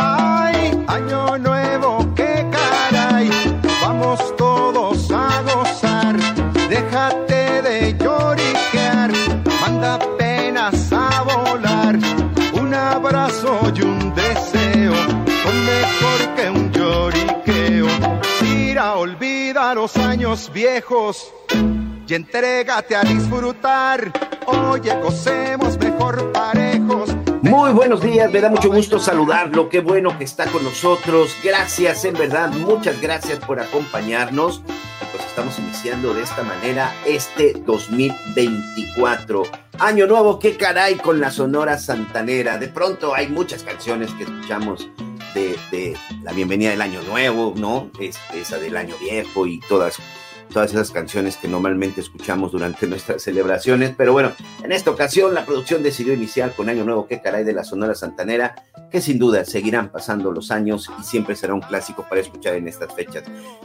Ay, 0.00 0.84
año 0.86 1.38
nuevo, 1.38 2.14
qué 2.14 2.46
caray, 2.52 3.30
vamos 3.82 4.36
todos 4.36 5.10
a 5.10 5.42
gozar, 5.42 6.16
déjate 6.68 7.62
de 7.62 7.96
lloriquear, 7.98 9.10
manda 9.60 9.98
penas 10.16 10.92
a 10.92 11.22
volar, 11.22 11.98
un 12.52 12.72
abrazo 12.74 13.60
y 13.74 13.82
un 13.82 14.14
deseo, 14.14 14.94
son 15.42 15.56
mejor 15.66 16.34
que 16.36 16.50
un 16.50 16.70
lloriqueo, 16.70 17.88
tira, 18.38 18.94
olvida 18.94 19.74
los 19.74 19.96
años 19.96 20.50
viejos. 20.52 21.32
Y 22.10 22.14
entrégate 22.14 22.96
a 22.96 23.02
disfrutar, 23.02 24.10
oye, 24.46 24.94
gocemos 25.02 25.76
mejor 25.76 26.32
parejos. 26.32 27.14
Muy 27.42 27.72
buenos 27.72 28.02
días, 28.02 28.32
me 28.32 28.40
da 28.40 28.50
mucho 28.50 28.68
gusto 28.68 28.98
saludarlo, 28.98 29.68
qué 29.68 29.80
bueno 29.80 30.18
que 30.18 30.24
está 30.24 30.46
con 30.46 30.64
nosotros, 30.64 31.36
gracias, 31.42 32.04
en 32.04 32.14
verdad, 32.14 32.50
muchas 32.50 33.00
gracias 33.00 33.38
por 33.38 33.60
acompañarnos. 33.60 34.62
Pues 35.12 35.24
estamos 35.24 35.58
iniciando 35.58 36.12
de 36.14 36.22
esta 36.22 36.42
manera 36.42 36.92
este 37.06 37.52
2024. 37.64 39.44
Año 39.78 40.06
nuevo, 40.06 40.38
qué 40.38 40.56
caray 40.56 40.96
con 40.96 41.20
la 41.20 41.30
Sonora 41.30 41.78
Santanera. 41.78 42.58
De 42.58 42.68
pronto 42.68 43.14
hay 43.14 43.28
muchas 43.28 43.62
canciones 43.62 44.10
que 44.14 44.24
escuchamos 44.24 44.88
de, 45.34 45.96
la 46.22 46.32
bienvenida 46.32 46.70
del 46.70 46.82
año 46.82 47.02
nuevo, 47.02 47.54
¿no? 47.56 47.90
Es, 48.00 48.18
esa 48.34 48.58
del 48.58 48.76
año 48.76 48.96
viejo 49.00 49.46
y 49.46 49.60
todas 49.60 49.98
todas 50.48 50.72
esas 50.72 50.90
canciones 50.90 51.36
que 51.36 51.48
normalmente 51.48 52.00
escuchamos 52.00 52.52
durante 52.52 52.86
nuestras 52.88 53.22
celebraciones. 53.22 53.94
Pero 53.96 54.12
bueno, 54.12 54.32
en 54.62 54.72
esta 54.72 54.90
ocasión 54.90 55.34
la 55.34 55.44
producción 55.44 55.82
decidió 55.82 56.12
iniciar 56.12 56.54
con 56.54 56.68
Año 56.68 56.84
Nuevo, 56.84 57.06
que 57.06 57.20
caray, 57.20 57.44
de 57.44 57.52
la 57.52 57.64
Sonora 57.64 57.94
Santanera, 57.94 58.54
que 58.90 59.00
sin 59.00 59.18
duda 59.18 59.44
seguirán 59.44 59.90
pasando 59.90 60.32
los 60.32 60.50
años 60.50 60.90
y 60.98 61.02
siempre 61.02 61.36
será 61.36 61.54
un 61.54 61.60
clásico 61.60 62.06
para 62.08 62.20
escuchar 62.20 62.54
en 62.54 62.68
estas 62.68 62.92
fechas. 62.94 63.24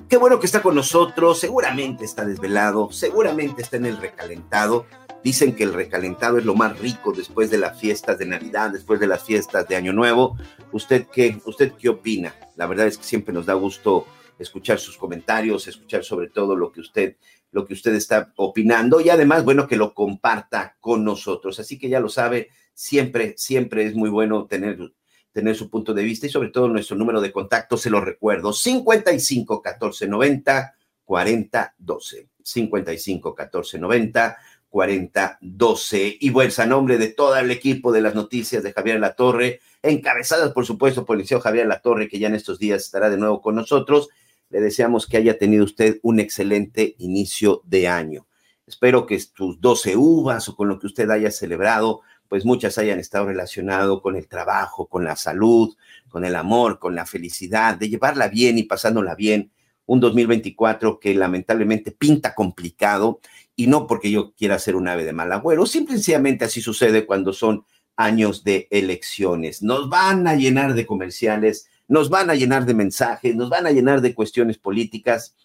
Qué 0.09 0.17
bueno 0.17 0.39
que 0.39 0.45
está 0.45 0.61
con 0.61 0.75
nosotros, 0.75 1.39
seguramente 1.39 2.05
está 2.05 2.25
desvelado, 2.25 2.91
seguramente 2.91 3.61
está 3.61 3.77
en 3.77 3.85
el 3.85 3.97
recalentado. 3.97 4.85
Dicen 5.23 5.55
que 5.55 5.63
el 5.63 5.73
recalentado 5.73 6.37
es 6.37 6.43
lo 6.43 6.53
más 6.53 6.77
rico 6.79 7.13
después 7.13 7.49
de 7.49 7.57
las 7.57 7.79
fiestas 7.79 8.19
de 8.19 8.25
Navidad, 8.25 8.71
después 8.71 8.99
de 8.99 9.07
las 9.07 9.23
fiestas 9.23 9.65
de 9.69 9.77
Año 9.77 9.93
Nuevo. 9.93 10.37
¿Usted 10.73 11.07
qué, 11.13 11.39
usted 11.45 11.71
qué 11.79 11.87
opina? 11.87 12.35
La 12.57 12.65
verdad 12.65 12.87
es 12.87 12.97
que 12.97 13.05
siempre 13.05 13.33
nos 13.33 13.45
da 13.45 13.53
gusto 13.53 14.05
escuchar 14.39 14.79
sus 14.79 14.97
comentarios, 14.97 15.67
escuchar 15.67 16.03
sobre 16.03 16.29
todo 16.29 16.55
lo 16.55 16.71
que 16.71 16.81
usted 16.81 17.15
lo 17.53 17.65
que 17.65 17.73
usted 17.73 17.93
está 17.93 18.33
opinando 18.35 18.99
y 18.99 19.09
además, 19.09 19.45
bueno, 19.45 19.67
que 19.67 19.77
lo 19.77 19.93
comparta 19.93 20.75
con 20.81 21.05
nosotros. 21.05 21.59
Así 21.59 21.77
que 21.77 21.87
ya 21.87 21.99
lo 21.99 22.09
sabe, 22.09 22.49
siempre, 22.73 23.35
siempre 23.37 23.85
es 23.85 23.95
muy 23.95 24.09
bueno 24.09 24.47
tener, 24.47 24.91
tener 25.31 25.55
su 25.55 25.69
punto 25.69 25.93
de 25.93 26.03
vista 26.03 26.25
y 26.25 26.29
sobre 26.29 26.49
todo 26.49 26.67
nuestro 26.67 26.97
número 26.97 27.21
de 27.21 27.31
contacto, 27.31 27.77
se 27.77 27.91
lo 27.91 28.01
recuerdo, 28.01 28.53
55 28.53 29.61
14 29.61 30.07
90 30.07 30.75
40 31.05 31.75
12. 31.77 32.27
55 32.41 33.35
14 33.35 33.79
90 33.79 34.37
40 34.67 35.37
12. 35.39 36.17
Y 36.19 36.29
bueno, 36.31 36.51
a 36.57 36.65
nombre 36.65 36.97
de 36.97 37.09
todo 37.09 37.37
el 37.37 37.51
equipo 37.51 37.91
de 37.91 38.01
las 38.01 38.15
noticias 38.15 38.63
de 38.63 38.73
Javier 38.73 38.99
La 38.99 39.13
Torre, 39.13 39.59
encabezadas 39.83 40.51
por 40.53 40.65
supuesto 40.65 41.05
por 41.05 41.17
el 41.17 41.21
liceo 41.21 41.39
Javier 41.39 41.67
La 41.67 41.81
Torre, 41.81 42.07
que 42.07 42.17
ya 42.17 42.29
en 42.29 42.35
estos 42.35 42.57
días 42.57 42.81
estará 42.81 43.11
de 43.11 43.17
nuevo 43.17 43.41
con 43.41 43.53
nosotros, 43.53 44.09
le 44.53 44.61
deseamos 44.61 45.07
que 45.07 45.17
haya 45.17 45.39
tenido 45.39 45.63
usted 45.63 45.99
un 46.03 46.19
excelente 46.19 46.95
inicio 46.99 47.63
de 47.65 47.87
año. 47.87 48.27
Espero 48.67 49.07
que 49.07 49.19
tus 49.33 49.59
12 49.59 49.97
uvas 49.97 50.47
o 50.47 50.55
con 50.55 50.67
lo 50.67 50.77
que 50.77 50.85
usted 50.85 51.09
haya 51.09 51.31
celebrado, 51.31 52.01
pues 52.29 52.45
muchas 52.45 52.77
hayan 52.77 52.99
estado 52.99 53.25
relacionado 53.25 54.03
con 54.03 54.15
el 54.15 54.27
trabajo, 54.27 54.87
con 54.87 55.03
la 55.03 55.15
salud, 55.15 55.75
con 56.07 56.23
el 56.23 56.35
amor, 56.35 56.77
con 56.77 56.93
la 56.93 57.07
felicidad, 57.07 57.77
de 57.77 57.89
llevarla 57.89 58.27
bien 58.27 58.59
y 58.59 58.63
pasándola 58.63 59.15
bien. 59.15 59.51
Un 59.87 59.99
2024 59.99 60.99
que 60.99 61.15
lamentablemente 61.15 61.91
pinta 61.91 62.35
complicado 62.35 63.21
y 63.55 63.65
no 63.65 63.87
porque 63.87 64.11
yo 64.11 64.35
quiera 64.35 64.59
ser 64.59 64.75
un 64.75 64.87
ave 64.87 65.03
de 65.03 65.13
mal 65.13 65.31
agüero, 65.31 65.65
simplemente 65.65 66.45
así 66.45 66.61
sucede 66.61 67.07
cuando 67.07 67.33
son 67.33 67.65
años 67.95 68.43
de 68.43 68.67
elecciones. 68.69 69.63
Nos 69.63 69.89
van 69.89 70.27
a 70.27 70.35
llenar 70.35 70.75
de 70.75 70.85
comerciales, 70.85 71.69
nos 71.87 72.09
van 72.09 72.29
a 72.29 72.35
llenar 72.35 72.65
de 72.65 72.73
mensajes, 72.73 73.35
nos 73.35 73.49
van 73.49 73.67
a 73.67 73.71
llenar 73.71 74.01
de 74.01 74.13
cuestiones 74.13 74.57
políticas 74.57 75.35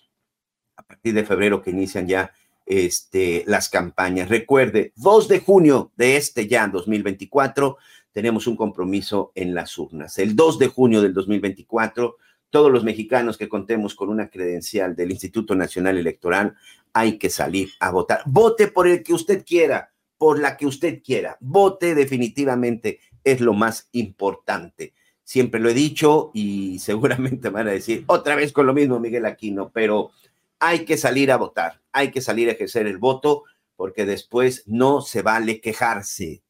a 0.76 0.82
partir 0.82 1.14
de 1.14 1.24
febrero 1.24 1.62
que 1.62 1.70
inician 1.70 2.06
ya 2.06 2.32
este, 2.66 3.44
las 3.46 3.68
campañas. 3.68 4.28
Recuerde, 4.28 4.92
2 4.96 5.28
de 5.28 5.40
junio 5.40 5.92
de 5.96 6.16
este 6.16 6.46
ya 6.46 6.66
2024 6.68 7.78
tenemos 8.12 8.46
un 8.46 8.56
compromiso 8.56 9.32
en 9.34 9.54
las 9.54 9.76
urnas. 9.78 10.18
El 10.18 10.36
2 10.36 10.58
de 10.58 10.68
junio 10.68 11.02
del 11.02 11.14
2024, 11.14 12.16
todos 12.50 12.70
los 12.70 12.84
mexicanos 12.84 13.36
que 13.36 13.48
contemos 13.48 13.94
con 13.94 14.08
una 14.08 14.28
credencial 14.28 14.94
del 14.94 15.10
Instituto 15.10 15.54
Nacional 15.54 15.98
Electoral, 15.98 16.56
hay 16.92 17.18
que 17.18 17.30
salir 17.30 17.70
a 17.80 17.90
votar. 17.90 18.22
Vote 18.26 18.68
por 18.68 18.86
el 18.88 19.02
que 19.02 19.12
usted 19.12 19.44
quiera, 19.44 19.92
por 20.16 20.38
la 20.38 20.56
que 20.56 20.66
usted 20.66 21.02
quiera. 21.02 21.36
Vote 21.40 21.94
definitivamente 21.94 23.00
es 23.24 23.40
lo 23.40 23.52
más 23.52 23.88
importante 23.92 24.94
siempre 25.28 25.60
lo 25.60 25.68
he 25.68 25.74
dicho 25.74 26.30
y 26.32 26.78
seguramente 26.80 27.50
van 27.50 27.68
a 27.68 27.72
decir 27.72 28.04
otra 28.06 28.34
vez 28.34 28.50
con 28.50 28.66
lo 28.66 28.72
mismo 28.72 28.98
Miguel 28.98 29.26
Aquino, 29.26 29.70
pero 29.70 30.10
hay 30.58 30.86
que 30.86 30.96
salir 30.96 31.30
a 31.30 31.36
votar, 31.36 31.82
hay 31.92 32.10
que 32.10 32.22
salir 32.22 32.48
a 32.48 32.52
ejercer 32.52 32.86
el 32.86 32.96
voto 32.96 33.44
porque 33.76 34.06
después 34.06 34.64
no 34.66 35.02
se 35.02 35.20
vale 35.20 35.60
quejarse. 35.60 36.42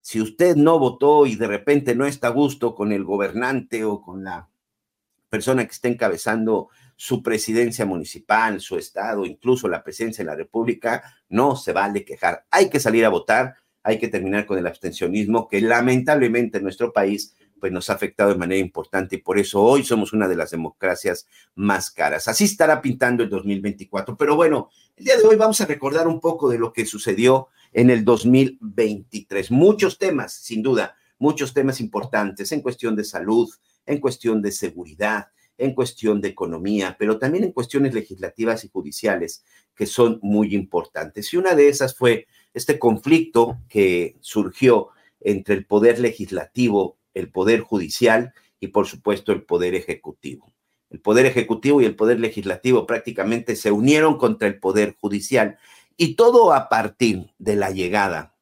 Si 0.00 0.20
usted 0.20 0.56
no 0.56 0.80
votó 0.80 1.26
y 1.26 1.36
de 1.36 1.46
repente 1.46 1.94
no 1.94 2.06
está 2.06 2.26
a 2.26 2.30
gusto 2.30 2.74
con 2.74 2.90
el 2.90 3.04
gobernante 3.04 3.84
o 3.84 4.02
con 4.02 4.24
la 4.24 4.48
persona 5.30 5.64
que 5.64 5.72
está 5.72 5.86
encabezando 5.86 6.68
su 6.96 7.22
presidencia 7.22 7.86
municipal, 7.86 8.60
su 8.60 8.76
estado, 8.76 9.24
incluso 9.24 9.68
la 9.68 9.84
presidencia 9.84 10.24
de 10.24 10.30
la 10.30 10.36
República, 10.36 11.04
no 11.28 11.54
se 11.54 11.72
vale 11.72 12.04
quejar. 12.04 12.44
Hay 12.50 12.68
que 12.68 12.80
salir 12.80 13.04
a 13.04 13.10
votar, 13.10 13.54
hay 13.84 13.98
que 13.98 14.08
terminar 14.08 14.44
con 14.44 14.58
el 14.58 14.66
abstencionismo 14.66 15.48
que 15.48 15.60
lamentablemente 15.60 16.58
en 16.58 16.64
nuestro 16.64 16.92
país 16.92 17.34
pues 17.60 17.72
nos 17.72 17.90
ha 17.90 17.94
afectado 17.94 18.30
de 18.30 18.38
manera 18.38 18.60
importante 18.60 19.16
y 19.16 19.18
por 19.20 19.38
eso 19.38 19.62
hoy 19.62 19.84
somos 19.84 20.12
una 20.12 20.28
de 20.28 20.36
las 20.36 20.50
democracias 20.50 21.26
más 21.54 21.90
caras. 21.90 22.28
Así 22.28 22.44
estará 22.44 22.82
pintando 22.82 23.22
el 23.22 23.30
2024. 23.30 24.16
Pero 24.16 24.36
bueno, 24.36 24.70
el 24.96 25.04
día 25.04 25.16
de 25.16 25.24
hoy 25.24 25.36
vamos 25.36 25.60
a 25.60 25.66
recordar 25.66 26.06
un 26.06 26.20
poco 26.20 26.48
de 26.48 26.58
lo 26.58 26.72
que 26.72 26.86
sucedió 26.86 27.48
en 27.72 27.90
el 27.90 28.04
2023. 28.04 29.50
Muchos 29.50 29.98
temas, 29.98 30.32
sin 30.32 30.62
duda, 30.62 30.96
muchos 31.18 31.54
temas 31.54 31.80
importantes 31.80 32.52
en 32.52 32.60
cuestión 32.60 32.96
de 32.96 33.04
salud, 33.04 33.48
en 33.86 33.98
cuestión 33.98 34.42
de 34.42 34.52
seguridad, 34.52 35.28
en 35.56 35.74
cuestión 35.74 36.20
de 36.20 36.28
economía, 36.28 36.96
pero 36.98 37.18
también 37.18 37.44
en 37.44 37.52
cuestiones 37.52 37.94
legislativas 37.94 38.64
y 38.64 38.68
judiciales 38.68 39.44
que 39.74 39.86
son 39.86 40.18
muy 40.22 40.54
importantes. 40.54 41.32
Y 41.32 41.36
una 41.36 41.54
de 41.54 41.68
esas 41.68 41.94
fue 41.94 42.26
este 42.52 42.78
conflicto 42.78 43.58
que 43.68 44.16
surgió 44.20 44.88
entre 45.20 45.54
el 45.54 45.66
poder 45.66 45.98
legislativo 45.98 46.98
el 47.14 47.30
Poder 47.30 47.60
Judicial 47.60 48.34
y, 48.60 48.68
por 48.68 48.86
supuesto, 48.86 49.32
el 49.32 49.42
Poder 49.42 49.74
Ejecutivo. 49.74 50.52
El 50.90 51.00
Poder 51.00 51.26
Ejecutivo 51.26 51.80
y 51.80 51.86
el 51.86 51.96
Poder 51.96 52.20
Legislativo 52.20 52.86
prácticamente 52.86 53.56
se 53.56 53.72
unieron 53.72 54.18
contra 54.18 54.46
el 54.48 54.58
Poder 54.58 54.96
Judicial 55.00 55.58
y 55.96 56.14
todo 56.14 56.52
a 56.52 56.68
partir 56.68 57.32
de 57.38 57.56
la 57.56 57.70
llegada 57.70 58.36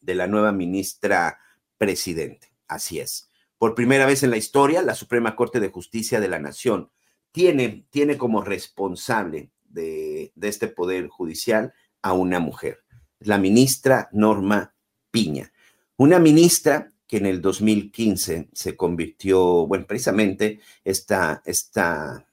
de 0.00 0.14
la 0.14 0.26
nueva 0.26 0.52
ministra 0.52 1.38
presidente. 1.76 2.48
Así 2.66 2.98
es. 2.98 3.30
Por 3.58 3.74
primera 3.74 4.06
vez 4.06 4.22
en 4.22 4.30
la 4.30 4.36
historia, 4.36 4.82
la 4.82 4.94
Suprema 4.94 5.34
Corte 5.34 5.60
de 5.60 5.70
Justicia 5.70 6.20
de 6.20 6.28
la 6.28 6.38
Nación 6.38 6.90
tiene, 7.32 7.86
tiene 7.90 8.16
como 8.16 8.42
responsable 8.42 9.50
de, 9.64 10.32
de 10.34 10.48
este 10.48 10.68
Poder 10.68 11.08
Judicial 11.08 11.72
a 12.02 12.12
una 12.12 12.38
mujer, 12.38 12.84
la 13.18 13.38
ministra 13.38 14.08
Norma 14.12 14.74
Piña. 15.10 15.52
Una 15.96 16.18
ministra 16.18 16.92
que 17.08 17.16
en 17.16 17.26
el 17.26 17.40
2015 17.40 18.50
se 18.52 18.76
convirtió, 18.76 19.66
bueno, 19.66 19.86
precisamente 19.86 20.60
esta, 20.84 21.42
esta, 21.46 22.28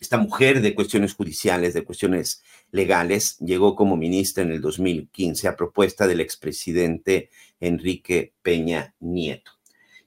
esta 0.00 0.18
mujer 0.18 0.60
de 0.60 0.74
cuestiones 0.74 1.14
judiciales, 1.14 1.72
de 1.72 1.84
cuestiones 1.84 2.42
legales, 2.72 3.38
llegó 3.38 3.76
como 3.76 3.96
ministra 3.96 4.42
en 4.42 4.50
el 4.50 4.60
2015 4.60 5.46
a 5.46 5.56
propuesta 5.56 6.08
del 6.08 6.20
expresidente 6.20 7.30
Enrique 7.60 8.34
Peña 8.42 8.94
Nieto. 8.98 9.52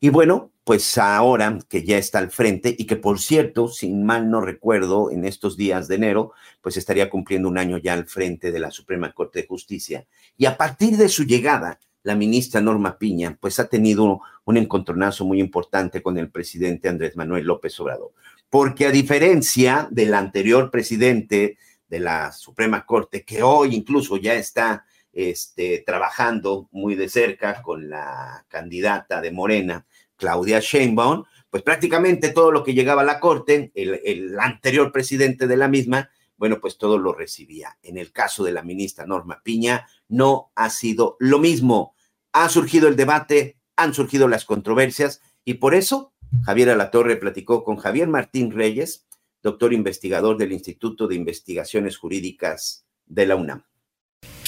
Y 0.01 0.09
bueno, 0.09 0.51
pues 0.65 0.97
ahora 0.97 1.57
que 1.69 1.83
ya 1.83 1.97
está 1.97 2.19
al 2.19 2.31
frente 2.31 2.75
y 2.77 2.85
que 2.85 2.97
por 2.97 3.19
cierto, 3.19 3.69
sin 3.69 4.03
mal 4.03 4.29
no 4.29 4.41
recuerdo, 4.41 5.11
en 5.11 5.23
estos 5.23 5.55
días 5.55 5.87
de 5.87 5.95
enero, 5.95 6.33
pues 6.61 6.75
estaría 6.75 7.09
cumpliendo 7.09 7.47
un 7.47 7.57
año 7.57 7.77
ya 7.77 7.93
al 7.93 8.05
frente 8.05 8.51
de 8.51 8.59
la 8.59 8.71
Suprema 8.71 9.13
Corte 9.13 9.41
de 9.41 9.47
Justicia. 9.47 10.05
Y 10.37 10.45
a 10.45 10.57
partir 10.57 10.97
de 10.97 11.07
su 11.07 11.23
llegada, 11.23 11.79
la 12.05 12.15
ministra 12.15 12.61
Norma 12.61 12.99
Piña, 12.99 13.35
pues 13.41 13.59
ha 13.59 13.67
tenido 13.67 14.21
un 14.45 14.57
encontronazo 14.57 15.25
muy 15.25 15.39
importante 15.39 16.03
con 16.03 16.19
el 16.19 16.29
presidente 16.29 16.87
Andrés 16.87 17.17
Manuel 17.17 17.45
López 17.45 17.79
Obrador. 17.79 18.13
Porque 18.47 18.85
a 18.85 18.91
diferencia 18.91 19.87
del 19.89 20.13
anterior 20.13 20.69
presidente 20.69 21.57
de 21.87 21.99
la 21.99 22.31
Suprema 22.31 22.85
Corte, 22.85 23.25
que 23.25 23.41
hoy 23.41 23.73
incluso 23.73 24.17
ya 24.17 24.35
está 24.35 24.85
este, 25.11 25.83
trabajando 25.83 26.69
muy 26.71 26.93
de 26.93 27.09
cerca 27.09 27.63
con 27.63 27.89
la 27.89 28.45
candidata 28.49 29.19
de 29.19 29.31
Morena, 29.31 29.87
Claudia 30.15 30.59
Sheinbaum, 30.59 31.23
pues 31.49 31.63
prácticamente 31.63 32.29
todo 32.29 32.51
lo 32.51 32.63
que 32.63 32.75
llegaba 32.75 33.01
a 33.01 33.05
la 33.05 33.19
corte, 33.19 33.71
el, 33.73 34.37
anterior 34.39 34.91
presidente 34.91 35.47
de 35.47 35.57
la 35.57 35.67
misma, 35.67 36.11
bueno, 36.37 36.59
pues 36.61 36.77
todo 36.77 36.99
lo 36.99 37.13
recibía. 37.13 37.79
En 37.81 37.97
el 37.97 38.11
caso 38.11 38.43
de 38.43 38.51
la 38.51 38.61
ministra 38.61 39.07
Norma 39.07 39.41
Piña, 39.43 39.87
no 40.07 40.51
ha 40.53 40.69
sido 40.69 41.17
lo 41.19 41.39
mismo. 41.39 41.94
Ha 42.37 42.49
surgido 42.49 42.89
el 42.89 42.97
debate, 42.97 43.55
han 43.77 43.93
surgido 43.93 44.27
las 44.27 44.43
controversias 44.43 45.21
y 45.45 45.53
por 45.53 45.73
eso 45.73 46.11
Javier 46.43 46.69
Alatorre 46.69 47.15
platicó 47.15 47.63
con 47.63 47.77
Javier 47.77 48.09
Martín 48.09 48.51
Reyes, 48.51 49.05
doctor 49.41 49.71
investigador 49.71 50.37
del 50.37 50.51
Instituto 50.51 51.07
de 51.07 51.15
Investigaciones 51.15 51.95
Jurídicas 51.95 52.85
de 53.05 53.25
la 53.25 53.37
UNAM. 53.37 53.63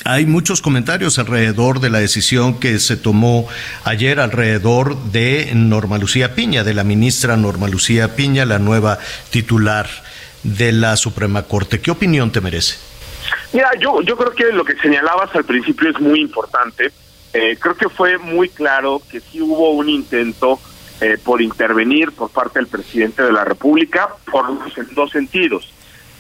Hay 0.04 0.26
muchos 0.26 0.62
comentarios 0.62 1.18
alrededor 1.18 1.80
de 1.80 1.90
la 1.90 2.00
decisión 2.00 2.60
que 2.60 2.78
se 2.80 2.98
tomó 2.98 3.48
ayer 3.86 4.20
alrededor 4.20 4.98
de 5.14 5.50
Norma 5.56 5.98
Lucía 5.98 6.36
Piña, 6.36 6.66
de 6.66 6.74
la 6.74 6.84
ministra 6.84 7.38
Norma 7.38 7.70
Lucía 7.70 8.18
Piña, 8.18 8.44
la 8.44 8.60
nueva 8.60 9.00
titular 9.32 9.88
de 10.44 10.74
la 10.74 10.98
Suprema 10.98 11.44
Corte. 11.44 11.80
¿Qué 11.80 11.92
opinión 11.92 12.34
te 12.34 12.42
merece? 12.42 12.80
Mira, 13.54 13.72
yo, 13.80 14.02
yo 14.02 14.18
creo 14.18 14.32
que 14.34 14.52
lo 14.52 14.66
que 14.66 14.76
señalabas 14.76 15.34
al 15.34 15.46
principio 15.46 15.90
es 15.90 16.02
muy 16.02 16.20
importante. 16.20 16.92
Eh, 17.38 17.58
creo 17.60 17.76
que 17.76 17.88
fue 17.90 18.18
muy 18.18 18.50
claro 18.50 19.00
que 19.12 19.20
sí 19.20 19.40
hubo 19.42 19.72
un 19.72 19.90
intento 19.90 20.60
eh, 21.00 21.18
por 21.24 21.40
intervenir 21.42 22.12
por 22.12 22.32
parte 22.32 22.58
del 22.58 22.68
presidente 22.68 23.22
de 23.22 23.32
la 23.32 23.46
República 23.46 24.10
por 24.32 24.46
dos 24.96 25.12
sentidos. 25.12 25.72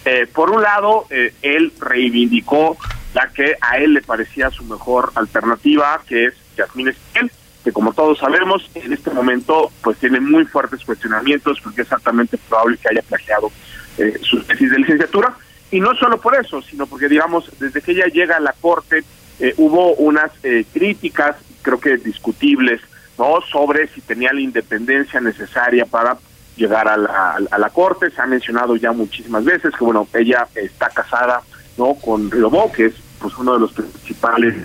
Eh, 0.05 0.27
por 0.31 0.51
un 0.51 0.61
lado, 0.61 1.07
él 1.09 1.73
reivindicó 1.79 2.77
la 3.15 3.29
que 3.29 3.55
a 3.59 3.77
él 3.77 3.95
le 3.95 4.01
parecía 4.01 4.51
su 4.51 4.63
mejor 4.63 5.11
alternativa, 5.15 5.99
que 6.07 6.25
es 6.25 6.33
Yasmín 6.55 6.89
Esquivel, 6.89 7.31
que 7.63 7.71
como 7.71 7.93
todos 7.93 8.19
sabemos, 8.19 8.69
en 8.75 8.93
este 8.93 9.09
momento 9.09 9.71
pues 9.81 9.97
tiene 9.97 10.19
muy 10.19 10.45
fuertes 10.45 10.85
cuestionamientos 10.85 11.59
porque 11.61 11.81
es 11.81 11.91
altamente 11.91 12.37
probable 12.37 12.77
que 12.77 12.89
haya 12.89 13.01
plagiado 13.01 13.51
eh, 13.97 14.19
su 14.21 14.41
tesis 14.43 14.69
de 14.69 14.77
licenciatura. 14.77 15.35
Y 15.71 15.79
no 15.79 15.95
solo 15.95 16.21
por 16.21 16.35
eso, 16.35 16.61
sino 16.61 16.85
porque, 16.85 17.09
digamos, 17.09 17.51
desde 17.59 17.81
que 17.81 17.91
ella 17.91 18.05
llega 18.05 18.37
a 18.37 18.39
la 18.39 18.53
Corte, 18.53 19.03
eh, 19.39 19.53
hubo 19.57 19.93
unas 19.95 20.31
eh, 20.43 20.65
críticas, 20.73 21.35
creo 21.61 21.79
que 21.79 21.97
discutibles, 21.97 22.81
¿no? 23.17 23.41
Sobre 23.51 23.87
si 23.87 24.01
tenía 24.01 24.33
la 24.33 24.41
independencia 24.41 25.19
necesaria 25.19 25.85
para 25.85 26.17
llegar 26.55 26.87
a 26.87 26.97
la, 26.97 27.39
a 27.49 27.57
la 27.57 27.69
Corte. 27.69 28.09
Se 28.11 28.21
ha 28.21 28.25
mencionado 28.25 28.75
ya 28.75 28.91
muchísimas 28.91 29.45
veces 29.45 29.73
que, 29.77 29.83
bueno, 29.83 30.07
ella 30.13 30.47
está 30.55 30.89
casada 30.89 31.41
no 31.77 31.95
con 31.95 32.29
Riobó, 32.31 32.71
que 32.71 32.87
es 32.87 32.93
pues 33.19 33.37
uno 33.37 33.53
de 33.53 33.59
los 33.59 33.71
principales 33.73 34.55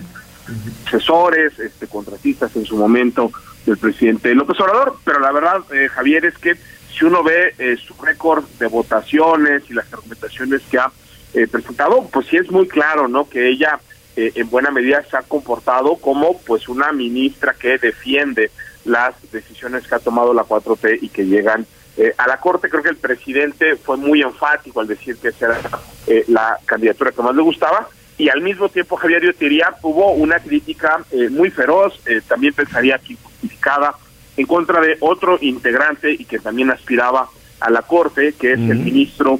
asesores, 0.87 1.57
este 1.59 1.87
contratistas 1.87 2.55
en 2.55 2.65
su 2.65 2.75
momento 2.75 3.31
del 3.65 3.77
presidente 3.77 4.35
López 4.35 4.59
Obrador, 4.59 4.97
pero 5.03 5.19
la 5.19 5.31
verdad, 5.31 5.61
eh, 5.71 5.87
Javier, 5.89 6.25
es 6.25 6.37
que 6.37 6.55
si 6.91 7.05
uno 7.05 7.23
ve 7.23 7.53
eh, 7.57 7.77
su 7.77 7.93
récord 8.01 8.43
de 8.59 8.67
votaciones 8.67 9.63
y 9.69 9.73
las 9.73 9.91
argumentaciones 9.91 10.61
que 10.69 10.77
ha 10.77 10.91
eh, 11.33 11.47
presentado, 11.47 12.07
pues 12.11 12.27
sí 12.27 12.37
es 12.37 12.51
muy 12.51 12.67
claro, 12.67 13.07
¿no? 13.07 13.27
Que 13.27 13.49
ella 13.49 13.79
en 14.15 14.49
buena 14.49 14.71
medida 14.71 15.03
se 15.09 15.17
ha 15.17 15.21
comportado 15.23 15.95
como 15.95 16.39
pues 16.41 16.69
una 16.69 16.91
ministra 16.91 17.55
que 17.59 17.77
defiende 17.77 18.51
las 18.85 19.15
decisiones 19.31 19.87
que 19.87 19.95
ha 19.95 19.99
tomado 19.99 20.33
la 20.33 20.43
4T 20.43 20.99
y 21.01 21.09
que 21.09 21.25
llegan 21.25 21.65
eh, 21.97 22.13
a 22.17 22.27
la 22.27 22.37
Corte. 22.37 22.69
Creo 22.69 22.83
que 22.83 22.89
el 22.89 22.97
presidente 22.97 23.75
fue 23.75 23.97
muy 23.97 24.21
enfático 24.21 24.81
al 24.81 24.87
decir 24.87 25.17
que 25.17 25.29
esa 25.29 25.45
era 25.45 25.59
eh, 26.07 26.25
la 26.27 26.57
candidatura 26.65 27.11
que 27.11 27.21
más 27.21 27.35
le 27.35 27.43
gustaba. 27.43 27.87
Y 28.17 28.29
al 28.29 28.41
mismo 28.41 28.69
tiempo 28.69 28.95
Javier 28.95 29.23
yo 29.23 29.31
diría 29.39 29.75
hubo 29.81 30.11
una 30.11 30.39
crítica 30.39 31.03
eh, 31.11 31.29
muy 31.29 31.49
feroz, 31.49 31.99
también 32.27 32.53
pensaría 32.53 32.97
que 32.99 33.15
justificada 33.15 33.95
en 34.37 34.45
contra 34.45 34.81
de 34.81 34.97
otro 34.99 35.37
integrante 35.41 36.11
y 36.11 36.25
que 36.25 36.39
también 36.39 36.69
aspiraba 36.69 37.29
a 37.59 37.69
la 37.69 37.81
Corte, 37.81 38.33
que 38.33 38.53
es 38.53 38.59
el 38.59 38.79
ministro 38.79 39.39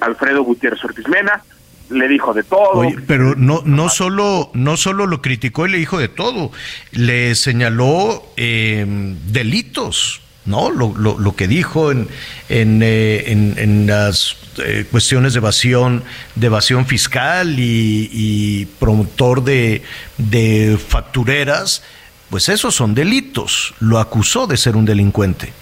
Alfredo 0.00 0.42
Gutiérrez 0.42 0.82
Ortiz 0.84 1.08
Mena, 1.08 1.42
le 1.90 2.08
dijo 2.08 2.32
de 2.32 2.42
todo. 2.42 2.82
pero 3.06 3.34
no 3.36 3.62
no 3.64 3.88
solo 3.88 4.50
no 4.54 4.76
solo 4.76 5.06
lo 5.06 5.20
criticó 5.22 5.66
y 5.66 5.70
le 5.70 5.78
dijo 5.78 5.98
de 5.98 6.08
todo, 6.08 6.50
le 6.92 7.34
señaló 7.34 8.24
delitos 8.36 10.20
¿no? 10.46 10.70
Lo, 10.70 10.94
lo, 10.96 11.18
lo 11.18 11.36
que 11.36 11.48
dijo 11.48 11.90
en, 11.90 12.08
en, 12.48 12.82
eh, 12.82 13.30
en, 13.30 13.86
las 13.86 14.36
eh, 14.58 14.86
cuestiones 14.90 15.32
de 15.32 15.38
evasión, 15.38 16.04
de 16.34 16.46
evasión 16.46 16.86
fiscal 16.86 17.56
y, 17.58 18.68
promotor 18.78 19.42
de, 19.42 19.82
de, 20.18 20.78
factureras, 20.88 21.82
pues 22.30 22.48
esos 22.48 22.74
son 22.74 22.94
delitos. 22.94 23.74
Lo 23.80 23.98
acusó 23.98 24.46
de 24.46 24.56
ser 24.56 24.76
un 24.76 24.84
delincuente. 24.84 25.52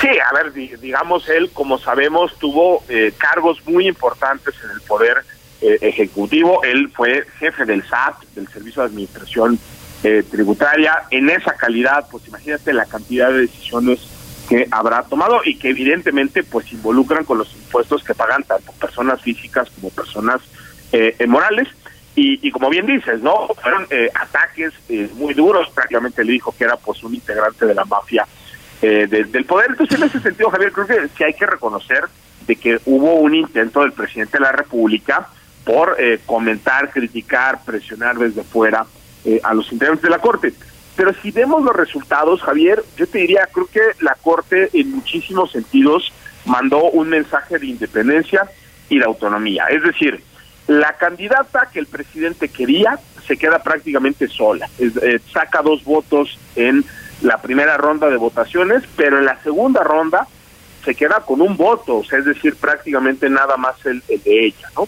Sí, 0.00 0.08
a 0.08 0.32
ver, 0.34 0.52
digamos, 0.52 1.28
él, 1.28 1.50
como 1.52 1.78
sabemos, 1.78 2.38
tuvo 2.38 2.84
eh, 2.88 3.12
cargos 3.16 3.64
muy 3.66 3.88
importantes 3.88 4.54
en 4.62 4.70
el 4.70 4.80
poder 4.82 5.24
ejecutivo. 5.58 6.62
Él 6.64 6.90
fue 6.94 7.24
jefe 7.38 7.64
del 7.64 7.82
SAT, 7.82 8.22
del 8.34 8.46
Servicio 8.48 8.82
de 8.82 8.88
Administración 8.88 9.58
eh, 10.02 10.22
tributaria. 10.30 11.02
En 11.10 11.30
esa 11.30 11.54
calidad, 11.54 12.06
pues 12.10 12.28
imagínate 12.28 12.72
la 12.72 12.84
cantidad 12.84 13.28
de 13.30 13.40
decisiones 13.40 13.98
que 14.48 14.68
habrá 14.70 15.02
tomado 15.02 15.40
y 15.44 15.58
que 15.58 15.70
evidentemente 15.70 16.44
pues 16.44 16.70
involucran 16.72 17.24
con 17.24 17.38
los 17.38 17.52
impuestos 17.54 18.04
que 18.04 18.14
pagan 18.14 18.44
tanto 18.44 18.70
personas 18.72 19.20
físicas 19.22 19.68
como 19.70 19.90
personas 19.90 20.42
eh, 20.92 21.16
eh, 21.18 21.26
morales. 21.26 21.68
Y, 22.18 22.50
como 22.50 22.70
bien 22.70 22.86
dices, 22.86 23.20
¿no? 23.20 23.48
Fueron 23.60 23.86
ataques 24.14 24.72
muy 25.16 25.34
duros, 25.34 25.68
prácticamente 25.68 26.24
le 26.24 26.32
dijo 26.32 26.54
que 26.56 26.64
era 26.64 26.78
pues 26.78 27.04
un 27.04 27.14
integrante 27.14 27.66
de 27.66 27.74
la 27.74 27.84
mafia 27.84 28.26
del 28.80 29.44
poder. 29.44 29.70
Entonces, 29.70 29.98
en 29.98 30.06
ese 30.06 30.20
sentido, 30.20 30.50
Javier, 30.50 30.72
creo 30.72 30.86
que 30.86 31.08
sí 31.16 31.24
hay 31.24 31.34
que 31.34 31.46
reconocer 31.46 32.04
de 32.46 32.56
que 32.56 32.78
hubo 32.84 33.14
un 33.14 33.34
intento 33.34 33.80
del 33.80 33.92
presidente 33.92 34.38
de 34.38 34.44
la 34.44 34.52
República 34.52 35.28
por 35.64 35.96
comentar, 36.26 36.90
criticar, 36.90 37.64
presionar 37.64 38.16
desde 38.16 38.44
fuera 38.44 38.86
eh, 39.28 39.40
a 39.42 39.52
los 39.54 39.72
integrantes 39.72 40.04
de 40.04 40.10
la 40.10 40.20
Corte. 40.20 40.52
Pero 40.94 41.12
si 41.20 41.32
vemos 41.32 41.64
los 41.64 41.74
resultados, 41.74 42.40
Javier, 42.42 42.80
yo 42.96 43.08
te 43.08 43.18
diría, 43.18 43.48
creo 43.52 43.66
que 43.66 43.80
la 44.00 44.14
Corte 44.22 44.70
en 44.72 44.92
muchísimos 44.92 45.50
sentidos 45.50 46.12
mandó 46.44 46.84
un 46.90 47.08
mensaje 47.08 47.58
de 47.58 47.66
independencia 47.66 48.48
y 48.88 49.00
de 49.00 49.04
autonomía. 49.04 49.64
Es 49.68 49.82
decir, 49.82 50.22
la 50.68 50.92
candidata 50.92 51.70
que 51.72 51.80
el 51.80 51.86
presidente 51.86 52.48
quería 52.48 53.00
se 53.26 53.36
queda 53.36 53.60
prácticamente 53.64 54.28
sola. 54.28 54.70
Eh, 54.78 55.18
saca 55.32 55.60
dos 55.60 55.82
votos 55.82 56.38
en 56.54 56.84
la 57.22 57.38
primera 57.38 57.76
ronda 57.76 58.08
de 58.08 58.16
votaciones, 58.16 58.82
pero 58.96 59.18
en 59.18 59.24
la 59.24 59.40
segunda 59.42 59.82
ronda 59.82 60.26
se 60.84 60.94
queda 60.94 61.20
con 61.26 61.40
un 61.40 61.56
voto, 61.56 61.96
o 61.96 62.04
sea, 62.04 62.20
es 62.20 62.24
decir, 62.26 62.54
prácticamente 62.56 63.28
nada 63.28 63.56
más 63.56 63.74
el, 63.86 64.02
de 64.06 64.46
ella, 64.46 64.68
¿no? 64.76 64.86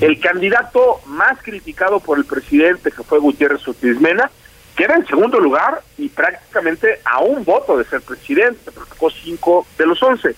El 0.00 0.20
candidato 0.20 1.00
más 1.06 1.42
criticado 1.42 1.98
por 1.98 2.18
el 2.18 2.24
presidente, 2.24 2.92
que 2.92 3.02
fue 3.02 3.18
Gutiérrez 3.18 3.66
Ortiz 3.66 4.00
Mena, 4.00 4.30
queda 4.76 4.94
en 4.94 5.06
segundo 5.06 5.40
lugar 5.40 5.82
y 5.98 6.08
prácticamente 6.08 7.00
a 7.04 7.20
un 7.20 7.44
voto 7.44 7.76
de 7.76 7.84
ser 7.84 8.00
presidente, 8.00 8.70
sacó 8.70 9.10
cinco 9.10 9.66
de 9.76 9.86
los 9.86 10.00
once. 10.02 10.36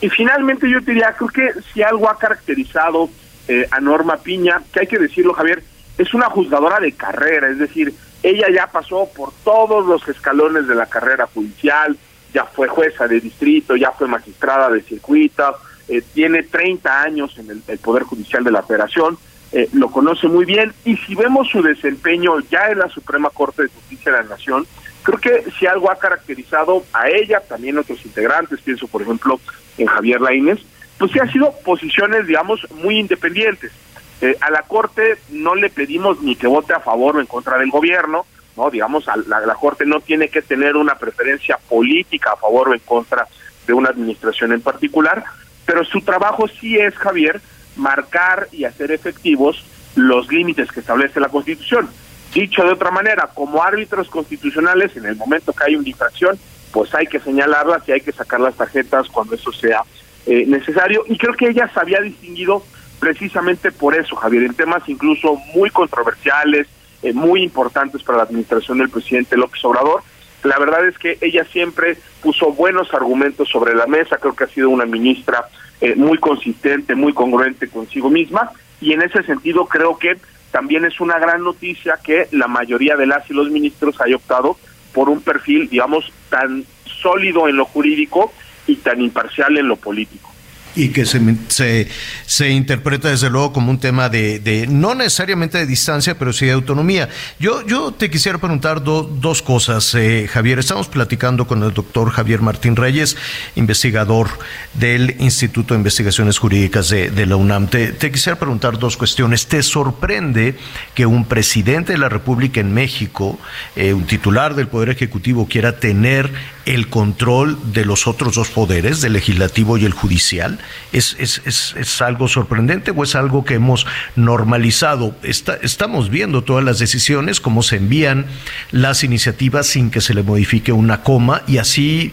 Y 0.00 0.08
finalmente 0.10 0.68
yo 0.68 0.80
diría, 0.80 1.14
creo 1.16 1.28
que 1.28 1.60
si 1.72 1.82
algo 1.82 2.08
ha 2.10 2.18
caracterizado 2.18 3.08
eh, 3.46 3.66
a 3.70 3.80
Norma 3.80 4.16
Piña, 4.16 4.60
que 4.72 4.80
hay 4.80 4.86
que 4.88 4.98
decirlo, 4.98 5.34
Javier, 5.34 5.62
es 5.96 6.12
una 6.14 6.30
juzgadora 6.30 6.80
de 6.80 6.92
carrera, 6.92 7.48
es 7.48 7.58
decir, 7.58 7.94
ella 8.22 8.46
ya 8.52 8.66
pasó 8.66 9.08
por 9.14 9.32
todos 9.44 9.86
los 9.86 10.06
escalones 10.08 10.66
de 10.66 10.74
la 10.74 10.86
carrera 10.86 11.26
judicial, 11.26 11.96
ya 12.32 12.44
fue 12.44 12.68
jueza 12.68 13.06
de 13.06 13.20
distrito, 13.20 13.76
ya 13.76 13.92
fue 13.92 14.08
magistrada 14.08 14.68
de 14.70 14.82
circuito, 14.82 15.54
eh, 15.88 16.02
tiene 16.12 16.42
30 16.42 17.02
años 17.02 17.38
en 17.38 17.50
el, 17.50 17.78
Poder 17.78 18.02
Judicial 18.02 18.44
de 18.44 18.50
la 18.50 18.62
Federación, 18.62 19.16
eh, 19.52 19.68
lo 19.72 19.90
conoce 19.90 20.28
muy 20.28 20.44
bien 20.44 20.74
y 20.84 20.96
si 20.96 21.14
vemos 21.14 21.48
su 21.48 21.62
desempeño 21.62 22.38
ya 22.50 22.68
en 22.68 22.80
la 22.80 22.88
Suprema 22.88 23.30
Corte 23.30 23.62
de 23.62 23.68
Justicia 23.68 24.12
de 24.12 24.18
la 24.18 24.24
Nación, 24.24 24.66
creo 25.02 25.18
que 25.18 25.50
si 25.58 25.66
algo 25.66 25.90
ha 25.90 25.98
caracterizado 25.98 26.84
a 26.92 27.08
ella, 27.08 27.40
también 27.40 27.78
a 27.78 27.80
otros 27.80 28.04
integrantes, 28.04 28.60
pienso 28.60 28.86
por 28.88 29.00
ejemplo 29.00 29.40
en 29.78 29.86
Javier 29.86 30.20
Laínez, 30.20 30.58
pues 30.98 31.12
sí 31.12 31.18
ha 31.20 31.32
sido 31.32 31.54
posiciones, 31.64 32.26
digamos, 32.26 32.66
muy 32.82 32.98
independientes. 32.98 33.72
Eh, 34.20 34.36
a 34.40 34.50
la 34.50 34.62
Corte 34.62 35.18
no 35.30 35.54
le 35.54 35.70
pedimos 35.70 36.20
ni 36.22 36.34
que 36.34 36.46
vote 36.46 36.72
a 36.72 36.80
favor 36.80 37.16
o 37.16 37.20
en 37.20 37.26
contra 37.26 37.58
del 37.58 37.70
gobierno, 37.70 38.26
¿no? 38.56 38.70
Digamos, 38.70 39.06
la, 39.06 39.40
la 39.40 39.54
Corte 39.54 39.86
no 39.86 40.00
tiene 40.00 40.28
que 40.28 40.42
tener 40.42 40.76
una 40.76 40.96
preferencia 40.96 41.58
política 41.68 42.32
a 42.32 42.36
favor 42.36 42.68
o 42.70 42.74
en 42.74 42.80
contra 42.80 43.26
de 43.66 43.72
una 43.72 43.90
administración 43.90 44.52
en 44.52 44.60
particular, 44.60 45.24
pero 45.64 45.84
su 45.84 46.00
trabajo 46.00 46.48
sí 46.48 46.76
es, 46.76 46.96
Javier, 46.96 47.40
marcar 47.76 48.48
y 48.50 48.64
hacer 48.64 48.90
efectivos 48.90 49.64
los 49.94 50.30
límites 50.32 50.70
que 50.72 50.80
establece 50.80 51.20
la 51.20 51.28
Constitución. 51.28 51.88
Dicho 52.32 52.62
de 52.62 52.72
otra 52.72 52.90
manera, 52.90 53.30
como 53.34 53.62
árbitros 53.62 54.08
constitucionales, 54.08 54.96
en 54.96 55.06
el 55.06 55.16
momento 55.16 55.52
que 55.52 55.64
hay 55.64 55.76
una 55.76 55.88
infracción, 55.88 56.38
pues 56.72 56.94
hay 56.94 57.06
que 57.06 57.20
señalarlas 57.20 57.88
y 57.88 57.92
hay 57.92 58.00
que 58.00 58.12
sacar 58.12 58.40
las 58.40 58.54
tarjetas 58.54 59.08
cuando 59.08 59.34
eso 59.34 59.52
sea 59.52 59.82
eh, 60.26 60.44
necesario. 60.46 61.04
Y 61.06 61.16
creo 61.16 61.34
que 61.34 61.48
ella 61.48 61.70
se 61.72 61.80
había 61.80 62.00
distinguido 62.00 62.62
precisamente 62.98 63.70
por 63.72 63.94
eso, 63.94 64.16
Javier, 64.16 64.44
en 64.44 64.54
temas 64.54 64.88
incluso 64.88 65.36
muy 65.54 65.70
controversiales, 65.70 66.66
eh, 67.02 67.12
muy 67.12 67.42
importantes 67.42 68.02
para 68.02 68.18
la 68.18 68.24
administración 68.24 68.78
del 68.78 68.90
presidente 68.90 69.36
López 69.36 69.64
Obrador. 69.64 70.02
La 70.44 70.58
verdad 70.58 70.86
es 70.86 70.98
que 70.98 71.18
ella 71.20 71.44
siempre 71.44 71.96
puso 72.22 72.52
buenos 72.52 72.92
argumentos 72.94 73.48
sobre 73.48 73.74
la 73.74 73.86
mesa, 73.86 74.18
creo 74.18 74.34
que 74.34 74.44
ha 74.44 74.48
sido 74.48 74.70
una 74.70 74.86
ministra 74.86 75.44
eh, 75.80 75.94
muy 75.94 76.18
consistente, 76.18 76.94
muy 76.94 77.12
congruente 77.12 77.68
consigo 77.68 78.10
misma, 78.10 78.50
y 78.80 78.92
en 78.92 79.02
ese 79.02 79.22
sentido 79.22 79.66
creo 79.66 79.98
que 79.98 80.16
también 80.50 80.84
es 80.84 81.00
una 81.00 81.18
gran 81.18 81.42
noticia 81.42 81.98
que 82.02 82.28
la 82.32 82.48
mayoría 82.48 82.96
de 82.96 83.06
las 83.06 83.28
y 83.30 83.34
los 83.34 83.50
ministros 83.50 84.00
haya 84.00 84.16
optado 84.16 84.56
por 84.92 85.08
un 85.08 85.20
perfil, 85.20 85.68
digamos, 85.68 86.10
tan 86.30 86.64
sólido 86.84 87.48
en 87.48 87.56
lo 87.56 87.64
jurídico 87.64 88.32
y 88.66 88.76
tan 88.76 89.00
imparcial 89.00 89.56
en 89.58 89.68
lo 89.68 89.76
político 89.76 90.27
y 90.74 90.90
que 90.90 91.06
se, 91.06 91.20
se, 91.48 91.88
se, 92.26 92.50
interpreta 92.50 93.08
desde 93.08 93.30
luego 93.30 93.52
como 93.52 93.70
un 93.70 93.78
tema 93.78 94.08
de, 94.08 94.38
de, 94.38 94.66
no 94.66 94.94
necesariamente 94.94 95.58
de 95.58 95.66
distancia, 95.66 96.18
pero 96.18 96.32
sí 96.32 96.46
de 96.46 96.52
autonomía. 96.52 97.08
Yo, 97.38 97.66
yo 97.66 97.92
te 97.92 98.10
quisiera 98.10 98.38
preguntar 98.38 98.82
dos 98.82 99.42
cosas, 99.42 99.94
eh, 99.94 100.28
Javier. 100.30 100.58
Estamos 100.58 100.88
platicando 100.88 101.46
con 101.46 101.62
el 101.62 101.72
doctor 101.72 102.10
Javier 102.10 102.42
Martín 102.42 102.76
Reyes, 102.76 103.16
investigador 103.56 104.28
del 104.74 105.16
Instituto 105.18 105.74
de 105.74 105.78
Investigaciones 105.78 106.38
Jurídicas 106.38 106.88
de, 106.88 107.10
de 107.10 107.26
la 107.26 107.36
UNAM. 107.36 107.68
Te, 107.68 107.92
te, 107.92 108.10
quisiera 108.12 108.38
preguntar 108.38 108.78
dos 108.78 108.96
cuestiones. 108.96 109.46
¿Te 109.46 109.62
sorprende 109.62 110.56
que 110.94 111.06
un 111.06 111.24
presidente 111.24 111.92
de 111.92 111.98
la 111.98 112.08
República 112.08 112.60
en 112.60 112.72
México, 112.72 113.38
eh, 113.76 113.92
un 113.92 114.06
titular 114.06 114.54
del 114.54 114.68
Poder 114.68 114.90
Ejecutivo, 114.90 115.46
quiera 115.46 115.80
tener 115.80 116.30
el 116.66 116.88
control 116.88 117.58
de 117.72 117.84
los 117.84 118.06
otros 118.06 118.34
dos 118.34 118.48
poderes, 118.48 119.00
del 119.00 119.14
legislativo 119.14 119.78
y 119.78 119.84
el 119.84 119.92
judicial? 119.92 120.58
¿Es, 120.92 121.16
es, 121.18 121.42
es, 121.44 121.74
es 121.76 122.02
algo 122.02 122.28
sorprendente 122.28 122.90
o 122.90 123.02
es 123.02 123.14
algo 123.14 123.44
que 123.44 123.54
hemos 123.54 123.86
normalizado? 124.16 125.14
Está, 125.22 125.58
estamos 125.62 126.10
viendo 126.10 126.42
todas 126.42 126.64
las 126.64 126.78
decisiones, 126.78 127.40
cómo 127.40 127.62
se 127.62 127.76
envían 127.76 128.26
las 128.70 129.04
iniciativas 129.04 129.66
sin 129.66 129.90
que 129.90 130.00
se 130.00 130.14
le 130.14 130.22
modifique 130.22 130.72
una 130.72 131.02
coma 131.02 131.42
y 131.46 131.58
así 131.58 132.12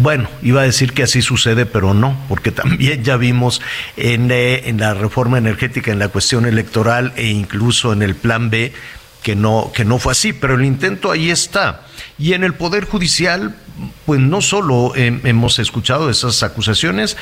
bueno, 0.00 0.28
iba 0.42 0.62
a 0.62 0.64
decir 0.64 0.92
que 0.92 1.02
así 1.02 1.20
sucede, 1.22 1.66
pero 1.66 1.94
no, 1.94 2.18
porque 2.28 2.50
también 2.52 3.04
ya 3.04 3.16
vimos 3.16 3.60
en, 3.96 4.30
eh, 4.30 4.68
en, 4.68 4.78
la 4.78 4.94
reforma 4.94 5.38
energética, 5.38 5.92
en 5.92 5.98
la 5.98 6.08
cuestión 6.08 6.46
electoral 6.46 7.12
e 7.16 7.26
incluso 7.26 7.92
en 7.92 8.02
el 8.02 8.14
plan 8.14 8.50
B 8.50 8.72
que 9.22 9.36
no, 9.36 9.72
que 9.74 9.84
no 9.84 9.98
fue 9.98 10.12
así, 10.12 10.32
pero 10.32 10.54
el 10.54 10.64
intento 10.64 11.10
ahí 11.10 11.30
está. 11.30 11.86
Y 12.18 12.32
en 12.32 12.44
el 12.44 12.54
Poder 12.54 12.84
Judicial, 12.84 13.56
pues 14.06 14.20
no 14.20 14.40
solo 14.40 14.92
hemos 14.96 15.58
escuchado 15.58 16.10
esas 16.10 16.42
acusaciones, 16.42 17.16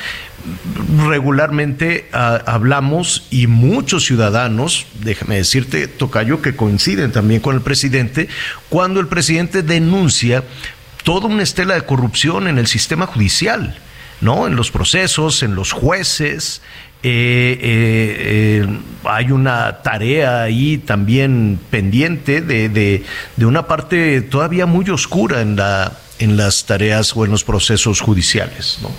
regularmente 1.07 2.09
ah, 2.13 2.41
hablamos 2.45 3.27
y 3.29 3.47
muchos 3.47 4.05
ciudadanos, 4.05 4.85
déjame 5.01 5.35
decirte, 5.35 5.87
Tocayo, 5.87 6.41
que 6.41 6.55
coinciden 6.55 7.11
también 7.11 7.41
con 7.41 7.55
el 7.55 7.61
presidente, 7.61 8.27
cuando 8.69 8.99
el 8.99 9.07
presidente 9.07 9.61
denuncia 9.61 10.43
toda 11.03 11.27
una 11.27 11.43
estela 11.43 11.75
de 11.75 11.81
corrupción 11.81 12.47
en 12.47 12.57
el 12.57 12.67
sistema 12.67 13.05
judicial. 13.05 13.77
¿no? 14.19 14.47
En 14.47 14.55
los 14.55 14.71
procesos, 14.71 15.43
en 15.43 15.55
los 15.55 15.71
jueces, 15.71 16.61
eh, 17.03 17.59
eh, 17.61 18.63
eh, 18.63 18.79
hay 19.03 19.31
una 19.31 19.83
tarea 19.83 20.41
ahí 20.41 20.79
también 20.79 21.59
pendiente 21.69 22.41
de, 22.41 22.69
de, 22.69 23.03
de, 23.35 23.45
una 23.45 23.67
parte 23.67 24.21
todavía 24.21 24.65
muy 24.65 24.89
oscura 24.89 25.41
en, 25.41 25.55
la, 25.55 25.93
en 26.19 26.37
las 26.37 26.65
tareas 26.65 27.15
o 27.15 27.25
en 27.25 27.31
los 27.31 27.43
procesos 27.43 28.01
judiciales, 28.01 28.79
¿no? 28.81 28.89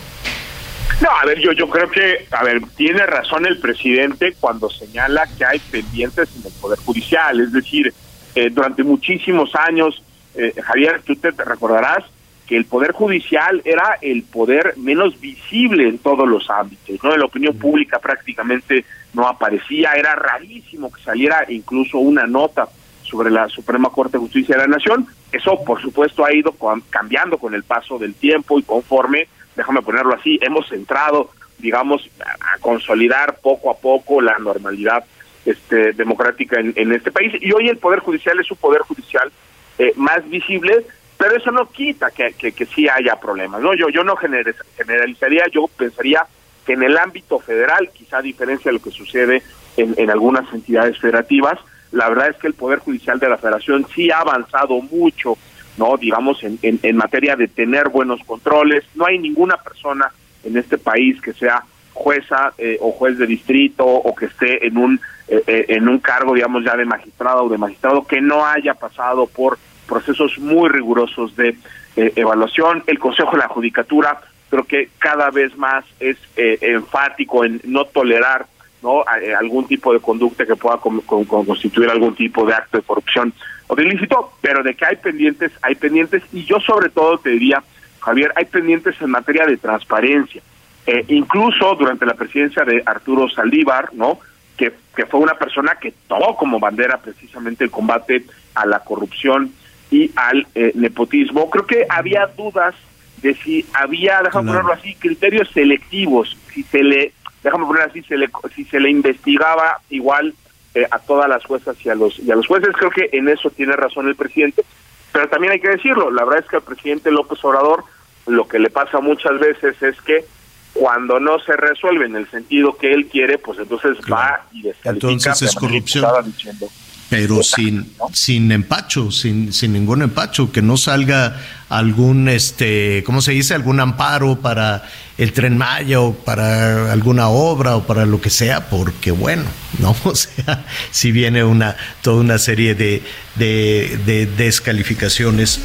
No, 1.01 1.11
a 1.11 1.25
ver, 1.25 1.39
yo, 1.39 1.53
yo 1.53 1.69
creo 1.69 1.89
que, 1.91 2.27
a 2.31 2.43
ver, 2.43 2.61
tiene 2.77 3.07
razón 3.07 3.47
el 3.47 3.59
presidente 3.59 4.35
cuando 4.41 4.69
señala 4.69 5.29
que 5.37 5.45
hay 5.45 5.59
pendientes 5.61 6.29
en 6.37 6.47
el 6.47 6.53
Poder 6.61 6.79
Judicial, 6.81 7.41
es 7.41 7.53
decir, 7.53 7.95
eh, 8.35 8.51
durante 8.51 8.83
muchísimos 8.83 9.55
años, 9.55 10.03
eh, 10.35 10.53
Javier, 10.61 11.03
tú 11.05 11.15
te 11.15 11.31
recordarás, 11.31 12.05
que 12.49 12.57
el 12.57 12.65
poder 12.65 12.93
judicial 12.93 13.61
era 13.65 13.99
el 14.01 14.23
poder 14.23 14.73
menos 14.79 15.21
visible 15.21 15.87
en 15.87 15.99
todos 15.99 16.27
los 16.27 16.49
ámbitos, 16.49 16.97
¿no? 17.05 17.13
En 17.13 17.21
la 17.21 17.27
opinión 17.27 17.55
pública 17.59 17.99
prácticamente 17.99 18.87
no 19.13 19.29
aparecía, 19.29 19.93
era 19.93 20.15
rarísimo 20.15 20.91
que 20.91 21.03
saliera 21.03 21.45
incluso 21.49 21.99
una 21.99 22.27
nota 22.27 22.67
sobre 23.09 23.31
la 23.31 23.49
Suprema 23.49 23.91
Corte 23.91 24.13
de 24.13 24.23
Justicia 24.23 24.57
de 24.57 24.63
la 24.63 24.77
Nación. 24.77 25.07
Eso, 25.33 25.63
por 25.65 25.81
supuesto, 25.81 26.25
ha 26.25 26.33
ido 26.33 26.55
cambiando 26.91 27.39
con 27.39 27.55
el 27.55 27.65
paso 27.65 27.99
del 27.99 28.15
tiempo 28.15 28.59
y 28.59 28.63
conforme, 28.63 29.29
déjame 29.57 29.83
ponerlo 29.83 30.15
así, 30.15 30.39
hemos 30.43 30.71
entrado, 30.73 31.31
digamos, 31.59 32.09
a 32.21 32.59
consolidar 32.61 33.39
poco 33.43 33.71
a 33.71 33.79
poco 33.79 34.21
la 34.21 34.39
normalidad 34.39 35.05
este, 35.45 35.93
democrática 35.93 36.61
en, 36.61 36.93
este 36.93 37.11
país. 37.11 37.33
Y 37.41 37.53
hoy 37.53 37.69
el 37.69 37.79
Poder 37.79 38.01
Judicial 38.01 38.39
es 38.39 38.51
un 38.51 38.59
Poder 38.59 38.83
Judicial 38.83 39.31
eh, 39.79 39.93
más 39.97 40.29
visible, 40.29 40.85
pero 41.17 41.37
eso 41.37 41.51
no 41.51 41.71
quita 41.71 42.11
que, 42.11 42.33
que, 42.35 42.53
que 42.53 42.67
sí 42.67 42.89
haya 42.89 43.17
problemas. 43.17 43.61
no 43.63 43.75
Yo, 43.75 43.89
yo 43.89 44.05
no 44.05 44.17
generalizaría, 44.17 45.45
yo 45.53 45.67
pensaría 45.77 46.27
que 46.67 46.75
en 46.75 46.83
el 46.83 46.99
ámbito 46.99 47.39
federal, 47.39 47.91
quizá 47.95 48.19
a 48.19 48.23
diferencia 48.23 48.71
de 48.71 48.77
lo 48.77 48.83
que 48.83 48.91
sucede 48.91 49.43
en, 49.77 49.95
en 49.97 50.11
algunas 50.11 50.53
entidades 50.53 50.99
federativas, 50.99 51.59
la 51.93 52.09
verdad 52.09 52.31
es 52.31 52.37
que 52.37 52.47
el 52.47 52.55
Poder 52.55 52.79
Judicial 52.81 53.19
de 53.19 53.29
la 53.29 53.39
Federación 53.39 53.87
sí 53.95 54.11
ha 54.11 54.19
avanzado 54.21 54.81
mucho, 54.81 55.37
no 55.77 55.97
digamos, 55.97 56.43
en, 56.43 56.59
en, 56.63 56.97
materia 56.97 57.37
de 57.37 57.49
tener 57.49 57.89
buenos 57.89 58.21
controles. 58.25 58.85
No 58.95 59.07
hay 59.07 59.19
ninguna 59.19 59.57
persona 59.57 60.11
en 60.45 60.57
este 60.57 60.79
país 60.79 61.21
que 61.21 61.33
sea 61.33 61.63
jueza 61.95 62.53
eh, 62.59 62.79
o 62.81 62.93
juez 62.93 63.19
de 63.19 63.27
distrito 63.27 63.85
o 63.85 64.15
que 64.15 64.27
esté 64.27 64.67
en 64.67 64.77
un 64.77 65.01
eh, 65.27 65.43
eh, 65.47 65.65
en 65.69 65.89
un 65.89 65.99
cargo 65.99 66.33
digamos 66.33 66.65
ya 66.65 66.77
de 66.77 66.85
magistrado 66.85 67.45
o 67.45 67.49
de 67.49 67.59
magistrado 67.59 68.07
que 68.07 68.21
no 68.21 68.47
haya 68.47 68.75
pasado 68.75 69.27
por 69.27 69.59
procesos 69.89 70.39
muy 70.39 70.69
rigurosos 70.69 71.35
de 71.35 71.57
eh, 71.97 72.13
evaluación. 72.15 72.85
El 72.87 73.01
Consejo 73.01 73.33
de 73.33 73.39
la 73.39 73.49
Judicatura 73.49 74.21
creo 74.49 74.63
que 74.63 74.91
cada 74.99 75.31
vez 75.31 75.57
más 75.57 75.85
es 75.99 76.17
eh, 76.37 76.59
enfático 76.61 77.45
en 77.45 77.61
no 77.65 77.87
tolerar 77.87 78.47
no 78.83 79.05
eh, 79.21 79.35
algún 79.35 79.67
tipo 79.67 79.93
de 79.93 80.01
conducta 80.01 80.47
que 80.47 80.57
pueda 80.57 80.79
con, 80.79 81.01
con, 81.03 81.25
con 81.25 81.45
constituir 81.45 81.91
algún 81.91 82.15
tipo 82.15 82.47
de 82.47 82.55
acto 82.55 82.79
de 82.79 82.83
corrupción 82.83 83.33
o 83.67 83.75
de 83.75 83.85
ilícito, 83.85 84.33
pero 84.41 84.63
de 84.63 84.75
que 84.75 84.85
hay 84.87 84.97
pendientes, 84.97 85.53
hay 85.63 85.75
pendientes 85.75 86.23
y 86.33 86.45
yo 86.45 86.61
sobre 86.61 86.89
todo 86.89 87.19
te 87.19 87.31
diría, 87.31 87.63
Javier, 88.01 88.33
hay 88.37 88.47
pendientes 88.47 88.95
en 89.01 89.11
materia 89.11 89.47
de 89.47 89.57
transparencia. 89.57 90.43
Eh, 90.87 91.05
incluso 91.09 91.75
durante 91.75 92.07
la 92.07 92.15
presidencia 92.15 92.65
de 92.65 92.83
Arturo 92.87 93.29
Saldívar, 93.29 93.91
¿no? 93.93 94.19
Que, 94.57 94.73
que 94.97 95.05
fue 95.07 95.21
una 95.21 95.35
persona 95.35 95.77
que 95.81 95.93
tomó 96.07 96.35
como 96.35 96.59
bandera 96.59 96.97
precisamente 96.97 97.65
el 97.65 97.71
combate 97.71 98.25
a 98.55 98.65
la 98.65 98.81
corrupción 98.81 99.53
y 99.91 100.11
al 100.17 100.47
eh, 100.55 100.73
nepotismo. 100.75 101.51
Creo 101.51 101.67
que 101.67 101.87
había 101.89 102.27
dudas 102.27 102.75
de 103.23 103.35
si 103.35 103.67
había, 103.75 104.23
déjame 104.23 104.51
ponerlo 104.51 104.73
así, 104.73 104.95
criterios 104.95 105.51
selectivos, 105.53 106.37
si 106.53 106.63
se 106.65 106.83
le, 106.83 107.13
déjame 107.49 107.67
poner 107.67 107.83
así, 107.85 108.03
se 108.03 108.17
le, 108.17 108.29
si 108.55 108.65
se 108.65 108.79
le 108.79 108.91
investigaba 108.91 109.81
igual 109.91 110.35
eh, 110.75 110.87
a 110.91 110.99
todas 110.99 111.29
las 111.29 111.45
juezas 111.45 111.77
y 111.85 111.89
a 111.89 111.95
los 111.95 112.19
y 112.19 112.31
a 112.31 112.37
los 112.37 112.47
jueces. 112.47 112.71
Creo 112.77 112.91
que 112.91 113.09
en 113.13 113.29
eso 113.29 113.51
tiene 113.51 113.73
razón 113.73 114.07
el 114.09 114.17
presidente, 114.17 114.65
pero 115.13 115.29
también 115.29 115.55
hay 115.55 115.61
que 115.61 115.71
decirlo, 115.71 116.11
la 116.11 116.25
verdad 116.25 116.45
es 116.45 116.51
que 116.51 116.57
al 116.57 116.63
presidente 116.63 117.11
López 117.11 117.43
Obrador 117.43 117.85
lo 118.27 118.47
que 118.47 118.59
le 118.59 118.69
pasa 118.69 119.01
muchas 119.01 119.39
veces 119.41 119.83
es 119.83 120.01
que 120.03 120.27
cuando 120.75 121.19
no 121.19 121.39
se 121.41 121.57
resuelve 121.57 122.05
en 122.05 122.17
el 122.17 122.31
sentido 122.31 122.77
que 122.77 122.93
él 122.93 123.07
quiere, 123.07 123.39
pues 123.39 123.59
entonces 123.59 123.97
va 124.13 124.47
y 124.53 124.63
descalifica. 124.63 124.91
Entonces 124.91 125.43
es 125.43 125.55
corrupción. 125.55 126.05
Diciendo, 126.25 126.69
pero 127.09 127.43
sin, 127.43 127.91
sin 128.13 128.53
empacho, 128.53 129.11
sin, 129.11 129.53
sin 129.53 129.73
ningún 129.73 130.03
empacho, 130.03 130.53
que 130.53 130.61
no 130.61 130.77
salga 130.77 131.41
algún, 131.69 132.29
este, 132.29 133.03
¿cómo 133.05 133.23
se 133.23 133.33
dice? 133.33 133.55
Algún 133.55 133.81
amparo 133.81 134.41
para 134.41 134.85
el 135.17 135.33
tren 135.33 135.57
Maya 135.57 136.01
o 136.01 136.15
para 136.15 136.93
alguna 136.93 137.29
obra 137.29 137.77
o 137.77 137.87
para 137.87 138.05
lo 138.05 138.21
que 138.21 138.31
sea, 138.31 138.69
porque 138.69 139.11
bueno, 139.11 139.45
¿no? 139.79 139.97
O 140.05 140.15
sea, 140.15 140.65
si 140.91 141.11
viene 141.13 141.45
una, 141.45 141.77
toda 142.03 142.21
una 142.21 142.39
serie 142.39 142.75
de, 142.75 143.03
de, 143.37 143.99
de 144.05 144.27
descalificaciones. 144.27 145.61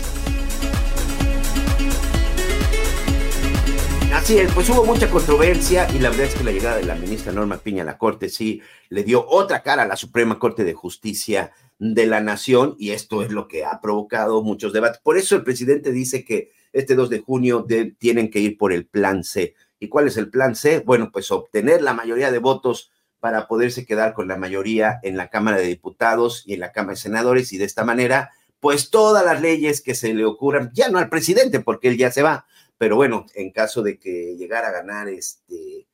Así 4.24 4.38
es, 4.38 4.54
pues 4.54 4.70
hubo 4.70 4.86
mucha 4.86 5.10
controversia 5.10 5.86
y 5.94 6.00
la 6.00 6.10
verdad 6.10 6.28
es 6.28 6.36
que 6.36 6.46
la 6.46 6.54
llegada 6.54 6.78
de 6.78 6.86
la 6.86 6.96
ministra 6.96 7.34
Norma 7.34 7.58
Piña 7.58 7.84
a 7.84 7.86
la 7.86 7.98
Corte 7.98 8.30
sí 8.30 8.62
le 8.88 9.04
dio 9.04 9.28
otra 9.28 9.64
cara 9.64 9.84
a 9.84 9.86
la 9.86 9.98
Suprema 9.98 10.40
Corte 10.40 10.64
de 10.64 10.74
Justicia 10.74 11.52
de 11.78 12.06
la 12.06 12.22
Nación 12.22 12.78
y 12.80 12.92
esto 12.92 13.22
es 13.22 13.34
lo 13.34 13.50
que 13.50 13.66
ha 13.66 13.82
provocado 13.82 14.42
muchos 14.42 14.72
debates. 14.72 15.02
Por 15.04 15.18
eso 15.18 15.36
el 15.36 15.44
presidente 15.44 15.92
dice 15.92 16.24
que 16.24 16.52
este 16.72 16.96
2 16.96 17.10
de 17.10 17.20
junio 17.20 17.68
tienen 17.98 18.32
que 18.32 18.40
ir 18.40 18.58
por 18.58 18.72
el 18.72 18.86
plan 18.86 19.26
C. 19.26 19.56
¿Y 19.78 19.90
cuál 19.90 20.08
es 20.08 20.16
el 20.16 20.30
plan 20.30 20.56
C? 20.56 20.80
Bueno, 20.80 21.12
pues 21.12 21.30
obtener 21.30 21.82
la 21.82 21.94
mayoría 21.94 22.32
de 22.32 22.40
votos 22.40 22.94
para 23.20 23.46
poderse 23.50 23.86
quedar 23.86 24.14
con 24.14 24.30
la 24.30 24.38
mayoría 24.38 25.02
en 25.04 25.18
la 25.18 25.30
Cámara 25.30 25.58
de 25.58 25.68
Diputados 25.68 26.44
y 26.46 26.54
en 26.54 26.62
la 26.62 26.72
Cámara 26.72 26.94
de 26.94 27.02
Senadores 27.02 27.52
y 27.52 27.58
de 27.58 27.66
esta 27.66 27.84
manera, 27.84 28.32
pues 28.62 28.90
todas 28.90 29.26
las 29.26 29.42
leyes 29.42 29.82
que 29.82 29.96
se 29.96 30.14
le 30.14 30.24
ocurran, 30.24 30.72
ya 30.74 30.88
no 30.88 30.98
al 30.98 31.10
presidente 31.10 31.60
porque 31.60 31.90
él 31.90 31.98
ya 31.98 32.10
se 32.10 32.22
va, 32.22 32.46
pero 32.84 32.98
bueno, 32.98 33.26
en 33.34 33.52
caso 33.52 33.82
de 33.82 33.98
que 33.98 34.36
llegara 34.36 34.68
a 34.68 34.74
ganar 34.74 35.08
este, 35.08 35.88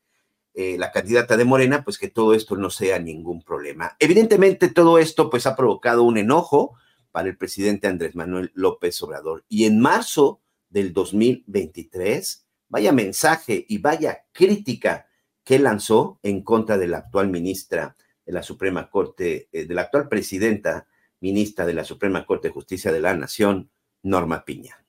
eh, 0.56 0.76
la 0.80 0.92
candidata 0.92 1.38
de 1.38 1.46
Morena, 1.46 1.84
pues 1.84 2.00
que 2.00 2.08
todo 2.08 2.34
esto 2.34 2.56
no 2.56 2.72
sea 2.72 2.98
ningún 2.98 3.44
problema. 3.44 3.96
Evidentemente 4.00 4.70
todo 4.70 4.98
esto 4.98 5.30
pues 5.30 5.46
ha 5.46 5.56
provocado 5.56 6.02
un 6.02 6.18
enojo 6.18 6.74
para 7.12 7.30
el 7.30 7.38
presidente 7.38 7.86
Andrés 7.86 8.16
Manuel 8.16 8.50
López 8.56 9.00
Obrador. 9.04 9.46
Y 9.48 9.66
en 9.66 9.80
marzo 9.80 10.42
del 10.72 10.92
2023, 10.92 12.48
vaya 12.70 12.92
mensaje 12.92 13.68
y 13.70 13.78
vaya 13.78 14.26
crítica 14.32 15.06
que 15.44 15.60
lanzó 15.60 16.20
en 16.24 16.42
contra 16.42 16.80
de 16.80 16.88
la 16.88 16.98
actual 16.98 17.30
ministra 17.30 17.96
de 18.26 18.34
la 18.34 18.42
Suprema 18.42 18.90
Corte, 18.90 19.48
eh, 19.52 19.66
de 19.66 19.74
la 19.76 19.82
actual 19.82 20.10
presidenta 20.10 20.88
ministra 21.20 21.68
de 21.68 21.74
la 21.74 21.84
Suprema 21.84 22.26
Corte 22.26 22.48
de 22.48 22.54
Justicia 22.56 22.92
de 22.92 23.00
la 23.00 23.14
Nación, 23.14 23.70
Norma 24.02 24.44
Piña 24.44 24.84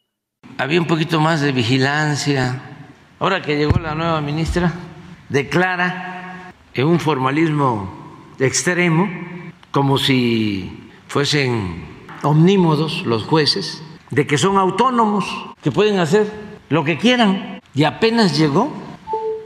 había 0.60 0.78
un 0.78 0.86
poquito 0.86 1.20
más 1.20 1.40
de 1.40 1.52
vigilancia. 1.52 2.60
Ahora 3.18 3.40
que 3.40 3.56
llegó 3.56 3.78
la 3.80 3.94
nueva 3.94 4.20
ministra, 4.20 4.70
declara 5.30 6.52
en 6.74 6.86
un 6.86 7.00
formalismo 7.00 8.28
extremo, 8.38 9.08
como 9.70 9.96
si 9.96 10.90
fuesen 11.08 11.82
omnímodos 12.22 13.06
los 13.06 13.24
jueces, 13.24 13.82
de 14.10 14.26
que 14.26 14.36
son 14.36 14.58
autónomos, 14.58 15.24
que 15.62 15.72
pueden 15.72 15.98
hacer 15.98 16.30
lo 16.68 16.84
que 16.84 16.98
quieran. 16.98 17.60
Y 17.74 17.84
apenas 17.84 18.36
llegó 18.36 18.70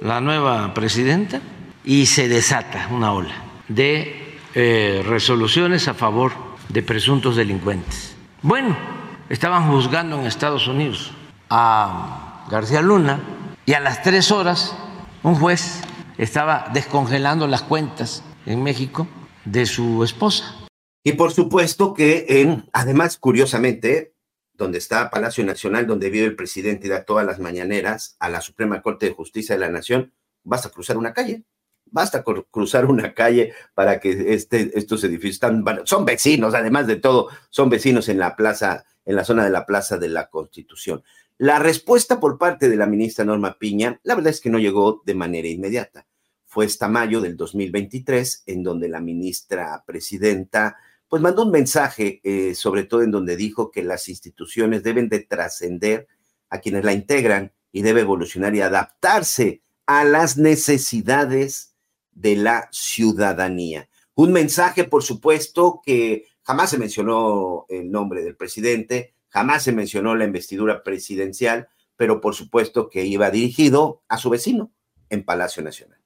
la 0.00 0.21
nueva 0.21 0.75
presidenta 0.75 1.40
y 1.85 2.06
se 2.06 2.28
desata 2.28 2.88
una 2.90 3.12
ola 3.12 3.35
de 3.68 4.37
eh, 4.56 5.04
resoluciones 5.06 5.87
a 5.87 5.94
favor 5.94 6.33
de 6.68 6.83
presuntos 6.83 7.37
delincuentes. 7.37 8.16
Bueno, 8.42 8.93
estaban 9.28 9.71
juzgando 9.71 10.19
en 10.19 10.26
Estados 10.26 10.69
Unidos 10.69 11.12
a 11.50 12.47
García 12.50 12.83
Luna 12.83 13.21
y 13.66 13.73
a 13.73 13.81
las 13.81 14.02
tres 14.02 14.31
horas 14.31 14.76
un 15.23 15.35
juez 15.37 15.81
estaba 16.19 16.71
descongelando 16.73 17.47
las 17.47 17.62
cuentas 17.62 18.23
en 18.47 18.62
México 18.62 19.09
de 19.45 19.66
su 19.66 20.04
esposa. 20.04 20.54
Y 21.02 21.12
por 21.12 21.33
supuesto 21.33 21.95
que 21.95 22.26
en, 22.28 22.64
además, 22.73 23.19
curiosamente, 23.19 24.14
donde 24.54 24.78
está 24.78 25.11
Palacio 25.11 25.45
Nacional, 25.45 25.87
donde 25.87 26.11
vive 26.11 26.26
el 26.26 26.37
presidente 26.37 26.87
y 26.87 26.90
da 26.90 27.04
todas 27.04 27.26
las 27.26 27.40
mañaneras 27.40 28.16
a 28.21 28.28
la 28.28 28.40
Suprema 28.40 28.81
Corte 28.83 29.07
de 29.07 29.12
Justicia 29.12 29.54
de 29.54 29.61
la 29.61 29.69
Nación, 29.69 30.12
basta 30.45 30.71
cruzar 30.71 30.97
una 30.97 31.12
calle. 31.12 31.45
Basta 31.87 32.25
cruzar 32.50 32.87
una 32.87 33.14
calle 33.14 33.52
para 33.75 34.00
que 34.00 34.35
este, 34.35 34.76
estos 34.76 35.04
edificios 35.04 35.35
están, 35.35 35.62
son 35.85 36.04
vecinos, 36.04 36.54
además 36.54 36.87
de 36.87 36.97
todo, 36.97 37.28
son 37.50 37.69
vecinos 37.69 38.09
en 38.09 38.19
la 38.19 38.35
plaza 38.35 38.85
en 39.04 39.16
la 39.16 39.25
zona 39.25 39.44
de 39.44 39.50
la 39.50 39.66
Plaza 39.66 39.99
de 39.99 40.08
la 40.08 40.28
Constitución. 40.28 41.02
La 41.38 41.58
respuesta 41.58 42.20
por 42.20 42.38
parte 42.38 42.68
de 42.68 42.76
la 42.76 42.87
ministra 42.87 43.25
Norma 43.25 43.58
Piña, 43.58 44.00
la 44.04 44.14
verdad 44.14 44.32
es 44.32 44.40
que 44.40 44.50
no 44.50 44.58
llegó 44.58 45.02
de 45.04 45.14
manera 45.14 45.49
inmediata. 45.49 46.06
Fue 46.46 46.66
hasta 46.66 46.88
mayo 46.88 47.20
del 47.20 47.37
2023 47.37 48.44
en 48.46 48.62
donde 48.62 48.88
la 48.88 49.00
ministra 49.00 49.82
presidenta 49.87 50.76
pues 51.08 51.23
mandó 51.23 51.44
un 51.44 51.50
mensaje, 51.50 52.20
eh, 52.25 52.54
sobre 52.54 52.84
todo 52.84 53.02
en 53.02 53.11
donde 53.11 53.37
dijo 53.37 53.70
que 53.70 53.82
las 53.82 54.08
instituciones 54.08 54.82
deben 54.82 55.08
de 55.08 55.20
trascender 55.20 56.08
a 56.49 56.58
quienes 56.61 56.84
la 56.84 56.92
integran 56.92 57.52
y 57.73 57.82
debe 57.82 58.00
evolucionar 58.00 58.54
y 58.54 58.61
adaptarse 58.61 59.62
a 59.86 60.04
las 60.04 60.36
necesidades 60.36 61.75
de 62.12 62.36
la 62.36 62.69
ciudadanía. 62.73 63.88
Un 64.14 64.32
mensaje, 64.32 64.84
por 64.84 65.02
supuesto, 65.02 65.82
que 65.84 66.26
Jamás 66.45 66.71
se 66.71 66.78
mencionó 66.78 67.65
el 67.71 67.91
nombre 67.91 68.23
del 68.23 68.37
presidente, 68.37 69.15
jamás 69.28 69.63
se 69.63 69.73
mencionó 69.73 70.15
la 70.15 70.25
investidura 70.25 70.83
presidencial, 70.83 71.69
pero 71.97 72.21
por 72.21 72.35
supuesto 72.35 72.91
que 72.91 73.07
iba 73.07 73.30
dirigido 73.30 74.02
a 74.09 74.19
su 74.19 74.28
vecino 74.28 74.71
en 75.09 75.25
Palacio 75.25 75.63
Nacional. 75.63 75.99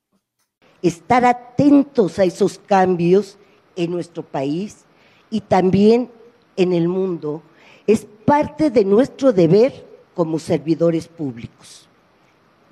Estar 0.80 1.24
atentos 1.24 2.20
a 2.20 2.24
esos 2.24 2.60
cambios 2.60 3.36
en 3.74 3.90
nuestro 3.90 4.22
país 4.22 4.84
y 5.28 5.40
también 5.40 6.10
en 6.56 6.72
el 6.72 6.86
mundo 6.86 7.42
es 7.88 8.06
parte 8.24 8.70
de 8.70 8.84
nuestro 8.84 9.32
deber 9.32 9.86
como 10.14 10.38
servidores 10.38 11.08
públicos. 11.08 11.88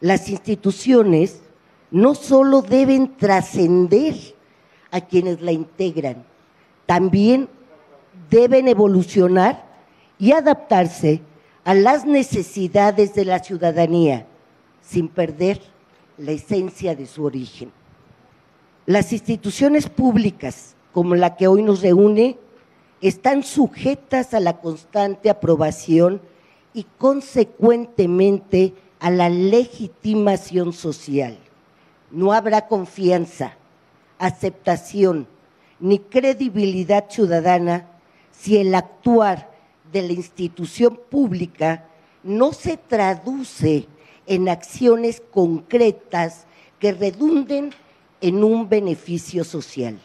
Las 0.00 0.28
instituciones 0.28 1.40
no 1.90 2.14
solo 2.14 2.62
deben 2.62 3.16
trascender 3.16 4.14
a 4.92 5.00
quienes 5.00 5.40
la 5.40 5.52
integran, 5.52 6.24
también 6.86 7.48
deben 8.30 8.68
evolucionar 8.68 9.64
y 10.18 10.32
adaptarse 10.32 11.20
a 11.64 11.74
las 11.74 12.04
necesidades 12.04 13.14
de 13.14 13.24
la 13.24 13.40
ciudadanía 13.40 14.26
sin 14.80 15.08
perder 15.08 15.60
la 16.16 16.32
esencia 16.32 16.94
de 16.94 17.06
su 17.06 17.24
origen. 17.24 17.72
Las 18.86 19.12
instituciones 19.12 19.88
públicas, 19.88 20.76
como 20.92 21.14
la 21.16 21.36
que 21.36 21.48
hoy 21.48 21.62
nos 21.62 21.82
reúne, 21.82 22.38
están 23.00 23.42
sujetas 23.42 24.32
a 24.32 24.40
la 24.40 24.58
constante 24.60 25.28
aprobación 25.28 26.20
y 26.72 26.86
consecuentemente 26.98 28.74
a 29.00 29.10
la 29.10 29.28
legitimación 29.28 30.72
social. 30.72 31.36
No 32.10 32.32
habrá 32.32 32.68
confianza, 32.68 33.56
aceptación 34.18 35.26
ni 35.80 35.98
credibilidad 35.98 37.10
ciudadana 37.10 37.86
si 38.46 38.58
el 38.58 38.76
actuar 38.76 39.50
de 39.92 40.02
la 40.02 40.12
institución 40.12 41.00
pública 41.10 41.88
no 42.22 42.52
se 42.52 42.76
traduce 42.76 43.88
en 44.24 44.48
acciones 44.48 45.20
concretas 45.32 46.46
que 46.78 46.92
redunden 46.92 47.72
en 48.20 48.44
un 48.44 48.68
beneficio 48.68 49.42
social. 49.42 49.98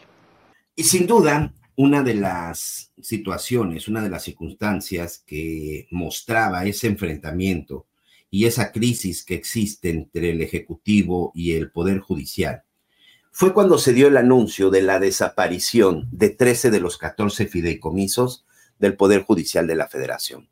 Y 0.76 0.86
sin 0.86 1.06
duda, 1.06 1.54
una 1.76 2.02
de 2.02 2.16
las 2.16 2.92
situaciones, 3.00 3.88
una 3.88 4.02
de 4.02 4.10
las 4.10 4.24
circunstancias 4.24 5.24
que 5.24 5.88
mostraba 5.92 6.66
ese 6.66 6.88
enfrentamiento 6.88 7.86
y 8.32 8.46
esa 8.46 8.72
crisis 8.72 9.24
que 9.24 9.36
existe 9.36 9.92
entre 9.92 10.32
el 10.32 10.42
Ejecutivo 10.42 11.32
y 11.36 11.52
el 11.52 11.70
Poder 11.70 12.00
Judicial 12.00 12.64
fue 13.32 13.54
cuando 13.54 13.78
se 13.78 13.94
dio 13.94 14.08
el 14.08 14.18
anuncio 14.18 14.70
de 14.70 14.82
la 14.82 15.00
desaparición 15.00 16.08
de 16.12 16.30
13 16.30 16.70
de 16.70 16.80
los 16.82 16.98
14 16.98 17.48
fideicomisos 17.48 18.46
del 18.78 18.96
Poder 18.96 19.24
Judicial 19.24 19.68
de 19.68 19.76
la 19.76 19.88
Federación. 19.88 20.50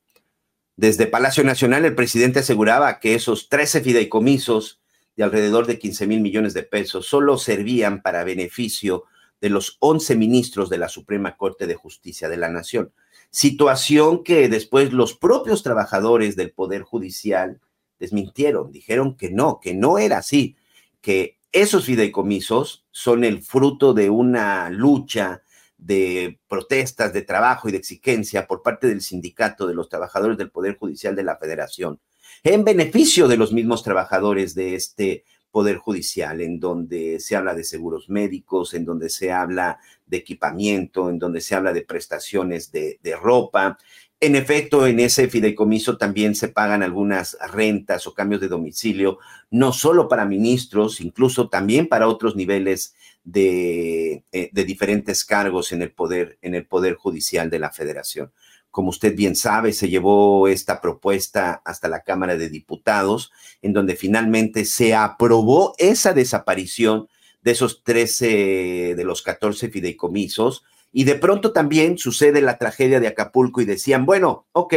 Desde 0.78 1.08
Palacio 1.08 1.44
Nacional, 1.44 1.84
el 1.84 1.94
presidente 1.94 2.40
aseguraba 2.40 3.02
que 3.02 3.14
esos 3.14 3.50
13 3.50 3.82
fideicomisos 3.82 4.80
de 5.18 5.24
alrededor 5.24 5.68
de 5.68 5.78
15 5.78 6.08
mil 6.08 6.22
millones 6.22 6.54
de 6.54 6.64
pesos 6.64 7.06
solo 7.06 7.38
servían 7.38 8.02
para 8.02 8.24
beneficio 8.24 9.04
de 9.42 9.50
los 9.50 9.76
11 9.80 10.16
ministros 10.16 10.70
de 10.70 10.78
la 10.78 10.88
Suprema 10.88 11.36
Corte 11.36 11.68
de 11.68 11.76
Justicia 11.76 12.30
de 12.30 12.38
la 12.38 12.50
Nación. 12.50 12.94
Situación 13.30 14.24
que 14.24 14.48
después 14.48 14.94
los 14.94 15.14
propios 15.16 15.64
trabajadores 15.64 16.38
del 16.38 16.52
Poder 16.52 16.84
Judicial 16.84 17.60
desmintieron, 18.00 18.72
dijeron 18.72 19.18
que 19.18 19.30
no, 19.30 19.60
que 19.60 19.74
no 19.74 19.98
era 19.98 20.20
así, 20.20 20.56
que 21.02 21.39
esos 21.52 21.86
fideicomisos 21.86 22.86
son 22.92 23.24
el 23.24 23.42
fruto 23.42 23.94
de 23.94 24.10
una 24.10 24.70
lucha 24.70 25.44
de 25.78 26.40
protestas, 26.48 27.14
de 27.14 27.22
trabajo 27.22 27.70
y 27.70 27.72
de 27.72 27.78
exigencia 27.78 28.46
por 28.48 28.62
parte 28.62 28.88
del 28.88 29.02
sindicato 29.02 29.66
de 29.66 29.74
los 29.74 29.90
trabajadores 29.90 30.38
del 30.38 30.52
Poder 30.52 30.78
Judicial 30.78 31.16
de 31.16 31.24
la 31.24 31.38
Federación, 31.38 32.00
en 32.44 32.64
beneficio 32.64 33.28
de 33.28 33.38
los 33.38 33.54
mismos 33.54 33.84
trabajadores 33.84 34.54
de 34.56 34.76
este 34.76 35.24
Poder 35.52 35.78
Judicial, 35.78 36.42
en 36.42 36.60
donde 36.60 37.20
se 37.20 37.36
habla 37.36 37.56
de 37.56 37.64
seguros 37.64 38.10
médicos, 38.10 38.74
en 38.74 38.86
donde 38.86 39.10
se 39.10 39.32
habla 39.32 39.80
de 40.06 40.18
equipamiento, 40.18 41.10
en 41.10 41.18
donde 41.18 41.42
se 41.42 41.56
habla 41.56 41.74
de 41.74 41.82
prestaciones 41.82 42.72
de, 42.72 43.00
de 43.02 43.16
ropa, 43.16 43.78
en 44.22 44.36
efecto, 44.36 44.86
en 44.86 45.00
ese 45.00 45.30
fideicomiso 45.30 45.98
también 45.98 46.36
se 46.36 46.50
pagan 46.50 46.84
algunas 46.84 47.38
rentas 47.54 48.06
o 48.06 48.14
cambios 48.14 48.42
de 48.42 48.50
domicilio, 48.50 49.20
no 49.50 49.72
solo 49.72 50.10
para 50.10 50.26
ministros, 50.26 51.00
incluso 51.00 51.48
también 51.48 51.88
para 51.88 52.08
otros 52.08 52.36
niveles 52.36 52.96
de, 53.24 54.24
eh, 54.32 54.50
de 54.52 54.64
diferentes 54.66 55.24
cargos 55.24 55.72
en 55.72 55.82
el 55.82 55.92
poder, 55.92 56.38
en 56.42 56.54
el 56.54 56.66
poder 56.66 56.96
judicial 56.96 57.50
de 57.50 57.60
la 57.60 57.72
Federación. 57.72 58.32
como 58.72 58.90
usted 58.90 59.16
bien 59.16 59.36
sabe, 59.36 59.74
se 59.74 59.90
llevó 59.90 60.48
esta 60.48 60.80
propuesta 60.80 61.60
hasta 61.66 61.88
la 61.88 62.04
Cámara 62.04 62.38
de 62.38 62.50
Diputados, 62.50 63.32
en 63.64 63.74
donde 63.74 63.96
finalmente 63.96 64.64
se 64.64 64.94
aprobó 64.94 65.74
esa 65.80 66.14
desaparición 66.14 67.08
de 67.42 67.52
esos 67.52 67.84
13 67.84 68.94
de 68.96 69.04
los 69.04 69.24
14 69.24 69.70
fideicomisos. 69.70 70.64
Y 70.92 71.04
de 71.04 71.16
pronto 71.16 71.52
también 71.52 71.98
sucede 71.98 72.42
la 72.42 72.58
tragedia 72.58 73.00
de 73.00 73.08
Acapulco 73.08 73.62
y 73.62 73.66
decían, 73.66 74.06
bueno, 74.06 74.48
ok, 74.52 74.74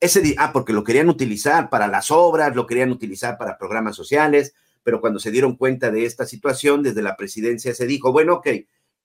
ese 0.00 0.34
ah, 0.38 0.52
porque 0.52 0.72
lo 0.72 0.84
querían 0.84 1.10
utilizar 1.10 1.68
para 1.68 1.86
las 1.86 2.10
obras, 2.10 2.56
lo 2.56 2.66
querían 2.66 2.90
utilizar 2.90 3.36
para 3.36 3.58
programas 3.58 3.96
sociales, 3.96 4.54
pero 4.82 5.00
cuando 5.00 5.18
se 5.18 5.30
dieron 5.30 5.56
cuenta 5.56 5.90
de 5.90 6.06
esta 6.06 6.24
situación, 6.24 6.82
desde 6.82 7.02
la 7.02 7.16
presidencia 7.16 7.74
se 7.74 7.86
dijo, 7.86 8.10
bueno, 8.10 8.36
ok, 8.36 8.48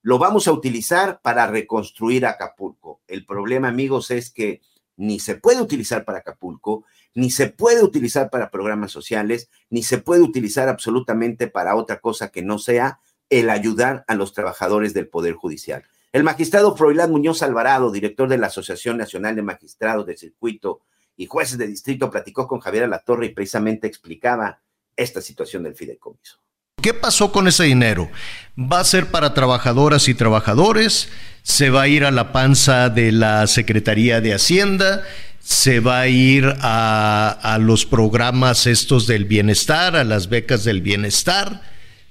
lo 0.01 0.19
vamos 0.19 0.47
a 0.47 0.53
utilizar 0.53 1.19
para 1.21 1.47
reconstruir 1.47 2.25
Acapulco. 2.25 3.01
El 3.07 3.25
problema, 3.25 3.67
amigos, 3.67 4.11
es 4.11 4.29
que 4.29 4.61
ni 4.97 5.19
se 5.19 5.35
puede 5.35 5.61
utilizar 5.61 6.05
para 6.05 6.19
Acapulco, 6.19 6.85
ni 7.13 7.31
se 7.31 7.49
puede 7.49 7.83
utilizar 7.83 8.29
para 8.29 8.49
programas 8.49 8.91
sociales, 8.91 9.49
ni 9.69 9.83
se 9.83 9.97
puede 9.97 10.21
utilizar 10.21 10.69
absolutamente 10.69 11.47
para 11.47 11.75
otra 11.75 11.99
cosa 11.99 12.29
que 12.29 12.41
no 12.41 12.59
sea 12.59 12.99
el 13.29 13.49
ayudar 13.49 14.05
a 14.07 14.15
los 14.15 14.33
trabajadores 14.33 14.93
del 14.93 15.09
Poder 15.09 15.33
Judicial. 15.33 15.83
El 16.15 16.23
magistrado 16.23 16.77
Froilán 16.77 17.11
Muñoz 17.11 17.43
Alvarado, 17.43 17.91
director 17.91 18.29
de 18.29 18.37
la 18.37 18.47
Asociación 18.47 18.95
Nacional 18.95 19.35
de 19.35 19.41
Magistrados 19.41 20.05
de 20.05 20.15
Circuito 20.15 20.79
y 21.17 21.25
Jueces 21.25 21.57
de 21.57 21.67
Distrito, 21.67 22.09
platicó 22.09 22.47
con 22.47 22.61
Javier 22.61 22.85
Alatorre 22.85 23.25
y 23.25 23.33
precisamente 23.33 23.85
explicaba 23.85 24.61
esta 24.95 25.19
situación 25.19 25.63
del 25.63 25.75
fideicomiso. 25.75 26.39
¿Qué 26.81 26.93
pasó 26.93 27.33
con 27.33 27.49
ese 27.49 27.65
dinero? 27.65 28.09
¿Va 28.57 28.79
a 28.79 28.85
ser 28.85 29.07
para 29.07 29.33
trabajadoras 29.33 30.07
y 30.07 30.13
trabajadores? 30.13 31.09
¿Se 31.43 31.69
va 31.69 31.81
a 31.81 31.87
ir 31.89 32.05
a 32.05 32.11
la 32.11 32.31
panza 32.31 32.87
de 32.87 33.11
la 33.11 33.45
Secretaría 33.47 34.21
de 34.21 34.35
Hacienda? 34.35 35.03
¿Se 35.39 35.81
va 35.81 35.99
a 35.99 36.07
ir 36.07 36.45
a, 36.61 37.57
los 37.59 37.85
programas 37.85 38.67
estos 38.67 39.05
del 39.05 39.25
bienestar, 39.25 39.97
a 39.97 40.05
las 40.05 40.29
becas 40.29 40.63
del 40.63 40.81
bienestar? 40.81 41.61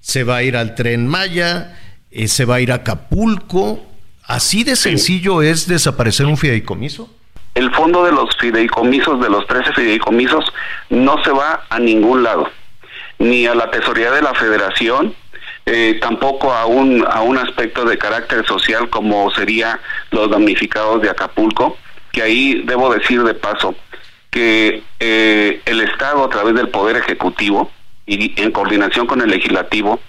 ¿Se 0.00 0.24
va 0.24 0.36
a 0.36 0.42
ir 0.42 0.58
al 0.58 0.74
tren 0.74 1.06
Maya? 1.06 1.80
Eh, 2.10 2.28
¿Se 2.28 2.44
va 2.44 2.56
a 2.56 2.60
ir 2.60 2.70
a 2.70 2.76
Acapulco? 2.76 3.93
¿Así 4.26 4.64
de 4.64 4.76
sencillo 4.76 5.42
es 5.42 5.68
desaparecer 5.68 6.26
un 6.26 6.36
fideicomiso? 6.36 7.10
El 7.54 7.72
fondo 7.72 8.04
de 8.04 8.12
los 8.12 8.36
fideicomisos, 8.38 9.20
de 9.20 9.28
los 9.28 9.46
13 9.46 9.72
fideicomisos, 9.74 10.44
no 10.90 11.22
se 11.22 11.30
va 11.30 11.64
a 11.68 11.78
ningún 11.78 12.22
lado 12.22 12.50
ni 13.18 13.46
a 13.46 13.54
la 13.54 13.70
tesorería 13.70 14.10
de 14.10 14.22
la 14.22 14.34
federación, 14.34 15.14
eh, 15.66 15.98
tampoco 16.00 16.52
a 16.52 16.66
un, 16.66 17.06
a 17.08 17.22
un 17.22 17.38
aspecto 17.38 17.84
de 17.84 17.96
carácter 17.96 18.44
social 18.46 18.90
como 18.90 19.30
sería 19.30 19.80
los 20.10 20.30
damnificados 20.30 21.00
de 21.00 21.10
Acapulco, 21.10 21.78
que 22.12 22.22
ahí 22.22 22.62
debo 22.64 22.92
decir 22.92 23.22
de 23.22 23.34
paso 23.34 23.74
que 24.30 24.82
eh, 24.98 25.60
el 25.64 25.80
Estado 25.80 26.24
a 26.24 26.28
través 26.28 26.54
del 26.54 26.68
Poder 26.68 26.96
Ejecutivo 26.96 27.70
y 28.06 28.40
en 28.40 28.50
coordinación 28.50 29.06
con 29.06 29.20
el 29.20 29.30
Legislativo 29.30 30.00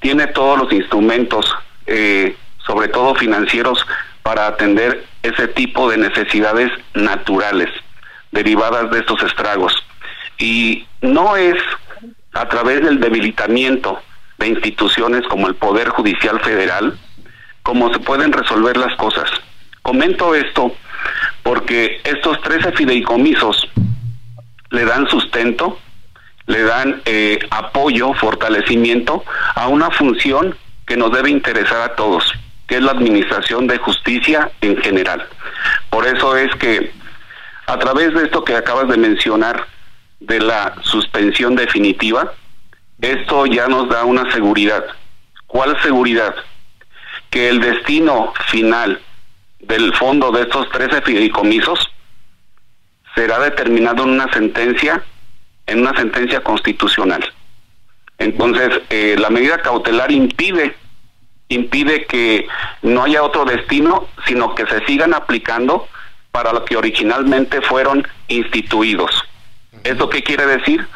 tiene 0.00 0.26
todos 0.28 0.58
los 0.58 0.72
instrumentos, 0.72 1.54
eh, 1.86 2.36
sobre 2.66 2.88
todo 2.88 3.14
financieros, 3.14 3.84
para 4.22 4.48
atender 4.48 5.04
ese 5.22 5.48
tipo 5.48 5.88
de 5.88 5.98
necesidades 5.98 6.70
naturales 6.94 7.70
derivadas 8.32 8.90
de 8.90 8.98
estos 8.98 9.22
estragos. 9.22 9.72
Y 10.38 10.86
no 11.00 11.36
es 11.36 11.56
a 12.34 12.48
través 12.48 12.82
del 12.82 13.00
debilitamiento 13.00 14.00
de 14.38 14.48
instituciones 14.48 15.22
como 15.28 15.48
el 15.48 15.54
Poder 15.54 15.88
Judicial 15.90 16.40
Federal, 16.40 16.98
cómo 17.62 17.92
se 17.92 18.00
pueden 18.00 18.32
resolver 18.32 18.76
las 18.76 18.94
cosas. 18.96 19.30
Comento 19.82 20.34
esto 20.34 20.74
porque 21.42 22.00
estos 22.04 22.40
13 22.42 22.72
fideicomisos 22.72 23.68
le 24.70 24.84
dan 24.84 25.08
sustento, 25.08 25.78
le 26.46 26.62
dan 26.62 27.00
eh, 27.04 27.38
apoyo, 27.50 28.12
fortalecimiento 28.14 29.24
a 29.54 29.68
una 29.68 29.90
función 29.90 30.56
que 30.86 30.96
nos 30.96 31.12
debe 31.12 31.30
interesar 31.30 31.82
a 31.82 31.94
todos, 31.94 32.32
que 32.66 32.76
es 32.76 32.82
la 32.82 32.92
administración 32.92 33.66
de 33.66 33.78
justicia 33.78 34.50
en 34.60 34.76
general. 34.78 35.26
Por 35.90 36.06
eso 36.06 36.36
es 36.36 36.54
que 36.56 36.92
a 37.66 37.78
través 37.78 38.14
de 38.14 38.24
esto 38.24 38.44
que 38.44 38.56
acabas 38.56 38.88
de 38.88 38.96
mencionar, 38.96 39.66
de 40.20 40.40
la 40.40 40.74
suspensión 40.82 41.56
definitiva, 41.56 42.32
esto 43.00 43.46
ya 43.46 43.68
nos 43.68 43.88
da 43.88 44.04
una 44.04 44.30
seguridad. 44.32 44.84
¿Cuál 45.46 45.80
seguridad? 45.82 46.34
Que 47.30 47.48
el 47.48 47.60
destino 47.60 48.32
final 48.48 49.00
del 49.60 49.94
fondo 49.94 50.30
de 50.32 50.42
estos 50.42 50.68
13 50.70 51.02
fideicomisos 51.02 51.90
será 53.14 53.38
determinado 53.38 54.04
en 54.04 54.10
una 54.10 54.32
sentencia, 54.32 55.02
en 55.66 55.80
una 55.80 55.94
sentencia 55.96 56.40
constitucional. 56.42 57.22
Entonces, 58.18 58.80
eh, 58.90 59.16
la 59.18 59.30
medida 59.30 59.58
cautelar 59.58 60.10
impide 60.10 60.76
impide 61.48 62.06
que 62.06 62.48
no 62.82 63.04
haya 63.04 63.22
otro 63.22 63.44
destino, 63.44 64.08
sino 64.26 64.54
que 64.54 64.66
se 64.66 64.84
sigan 64.86 65.14
aplicando 65.14 65.88
para 66.32 66.52
lo 66.52 66.64
que 66.64 66.76
originalmente 66.76 67.62
fueron 67.62 68.06
instituidos. 68.28 69.24
¿Esto 69.84 70.10
qué 70.10 70.22
quiere 70.22 70.46
decir? 70.46 70.86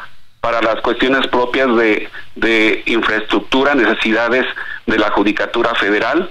Para 0.41 0.61
las 0.61 0.81
cuestiones 0.81 1.27
propias 1.27 1.69
de, 2.35 2.83
infraestructura, 2.85 3.73
necesidades 3.75 4.45
de 4.85 4.97
la 4.97 5.11
Judicatura 5.11 5.73
Federal, 5.75 6.29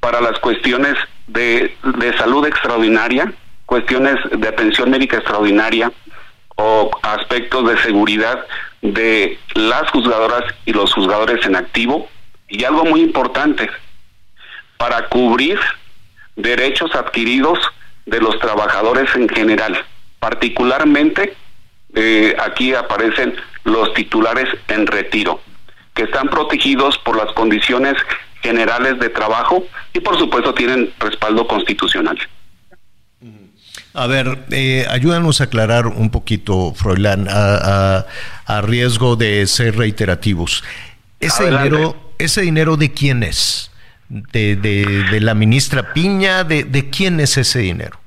para 0.00 0.20
las 0.20 0.38
cuestiones 0.40 0.94
de, 1.26 1.74
de 1.98 2.16
salud 2.18 2.46
extraordinaria, 2.46 3.32
cuestiones 3.64 4.16
de 4.30 4.48
atención 4.48 4.90
médica 4.90 5.16
extraordinaria 5.16 5.90
o 6.56 6.90
aspectos 7.02 7.68
de 7.68 7.78
seguridad 7.78 8.46
de 8.82 9.38
las 9.54 9.90
juzgadoras 9.90 10.44
y 10.64 10.72
los 10.72 10.92
juzgadores 10.92 11.44
en 11.46 11.56
activo. 11.56 12.08
Y 12.48 12.64
algo 12.64 12.84
muy 12.84 13.00
importante, 13.00 13.68
para 14.76 15.08
cubrir 15.08 15.58
derechos 16.36 16.94
adquiridos 16.94 17.58
de 18.04 18.20
los 18.20 18.38
trabajadores 18.38 19.14
en 19.14 19.28
general, 19.28 19.84
particularmente 20.20 21.34
eh, 21.94 22.36
aquí 22.38 22.74
aparecen 22.74 23.34
los 23.64 23.92
titulares 23.94 24.48
en 24.68 24.86
retiro, 24.86 25.40
que 25.94 26.04
están 26.04 26.28
protegidos 26.28 26.98
por 26.98 27.16
las 27.16 27.32
condiciones 27.34 27.94
generales 28.42 28.98
de 29.00 29.08
trabajo 29.08 29.64
y 29.92 30.00
por 30.00 30.18
supuesto 30.18 30.54
tienen 30.54 30.92
respaldo 31.00 31.46
constitucional. 31.48 32.18
A 33.94 34.06
ver, 34.06 34.44
eh, 34.50 34.84
ayúdanos 34.90 35.40
a 35.40 35.44
aclarar 35.44 35.86
un 35.86 36.10
poquito, 36.10 36.74
Froilán, 36.74 37.28
a, 37.30 38.04
riesgo 38.62 39.16
de 39.16 39.46
ser 39.46 39.76
reiterativos. 39.76 40.62
Ese 41.18 41.44
dinero, 41.46 42.05
ese 42.18 42.42
dinero 42.42 42.76
de 42.76 42.92
quién 42.92 43.22
es? 43.22 43.70
De, 44.08 44.54
de, 44.54 45.20
la 45.20 45.34
ministra 45.34 45.92
Piña, 45.92 46.44
de, 46.44 46.62
de 46.62 46.90
quién 46.90 47.18
es 47.18 47.36
ese 47.36 47.58
dinero? 47.58 47.98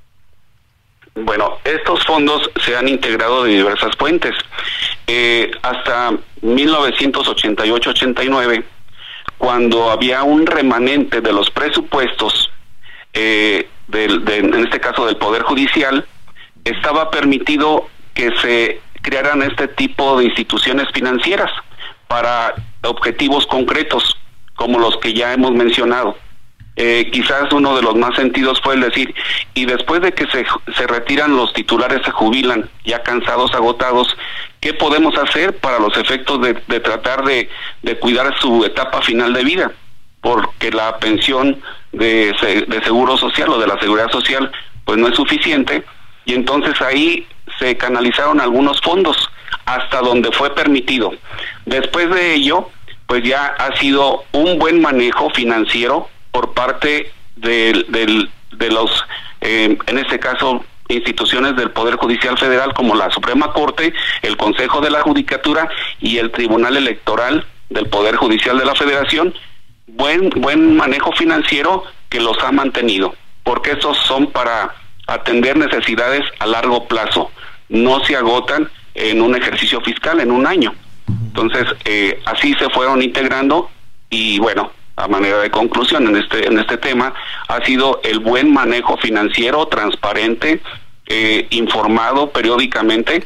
Bueno, 1.15 1.57
estos 1.65 2.05
fondos 2.05 2.49
se 2.63 2.77
han 2.77 2.87
integrado 2.87 3.43
de 3.43 3.51
diversas 3.51 3.93
fuentes. 3.97 4.33
Eh, 5.07 5.51
hasta 5.61 6.11
1988-89, 6.41 8.63
cuando 9.37 9.91
había 9.91 10.23
un 10.23 10.45
remanente 10.45 11.19
de 11.19 11.33
los 11.33 11.49
presupuestos, 11.49 12.49
eh, 13.13 13.67
del, 13.87 14.23
en 14.29 14.65
este 14.65 14.79
caso 14.79 15.05
del 15.05 15.17
Poder 15.17 15.41
Judicial, 15.41 16.05
estaba 16.63 17.11
permitido 17.11 17.89
que 18.13 18.31
se 18.37 18.79
crearan 19.01 19.41
este 19.41 19.67
tipo 19.67 20.19
de 20.19 20.25
instituciones 20.25 20.87
financieras 20.93 21.49
para 22.07 22.53
objetivos 22.83 23.45
concretos, 23.47 24.17
como 24.55 24.79
los 24.79 24.97
que 24.97 25.13
ya 25.13 25.33
hemos 25.33 25.51
mencionado. 25.51 26.17
Eh, 26.75 27.09
quizás 27.11 27.51
uno 27.51 27.75
de 27.75 27.81
los 27.81 27.95
más 27.95 28.15
sentidos 28.15 28.61
fue 28.61 28.75
el 28.75 28.81
decir, 28.81 29.13
y 29.53 29.65
después 29.65 30.01
de 30.01 30.13
que 30.13 30.25
se, 30.27 30.45
se 30.77 30.87
retiran 30.87 31.35
los 31.35 31.51
titulares, 31.53 32.01
se 32.05 32.11
jubilan, 32.11 32.69
ya 32.85 33.03
cansados, 33.03 33.53
agotados, 33.53 34.15
¿qué 34.61 34.73
podemos 34.73 35.17
hacer 35.17 35.57
para 35.57 35.79
los 35.79 35.97
efectos 35.97 36.39
de, 36.41 36.53
tratar 36.79 37.25
de, 37.25 37.49
cuidar 37.99 38.33
su 38.39 38.63
etapa 38.63 39.01
final 39.01 39.33
de 39.33 39.43
vida? 39.43 39.71
Porque 40.21 40.71
la 40.71 40.97
pensión 40.99 41.61
de, 41.91 42.33
de 42.67 42.83
seguro 42.83 43.17
social 43.17 43.49
o 43.49 43.59
de 43.59 43.67
la 43.67 43.79
seguridad 43.79 44.11
social 44.11 44.51
pues 44.85 44.97
no 44.97 45.07
es 45.07 45.15
suficiente 45.15 45.83
y 46.25 46.33
entonces 46.33 46.81
ahí 46.81 47.27
se 47.57 47.77
canalizaron 47.77 48.39
algunos 48.39 48.79
fondos 48.81 49.29
hasta 49.65 50.01
donde 50.01 50.31
fue 50.31 50.53
permitido. 50.55 51.13
Después 51.65 52.09
de 52.09 52.33
ello, 52.33 52.69
pues 53.07 53.23
ya 53.23 53.47
ha 53.57 53.75
sido 53.77 54.23
un 54.31 54.59
buen 54.59 54.81
manejo 54.81 55.29
financiero 55.31 56.09
por 56.31 56.53
parte 56.53 57.11
de, 57.35 57.85
de 58.51 58.69
los, 58.69 59.05
eh, 59.41 59.77
en 59.85 59.97
este 59.97 60.19
caso, 60.19 60.63
instituciones 60.89 61.55
del 61.55 61.71
Poder 61.71 61.95
Judicial 61.95 62.37
Federal 62.37 62.73
como 62.73 62.95
la 62.95 63.09
Suprema 63.11 63.53
Corte, 63.53 63.93
el 64.21 64.37
Consejo 64.37 64.81
de 64.81 64.89
la 64.89 65.01
Judicatura 65.01 65.69
y 65.99 66.17
el 66.17 66.31
Tribunal 66.31 66.77
Electoral 66.77 67.45
del 67.69 67.87
Poder 67.87 68.15
Judicial 68.15 68.57
de 68.57 68.65
la 68.65 68.75
Federación, 68.75 69.33
buen, 69.87 70.29
buen 70.31 70.75
manejo 70.75 71.11
financiero 71.13 71.83
que 72.09 72.19
los 72.19 72.43
ha 72.43 72.51
mantenido, 72.51 73.13
porque 73.43 73.71
estos 73.71 73.97
son 73.99 74.27
para 74.31 74.73
atender 75.07 75.57
necesidades 75.57 76.23
a 76.39 76.47
largo 76.47 76.87
plazo, 76.87 77.31
no 77.69 78.03
se 78.05 78.15
agotan 78.15 78.69
en 78.99 79.21
un 79.21 79.35
ejercicio 79.35 79.81
fiscal 79.81 80.19
en 80.19 80.31
un 80.31 80.45
año. 80.45 80.73
Entonces, 81.07 81.65
eh, 81.85 82.19
así 82.25 82.53
se 82.55 82.69
fueron 82.69 83.01
integrando 83.01 83.69
y 84.09 84.39
bueno, 84.39 84.71
a 84.95 85.07
manera 85.07 85.39
de 85.39 85.49
conclusión 85.49 86.07
en 86.07 86.17
este, 86.17 86.45
en 86.45 86.59
este 86.59 86.77
tema, 86.77 87.13
ha 87.47 87.63
sido 87.65 88.01
el 88.03 88.19
buen 88.19 88.51
manejo 88.51 88.97
financiero, 88.97 89.67
transparente, 89.67 90.61
eh, 91.07 91.47
informado 91.51 92.31
periódicamente 92.31 93.25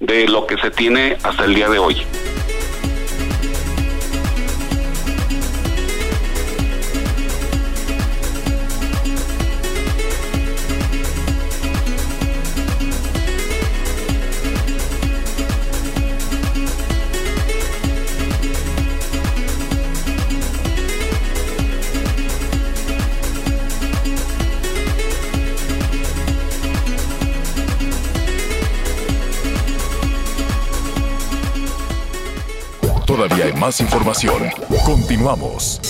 de 0.00 0.26
lo 0.28 0.46
que 0.46 0.56
se 0.58 0.70
tiene 0.70 1.16
hasta 1.22 1.44
el 1.44 1.54
día 1.54 1.68
de 1.68 1.78
hoy. 1.78 2.02
Más 33.64 33.80
información. 33.80 34.42
Continuamos. 34.84 35.80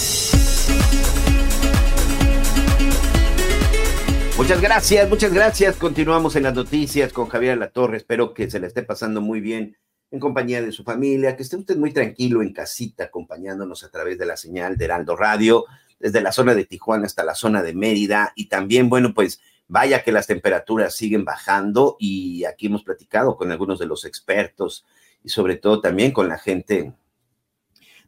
Muchas 4.36 4.60
gracias, 4.60 5.08
muchas 5.08 5.32
gracias. 5.34 5.74
Continuamos 5.74 6.36
en 6.36 6.44
las 6.44 6.54
noticias 6.54 7.12
con 7.12 7.26
Javier 7.26 7.58
Latorre. 7.58 7.96
Espero 7.96 8.32
que 8.32 8.48
se 8.48 8.60
le 8.60 8.68
esté 8.68 8.84
pasando 8.84 9.20
muy 9.20 9.40
bien 9.40 9.76
en 10.12 10.20
compañía 10.20 10.62
de 10.62 10.70
su 10.70 10.84
familia, 10.84 11.36
que 11.36 11.42
esté 11.42 11.56
usted 11.56 11.76
muy 11.76 11.92
tranquilo 11.92 12.42
en 12.42 12.52
casita, 12.52 13.06
acompañándonos 13.06 13.82
a 13.82 13.90
través 13.90 14.18
de 14.18 14.26
la 14.26 14.36
señal 14.36 14.76
de 14.76 14.84
Heraldo 14.84 15.16
Radio, 15.16 15.64
desde 15.98 16.20
la 16.20 16.30
zona 16.30 16.54
de 16.54 16.66
Tijuana 16.66 17.06
hasta 17.06 17.24
la 17.24 17.34
zona 17.34 17.60
de 17.60 17.74
Mérida. 17.74 18.32
Y 18.36 18.46
también, 18.46 18.88
bueno, 18.88 19.14
pues 19.14 19.40
vaya 19.66 20.04
que 20.04 20.12
las 20.12 20.28
temperaturas 20.28 20.94
siguen 20.94 21.24
bajando 21.24 21.96
y 21.98 22.44
aquí 22.44 22.66
hemos 22.66 22.84
platicado 22.84 23.36
con 23.36 23.50
algunos 23.50 23.80
de 23.80 23.86
los 23.86 24.04
expertos 24.04 24.84
y 25.24 25.30
sobre 25.30 25.56
todo 25.56 25.80
también 25.80 26.12
con 26.12 26.28
la 26.28 26.38
gente 26.38 26.92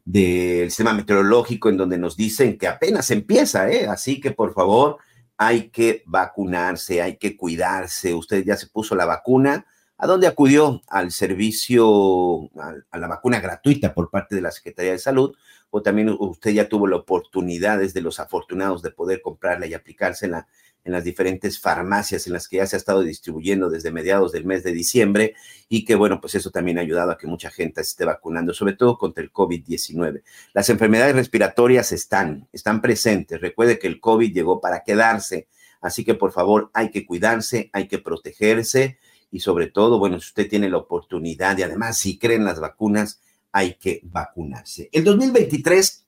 del 0.07 0.69
sistema 0.69 0.93
meteorológico 0.93 1.67
en 1.67 1.75
donde 1.75 1.97
nos 1.97 2.15
dicen 2.15 2.57
que 2.57 2.65
apenas 2.65 3.11
empieza, 3.11 3.69
¿eh? 3.69 3.87
Así 3.87 4.21
que 4.21 4.31
por 4.31 4.53
favor, 4.53 4.99
hay 5.35 5.69
que 5.69 6.03
vacunarse, 6.05 7.01
hay 7.01 7.17
que 7.17 7.35
cuidarse. 7.35 8.13
Usted 8.13 8.45
ya 8.45 8.55
se 8.55 8.67
puso 8.67 8.95
la 8.95 9.03
vacuna. 9.03 9.65
¿A 9.97 10.07
dónde 10.07 10.27
acudió? 10.27 10.81
Al 10.87 11.11
servicio, 11.11 12.49
a, 12.57 12.97
la 12.97 13.07
vacuna 13.07 13.41
gratuita 13.41 13.93
por 13.93 14.09
parte 14.09 14.33
de 14.33 14.41
la 14.41 14.51
Secretaría 14.51 14.93
de 14.93 14.99
Salud, 14.99 15.35
o 15.71 15.81
también 15.81 16.15
usted 16.17 16.51
ya 16.51 16.69
tuvo 16.69 16.87
la 16.87 16.95
oportunidad, 16.95 17.79
de 17.79 18.01
los 18.01 18.21
afortunados 18.21 18.81
de 18.81 18.91
poder 18.91 19.21
comprarla 19.21 19.67
y 19.67 19.73
aplicársela 19.73 20.47
en 20.87 20.93
las 20.93 21.03
diferentes 21.03 21.59
farmacias 21.59 22.27
en 22.27 22.33
las 22.33 22.47
que 22.47 22.57
ya 22.57 22.65
se 22.65 22.77
ha 22.77 22.79
estado 22.79 23.01
distribuyendo 23.01 23.69
desde 23.69 23.91
mediados 23.91 24.31
del 24.31 24.45
mes 24.45 24.63
de 24.63 24.71
diciembre 24.71 25.35
y 25.67 25.83
que 25.83 25.95
bueno, 25.95 26.21
pues 26.21 26.35
eso 26.35 26.49
también 26.49 26.77
ha 26.77 26.81
ayudado 26.81 27.11
a 27.11 27.17
que 27.17 27.27
mucha 27.27 27.51
gente 27.51 27.83
se 27.83 27.89
esté 27.89 28.05
vacunando, 28.05 28.53
sobre 28.53 28.71
todo 28.71 28.97
contra 28.97 29.21
el 29.21 29.33
COVID-19. 29.33 30.23
Las 30.53 30.69
enfermedades 30.69 31.13
respiratorias 31.13 31.91
están, 31.91 32.47
están 32.53 32.81
presentes. 32.81 33.41
Recuerde 33.41 33.79
que 33.79 33.87
el 33.87 33.99
COVID 33.99 34.33
llegó 34.33 34.61
para 34.61 34.83
quedarse, 34.85 35.49
así 35.81 36.05
que 36.05 36.13
por 36.15 36.31
favor 36.31 36.71
hay 36.73 36.89
que 36.89 37.05
cuidarse, 37.05 37.69
hay 37.73 37.89
que 37.89 37.99
protegerse 37.99 38.97
y 39.29 39.41
sobre 39.41 39.67
todo, 39.67 39.99
bueno, 39.99 40.21
si 40.21 40.29
usted 40.29 40.47
tiene 40.49 40.69
la 40.69 40.77
oportunidad 40.77 41.57
y 41.57 41.63
además 41.63 41.97
si 41.97 42.17
creen 42.17 42.45
las 42.45 42.61
vacunas, 42.61 43.19
hay 43.51 43.73
que 43.73 43.99
vacunarse. 44.03 44.87
El 44.93 45.03
2023 45.03 46.06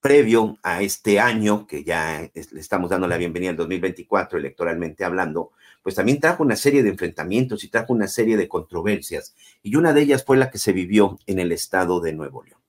previo 0.00 0.58
a 0.62 0.82
este 0.82 1.18
año, 1.20 1.66
que 1.66 1.84
ya 1.84 2.30
le 2.34 2.60
estamos 2.60 2.90
dando 2.90 3.08
la 3.08 3.16
bienvenida 3.16 3.50
al 3.50 3.56
2024 3.56 4.38
electoralmente 4.38 5.04
hablando, 5.04 5.52
pues 5.82 5.94
también 5.94 6.20
trajo 6.20 6.42
una 6.42 6.56
serie 6.56 6.82
de 6.82 6.90
enfrentamientos 6.90 7.64
y 7.64 7.68
trajo 7.68 7.92
una 7.92 8.08
serie 8.08 8.36
de 8.36 8.48
controversias. 8.48 9.34
Y 9.62 9.76
una 9.76 9.92
de 9.92 10.02
ellas 10.02 10.24
fue 10.24 10.36
la 10.36 10.50
que 10.50 10.58
se 10.58 10.72
vivió 10.72 11.18
en 11.26 11.38
el 11.38 11.52
estado 11.52 12.00
de 12.00 12.12
Nuevo 12.12 12.42
León. 12.42 12.60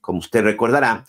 Como 0.00 0.20
usted 0.20 0.42
recordará, 0.42 1.04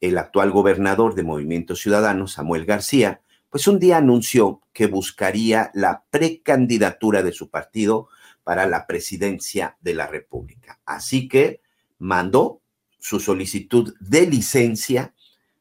el 0.00 0.18
actual 0.18 0.50
gobernador 0.50 1.14
de 1.14 1.22
Movimiento 1.22 1.76
Ciudadano, 1.76 2.26
Samuel 2.26 2.64
García, 2.64 3.20
pues 3.50 3.68
un 3.68 3.78
día 3.78 3.98
anunció 3.98 4.62
que 4.72 4.86
buscaría 4.86 5.70
la 5.74 6.04
precandidatura 6.10 7.22
de 7.22 7.32
su 7.32 7.50
partido 7.50 8.08
para 8.42 8.66
la 8.66 8.86
presidencia 8.86 9.76
de 9.80 9.94
la 9.94 10.06
República. 10.06 10.80
Así 10.86 11.28
que 11.28 11.60
mandó 11.98 12.61
su 13.02 13.18
solicitud 13.18 13.94
de 13.98 14.26
licencia. 14.28 15.12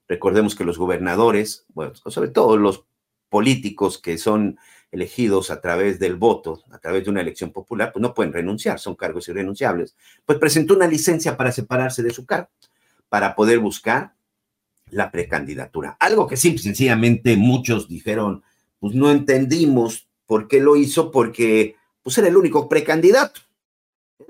Recordemos 0.08 0.54
que 0.54 0.64
los 0.64 0.78
gobernadores, 0.78 1.66
bueno, 1.74 1.94
sobre 1.96 2.30
todo 2.30 2.56
los 2.56 2.86
políticos 3.30 3.98
que 3.98 4.20
son 4.20 4.60
elegidos 4.92 5.50
a 5.50 5.60
través 5.60 6.00
del 6.00 6.16
voto, 6.16 6.62
a 6.70 6.78
través 6.78 7.04
de 7.04 7.10
una 7.10 7.22
elección 7.22 7.52
popular, 7.52 7.92
pues 7.92 8.02
no 8.02 8.14
pueden 8.14 8.32
renunciar, 8.32 8.80
son 8.80 8.96
cargos 8.96 9.28
irrenunciables. 9.28 9.96
Pues 10.24 10.38
presentó 10.38 10.76
una 10.76 10.86
licencia 10.86 11.36
para 11.36 11.52
separarse 11.52 12.04
de 12.04 12.14
su 12.14 12.28
cargo, 12.28 12.50
para 13.10 13.36
poder 13.36 13.58
buscar 13.58 14.14
la 14.92 15.10
precandidatura. 15.10 15.98
Algo 16.00 16.28
que 16.28 16.38
simple, 16.38 16.62
sencillamente 16.62 17.38
muchos 17.38 17.88
dijeron, 17.88 18.44
pues 18.80 18.94
no 18.94 19.10
entendimos 19.10 20.08
por 20.28 20.48
qué 20.48 20.60
lo 20.60 20.76
hizo, 20.76 21.10
porque 21.10 21.76
pues 22.04 22.20
era 22.20 22.28
el 22.28 22.38
único 22.38 22.70
precandidato 22.70 23.42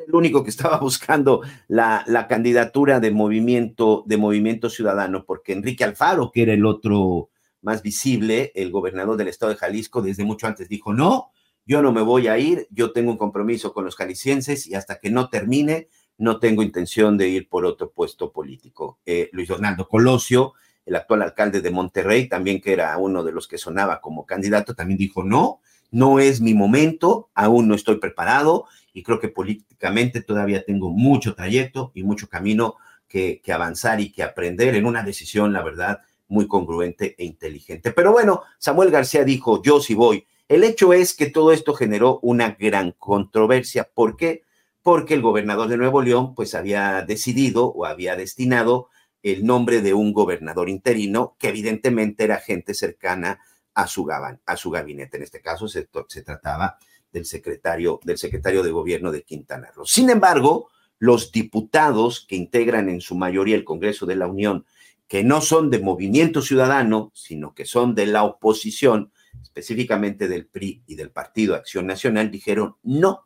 el 0.07 0.15
único 0.15 0.43
que 0.43 0.49
estaba 0.49 0.77
buscando 0.79 1.41
la, 1.67 2.03
la, 2.07 2.27
candidatura 2.27 2.99
de 2.99 3.11
movimiento, 3.11 4.03
de 4.05 4.17
movimiento 4.17 4.69
ciudadano, 4.69 5.25
porque 5.25 5.53
Enrique 5.53 5.83
Alfaro, 5.83 6.31
que 6.31 6.43
era 6.43 6.53
el 6.53 6.65
otro 6.65 7.29
más 7.61 7.81
visible, 7.81 8.51
el 8.55 8.71
gobernador 8.71 9.17
del 9.17 9.27
estado 9.27 9.51
de 9.51 9.57
Jalisco, 9.57 10.01
desde 10.01 10.25
mucho 10.25 10.47
antes 10.47 10.67
dijo, 10.67 10.93
no, 10.93 11.31
yo 11.65 11.81
no 11.81 11.91
me 11.91 12.01
voy 12.01 12.27
a 12.27 12.37
ir, 12.37 12.67
yo 12.71 12.91
tengo 12.91 13.11
un 13.11 13.17
compromiso 13.17 13.73
con 13.73 13.85
los 13.85 13.95
jaliscienses 13.95 14.67
y 14.67 14.75
hasta 14.75 14.99
que 14.99 15.11
no 15.11 15.29
termine, 15.29 15.87
no 16.17 16.39
tengo 16.39 16.63
intención 16.63 17.17
de 17.17 17.29
ir 17.29 17.49
por 17.49 17.65
otro 17.65 17.91
puesto 17.91 18.31
político. 18.31 18.99
Eh, 19.05 19.29
Luis 19.31 19.47
Donaldo 19.47 19.87
Colosio, 19.87 20.53
el 20.85 20.95
actual 20.95 21.21
alcalde 21.21 21.61
de 21.61 21.71
Monterrey, 21.71 22.27
también 22.27 22.61
que 22.61 22.73
era 22.73 22.97
uno 22.97 23.23
de 23.23 23.31
los 23.31 23.47
que 23.47 23.57
sonaba 23.57 24.01
como 24.01 24.25
candidato, 24.25 24.73
también 24.73 24.97
dijo, 24.97 25.23
no, 25.23 25.61
no 25.91 26.19
es 26.19 26.41
mi 26.41 26.53
momento, 26.53 27.29
aún 27.35 27.67
no 27.67 27.75
estoy 27.75 27.97
preparado 27.97 28.65
y 28.93 29.03
creo 29.03 29.19
que 29.19 29.29
políticamente 29.29 30.21
todavía 30.21 30.63
tengo 30.63 30.89
mucho 30.89 31.35
trayecto 31.35 31.91
y 31.93 32.03
mucho 32.03 32.27
camino 32.27 32.75
que, 33.07 33.41
avanzar 33.53 33.99
y 33.99 34.11
que 34.11 34.23
aprender 34.23 34.75
en 34.75 34.85
una 34.85 35.03
decisión, 35.03 35.51
la 35.51 35.63
verdad, 35.63 36.01
muy 36.27 36.47
congruente 36.47 37.15
e 37.17 37.25
inteligente. 37.25 37.91
Pero 37.91 38.13
bueno, 38.13 38.43
Samuel 38.57 38.89
García 38.89 39.23
dijo, 39.25 39.61
yo 39.61 39.81
sí 39.81 39.93
voy. 39.93 40.25
El 40.47 40.63
hecho 40.63 40.93
es 40.93 41.13
que 41.13 41.29
todo 41.29 41.51
esto 41.51 41.73
generó 41.73 42.19
una 42.21 42.51
gran 42.59 42.91
controversia. 42.93 43.89
¿Por 43.93 44.15
qué? 44.15 44.43
Porque 44.81 45.13
el 45.13 45.21
gobernador 45.21 45.67
de 45.67 45.77
Nuevo 45.77 46.01
León 46.01 46.33
pues 46.35 46.55
había 46.55 47.01
decidido 47.03 47.67
o 47.67 47.85
había 47.85 48.15
destinado 48.15 48.89
el 49.23 49.45
nombre 49.45 49.81
de 49.81 49.93
un 49.93 50.13
gobernador 50.13 50.69
interino 50.69 51.35
que 51.37 51.49
evidentemente 51.49 52.23
era 52.23 52.39
gente 52.39 52.73
cercana 52.73 53.39
a 53.73 53.87
su, 53.87 54.09
a 54.09 54.57
su 54.57 54.71
gabinete. 54.71 55.17
En 55.17 55.23
este 55.23 55.41
caso 55.41 55.67
se, 55.67 55.87
se 56.07 56.23
trataba 56.23 56.77
del 57.11 57.25
secretario, 57.25 57.99
del 58.03 58.17
secretario 58.17 58.63
de 58.63 58.71
gobierno 58.71 59.11
de 59.11 59.23
Quintana 59.23 59.71
Roo. 59.75 59.85
Sin 59.85 60.09
embargo, 60.09 60.69
los 60.99 61.31
diputados 61.31 62.25
que 62.27 62.35
integran 62.35 62.87
en 62.87 63.01
su 63.01 63.15
mayoría 63.15 63.55
el 63.55 63.63
Congreso 63.63 64.05
de 64.05 64.15
la 64.15 64.27
Unión, 64.27 64.65
que 65.07 65.23
no 65.23 65.41
son 65.41 65.69
de 65.69 65.79
Movimiento 65.79 66.41
Ciudadano, 66.41 67.11
sino 67.15 67.53
que 67.53 67.65
son 67.65 67.95
de 67.95 68.05
la 68.05 68.23
oposición, 68.23 69.11
específicamente 69.41 70.27
del 70.27 70.45
PRI 70.45 70.83
y 70.85 70.95
del 70.95 71.09
Partido 71.09 71.55
Acción 71.55 71.87
Nacional, 71.87 72.29
dijeron, 72.29 72.75
no, 72.83 73.25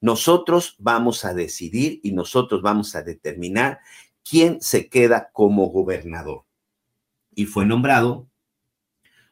nosotros 0.00 0.76
vamos 0.78 1.24
a 1.24 1.34
decidir 1.34 2.00
y 2.04 2.12
nosotros 2.12 2.62
vamos 2.62 2.94
a 2.94 3.02
determinar 3.02 3.80
quién 4.22 4.60
se 4.60 4.88
queda 4.88 5.30
como 5.32 5.66
gobernador. 5.66 6.44
Y 7.34 7.46
fue 7.46 7.66
nombrado 7.66 8.28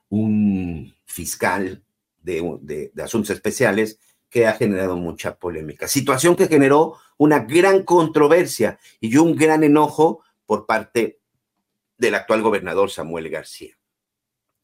un 0.08 0.94
fiscal 1.04 1.83
de, 2.24 2.92
asuntos 3.02 3.30
especiales 3.30 3.98
que 4.28 4.46
ha 4.46 4.54
generado 4.54 4.96
mucha 4.96 5.36
polémica. 5.36 5.86
Situación 5.86 6.34
que 6.34 6.48
generó 6.48 6.96
una 7.16 7.40
gran 7.40 7.84
controversia 7.84 8.78
y 9.00 9.16
un 9.16 9.36
gran 9.36 9.62
enojo 9.62 10.22
por 10.46 10.66
parte 10.66 11.20
del 11.98 12.16
actual 12.16 12.42
gobernador 12.42 12.90
Samuel 12.90 13.30
García. 13.30 13.78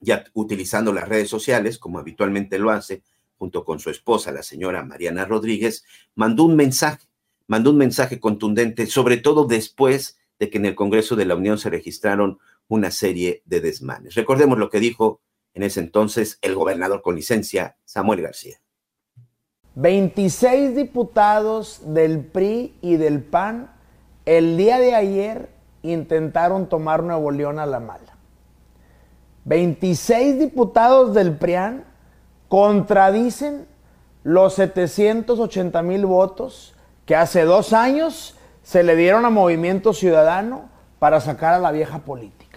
Ya 0.01 0.25
utilizando 0.33 0.93
las 0.93 1.09
redes 1.09 1.29
sociales, 1.29 1.79
como 1.79 1.99
habitualmente 1.99 2.59
lo 2.59 2.71
hace, 2.71 3.03
junto 3.39 3.65
con 3.65 3.79
su 3.79 3.91
esposa, 3.91 4.33
la 4.33 4.43
señora 4.43 4.83
Mariana 4.83 5.25
Rodríguez, 5.25 5.85
mandó 6.15 6.45
un 6.45 6.57
mensaje, 6.57 7.07
mandó 7.47 7.71
un 7.71 7.79
mensaje 7.79 8.19
contundente, 8.19 8.87
sobre 8.87 9.19
todo 9.19 9.45
después 9.45 10.19
de 10.39 10.51
que 10.51 10.59
en 10.59 10.67
el 10.67 10.75
Congreso 10.75 11.17
de 11.17 11.27
la 11.27 11.37
Unión 11.37 11.59
se 11.59 11.71
registraron 11.71 12.39
una 12.67 12.91
serie 12.91 13.43
de 13.45 13.61
desmanes. 13.61 14.15
Recordemos 14.15 14.59
lo 14.59 14.71
que 14.71 14.81
dijo 14.81 15.21
en 15.61 15.65
ese 15.65 15.81
entonces 15.81 16.39
el 16.41 16.55
gobernador 16.55 17.03
con 17.03 17.15
licencia, 17.15 17.77
Samuel 17.85 18.23
García. 18.23 18.57
26 19.75 20.75
diputados 20.75 21.83
del 21.85 22.25
PRI 22.25 22.79
y 22.81 22.97
del 22.97 23.23
PAN 23.23 23.71
el 24.25 24.57
día 24.57 24.79
de 24.79 24.95
ayer 24.95 25.51
intentaron 25.83 26.67
tomar 26.67 27.03
Nuevo 27.03 27.31
León 27.31 27.59
a 27.59 27.67
la 27.67 27.79
mala. 27.79 28.17
26 29.45 30.39
diputados 30.39 31.13
del 31.13 31.37
PRIAN 31.37 31.85
contradicen 32.49 33.67
los 34.23 34.55
780 34.55 35.83
mil 35.83 36.07
votos 36.07 36.75
que 37.05 37.17
hace 37.17 37.45
dos 37.45 37.75
años 37.75 38.35
se 38.63 38.83
le 38.83 38.97
dieron 38.97 39.27
a 39.27 39.31
Movimiento 39.31 39.93
Ciudadano 39.93 40.71
para 40.99 41.21
sacar 41.21 41.55
a 41.55 41.59
la 41.59 41.71
vieja 41.71 41.99
política. 41.99 42.50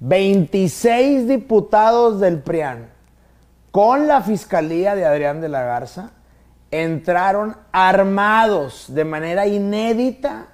26 0.00 1.26
diputados 1.26 2.20
del 2.20 2.40
PRIAN 2.40 2.88
con 3.72 4.06
la 4.06 4.22
fiscalía 4.22 4.94
de 4.94 5.04
Adrián 5.04 5.40
de 5.40 5.48
la 5.48 5.62
Garza 5.62 6.12
entraron 6.70 7.56
armados 7.72 8.86
de 8.94 9.04
manera 9.04 9.46
inédita 9.48 10.46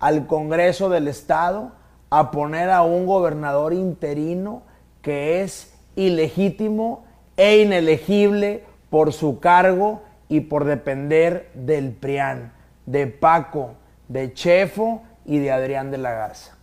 al 0.00 0.26
Congreso 0.26 0.88
del 0.88 1.06
Estado 1.06 1.72
a 2.10 2.32
poner 2.32 2.70
a 2.70 2.82
un 2.82 3.06
gobernador 3.06 3.72
interino 3.72 4.62
que 5.00 5.42
es 5.42 5.74
ilegítimo 5.94 7.04
e 7.36 7.62
inelegible 7.62 8.64
por 8.90 9.12
su 9.12 9.38
cargo 9.38 10.02
y 10.28 10.40
por 10.40 10.64
depender 10.64 11.50
del 11.54 11.92
PRIAN, 11.92 12.52
de 12.86 13.06
Paco, 13.06 13.74
de 14.08 14.32
Chefo 14.34 15.02
y 15.24 15.38
de 15.38 15.52
Adrián 15.52 15.90
de 15.90 15.98
la 15.98 16.12
Garza. 16.12 16.57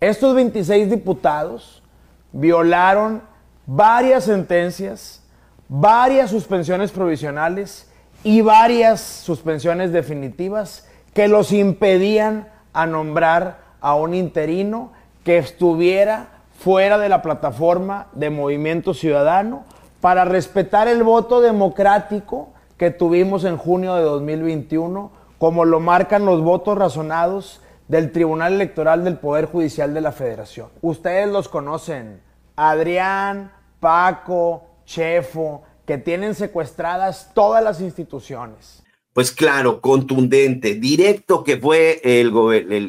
Estos 0.00 0.32
26 0.36 0.90
diputados 0.90 1.82
violaron 2.30 3.20
varias 3.66 4.24
sentencias, 4.24 5.24
varias 5.68 6.30
suspensiones 6.30 6.92
provisionales 6.92 7.90
y 8.22 8.40
varias 8.40 9.00
suspensiones 9.00 9.92
definitivas 9.92 10.88
que 11.14 11.26
los 11.26 11.50
impedían 11.50 12.46
a 12.72 12.86
nombrar 12.86 13.58
a 13.80 13.96
un 13.96 14.14
interino 14.14 14.92
que 15.24 15.38
estuviera 15.38 16.28
fuera 16.56 16.96
de 16.98 17.08
la 17.08 17.20
plataforma 17.20 18.06
de 18.12 18.30
Movimiento 18.30 18.94
Ciudadano 18.94 19.64
para 20.00 20.24
respetar 20.24 20.86
el 20.86 21.02
voto 21.02 21.40
democrático 21.40 22.50
que 22.76 22.92
tuvimos 22.92 23.42
en 23.42 23.56
junio 23.56 23.96
de 23.96 24.02
2021, 24.02 25.10
como 25.38 25.64
lo 25.64 25.80
marcan 25.80 26.24
los 26.24 26.40
votos 26.40 26.78
razonados 26.78 27.62
del 27.88 28.12
Tribunal 28.12 28.54
Electoral 28.54 29.02
del 29.02 29.18
Poder 29.18 29.46
Judicial 29.46 29.92
de 29.94 30.00
la 30.00 30.12
Federación. 30.12 30.68
Ustedes 30.82 31.28
los 31.28 31.48
conocen, 31.48 32.20
Adrián, 32.54 33.52
Paco, 33.80 34.66
Chefo, 34.84 35.62
que 35.86 35.98
tienen 35.98 36.34
secuestradas 36.34 37.32
todas 37.34 37.64
las 37.64 37.80
instituciones. 37.80 38.84
Pues 39.14 39.32
claro, 39.32 39.80
contundente, 39.80 40.74
directo 40.74 41.42
que 41.42 41.56
fue 41.56 42.00
el, 42.04 42.32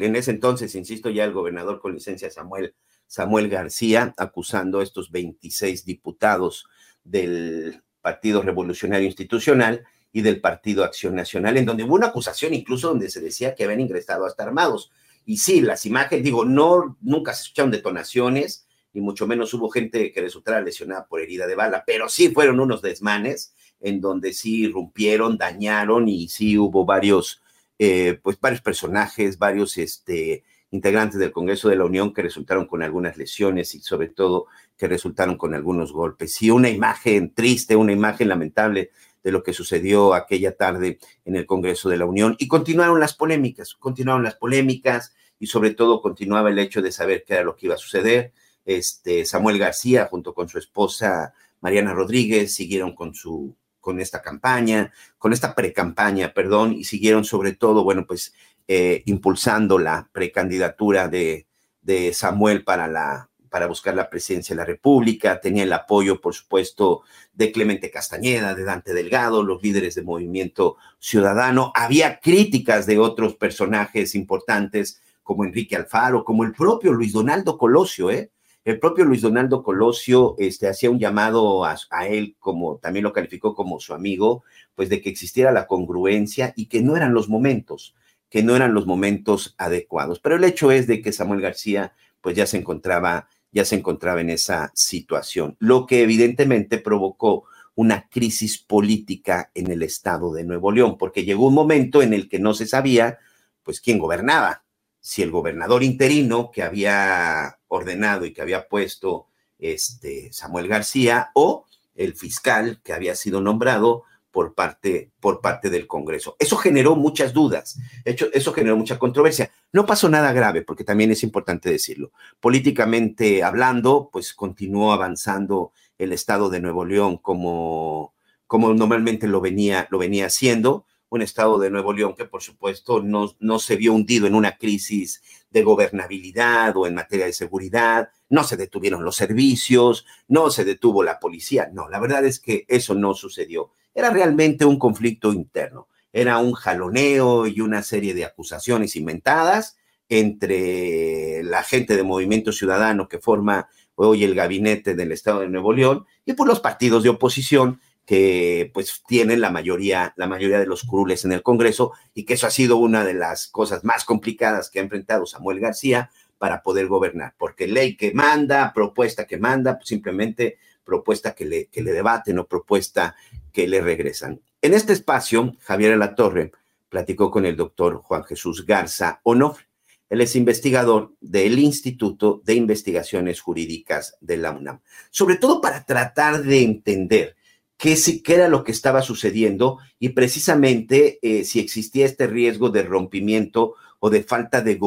en 0.02 0.16
ese 0.16 0.30
entonces, 0.30 0.74
insisto 0.74 1.10
ya, 1.10 1.24
el 1.24 1.32
gobernador 1.32 1.80
con 1.80 1.94
licencia 1.94 2.30
Samuel, 2.30 2.74
Samuel 3.06 3.48
García, 3.48 4.14
acusando 4.16 4.78
a 4.78 4.82
estos 4.82 5.10
26 5.10 5.84
diputados 5.84 6.66
del 7.02 7.82
Partido 8.00 8.42
Revolucionario 8.42 9.06
Institucional 9.06 9.82
y 10.12 10.22
del 10.22 10.40
Partido 10.40 10.84
Acción 10.84 11.14
Nacional, 11.14 11.56
en 11.56 11.66
donde 11.66 11.84
hubo 11.84 11.94
una 11.94 12.08
acusación 12.08 12.54
incluso 12.54 12.88
donde 12.88 13.10
se 13.10 13.20
decía 13.20 13.54
que 13.54 13.64
habían 13.64 13.80
ingresado 13.80 14.26
hasta 14.26 14.42
armados. 14.42 14.90
Y 15.24 15.38
sí, 15.38 15.60
las 15.60 15.86
imágenes, 15.86 16.24
digo, 16.24 16.44
no, 16.44 16.96
nunca 17.00 17.32
se 17.32 17.42
escucharon 17.42 17.70
detonaciones, 17.70 18.66
ni 18.92 19.00
mucho 19.00 19.26
menos 19.26 19.54
hubo 19.54 19.70
gente 19.70 20.12
que 20.12 20.20
resultara 20.20 20.60
lesionada 20.60 21.06
por 21.06 21.20
herida 21.20 21.46
de 21.46 21.54
bala, 21.54 21.84
pero 21.86 22.08
sí 22.08 22.30
fueron 22.30 22.58
unos 22.58 22.82
desmanes 22.82 23.54
en 23.80 24.00
donde 24.00 24.32
sí 24.32 24.64
irrumpieron, 24.64 25.38
dañaron 25.38 26.08
y 26.08 26.28
sí 26.28 26.58
hubo 26.58 26.84
varios, 26.84 27.40
eh, 27.78 28.18
pues 28.22 28.38
varios 28.40 28.60
personajes, 28.60 29.38
varios 29.38 29.78
este, 29.78 30.42
integrantes 30.70 31.18
del 31.18 31.32
Congreso 31.32 31.68
de 31.68 31.76
la 31.76 31.84
Unión 31.84 32.12
que 32.12 32.22
resultaron 32.22 32.66
con 32.66 32.82
algunas 32.82 33.16
lesiones 33.16 33.74
y 33.74 33.80
sobre 33.80 34.08
todo 34.08 34.46
que 34.76 34.88
resultaron 34.88 35.36
con 35.36 35.54
algunos 35.54 35.92
golpes. 35.92 36.40
Y 36.42 36.50
una 36.50 36.68
imagen 36.68 37.34
triste, 37.34 37.76
una 37.76 37.92
imagen 37.92 38.28
lamentable 38.28 38.90
de 39.22 39.32
lo 39.32 39.42
que 39.42 39.52
sucedió 39.52 40.14
aquella 40.14 40.56
tarde 40.56 40.98
en 41.24 41.36
el 41.36 41.46
Congreso 41.46 41.88
de 41.88 41.96
la 41.98 42.06
Unión. 42.06 42.36
Y 42.38 42.48
continuaron 42.48 43.00
las 43.00 43.14
polémicas, 43.14 43.74
continuaron 43.74 44.22
las 44.22 44.36
polémicas 44.36 45.14
y 45.38 45.46
sobre 45.46 45.72
todo 45.72 46.02
continuaba 46.02 46.50
el 46.50 46.58
hecho 46.58 46.82
de 46.82 46.92
saber 46.92 47.24
qué 47.26 47.34
era 47.34 47.42
lo 47.44 47.56
que 47.56 47.66
iba 47.66 47.74
a 47.74 47.78
suceder. 47.78 48.32
Este, 48.64 49.24
Samuel 49.24 49.58
García 49.58 50.06
junto 50.06 50.34
con 50.34 50.48
su 50.48 50.58
esposa 50.58 51.32
Mariana 51.60 51.92
Rodríguez 51.92 52.54
siguieron 52.54 52.94
con 52.94 53.14
su 53.14 53.56
con 53.80 53.98
esta 53.98 54.20
campaña, 54.20 54.92
con 55.16 55.32
esta 55.32 55.54
precampaña, 55.54 56.34
perdón, 56.34 56.74
y 56.74 56.84
siguieron 56.84 57.24
sobre 57.24 57.54
todo, 57.54 57.82
bueno, 57.82 58.06
pues 58.06 58.34
eh, 58.68 59.02
impulsando 59.06 59.78
la 59.78 60.10
precandidatura 60.12 61.08
de, 61.08 61.46
de 61.80 62.12
Samuel 62.12 62.62
para 62.62 62.88
la 62.88 63.29
para 63.50 63.66
buscar 63.66 63.94
la 63.94 64.08
presidencia 64.08 64.54
de 64.54 64.60
la 64.60 64.66
República, 64.66 65.40
tenía 65.40 65.64
el 65.64 65.72
apoyo, 65.72 66.20
por 66.20 66.34
supuesto, 66.34 67.02
de 67.32 67.52
Clemente 67.52 67.90
Castañeda, 67.90 68.54
de 68.54 68.64
Dante 68.64 68.94
Delgado, 68.94 69.42
los 69.42 69.62
líderes 69.62 69.96
del 69.96 70.04
movimiento 70.04 70.76
ciudadano. 70.98 71.72
Había 71.74 72.20
críticas 72.20 72.86
de 72.86 72.98
otros 72.98 73.34
personajes 73.34 74.14
importantes 74.14 75.02
como 75.22 75.44
Enrique 75.44 75.76
Alfaro, 75.76 76.24
como 76.24 76.44
el 76.44 76.52
propio 76.52 76.92
Luis 76.92 77.12
Donaldo 77.12 77.58
Colosio, 77.58 78.10
¿eh? 78.10 78.30
El 78.64 78.78
propio 78.78 79.06
Luis 79.06 79.22
Donaldo 79.22 79.62
Colosio 79.62 80.34
este, 80.38 80.68
hacía 80.68 80.90
un 80.90 80.98
llamado 80.98 81.64
a, 81.64 81.76
él, 82.06 82.36
como 82.38 82.76
también 82.76 83.04
lo 83.04 83.12
calificó 83.12 83.54
como 83.54 83.80
su 83.80 83.94
amigo, 83.94 84.44
pues 84.74 84.90
de 84.90 85.00
que 85.00 85.08
existiera 85.08 85.50
la 85.50 85.66
congruencia 85.66 86.52
y 86.56 86.66
que 86.66 86.82
no 86.82 86.94
eran 86.94 87.14
los 87.14 87.30
momentos, 87.30 87.94
que 88.28 88.42
no 88.42 88.54
eran 88.54 88.74
los 88.74 88.86
momentos 88.86 89.54
adecuados. 89.56 90.20
Pero 90.20 90.36
el 90.36 90.44
hecho 90.44 90.70
es 90.72 90.86
de 90.86 91.00
que 91.00 91.12
Samuel 91.12 91.40
García, 91.40 91.94
pues 92.20 92.36
ya 92.36 92.46
se 92.46 92.58
encontraba, 92.58 93.28
ya 93.52 93.64
se 93.64 93.76
encontraba 93.76 94.20
en 94.20 94.30
esa 94.30 94.70
situación, 94.74 95.56
lo 95.58 95.86
que 95.86 96.02
evidentemente 96.02 96.78
provocó 96.78 97.44
una 97.74 98.08
crisis 98.08 98.58
política 98.58 99.50
en 99.54 99.70
el 99.70 99.82
estado 99.82 100.32
de 100.32 100.44
Nuevo 100.44 100.72
León, 100.72 100.98
porque 100.98 101.24
llegó 101.24 101.46
un 101.46 101.54
momento 101.54 102.02
en 102.02 102.12
el 102.12 102.28
que 102.28 102.38
no 102.38 102.54
se 102.54 102.66
sabía, 102.66 103.18
pues, 103.62 103.80
quién 103.80 103.98
gobernaba 103.98 104.64
si 105.00 105.22
el 105.22 105.30
gobernador 105.30 105.82
interino 105.82 106.50
que 106.50 106.62
había 106.62 107.58
ordenado 107.68 108.26
y 108.26 108.32
que 108.32 108.42
había 108.42 108.68
puesto 108.68 109.26
este 109.58 110.32
Samuel 110.32 110.68
García 110.68 111.30
o 111.34 111.66
el 111.94 112.14
fiscal 112.14 112.80
que 112.84 112.92
había 112.92 113.14
sido 113.14 113.40
nombrado 113.40 114.04
por 114.30 114.54
parte, 114.54 115.10
por 115.20 115.40
parte 115.40 115.70
del 115.70 115.86
Congreso. 115.86 116.36
Eso 116.38 116.56
generó 116.56 116.96
muchas 116.96 117.32
dudas, 117.32 117.78
eso, 118.04 118.26
eso 118.32 118.52
generó 118.52 118.76
mucha 118.76 118.98
controversia. 118.98 119.50
No 119.72 119.86
pasó 119.86 120.08
nada 120.08 120.32
grave, 120.32 120.62
porque 120.62 120.84
también 120.84 121.10
es 121.10 121.22
importante 121.22 121.70
decirlo. 121.70 122.12
Políticamente 122.40 123.42
hablando, 123.42 124.10
pues 124.12 124.32
continuó 124.34 124.92
avanzando 124.92 125.72
el 125.98 126.12
Estado 126.12 126.48
de 126.50 126.60
Nuevo 126.60 126.84
León 126.84 127.18
como, 127.18 128.14
como 128.46 128.72
normalmente 128.74 129.26
lo 129.26 129.40
venía, 129.40 129.86
lo 129.90 129.98
venía 129.98 130.26
haciendo 130.26 130.86
un 131.10 131.22
estado 131.22 131.58
de 131.58 131.70
Nuevo 131.70 131.92
León 131.92 132.14
que 132.16 132.24
por 132.24 132.40
supuesto 132.40 133.02
no, 133.02 133.34
no 133.40 133.58
se 133.58 133.76
vio 133.76 133.92
hundido 133.92 134.26
en 134.26 134.34
una 134.34 134.56
crisis 134.56 135.22
de 135.50 135.62
gobernabilidad 135.62 136.76
o 136.76 136.86
en 136.86 136.94
materia 136.94 137.26
de 137.26 137.32
seguridad, 137.32 138.10
no 138.28 138.44
se 138.44 138.56
detuvieron 138.56 139.04
los 139.04 139.16
servicios, 139.16 140.06
no 140.28 140.50
se 140.50 140.64
detuvo 140.64 141.02
la 141.02 141.18
policía, 141.18 141.68
no, 141.72 141.88
la 141.88 141.98
verdad 141.98 142.24
es 142.24 142.38
que 142.38 142.64
eso 142.68 142.94
no 142.94 143.14
sucedió. 143.14 143.72
Era 144.00 144.08
realmente 144.08 144.64
un 144.64 144.78
conflicto 144.78 145.30
interno, 145.30 145.86
era 146.10 146.38
un 146.38 146.54
jaloneo 146.54 147.46
y 147.46 147.60
una 147.60 147.82
serie 147.82 148.14
de 148.14 148.24
acusaciones 148.24 148.96
inventadas 148.96 149.76
entre 150.08 151.42
la 151.42 151.62
gente 151.62 151.98
de 151.98 152.02
Movimiento 152.02 152.50
Ciudadano 152.50 153.08
que 153.08 153.18
forma 153.18 153.68
hoy 153.96 154.24
el 154.24 154.34
gabinete 154.34 154.94
del 154.94 155.12
Estado 155.12 155.40
de 155.40 155.50
Nuevo 155.50 155.74
León 155.74 156.06
y 156.24 156.32
por 156.32 156.48
los 156.48 156.60
partidos 156.60 157.02
de 157.02 157.10
oposición 157.10 157.78
que 158.06 158.70
pues 158.72 159.02
tienen 159.06 159.42
la 159.42 159.50
mayoría, 159.50 160.14
la 160.16 160.26
mayoría 160.26 160.58
de 160.58 160.66
los 160.66 160.84
curules 160.84 161.26
en 161.26 161.32
el 161.32 161.42
Congreso 161.42 161.92
y 162.14 162.24
que 162.24 162.32
eso 162.32 162.46
ha 162.46 162.50
sido 162.50 162.78
una 162.78 163.04
de 163.04 163.12
las 163.12 163.48
cosas 163.48 163.84
más 163.84 164.06
complicadas 164.06 164.70
que 164.70 164.78
ha 164.78 164.82
enfrentado 164.82 165.26
Samuel 165.26 165.60
García 165.60 166.10
para 166.38 166.62
poder 166.62 166.86
gobernar, 166.86 167.34
porque 167.36 167.68
ley 167.68 167.98
que 167.98 168.14
manda, 168.14 168.72
propuesta 168.72 169.26
que 169.26 169.36
manda, 169.36 169.76
pues 169.76 169.88
simplemente 169.88 170.56
propuesta 170.84 171.34
que 171.34 171.44
le, 171.44 171.66
que 171.66 171.82
le 171.82 171.92
debaten 171.92 172.38
o 172.38 172.46
propuesta 172.46 173.14
que 173.52 173.68
le 173.68 173.80
regresan. 173.80 174.40
En 174.62 174.74
este 174.74 174.92
espacio, 174.92 175.56
Javier 175.60 175.98
Torre 176.14 176.52
platicó 176.88 177.30
con 177.30 177.46
el 177.46 177.56
doctor 177.56 177.96
Juan 178.02 178.24
Jesús 178.24 178.66
Garza 178.66 179.20
Onofre. 179.22 179.66
Él 180.10 180.20
es 180.20 180.34
investigador 180.34 181.14
del 181.20 181.58
Instituto 181.58 182.42
de 182.44 182.54
Investigaciones 182.54 183.40
Jurídicas 183.40 184.16
de 184.20 184.36
la 184.36 184.50
UNAM, 184.50 184.80
sobre 185.10 185.36
todo 185.36 185.60
para 185.60 185.84
tratar 185.84 186.42
de 186.42 186.62
entender 186.62 187.36
qué, 187.76 187.96
qué 188.24 188.34
era 188.34 188.48
lo 188.48 188.64
que 188.64 188.72
estaba 188.72 189.02
sucediendo 189.02 189.78
y 190.00 190.10
precisamente 190.10 191.20
eh, 191.22 191.44
si 191.44 191.60
existía 191.60 192.06
este 192.06 192.26
riesgo 192.26 192.70
de 192.70 192.82
rompimiento 192.82 193.74
o 194.00 194.10
de 194.10 194.24
falta 194.24 194.62
de, 194.62 194.78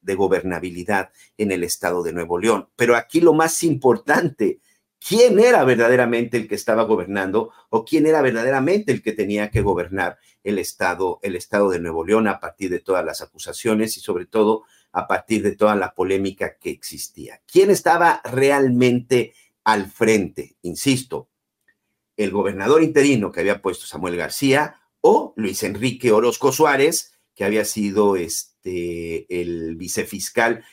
de 0.00 0.14
gobernabilidad 0.14 1.10
en 1.38 1.52
el 1.52 1.62
estado 1.62 2.02
de 2.02 2.12
Nuevo 2.12 2.38
León. 2.38 2.68
Pero 2.74 2.96
aquí 2.96 3.20
lo 3.20 3.34
más 3.34 3.62
importante 3.62 4.58
quién 5.06 5.40
era 5.40 5.64
verdaderamente 5.64 6.36
el 6.36 6.48
que 6.48 6.54
estaba 6.54 6.84
gobernando 6.84 7.52
o 7.70 7.84
quién 7.84 8.06
era 8.06 8.22
verdaderamente 8.22 8.92
el 8.92 9.02
que 9.02 9.12
tenía 9.12 9.50
que 9.50 9.62
gobernar 9.62 10.18
el 10.44 10.58
estado, 10.58 11.18
el 11.22 11.36
estado 11.36 11.70
de 11.70 11.80
Nuevo 11.80 12.04
León 12.04 12.28
a 12.28 12.40
partir 12.40 12.70
de 12.70 12.80
todas 12.80 13.04
las 13.04 13.20
acusaciones 13.20 13.96
y 13.96 14.00
sobre 14.00 14.26
todo 14.26 14.64
a 14.92 15.06
partir 15.06 15.42
de 15.42 15.56
toda 15.56 15.74
la 15.74 15.94
polémica 15.94 16.56
que 16.58 16.70
existía. 16.70 17.40
¿Quién 17.50 17.70
estaba 17.70 18.20
realmente 18.24 19.34
al 19.64 19.90
frente? 19.90 20.56
Insisto, 20.62 21.28
el 22.16 22.30
gobernador 22.30 22.82
interino 22.82 23.32
que 23.32 23.40
había 23.40 23.62
puesto 23.62 23.86
Samuel 23.86 24.16
García 24.16 24.80
o 25.00 25.32
Luis 25.36 25.62
Enrique 25.62 26.12
Orozco 26.12 26.52
Suárez, 26.52 27.14
que 27.34 27.44
había 27.44 27.64
sido 27.64 28.16
este, 28.16 28.51
el 28.64 29.76
vicefiscal, 29.76 30.64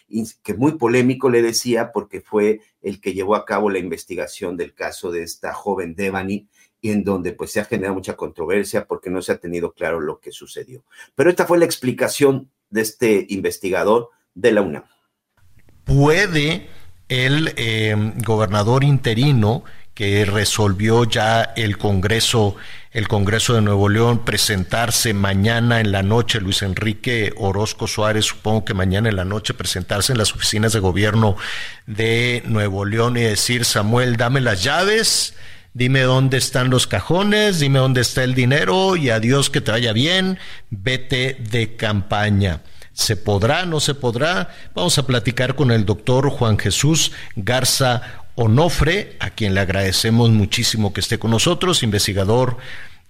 que 0.44 0.54
muy 0.54 0.74
polémico 0.74 1.30
le 1.30 1.42
decía 1.42 1.92
porque 1.92 2.22
fue 2.22 2.62
el 2.82 3.02
que 3.02 3.14
llevó 3.14 3.36
a 3.36 3.46
cabo 3.46 3.70
la 3.70 3.80
investigación 3.80 4.58
del 4.58 4.74
caso 4.74 5.12
de 5.12 5.24
esta 5.24 5.54
joven 5.54 5.96
Devani, 5.96 6.48
y 6.82 6.92
en 6.92 7.04
donde 7.04 7.34
pues 7.34 7.52
se 7.52 7.60
ha 7.60 7.66
generado 7.66 7.96
mucha 7.96 8.16
controversia 8.16 8.86
porque 8.86 9.10
no 9.10 9.22
se 9.22 9.34
ha 9.34 9.38
tenido 9.38 9.74
claro 9.74 10.00
lo 10.00 10.20
que 10.20 10.32
sucedió. 10.32 10.84
Pero 11.16 11.30
esta 11.30 11.46
fue 11.46 11.58
la 11.58 11.66
explicación 11.66 12.50
de 12.70 12.82
este 12.82 13.26
investigador 13.30 14.10
de 14.34 14.52
la 14.52 14.62
UNAM. 14.62 14.84
¿Puede 15.84 16.68
el 17.10 17.54
eh, 17.58 17.96
gobernador 18.26 18.84
interino 18.84 19.64
que 19.94 20.24
resolvió 20.24 21.04
ya 21.04 21.42
el 21.58 21.78
Congreso, 21.78 22.56
el 22.92 23.08
Congreso 23.08 23.54
de 23.54 23.62
Nuevo 23.62 23.88
León, 23.88 24.26
presentarse 24.26 25.14
mañana 25.14 25.80
en 25.80 25.92
la 25.92 26.02
noche, 26.02 26.42
Luis 26.42 26.64
Enrique 26.64 27.32
Orozco 27.38 27.86
Suárez, 27.86 28.26
supongo 28.26 28.66
que 28.66 28.74
mañana 28.74 29.10
en 29.10 29.16
la 29.16 29.26
noche 29.26 29.54
presentarse 29.54 30.12
en 30.12 30.18
las 30.18 30.34
oficinas 30.34 30.74
de 30.74 30.80
gobierno 30.80 31.36
de 31.86 32.42
Nuevo 32.46 32.86
León 32.86 33.16
y 33.18 33.22
decir, 33.22 33.66
Samuel, 33.66 34.18
dame 34.18 34.42
las 34.42 34.64
llaves, 34.64 35.36
dime 35.74 36.02
dónde 36.02 36.38
están 36.38 36.72
los 36.72 36.88
cajones, 36.88 37.60
dime 37.60 37.78
dónde 37.78 38.02
está 38.02 38.24
el 38.24 38.34
dinero 38.34 38.96
y 38.96 39.12
adiós 39.12 39.52
que 39.52 39.62
te 39.62 39.72
vaya 39.72 39.94
bien, 39.94 40.40
vete 40.72 41.38
de 41.52 41.76
campaña. 41.76 42.64
¿Se 42.92 43.16
podrá? 43.16 43.66
¿No 43.66 43.80
se 43.80 43.94
podrá? 43.94 44.50
Vamos 44.76 44.98
a 44.98 45.08
platicar 45.08 45.56
con 45.56 45.72
el 45.72 45.86
doctor 45.86 46.30
Juan 46.30 46.58
Jesús 46.58 47.14
Garza 47.38 48.19
Onofre, 48.42 49.18
a 49.20 49.32
quien 49.32 49.54
le 49.54 49.60
agradecemos 49.60 50.30
muchísimo 50.30 50.94
que 50.94 51.02
esté 51.02 51.20
con 51.20 51.32
nosotros, 51.32 51.84
investigador 51.84 52.56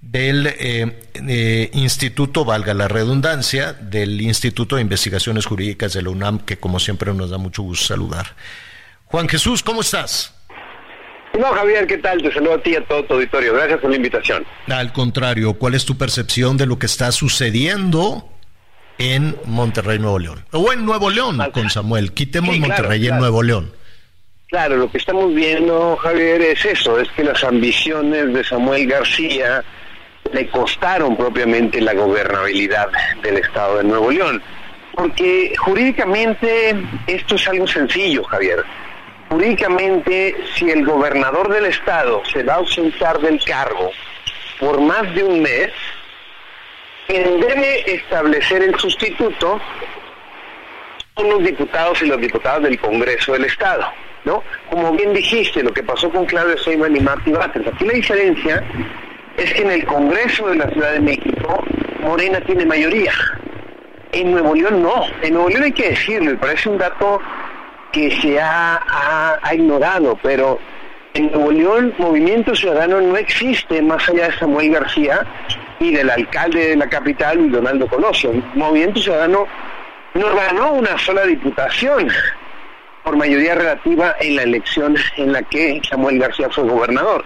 del 0.01 0.47
eh, 0.47 0.99
eh, 1.27 1.69
Instituto, 1.73 2.45
valga 2.45 2.73
la 2.73 2.87
redundancia, 2.87 3.73
del 3.73 4.19
Instituto 4.21 4.77
de 4.77 4.81
Investigaciones 4.81 5.45
Jurídicas 5.45 5.93
de 5.93 6.01
la 6.01 6.09
UNAM, 6.09 6.39
que 6.39 6.57
como 6.57 6.79
siempre 6.79 7.13
nos 7.13 7.29
da 7.29 7.37
mucho 7.37 7.61
gusto 7.61 7.85
saludar. 7.85 8.35
Juan 9.05 9.29
Jesús, 9.29 9.61
¿cómo 9.61 9.81
estás? 9.81 10.33
No, 11.39 11.53
Javier, 11.53 11.85
¿qué 11.85 11.99
tal? 11.99 12.23
Te 12.23 12.33
saludo 12.33 12.55
a 12.55 12.63
ti 12.63 12.71
y 12.71 12.77
a 12.77 12.87
todo 12.87 13.05
tu 13.05 13.13
auditorio. 13.13 13.53
Gracias 13.53 13.79
por 13.81 13.91
la 13.91 13.97
invitación. 13.97 14.43
Al 14.67 14.91
contrario, 14.91 15.53
¿cuál 15.53 15.75
es 15.75 15.85
tu 15.85 15.95
percepción 15.95 16.57
de 16.57 16.65
lo 16.65 16.79
que 16.79 16.87
está 16.87 17.11
sucediendo 17.11 18.27
en 18.97 19.37
Monterrey, 19.45 19.99
Nuevo 19.99 20.17
León? 20.17 20.45
O 20.53 20.73
en 20.73 20.83
Nuevo 20.85 21.11
León, 21.11 21.39
con 21.53 21.69
Samuel. 21.69 22.13
Quitemos 22.13 22.57
Monterrey 22.57 23.07
en 23.07 23.19
Nuevo 23.19 23.43
León. 23.43 23.77
Claro, 24.49 24.77
lo 24.77 24.91
que 24.91 24.97
estamos 24.97 25.31
viendo, 25.35 25.95
Javier, 25.97 26.41
es 26.41 26.65
eso, 26.65 26.99
es 26.99 27.07
que 27.11 27.23
las 27.23 27.43
ambiciones 27.43 28.33
de 28.33 28.43
Samuel 28.43 28.87
García 28.87 29.63
le 30.33 30.47
costaron 30.49 31.15
propiamente 31.15 31.79
la 31.79 31.93
gobernabilidad 31.93 32.89
del 33.21 33.37
Estado 33.37 33.77
de 33.77 33.83
Nuevo 33.83 34.09
León. 34.09 34.41
Porque 34.95 35.53
jurídicamente 35.55 36.75
esto 37.05 37.35
es 37.35 37.47
algo 37.47 37.67
sencillo, 37.67 38.23
Javier. 38.23 38.65
Jurídicamente, 39.29 40.35
si 40.55 40.71
el 40.71 40.83
gobernador 40.83 41.53
del 41.53 41.65
Estado 41.65 42.23
se 42.25 42.41
va 42.41 42.53
a 42.53 42.57
ausentar 42.57 43.19
del 43.19 43.39
cargo 43.43 43.91
por 44.59 44.81
más 44.81 45.13
de 45.13 45.25
un 45.25 45.43
mes, 45.43 45.69
quien 47.05 47.39
debe 47.39 47.93
establecer 47.93 48.63
el 48.63 48.79
sustituto 48.79 49.61
son 51.15 51.29
los 51.29 51.43
diputados 51.43 52.01
y 52.01 52.07
los 52.07 52.19
diputados 52.19 52.63
del 52.63 52.79
Congreso 52.79 53.33
del 53.33 53.45
Estado. 53.45 53.85
¿No? 54.25 54.43
Como 54.69 54.91
bien 54.93 55.13
dijiste, 55.13 55.63
lo 55.63 55.73
que 55.73 55.83
pasó 55.83 56.09
con 56.09 56.25
Claudio 56.25 56.55
Sheinbaum 56.55 56.95
y 56.95 56.99
Martí 56.99 57.31
Batres. 57.31 57.67
Aquí 57.67 57.85
la 57.85 57.93
diferencia 57.93 58.63
es 59.37 59.53
que 59.53 59.61
en 59.61 59.71
el 59.71 59.85
Congreso 59.85 60.47
de 60.47 60.55
la 60.57 60.69
Ciudad 60.69 60.93
de 60.93 60.99
México, 60.99 61.63
Morena 62.01 62.41
tiene 62.41 62.65
mayoría. 62.65 63.13
En 64.11 64.31
Nuevo 64.31 64.55
León 64.55 64.81
no. 64.81 65.03
En 65.21 65.33
Nuevo 65.33 65.49
León 65.49 65.63
hay 65.63 65.71
que 65.71 65.89
decirlo, 65.89 66.31
y 66.31 66.35
parece 66.35 66.69
un 66.69 66.77
dato 66.77 67.21
que 67.91 68.11
se 68.21 68.39
ha, 68.39 69.41
ignorado, 69.53 70.17
pero 70.21 70.59
en 71.13 71.31
Nuevo 71.31 71.51
León 71.51 71.93
Movimiento 71.97 72.55
Ciudadano 72.55 73.01
no 73.01 73.17
existe 73.17 73.81
más 73.81 74.07
allá 74.09 74.27
de 74.27 74.37
Samuel 74.37 74.71
García 74.71 75.25
y 75.79 75.93
del 75.93 76.09
alcalde 76.09 76.69
de 76.69 76.75
la 76.75 76.89
capital, 76.89 77.51
Donaldo 77.51 77.87
Colosio. 77.87 78.31
Movimiento 78.53 78.99
Ciudadano 78.99 79.47
no 80.13 80.35
ganó 80.35 80.73
una 80.73 80.97
sola 80.97 81.23
diputación 81.25 82.09
por 83.09 83.17
mayoría 83.17 83.55
relativa 83.55 84.15
en 84.19 84.35
la 84.35 84.43
elección 84.43 84.95
en 85.17 85.33
la 85.33 85.41
que 85.41 85.81
Samuel 85.89 86.19
García 86.19 86.47
fue 86.51 86.65
gobernador. 86.65 87.25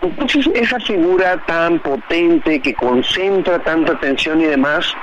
Entonces, 0.00 0.48
esa 0.54 0.78
figura 0.78 1.44
tan 1.44 1.80
potente 1.80 2.60
que 2.60 2.72
concentra 2.72 3.58
tanta 3.58 3.94
atención 3.94 4.40
y 4.40 4.44
demás, 4.44 4.94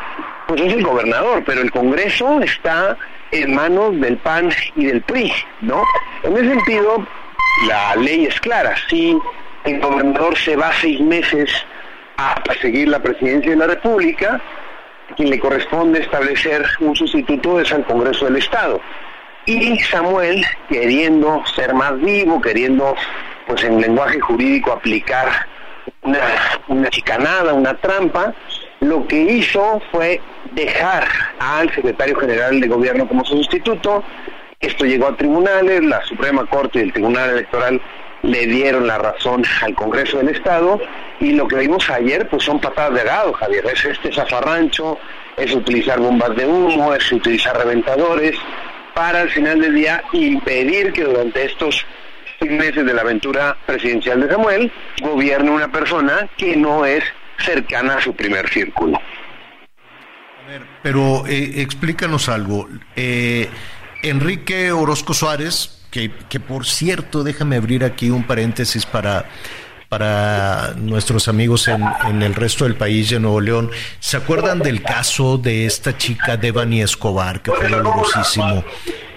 pues 0.48 0.62
es 0.62 0.72
el 0.72 0.84
gobernador, 0.86 1.44
pero 1.46 1.60
el 1.60 1.70
Congreso 1.70 2.40
está 2.40 2.98
en 3.32 3.56
manos 3.56 4.00
del 4.00 4.16
PAN 4.20 4.52
y 4.78 4.86
del 4.86 5.02
PRI, 5.02 5.34
¿no? 5.60 5.84
En 6.24 6.38
ese 6.38 6.48
sentido, 6.48 7.06
la 7.68 7.98
ley 7.98 8.26
es 8.26 8.40
clara. 8.40 8.74
Si 8.88 9.20
el 9.66 9.82
gobernador 9.82 10.38
se 10.38 10.56
va 10.56 10.72
seis 10.80 11.02
meses 11.02 11.52
a 12.16 12.42
seguir 12.62 12.88
la 12.88 13.04
presidencia 13.04 13.52
de 13.52 13.58
la 13.58 13.68
República, 13.68 14.40
quien 15.18 15.30
le 15.30 15.40
corresponde 15.40 16.00
establecer 16.00 16.66
un 16.80 16.96
sustituto 16.96 17.60
es 17.60 17.74
al 17.74 17.84
Congreso 17.86 18.24
del 18.24 18.38
Estado. 18.38 18.80
Y 19.46 19.78
Samuel, 19.80 20.44
queriendo 20.70 21.44
ser 21.56 21.74
más 21.74 22.00
vivo, 22.00 22.42
queriendo, 22.42 22.96
pues 23.46 23.64
en 23.64 23.80
lenguaje 23.80 24.20
jurídico, 24.20 24.72
aplicar 24.72 25.48
una, 26.02 26.90
chicanada, 26.90 27.54
una 27.54 27.76
trampa, 27.76 28.34
lo 28.80 29.08
que 29.08 29.22
hizo 29.22 29.82
fue 29.92 30.20
dejar 30.54 31.08
al 31.40 31.74
secretario 31.74 32.20
general 32.20 32.60
de 32.60 32.68
gobierno 32.68 33.08
como 33.08 33.24
sustituto. 33.24 34.04
Esto 34.60 34.86
llegó 34.86 35.08
a 35.08 35.16
tribunales, 35.16 35.84
la 35.84 36.04
Suprema 36.06 36.46
Corte 36.48 36.80
y 36.80 36.84
el 36.84 36.94
Tribunal 36.94 37.30
Electoral 37.32 37.80
le 38.24 38.48
dieron 38.48 38.88
la 38.88 38.98
razón 38.98 39.44
al 39.62 39.76
Congreso 39.76 40.18
del 40.18 40.30
Estado 40.30 40.80
y 41.20 41.34
lo 41.34 41.48
que 41.48 41.58
vimos 41.58 41.88
ayer 41.92 42.28
pues 42.28 42.44
son 42.44 42.60
patadas 42.60 42.96
de 42.96 43.04
gado, 43.04 43.34
Javier, 43.34 43.66
es 43.68 43.86
este 43.86 44.12
zafarrancho, 44.12 44.98
es 45.38 45.54
utilizar 45.54 46.00
bombas 46.00 46.36
de 46.36 46.48
humo, 46.48 46.96
es 46.96 47.12
utilizar 47.12 47.56
reventadores, 47.56 48.36
para 48.96 49.22
al 49.22 49.30
final 49.30 49.62
del 49.62 49.76
día 49.76 50.04
impedir 50.14 50.92
que 50.94 51.04
durante 51.04 51.46
estos 51.46 51.86
meses 52.42 52.86
de 52.86 52.94
la 52.94 53.02
aventura 53.02 53.58
presidencial 53.66 54.22
de 54.22 54.30
Samuel 54.30 54.72
gobierne 55.02 55.52
una 55.52 55.72
persona 55.72 56.28
que 56.38 56.56
no 56.56 56.86
es 56.86 57.04
cercana 57.40 57.98
a 57.98 58.02
su 58.02 58.16
primer 58.16 58.50
círculo. 58.50 58.98
A 58.98 60.48
ver, 60.48 60.62
pero 60.82 61.28
eh, 61.28 61.62
explícanos 61.62 62.30
algo. 62.30 62.68
Eh, 62.96 63.50
Enrique 64.02 64.72
Orozco 64.72 65.14
Suárez, 65.14 65.86
que, 65.92 66.12
que 66.30 66.40
por 66.40 66.66
cierto, 66.66 67.24
déjame 67.24 67.58
abrir 67.58 67.84
aquí 67.84 68.10
un 68.10 68.24
paréntesis 68.24 68.86
para 68.86 69.26
para 69.98 70.74
nuestros 70.76 71.30
amigos 71.30 71.70
en, 71.70 72.22
el 72.22 72.36
resto 72.36 72.66
del 72.66 72.76
país 72.76 73.12
de 73.12 73.18
Nuevo 73.18 73.40
León. 73.40 73.72
¿Se 74.02 74.18
acuerdan 74.18 74.60
del 74.60 74.82
caso 74.82 75.38
de 75.38 75.66
esta 75.66 75.98
chica 75.98 76.36
Devani 76.36 76.82
Escobar, 76.82 77.42
que 77.42 77.54
fue 77.54 77.70
dolorosísimo? 77.70 78.66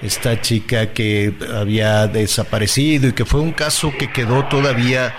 Esta 0.01 0.41
chica 0.41 0.93
que 0.93 1.35
había 1.53 2.07
desaparecido 2.07 3.09
y 3.09 3.13
que 3.13 3.25
fue 3.25 3.41
un 3.41 3.51
caso 3.51 3.93
que 3.99 4.13
quedó 4.13 4.45
todavía 4.45 5.17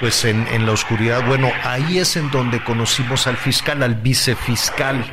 pues 0.00 0.24
en, 0.24 0.64
la 0.64 0.72
oscuridad. 0.72 1.26
Bueno, 1.26 1.52
ahí 1.62 1.98
es 1.98 2.16
en 2.16 2.30
donde 2.30 2.64
conocimos 2.64 3.26
al 3.26 3.36
fiscal, 3.36 3.82
al 3.82 3.96
vicefiscal. 3.96 5.04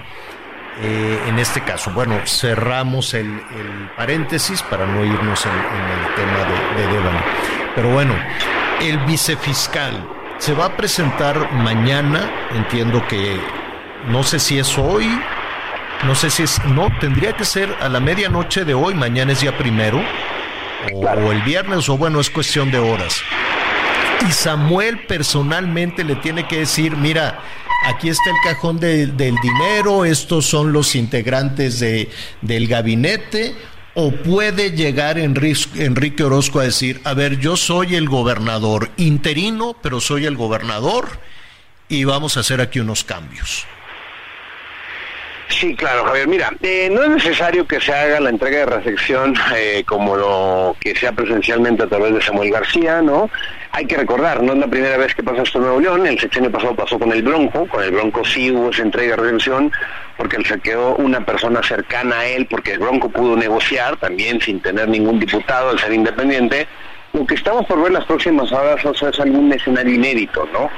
Eh, 0.82 1.20
en 1.28 1.40
este 1.40 1.60
caso, 1.60 1.92
bueno, 1.92 2.22
cerramos 2.26 3.14
el, 3.14 3.30
paréntesis 3.98 4.62
para 4.62 4.86
no 4.86 5.04
irnos 5.04 5.46
en, 5.46 5.52
el 5.52 6.16
tema 6.16 6.38
de, 6.38 6.88
de 6.88 6.94
Devani. 6.94 7.20
Pero 7.76 7.90
bueno, 7.90 8.14
el 8.82 8.98
vicefiscal 9.00 10.08
se 10.38 10.54
va 10.54 10.66
a 10.66 10.78
presentar 10.78 11.52
mañana, 11.52 12.30
entiendo 12.56 13.06
que 13.08 13.40
no 14.08 14.24
sé 14.24 14.40
si 14.40 14.58
es 14.58 14.78
hoy, 14.78 15.06
no 16.06 16.16
sé 16.16 16.30
si 16.30 16.44
es, 16.44 16.64
no, 16.66 16.90
tendría 17.00 17.34
que 17.34 17.44
ser 17.44 17.76
a 17.82 17.90
la 17.90 18.00
medianoche 18.00 18.64
de 18.64 18.74
hoy, 18.74 18.94
mañana 18.94 19.34
es 19.34 19.42
día 19.42 19.58
primero, 19.58 20.02
o, 20.94 21.32
el 21.32 21.42
viernes, 21.42 21.90
o 21.90 21.98
bueno, 21.98 22.22
es 22.22 22.30
cuestión 22.30 22.72
de 22.72 22.80
horas. 22.80 23.22
Y 24.28 24.32
Samuel 24.32 25.06
personalmente 25.06 26.04
le 26.04 26.16
tiene 26.16 26.48
que 26.48 26.60
decir, 26.60 26.96
mira, 26.96 27.40
aquí 27.86 28.10
está 28.10 28.30
el 28.30 28.38
cajón 28.44 28.80
del 28.80 29.16
dinero, 29.18 30.06
estos 30.06 30.46
son 30.46 30.72
los 30.72 30.96
integrantes 30.96 31.82
de, 31.82 32.10
del 32.42 32.68
gabinete, 32.68 33.56
¿O 34.02 34.12
puede 34.12 34.72
llegar 34.72 35.20
Enrique 35.20 36.24
Orozco 36.24 36.62
a 36.62 36.64
decir, 36.64 37.02
a 37.04 37.14
ver, 37.14 37.38
yo 37.38 37.58
soy 37.58 37.96
el 37.96 38.08
gobernador 38.08 38.92
interino, 38.96 39.76
pero 39.84 40.00
soy 40.00 40.26
el 40.26 40.38
gobernador 40.38 41.20
y 41.90 42.06
vamos 42.06 42.38
a 42.38 42.40
hacer 42.40 42.62
aquí 42.62 42.80
unos 42.80 43.04
cambios? 43.04 43.66
Sí, 45.50 45.76
claro, 45.76 46.06
Javier. 46.06 46.28
Mira, 46.28 46.52
eh, 46.62 46.90
no 46.92 47.04
es 47.04 47.10
necesario 47.10 47.68
que 47.68 47.82
se 47.82 47.92
haga 47.92 48.20
la 48.20 48.30
entrega 48.30 48.60
de 48.60 48.66
recepción 48.68 49.34
eh, 49.56 49.84
como 49.86 50.16
lo 50.16 50.76
que 50.80 50.96
sea 50.96 51.12
presencialmente 51.12 51.84
a 51.84 51.88
través 51.88 52.14
de 52.14 52.22
Samuel 52.22 52.52
García, 52.52 53.02
¿no? 53.02 53.30
Hay 53.72 53.86
que 53.86 53.98
recordar, 53.98 54.42
no 54.44 54.54
es 54.54 54.60
la 54.60 54.68
primera 54.68 54.98
vez 54.98 55.14
que 55.16 55.24
pasa 55.24 55.42
esto 55.42 55.58
en 55.58 55.66
Nuevo 55.66 55.80
León, 55.80 56.08
el 56.08 56.20
sexenio 56.20 56.52
pasado 56.52 56.76
pasó 56.76 56.98
con 56.98 57.12
el 57.12 57.24
Bronco, 57.24 57.68
con 57.68 57.84
el 57.84 57.92
Bronco 57.92 58.24
sí 58.24 58.52
hubo 58.52 58.70
esa 58.70 58.84
entrega 58.84 59.16
de 59.16 59.24
recepción, 59.24 59.72
porque 60.18 60.38
se 60.44 60.60
quedó 60.60 60.96
una 60.96 61.26
persona 61.26 61.62
cercana 61.64 62.20
a 62.20 62.26
él, 62.28 62.48
porque 62.48 62.74
el 62.74 62.80
Bronco 62.80 63.10
pudo 63.10 63.36
negociar 63.36 63.98
también 63.98 64.40
sin 64.40 64.62
tener 64.62 64.88
ningún 64.88 65.20
diputado 65.20 65.72
al 65.72 65.80
ser 65.80 65.94
independiente. 65.94 66.68
Lo 67.14 67.26
que 67.26 67.36
estamos 67.36 67.66
por 67.66 67.82
ver 67.82 67.92
las 67.92 68.06
próximas 68.06 68.52
horas 68.52 68.84
es 68.86 69.20
algún 69.20 69.52
escenario 69.52 69.96
inédito, 69.96 70.48
¿no? 70.54 70.70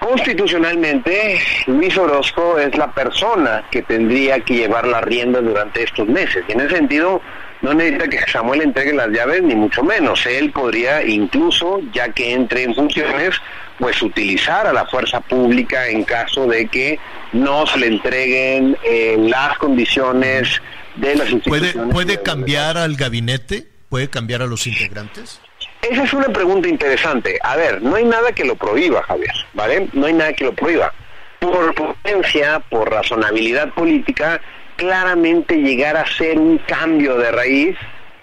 Constitucionalmente, 0.00 1.40
Luis 1.66 1.96
Orozco 1.98 2.58
es 2.58 2.76
la 2.76 2.92
persona 2.92 3.64
que 3.70 3.82
tendría 3.82 4.40
que 4.40 4.54
llevar 4.54 4.86
la 4.86 5.00
rienda 5.00 5.40
durante 5.40 5.82
estos 5.82 6.06
meses. 6.08 6.44
Y 6.48 6.52
en 6.52 6.60
ese 6.60 6.76
sentido, 6.76 7.20
no 7.62 7.74
necesita 7.74 8.08
que 8.08 8.18
Samuel 8.30 8.62
entregue 8.62 8.92
las 8.92 9.08
llaves, 9.08 9.42
ni 9.42 9.54
mucho 9.54 9.82
menos. 9.82 10.24
Él 10.26 10.52
podría 10.52 11.04
incluso, 11.04 11.80
ya 11.92 12.10
que 12.10 12.32
entre 12.32 12.62
en 12.62 12.74
funciones, 12.74 13.34
pues 13.78 14.00
utilizar 14.00 14.66
a 14.66 14.72
la 14.72 14.86
fuerza 14.86 15.20
pública 15.20 15.88
en 15.88 16.04
caso 16.04 16.46
de 16.46 16.66
que 16.68 16.98
no 17.32 17.66
se 17.66 17.78
le 17.78 17.88
entreguen 17.88 18.76
eh, 18.84 19.16
las 19.18 19.58
condiciones 19.58 20.60
de 20.96 21.16
las 21.16 21.30
instituciones. 21.30 21.74
¿Puede, 21.74 21.92
puede 21.92 22.22
cambiar 22.22 22.78
al 22.78 22.96
gabinete? 22.96 23.66
¿Puede 23.88 24.08
cambiar 24.08 24.42
a 24.42 24.46
los 24.46 24.66
integrantes? 24.66 25.40
Esa 25.82 26.04
es 26.04 26.12
una 26.12 26.28
pregunta 26.28 26.68
interesante. 26.68 27.38
A 27.42 27.56
ver, 27.56 27.82
no 27.82 27.94
hay 27.94 28.04
nada 28.04 28.32
que 28.32 28.44
lo 28.44 28.56
prohíba, 28.56 29.02
Javier, 29.02 29.34
¿vale? 29.54 29.88
No 29.92 30.06
hay 30.06 30.12
nada 30.12 30.32
que 30.32 30.44
lo 30.44 30.52
prohíba. 30.52 30.92
Por 31.38 31.74
potencia, 31.74 32.60
por 32.68 32.90
razonabilidad 32.90 33.70
política, 33.70 34.40
claramente 34.76 35.56
llegar 35.56 35.96
a 35.96 36.06
ser 36.06 36.38
un 36.38 36.58
cambio 36.58 37.16
de 37.16 37.30
raíz, 37.30 37.76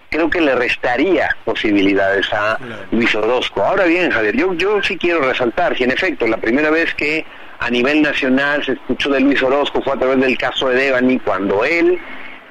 creo 0.10 0.30
que 0.30 0.42
le 0.42 0.56
restaría 0.56 1.36
posibilidades 1.46 2.32
a 2.34 2.58
Luis 2.92 3.14
Orozco. 3.16 3.64
Ahora 3.64 3.86
bien, 3.86 4.12
Javier, 4.12 4.36
yo, 4.36 4.54
yo 4.54 4.82
sí 4.84 4.98
quiero 4.98 5.22
resaltar 5.22 5.76
que 5.76 5.86
en 5.86 5.92
efecto 5.92 6.28
la 6.28 6.38
primera 6.38 6.70
vez 6.70 6.94
que 6.94 7.26
a 7.60 7.70
nivel 7.70 8.02
nacional 8.02 8.64
se 8.64 8.74
escuchó 8.74 9.10
de 9.10 9.22
Luis 9.22 9.42
Orozco 9.42 9.82
fue 9.82 9.94
a 9.94 9.98
través 9.98 10.20
del 10.20 10.38
caso 10.38 10.70
de 10.70 10.76
Devani, 10.76 11.20
cuando 11.20 11.64
él 11.64 12.00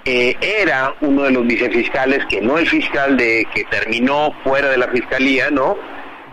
eh, 0.05 0.37
era 0.41 0.95
uno 1.01 1.23
de 1.23 1.31
los 1.31 1.47
vicefiscales, 1.47 2.25
que 2.27 2.41
no 2.41 2.59
el 2.59 2.69
fiscal 2.69 3.17
de 3.17 3.47
que 3.55 3.65
terminó 3.65 4.33
fuera 4.45 4.71
de 4.71 4.77
la 4.77 4.89
fiscalía, 4.89 5.51
¿no? 5.51 5.77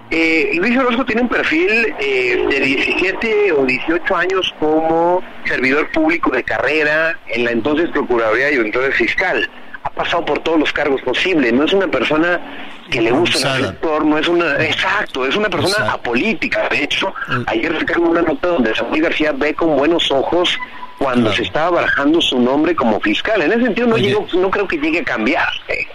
Eh, 0.09 0.51
Luis 0.55 0.77
Orozco 0.77 1.05
tiene 1.05 1.21
un 1.21 1.29
perfil 1.29 1.95
eh, 1.99 2.45
de 2.49 2.59
17 2.59 3.53
o 3.53 3.65
18 3.65 4.13
años 4.13 4.53
como 4.59 5.23
servidor 5.45 5.89
público 5.91 6.31
de 6.31 6.43
carrera 6.43 7.17
en 7.27 7.45
la 7.45 7.51
entonces 7.51 7.89
Procuraduría 7.91 8.51
y 8.51 8.55
entonces 8.55 8.93
fiscal. 8.95 9.49
Ha 9.91 9.95
pasado 9.95 10.25
por 10.25 10.39
todos 10.39 10.59
los 10.59 10.71
cargos 10.71 11.01
posibles, 11.01 11.51
no 11.53 11.65
es 11.65 11.73
una 11.73 11.87
persona 11.87 12.39
que 12.89 13.01
le 13.01 13.11
gusta 13.11 13.57
el 13.57 13.65
sector, 13.65 14.05
no 14.05 14.17
es 14.17 14.27
una, 14.27 14.63
exacto, 14.63 15.25
es 15.25 15.35
una 15.35 15.49
persona 15.49 15.91
apolítica. 15.91 16.67
De 16.69 16.83
hecho, 16.83 17.13
ayer 17.47 17.77
sacamos 17.79 18.09
una 18.09 18.21
nota 18.21 18.47
donde 18.47 18.75
Samuel 18.75 19.01
García 19.01 19.31
ve 19.31 19.53
con 19.53 19.77
buenos 19.77 20.11
ojos 20.11 20.57
cuando 21.01 21.33
se 21.33 21.41
estaba 21.41 21.71
barajando 21.71 22.21
su 22.21 22.39
nombre 22.39 22.75
como 22.75 22.99
fiscal. 22.99 23.41
En 23.41 23.51
ese 23.51 23.63
sentido 23.63 23.87
no, 23.87 23.97
no 23.97 24.51
creo 24.51 24.67
que 24.67 24.77
llegue 24.77 24.99
a 24.99 25.03
cambiar 25.03 25.47
eh, 25.67 25.87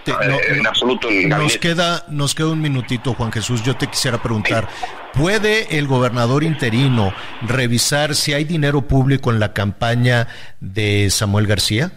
en 0.49 0.67
absoluto 0.67 1.07
el 1.07 1.29
Nos 1.29 1.57
queda, 1.57 2.03
nos 2.09 2.35
queda 2.35 2.49
un 2.49 2.61
minutito, 2.61 3.13
Juan 3.13 3.31
Jesús. 3.31 3.63
Yo 3.63 3.77
te 3.77 3.87
quisiera 3.87 4.21
preguntar, 4.21 4.67
¿puede 5.13 5.77
el 5.77 5.87
gobernador 5.87 6.43
interino 6.43 7.13
revisar 7.41 8.15
si 8.15 8.33
hay 8.33 8.43
dinero 8.43 8.81
público 8.81 9.31
en 9.31 9.39
la 9.39 9.53
campaña 9.53 10.27
de 10.59 11.09
Samuel 11.09 11.47
García? 11.47 11.93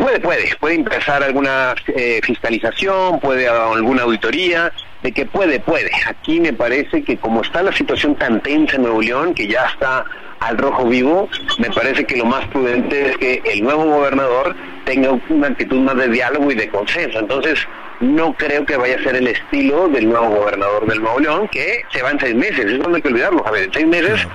Puede, 0.00 0.20
puede, 0.20 0.56
puede 0.58 0.74
empezar 0.74 1.22
alguna 1.22 1.74
eh, 1.88 2.20
fiscalización, 2.22 3.20
puede 3.20 3.48
alguna 3.48 4.02
auditoría, 4.02 4.72
de 5.02 5.12
que 5.12 5.26
puede, 5.26 5.60
puede. 5.60 5.90
Aquí 6.06 6.40
me 6.40 6.52
parece 6.52 7.02
que 7.02 7.16
como 7.16 7.42
está 7.42 7.62
la 7.62 7.72
situación 7.72 8.16
tan 8.16 8.40
tensa 8.42 8.76
en 8.76 8.82
Nuevo 8.82 9.00
León, 9.00 9.34
que 9.34 9.46
ya 9.46 9.66
está 9.66 10.04
al 10.40 10.58
rojo 10.58 10.84
vivo, 10.86 11.28
me 11.58 11.70
parece 11.70 12.04
que 12.04 12.16
lo 12.16 12.24
más 12.24 12.46
prudente 12.48 13.10
es 13.10 13.16
que 13.18 13.42
el 13.44 13.62
nuevo 13.62 13.84
gobernador 13.84 14.54
tenga 14.84 15.18
una 15.28 15.48
actitud 15.48 15.80
más 15.80 15.96
de 15.96 16.08
diálogo 16.08 16.50
y 16.50 16.54
de 16.54 16.68
consenso. 16.68 17.18
Entonces, 17.20 17.58
no 18.00 18.34
creo 18.34 18.66
que 18.66 18.76
vaya 18.76 18.96
a 18.96 19.02
ser 19.02 19.16
el 19.16 19.28
estilo 19.28 19.88
del 19.88 20.08
nuevo 20.08 20.28
gobernador 20.28 20.86
del 20.86 21.00
Nuevo 21.00 21.20
León, 21.20 21.48
que 21.48 21.82
se 21.90 22.02
va 22.02 22.10
en 22.10 22.20
seis 22.20 22.34
meses, 22.34 22.66
eso 22.66 22.88
no 22.88 22.96
hay 22.96 23.02
que 23.02 23.08
olvidarlo, 23.08 23.46
a 23.46 23.50
ver, 23.50 23.64
en 23.64 23.72
seis 23.72 23.86
meses 23.86 24.26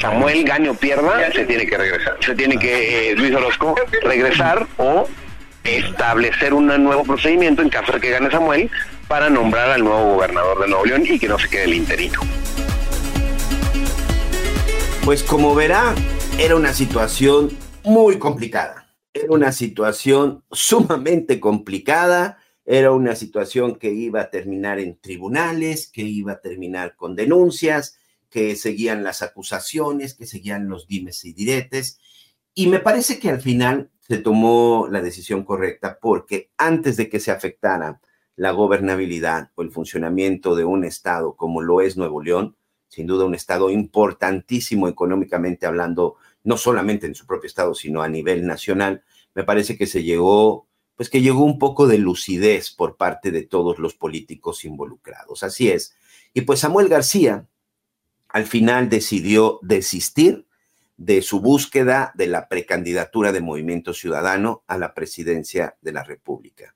Samuel 0.00 0.44
gane 0.44 0.68
o 0.68 0.74
pierda, 0.74 1.30
se 1.32 1.44
tiene 1.44 1.66
que 1.66 1.76
regresar, 1.76 2.16
se 2.20 2.34
tiene 2.34 2.58
que 2.58 3.10
eh, 3.10 3.14
Luis 3.14 3.34
Orozco 3.34 3.74
regresar 4.02 4.66
o 4.76 5.08
establecer 5.62 6.52
un 6.52 6.66
nuevo 6.66 7.04
procedimiento 7.04 7.62
en 7.62 7.70
caso 7.70 7.92
de 7.92 8.00
que 8.00 8.10
gane 8.10 8.30
Samuel 8.30 8.70
para 9.08 9.30
nombrar 9.30 9.70
al 9.70 9.82
nuevo 9.82 10.14
gobernador 10.14 10.60
de 10.60 10.68
Nuevo 10.68 10.84
León 10.84 11.04
y 11.08 11.18
que 11.18 11.28
no 11.28 11.38
se 11.38 11.48
quede 11.48 11.64
el 11.64 11.74
interino. 11.74 12.20
Pues 15.04 15.22
como 15.22 15.54
verá, 15.54 15.94
era 16.38 16.56
una 16.56 16.72
situación 16.72 17.50
muy 17.84 18.18
complicada. 18.18 18.86
Era 19.12 19.26
una 19.28 19.52
situación 19.52 20.42
sumamente 20.50 21.38
complicada. 21.38 22.38
Era 22.64 22.90
una 22.92 23.14
situación 23.14 23.76
que 23.76 23.90
iba 23.92 24.22
a 24.22 24.30
terminar 24.30 24.80
en 24.80 24.98
tribunales, 24.98 25.90
que 25.92 26.02
iba 26.02 26.32
a 26.32 26.40
terminar 26.40 26.96
con 26.96 27.14
denuncias, 27.14 27.98
que 28.34 28.56
seguían 28.56 29.04
las 29.04 29.22
acusaciones, 29.22 30.14
que 30.14 30.26
seguían 30.26 30.68
los 30.68 30.88
dimes 30.88 31.24
y 31.24 31.32
diretes. 31.32 32.00
Y 32.52 32.66
me 32.66 32.80
parece 32.80 33.20
que 33.20 33.30
al 33.30 33.40
final 33.40 33.92
se 34.00 34.18
tomó 34.18 34.88
la 34.90 35.00
decisión 35.00 35.44
correcta 35.44 36.00
porque 36.02 36.50
antes 36.58 36.96
de 36.96 37.08
que 37.08 37.20
se 37.20 37.30
afectara 37.30 38.00
la 38.34 38.50
gobernabilidad 38.50 39.52
o 39.54 39.62
el 39.62 39.70
funcionamiento 39.70 40.56
de 40.56 40.64
un 40.64 40.82
Estado 40.84 41.36
como 41.36 41.62
lo 41.62 41.80
es 41.80 41.96
Nuevo 41.96 42.20
León, 42.20 42.56
sin 42.88 43.06
duda 43.06 43.24
un 43.24 43.36
estado 43.36 43.70
importantísimo 43.70 44.88
económicamente 44.88 45.66
hablando, 45.66 46.16
no 46.42 46.56
solamente 46.56 47.06
en 47.06 47.14
su 47.14 47.28
propio 47.28 47.46
estado, 47.46 47.72
sino 47.72 48.02
a 48.02 48.08
nivel 48.08 48.44
nacional, 48.44 49.04
me 49.32 49.44
parece 49.44 49.78
que 49.78 49.86
se 49.86 50.02
llegó, 50.02 50.66
pues 50.96 51.08
que 51.08 51.22
llegó 51.22 51.44
un 51.44 51.60
poco 51.60 51.86
de 51.86 51.98
lucidez 51.98 52.72
por 52.72 52.96
parte 52.96 53.30
de 53.30 53.42
todos 53.42 53.78
los 53.78 53.94
políticos 53.94 54.64
involucrados. 54.64 55.44
Así 55.44 55.70
es. 55.70 55.94
Y 56.32 56.40
pues 56.40 56.58
Samuel 56.58 56.88
García 56.88 57.46
al 58.34 58.46
final 58.46 58.88
decidió 58.88 59.60
desistir 59.62 60.48
de 60.96 61.22
su 61.22 61.40
búsqueda 61.40 62.10
de 62.16 62.26
la 62.26 62.48
precandidatura 62.48 63.30
de 63.30 63.40
Movimiento 63.40 63.94
Ciudadano 63.94 64.64
a 64.66 64.76
la 64.76 64.92
presidencia 64.92 65.76
de 65.82 65.92
la 65.92 66.02
República. 66.02 66.74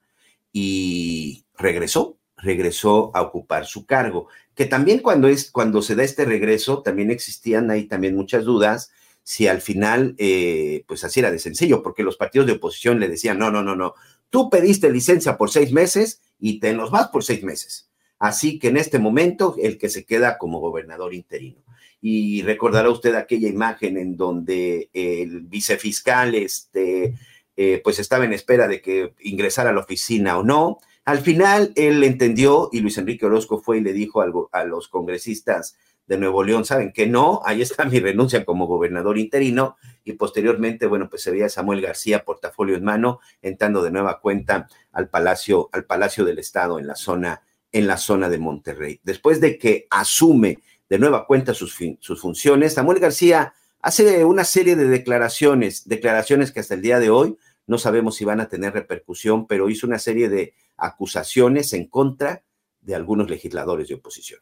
Y 0.53 1.47
regresó, 1.57 2.17
regresó 2.37 3.11
a 3.13 3.23
ocupar 3.23 3.67
su 3.67 3.87
cargo 3.87 4.29
que 4.55 4.67
también 4.67 5.01
cuando, 5.01 5.27
es, 5.27 5.51
cuando 5.51 5.83
se 5.83 5.97
da 5.97 6.05
este 6.05 6.25
regreso, 6.25 6.81
también 6.83 7.11
existían 7.11 7.73
ahí 7.73 7.89
también 7.89 8.15
muchas 8.15 8.45
dudas 8.45 8.93
si 9.25 9.49
al 9.49 9.61
final, 9.61 10.15
eh, 10.17 10.85
pues 10.87 11.03
así 11.03 11.19
era 11.19 11.33
de 11.33 11.41
sencillo, 11.41 11.83
porque 11.83 12.05
los 12.05 12.17
partidos 12.17 12.47
de 12.47 12.53
oposición 12.53 13.01
le 13.01 13.09
decían, 13.09 13.37
no, 13.37 13.51
no, 13.51 13.65
no, 13.65 13.75
no, 13.75 13.95
tú 14.31 14.49
pediste 14.49 14.93
licencia 14.93 15.37
por 15.37 15.51
seis 15.51 15.73
meses 15.73 16.21
y 16.39 16.61
te 16.61 16.73
nos 16.73 16.93
vas 16.93 17.09
por 17.09 17.25
seis 17.25 17.43
meses. 17.43 17.89
Así 18.19 18.59
que 18.59 18.69
en 18.69 18.77
este 18.77 18.99
momento, 18.99 19.55
el 19.61 19.79
que 19.79 19.89
se 19.89 20.05
queda 20.05 20.39
como 20.39 20.61
gobernador 20.61 21.15
interino. 21.15 21.63
Y 22.01 22.43
recordará 22.43 22.91
usted 22.91 23.15
aquella 23.15 23.49
imagen 23.49 23.97
en 23.97 24.17
donde 24.17 24.91
el 24.93 25.43
vicefiscal, 25.43 26.35
este, 26.35 27.15
eh, 27.57 27.81
pues 27.83 27.99
estaba 27.99 28.25
en 28.25 28.33
espera 28.33 28.69
de 28.69 28.81
que 28.81 29.15
ingresara 29.21 29.71
a 29.71 29.73
la 29.73 29.81
oficina 29.81 30.39
o 30.39 30.45
no, 30.45 30.79
al 31.05 31.21
final 31.21 31.73
él 31.75 32.05
entendió 32.05 32.69
y 32.71 32.81
Luis 32.81 32.99
Enrique 32.99 33.27
Orozco 33.27 33.61
fue 33.61 33.79
y 33.79 33.81
le 33.81 33.93
dijo 33.93 34.21
algo 34.21 34.49
a 34.53 34.65
los 34.65 34.89
congresistas 34.89 35.77
de 36.07 36.19
Nuevo 36.19 36.45
León, 36.45 36.65
saben 36.65 36.93
que 36.93 37.07
no, 37.07 37.41
ahí 37.45 37.63
está 37.63 37.85
mi 37.85 37.99
renuncia 37.99 38.45
como 38.45 38.67
gobernador 38.67 39.19
interino 39.19 39.77
y 40.05 40.13
posteriormente, 40.13 40.87
bueno, 40.87 41.11
pues 41.11 41.23
se 41.23 41.31
veía 41.31 41.49
Samuel 41.49 41.81
García 41.81 42.25
portafolio 42.25 42.77
en 42.77 42.85
mano 42.85 43.21
entrando 43.43 43.83
de 43.83 43.91
nueva 43.91 44.21
cuenta 44.21 44.69
al 44.93 45.09
Palacio 45.09 45.69
al 45.73 45.85
Palacio 45.85 46.25
del 46.25 46.39
Estado 46.39 46.79
en 46.79 46.87
la 46.87 46.95
zona 46.95 47.43
en 47.73 47.87
la 47.87 47.97
zona 47.97 48.29
de 48.29 48.39
Monterrey. 48.39 49.01
Después 49.03 49.41
de 49.41 49.59
que 49.59 49.87
asume 49.91 50.59
de 50.89 50.99
nueva 50.99 51.27
cuenta 51.27 51.55
sus, 51.55 51.77
funciones, 52.21 52.75
Samuel 52.75 53.01
García 53.01 53.55
hace 53.81 54.25
una 54.25 54.45
serie 54.45 54.77
de 54.77 54.87
declaraciones, 54.87 55.89
declaraciones 55.89 56.51
que 56.51 56.61
hasta 56.61 56.75
el 56.75 56.83
día 56.83 56.99
de 56.99 57.11
hoy 57.11 57.37
no 57.67 57.79
sabemos 57.79 58.17
si 58.17 58.25
van 58.25 58.41
a 58.41 58.49
tener 58.49 58.73
repercusión, 58.73 59.47
pero 59.47 59.69
hizo 59.69 59.87
una 59.87 59.99
serie 59.99 60.29
de 60.29 60.55
acusaciones 60.77 61.73
en 61.75 61.87
contra 61.87 62.43
de 62.81 62.95
algunos 62.95 63.29
legisladores 63.29 63.89
de 63.89 63.95
oposición. 63.95 64.41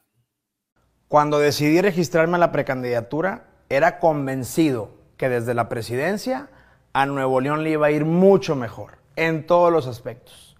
Cuando 1.08 1.38
decidí 1.38 1.80
registrarme 1.80 2.36
a 2.36 2.38
la 2.38 2.52
precandidatura, 2.52 3.48
era 3.68 3.98
convencido 3.98 4.90
que 5.16 5.28
desde 5.28 5.54
la 5.54 5.68
presidencia 5.68 6.50
a 6.92 7.06
Nuevo 7.06 7.40
León 7.40 7.64
le 7.64 7.70
iba 7.70 7.86
a 7.86 7.90
ir 7.90 8.04
mucho 8.04 8.56
mejor. 8.56 8.98
en 9.18 9.46
todos 9.46 9.72
los 9.72 9.86
aspectos. 9.86 10.58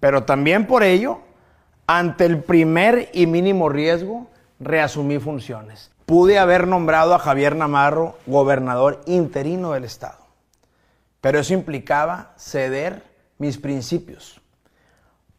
Pero 0.00 0.24
también 0.24 0.66
por 0.66 0.82
ello, 0.82 1.20
ante 1.86 2.24
el 2.24 2.42
primer 2.42 3.10
y 3.12 3.26
mínimo 3.26 3.68
riesgo, 3.68 4.28
reasumí 4.58 5.18
funciones. 5.18 5.90
Pude 6.06 6.38
haber 6.38 6.66
nombrado 6.66 7.14
a 7.14 7.18
Javier 7.18 7.56
Namarro 7.56 8.16
gobernador 8.26 9.00
interino 9.06 9.72
del 9.72 9.84
estado, 9.84 10.26
pero 11.20 11.38
eso 11.38 11.54
implicaba 11.54 12.32
ceder 12.38 13.02
mis 13.38 13.58
principios, 13.58 14.40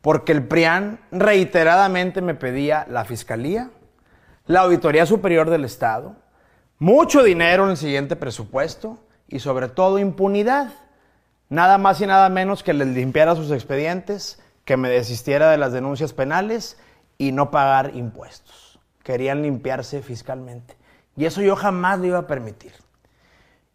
porque 0.02 0.32
el 0.32 0.46
PRIAN 0.46 1.00
reiteradamente 1.12 2.22
me 2.22 2.36
pedía 2.36 2.86
la 2.90 3.06
fiscalía, 3.06 3.72
la 4.46 4.62
Auditoría 4.62 5.06
Superior 5.06 5.50
del 5.50 5.66
Estado, 5.66 6.16
mucho 6.80 7.24
dinero 7.24 7.66
en 7.66 7.72
el 7.72 7.78
siguiente 7.78 8.16
presupuesto 8.16 9.00
y 9.28 9.40
sobre 9.40 9.68
todo 9.68 10.00
impunidad. 10.00 10.72
Nada 11.50 11.78
más 11.78 12.02
y 12.02 12.06
nada 12.06 12.30
menos 12.30 12.62
que 12.62 12.74
les 12.74 12.88
limpiara 12.88 13.36
sus 13.36 13.52
expedientes, 13.52 14.42
que 14.68 14.76
me 14.76 14.90
desistiera 14.90 15.50
de 15.50 15.58
las 15.58 15.72
denuncias 15.72 16.12
penales 16.12 16.78
y 17.18 17.32
no 17.32 17.52
pagar 17.52 17.96
impuestos. 17.96 18.80
Querían 19.02 19.42
limpiarse 19.42 20.02
fiscalmente. 20.02 20.76
Y 21.16 21.24
eso 21.24 21.42
yo 21.42 21.56
jamás 21.56 22.00
lo 22.00 22.08
iba 22.08 22.20
a 22.20 22.28
permitir. 22.28 22.74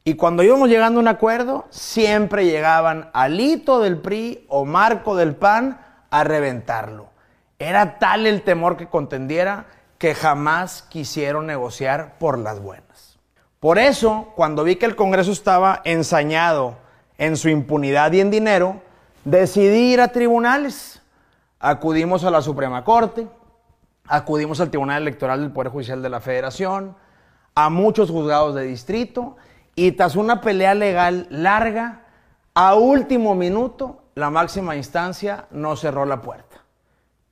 Y 0.04 0.14
cuando 0.14 0.42
íbamos 0.42 0.68
llegando 0.68 1.00
a 1.00 1.02
un 1.02 1.08
acuerdo, 1.08 1.64
siempre 1.70 2.44
llegaban 2.44 3.08
Alito 3.14 3.80
del 3.80 4.02
PRI 4.02 4.44
o 4.50 4.66
Marco 4.66 5.16
del 5.16 5.34
PAN 5.34 5.80
a 6.10 6.24
reventarlo. 6.24 7.08
Era 7.58 7.98
tal 7.98 8.26
el 8.26 8.42
temor 8.42 8.76
que 8.76 8.88
contendiera 8.88 9.64
que 9.96 10.14
jamás 10.14 10.82
quisieron 10.82 11.46
negociar 11.46 12.18
por 12.18 12.36
las 12.36 12.60
buenas. 12.60 13.18
Por 13.60 13.78
eso, 13.78 14.30
cuando 14.36 14.62
vi 14.62 14.76
que 14.76 14.84
el 14.84 14.96
Congreso 14.96 15.32
estaba 15.32 15.80
ensañado 15.84 16.76
en 17.16 17.38
su 17.38 17.48
impunidad 17.48 18.12
y 18.12 18.20
en 18.20 18.30
dinero, 18.30 18.82
decidí 19.24 19.92
ir 19.92 20.00
a 20.00 20.08
tribunales. 20.08 21.02
Acudimos 21.60 22.24
a 22.24 22.30
la 22.30 22.42
Suprema 22.42 22.84
Corte, 22.84 23.28
acudimos 24.06 24.60
al 24.60 24.70
Tribunal 24.70 25.02
Electoral 25.02 25.40
del 25.40 25.52
Poder 25.52 25.70
Judicial 25.70 26.02
de 26.02 26.08
la 26.08 26.20
Federación, 26.20 26.96
a 27.54 27.70
muchos 27.70 28.10
juzgados 28.10 28.54
de 28.54 28.64
distrito 28.64 29.36
y 29.74 29.92
tras 29.92 30.16
una 30.16 30.40
pelea 30.40 30.74
legal 30.74 31.26
larga, 31.30 32.02
a 32.54 32.74
último 32.74 33.34
minuto, 33.34 34.02
la 34.14 34.28
máxima 34.28 34.76
instancia 34.76 35.46
no 35.50 35.76
cerró 35.76 36.04
la 36.04 36.20
puerta. 36.20 36.62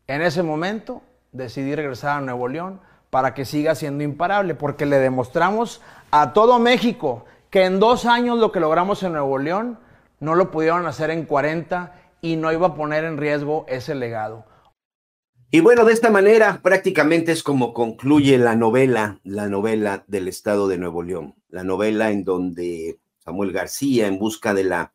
En 0.07 0.23
ese 0.23 0.43
momento 0.43 1.03
decidí 1.33 1.75
regresar 1.75 2.19
a 2.19 2.21
Nuevo 2.21 2.49
León 2.49 2.81
para 3.11 3.35
que 3.35 3.45
siga 3.45 3.75
siendo 3.75 4.05
imparable, 4.05 4.55
porque 4.55 4.87
le 4.87 4.99
demostramos 4.99 5.83
a 6.11 6.33
todo 6.33 6.59
México 6.59 7.25
que 7.51 7.65
en 7.65 7.81
dos 7.81 8.07
años 8.07 8.39
lo 8.39 8.53
que 8.53 8.61
logramos 8.61 9.03
en 9.03 9.13
Nuevo 9.13 9.39
León 9.39 9.79
no 10.21 10.35
lo 10.35 10.51
pudieron 10.51 10.87
hacer 10.87 11.11
en 11.11 11.25
40 11.25 11.95
y 12.21 12.37
no 12.37 12.53
iba 12.53 12.69
a 12.69 12.75
poner 12.75 13.05
en 13.05 13.17
riesgo 13.17 13.65
ese 13.69 13.95
legado. 13.95 14.45
Y 15.51 15.61
bueno, 15.61 15.85
de 15.85 15.93
esta 15.93 16.11
manera 16.11 16.61
prácticamente 16.63 17.33
es 17.33 17.43
como 17.43 17.75
concluye 17.75 18.39
la 18.39 18.55
novela, 18.55 19.19
la 19.25 19.49
novela 19.49 20.05
del 20.07 20.29
Estado 20.29 20.69
de 20.69 20.79
Nuevo 20.79 21.03
León, 21.03 21.35
la 21.49 21.65
novela 21.65 22.13
en 22.13 22.25
donde 22.25 23.01
Samuel 23.19 23.51
García, 23.51 24.07
en 24.07 24.19
busca 24.19 24.55
de 24.55 24.65
la 24.65 24.93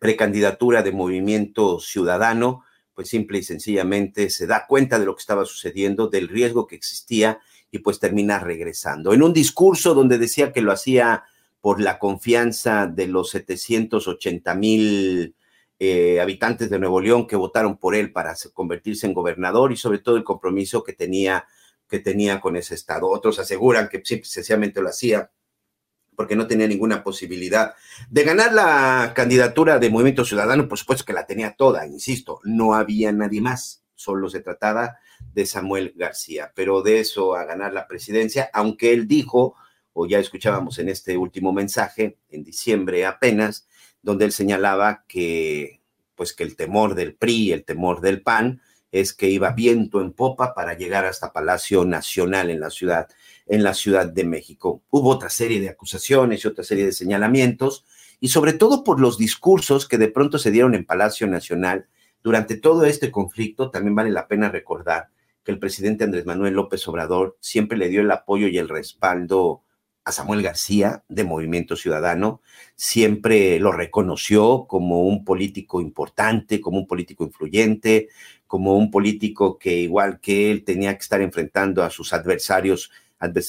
precandidatura 0.00 0.82
de 0.82 0.92
Movimiento 0.92 1.80
Ciudadano, 1.80 2.64
pues 2.94 3.08
simple 3.08 3.38
y 3.38 3.42
sencillamente 3.42 4.28
se 4.28 4.46
da 4.46 4.66
cuenta 4.66 4.98
de 4.98 5.06
lo 5.06 5.14
que 5.14 5.20
estaba 5.20 5.46
sucediendo, 5.46 6.08
del 6.08 6.28
riesgo 6.28 6.66
que 6.66 6.76
existía 6.76 7.40
y 7.70 7.78
pues 7.78 7.98
termina 7.98 8.38
regresando. 8.38 9.14
En 9.14 9.22
un 9.22 9.32
discurso 9.32 9.94
donde 9.94 10.18
decía 10.18 10.52
que 10.52 10.60
lo 10.60 10.72
hacía 10.72 11.24
por 11.64 11.80
la 11.80 11.98
confianza 11.98 12.86
de 12.86 13.06
los 13.06 13.30
780 13.30 14.54
mil 14.54 15.34
eh, 15.78 16.20
habitantes 16.20 16.68
de 16.68 16.78
Nuevo 16.78 17.00
León 17.00 17.26
que 17.26 17.36
votaron 17.36 17.78
por 17.78 17.94
él 17.94 18.12
para 18.12 18.34
convertirse 18.52 19.06
en 19.06 19.14
gobernador 19.14 19.72
y 19.72 19.78
sobre 19.78 19.98
todo 19.98 20.18
el 20.18 20.24
compromiso 20.24 20.84
que 20.84 20.92
tenía, 20.92 21.46
que 21.88 22.00
tenía 22.00 22.38
con 22.42 22.56
ese 22.56 22.74
estado. 22.74 23.08
Otros 23.08 23.38
aseguran 23.38 23.88
que 23.88 24.02
simple 24.04 24.26
sencillamente 24.26 24.82
lo 24.82 24.90
hacía 24.90 25.30
porque 26.14 26.36
no 26.36 26.46
tenía 26.46 26.66
ninguna 26.66 27.02
posibilidad 27.02 27.72
de 28.10 28.24
ganar 28.24 28.52
la 28.52 29.14
candidatura 29.16 29.78
de 29.78 29.88
Movimiento 29.88 30.26
Ciudadano, 30.26 30.68
por 30.68 30.76
supuesto 30.76 31.06
que 31.06 31.14
la 31.14 31.24
tenía 31.24 31.54
toda, 31.56 31.86
insisto, 31.86 32.40
no 32.44 32.74
había 32.74 33.10
nadie 33.10 33.40
más, 33.40 33.86
solo 33.94 34.28
se 34.28 34.40
trataba 34.40 34.98
de 35.32 35.46
Samuel 35.46 35.94
García, 35.96 36.52
pero 36.54 36.82
de 36.82 37.00
eso 37.00 37.34
a 37.34 37.46
ganar 37.46 37.72
la 37.72 37.88
presidencia, 37.88 38.50
aunque 38.52 38.92
él 38.92 39.08
dijo, 39.08 39.56
o 39.94 40.06
ya 40.06 40.18
escuchábamos 40.18 40.78
en 40.78 40.90
este 40.90 41.16
último 41.16 41.52
mensaje, 41.52 42.18
en 42.28 42.44
diciembre 42.44 43.06
apenas, 43.06 43.66
donde 44.02 44.26
él 44.26 44.32
señalaba 44.32 45.04
que 45.08 45.80
pues 46.14 46.32
que 46.32 46.44
el 46.44 46.54
temor 46.54 46.94
del 46.94 47.14
PRI, 47.14 47.52
el 47.52 47.64
temor 47.64 48.00
del 48.00 48.22
PAN, 48.22 48.60
es 48.92 49.12
que 49.12 49.28
iba 49.28 49.50
viento 49.50 50.00
en 50.00 50.12
popa 50.12 50.54
para 50.54 50.74
llegar 50.74 51.04
hasta 51.06 51.32
Palacio 51.32 51.84
Nacional 51.84 52.50
en 52.50 52.60
la 52.60 52.70
ciudad 52.70 53.08
en 53.46 53.62
la 53.62 53.74
Ciudad 53.74 54.06
de 54.06 54.24
México. 54.24 54.82
Hubo 54.90 55.10
otra 55.10 55.28
serie 55.28 55.60
de 55.60 55.68
acusaciones 55.68 56.44
y 56.44 56.48
otra 56.48 56.64
serie 56.64 56.86
de 56.86 56.92
señalamientos, 56.92 57.84
y 58.20 58.28
sobre 58.28 58.54
todo 58.54 58.84
por 58.84 59.00
los 59.00 59.18
discursos 59.18 59.86
que 59.86 59.98
de 59.98 60.08
pronto 60.08 60.38
se 60.38 60.50
dieron 60.50 60.74
en 60.74 60.86
Palacio 60.86 61.26
Nacional. 61.26 61.88
Durante 62.22 62.56
todo 62.56 62.84
este 62.84 63.10
conflicto, 63.10 63.70
también 63.70 63.94
vale 63.94 64.10
la 64.10 64.28
pena 64.28 64.48
recordar 64.48 65.08
que 65.42 65.52
el 65.52 65.58
presidente 65.58 66.04
Andrés 66.04 66.24
Manuel 66.24 66.54
López 66.54 66.86
Obrador 66.88 67.36
siempre 67.40 67.76
le 67.76 67.88
dio 67.88 68.00
el 68.00 68.10
apoyo 68.10 68.48
y 68.48 68.56
el 68.56 68.68
respaldo 68.68 69.63
a 70.04 70.12
Samuel 70.12 70.42
García 70.42 71.02
de 71.08 71.24
Movimiento 71.24 71.76
Ciudadano, 71.76 72.42
siempre 72.74 73.58
lo 73.58 73.72
reconoció 73.72 74.66
como 74.68 75.04
un 75.04 75.24
político 75.24 75.80
importante, 75.80 76.60
como 76.60 76.78
un 76.78 76.86
político 76.86 77.24
influyente, 77.24 78.08
como 78.46 78.76
un 78.76 78.90
político 78.90 79.58
que 79.58 79.78
igual 79.78 80.20
que 80.20 80.50
él 80.50 80.64
tenía 80.64 80.92
que 80.94 81.02
estar 81.02 81.22
enfrentando 81.22 81.82
a 81.82 81.90
sus 81.90 82.12
adversarios 82.12 82.90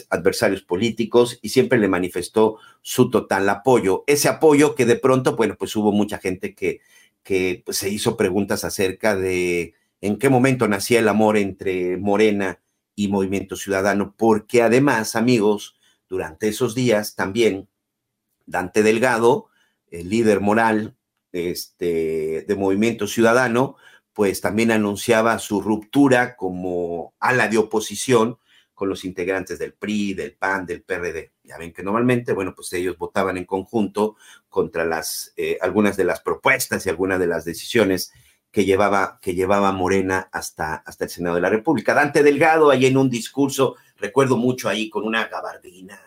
adversarios 0.09 0.61
políticos 0.61 1.39
y 1.41 1.49
siempre 1.49 1.77
le 1.77 1.89
manifestó 1.89 2.59
su 2.81 3.09
total 3.09 3.49
apoyo. 3.49 4.03
Ese 4.07 4.29
apoyo 4.29 4.73
que 4.73 4.85
de 4.85 4.95
pronto, 4.95 5.35
bueno, 5.35 5.55
pues 5.57 5.75
hubo 5.75 5.91
mucha 5.91 6.17
gente 6.17 6.55
que, 6.55 6.79
que 7.23 7.61
pues, 7.65 7.77
se 7.77 7.89
hizo 7.89 8.15
preguntas 8.15 8.63
acerca 8.63 9.17
de 9.17 9.73
en 10.01 10.17
qué 10.17 10.29
momento 10.29 10.67
nacía 10.67 10.99
el 10.99 11.07
amor 11.09 11.35
entre 11.35 11.97
Morena 11.97 12.61
y 12.95 13.09
Movimiento 13.09 13.55
Ciudadano, 13.57 14.13
porque 14.17 14.61
además, 14.61 15.15
amigos, 15.15 15.74
durante 16.07 16.47
esos 16.47 16.75
días 16.75 17.15
también 17.15 17.69
Dante 18.45 18.83
Delgado, 18.83 19.49
el 19.89 20.09
líder 20.09 20.41
moral 20.41 20.95
este, 21.31 22.45
de 22.47 22.55
Movimiento 22.55 23.07
Ciudadano, 23.07 23.77
pues 24.13 24.39
también 24.39 24.71
anunciaba 24.71 25.37
su 25.39 25.61
ruptura 25.61 26.35
como 26.35 27.13
ala 27.19 27.47
de 27.47 27.57
oposición 27.57 28.37
con 28.73 28.89
los 28.89 29.05
integrantes 29.05 29.57
del 29.57 29.73
PRI, 29.73 30.13
del 30.13 30.33
PAN, 30.33 30.65
del 30.65 30.83
PRD. 30.83 31.33
Ya 31.43 31.57
ven 31.57 31.73
que 31.73 31.83
normalmente, 31.83 32.33
bueno, 32.33 32.53
pues 32.53 32.71
ellos 32.73 32.97
votaban 32.97 33.37
en 33.37 33.45
conjunto 33.45 34.17
contra 34.49 34.85
las, 34.85 35.33
eh, 35.37 35.57
algunas 35.61 35.97
de 35.97 36.03
las 36.03 36.21
propuestas 36.21 36.85
y 36.85 36.89
algunas 36.89 37.19
de 37.19 37.27
las 37.27 37.45
decisiones 37.45 38.11
que 38.51 38.65
llevaba, 38.65 39.19
que 39.21 39.33
llevaba 39.33 39.71
Morena 39.71 40.29
hasta, 40.31 40.75
hasta 40.75 41.05
el 41.05 41.09
Senado 41.09 41.35
de 41.35 41.41
la 41.41 41.49
República. 41.49 41.93
Dante 41.93 42.23
Delgado, 42.23 42.69
ahí 42.69 42.85
en 42.85 42.97
un 42.97 43.09
discurso, 43.09 43.75
recuerdo 43.97 44.37
mucho 44.37 44.69
ahí 44.69 44.89
con 44.89 45.05
una 45.05 45.27
gabardina 45.27 45.99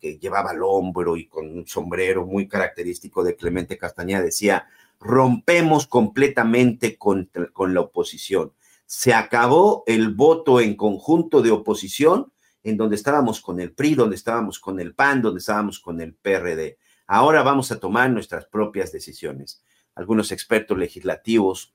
que 0.00 0.18
llevaba 0.18 0.50
al 0.50 0.62
hombro 0.62 1.16
y 1.16 1.26
con 1.26 1.46
un 1.46 1.66
sombrero 1.66 2.26
muy 2.26 2.46
característico 2.46 3.24
de 3.24 3.36
Clemente 3.36 3.78
Castañeda, 3.78 4.22
decía, 4.22 4.68
rompemos 5.00 5.86
completamente 5.86 6.98
con, 6.98 7.30
con 7.52 7.74
la 7.74 7.80
oposición 7.80 8.52
se 8.86 9.14
acabó 9.14 9.82
el 9.86 10.14
voto 10.14 10.60
en 10.60 10.76
conjunto 10.76 11.42
de 11.42 11.50
oposición, 11.50 12.32
en 12.62 12.76
donde 12.76 12.96
estábamos 12.96 13.40
con 13.40 13.60
el 13.60 13.72
PRI, 13.72 13.94
donde 13.94 14.16
estábamos 14.16 14.58
con 14.58 14.80
el 14.80 14.94
PAN, 14.94 15.22
donde 15.22 15.40
estábamos 15.40 15.80
con 15.80 16.00
el 16.00 16.14
PRD. 16.14 16.78
Ahora 17.06 17.42
vamos 17.42 17.70
a 17.72 17.80
tomar 17.80 18.10
nuestras 18.10 18.46
propias 18.46 18.92
decisiones. 18.92 19.62
Algunos 19.94 20.32
expertos 20.32 20.78
legislativos 20.78 21.74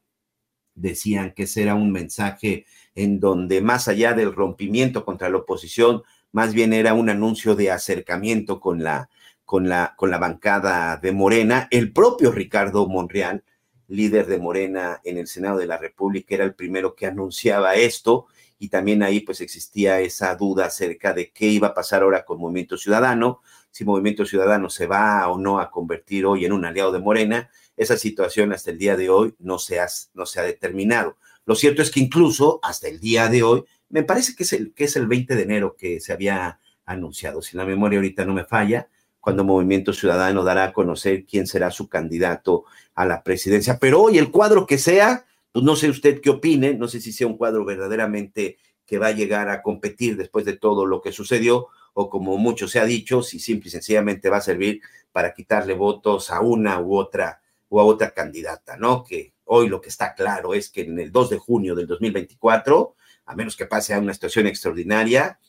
decían 0.82 1.34
que 1.34 1.44
ese 1.44 1.64
era 1.64 1.76
un 1.76 1.92
mensaje 1.92 2.66
en 2.96 3.20
donde 3.20 3.62
más 3.62 3.88
allá 3.88 4.14
del 4.14 4.34
rompimiento 4.34 5.06
contra 5.06 5.30
la 5.30 5.38
oposición, 5.38 6.04
más 6.32 6.54
bien 6.54 6.74
era 6.74 6.94
un 6.94 7.10
anuncio 7.10 7.56
de 7.56 7.72
acercamiento 7.72 8.60
con 8.60 8.84
la, 8.84 9.10
con 9.46 9.70
la, 9.70 9.94
con 9.98 10.12
la 10.12 10.18
bancada 10.18 10.98
de 10.98 11.12
Morena. 11.12 11.68
El 11.72 11.92
propio 11.92 12.32
Ricardo 12.32 12.88
Monreal 12.88 13.44
líder 13.90 14.28
de 14.28 14.38
Morena 14.38 15.02
en 15.04 15.18
el 15.18 15.28
Senado 15.28 15.58
de 15.58 15.68
la 15.68 15.78
República, 15.78 16.36
era 16.36 16.44
el 16.46 16.54
primero 16.54 16.96
que 16.96 17.08
anunciaba 17.08 17.76
esto 17.76 18.28
y 18.60 18.70
también 18.70 19.04
ahí 19.04 19.22
pues 19.22 19.42
existía 19.42 20.00
esa 20.00 20.36
duda 20.36 20.66
acerca 20.66 21.14
de 21.14 21.32
qué 21.32 21.48
iba 21.48 21.70
a 21.70 21.74
pasar 21.74 22.04
ahora 22.04 22.24
con 22.24 22.40
Movimiento 22.40 22.78
Ciudadano, 22.78 23.42
si 23.72 23.86
Movimiento 23.86 24.26
Ciudadano 24.26 24.70
se 24.70 24.86
va 24.86 25.28
o 25.30 25.38
no 25.38 25.60
a 25.60 25.72
convertir 25.72 26.26
hoy 26.26 26.46
en 26.46 26.54
un 26.54 26.66
aliado 26.66 26.92
de 26.92 27.00
Morena. 27.00 27.50
Esa 27.80 27.96
situación 27.96 28.52
hasta 28.52 28.72
el 28.72 28.78
día 28.78 28.98
de 28.98 29.10
hoy 29.10 29.34
no 29.40 29.58
se 29.58 29.80
ha, 29.80 29.88
no 30.14 30.26
se 30.26 30.42
ha 30.42 30.44
determinado. 30.44 31.16
Lo 31.46 31.56
cierto 31.56 31.82
es 31.82 31.92
que 31.92 32.02
incluso 32.02 32.60
hasta 32.62 32.90
el 32.90 33.00
día 33.00 33.30
de 33.30 33.42
hoy, 33.42 33.64
me 33.88 34.04
parece 34.04 34.36
que 34.36 34.44
es 34.44 34.52
el, 34.52 34.74
que 34.74 34.84
es 34.84 34.98
el 34.98 35.08
20 35.08 35.34
de 35.34 35.42
enero 35.42 35.78
que 35.78 36.02
se 36.02 36.12
había 36.12 36.60
anunciado, 36.86 37.42
si 37.42 37.56
la 37.56 37.64
memoria 37.64 38.00
ahorita 38.00 38.26
no 38.26 38.34
me 38.34 38.44
falla, 38.44 38.90
cuando 39.22 39.46
Movimiento 39.46 39.94
Ciudadano 39.94 40.44
dará 40.44 40.66
a 40.66 40.74
conocer 40.74 41.26
quién 41.26 41.48
será 41.48 41.72
su 41.72 41.88
candidato 41.88 42.66
a 42.96 43.06
la 43.06 43.24
presidencia. 43.24 43.78
Pero 43.80 44.02
hoy 44.02 44.18
el 44.18 44.30
cuadro 44.30 44.68
que 44.68 44.78
sea, 44.78 45.26
pues 45.54 45.64
no 45.64 45.78
sé 45.78 45.90
usted 45.90 46.20
qué 46.20 46.32
opine, 46.32 46.74
no 46.74 46.90
sé 46.90 47.00
si 47.00 47.14
sea 47.14 47.28
un 47.28 47.38
cuadro 47.38 47.64
verdaderamente 47.64 48.58
que 48.86 48.98
va 48.98 49.08
a 49.08 49.14
llegar 49.14 49.48
a 49.48 49.62
competir 49.62 50.18
después 50.18 50.44
de 50.44 50.58
todo 50.58 50.86
lo 50.86 51.02
que 51.02 51.14
sucedió, 51.14 51.68
o 51.94 52.10
como 52.10 52.38
mucho 52.38 52.68
se 52.68 52.82
ha 52.82 52.86
dicho, 52.86 53.24
si 53.24 53.40
simple 53.40 53.70
y 53.70 53.72
sencillamente 53.72 54.30
va 54.30 54.38
a 54.38 54.42
servir 54.42 54.82
para 55.14 55.34
quitarle 55.34 55.76
votos 55.76 56.30
a 56.30 56.42
una 56.42 56.82
u 56.82 56.98
otra 56.98 57.42
o 57.70 57.80
a 57.80 57.86
otra 57.86 58.12
candidata, 58.12 58.78
¿no? 58.78 59.04
Que 59.04 59.34
hoy 59.46 59.70
lo 59.70 59.80
que 59.80 59.90
está 59.90 60.14
claro 60.14 60.54
es 60.54 60.70
que 60.70 60.82
en 60.82 61.00
el 61.00 61.12
2 61.12 61.30
de 61.30 61.38
junio 61.38 61.76
del 61.76 61.88
2024, 61.88 62.96
a 63.26 63.36
menos 63.36 63.56
que 63.56 63.66
pase 63.66 63.94
a 63.94 64.00
una 64.00 64.14
situación 64.14 64.48
extraordinaria, 64.48 65.40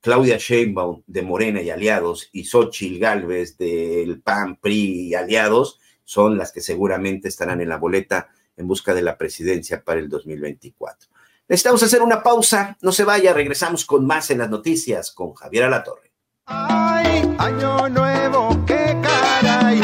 Claudia 0.00 0.36
Sheinbaum 0.38 1.02
de 1.06 1.22
Morena 1.22 1.60
y 1.60 1.70
aliados 1.70 2.28
y 2.32 2.44
Xochitl 2.44 2.98
Galvez 2.98 3.56
del 3.58 4.20
PAN, 4.22 4.56
PRI 4.56 5.08
y 5.08 5.14
aliados 5.14 5.80
son 6.04 6.38
las 6.38 6.52
que 6.52 6.60
seguramente 6.60 7.28
estarán 7.28 7.60
en 7.60 7.68
la 7.68 7.76
boleta 7.76 8.28
en 8.56 8.66
busca 8.66 8.94
de 8.94 9.02
la 9.02 9.18
presidencia 9.18 9.84
para 9.84 10.00
el 10.00 10.08
2024. 10.08 11.10
Necesitamos 11.48 11.82
hacer 11.82 12.02
una 12.02 12.22
pausa, 12.22 12.76
no 12.82 12.92
se 12.92 13.04
vaya, 13.04 13.32
regresamos 13.32 13.84
con 13.84 14.06
más 14.06 14.30
en 14.30 14.38
las 14.38 14.50
noticias 14.50 15.12
con 15.12 15.34
Javier 15.34 15.64
Alatorre. 15.64 16.12
Ay, 16.46 17.22
año 17.38 17.88
nuevo, 17.88 18.64
qué 18.66 18.96
caray, 19.02 19.80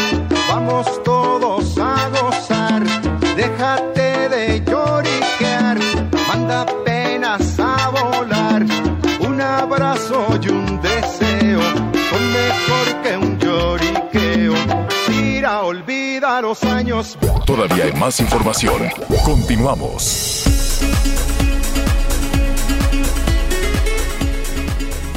vamos 0.48 1.02
todos 1.02 1.13
los 16.42 16.62
años. 16.64 17.16
Todavía 17.46 17.84
hay 17.84 17.92
más 17.92 18.20
información, 18.20 18.82
continuamos. 19.24 20.44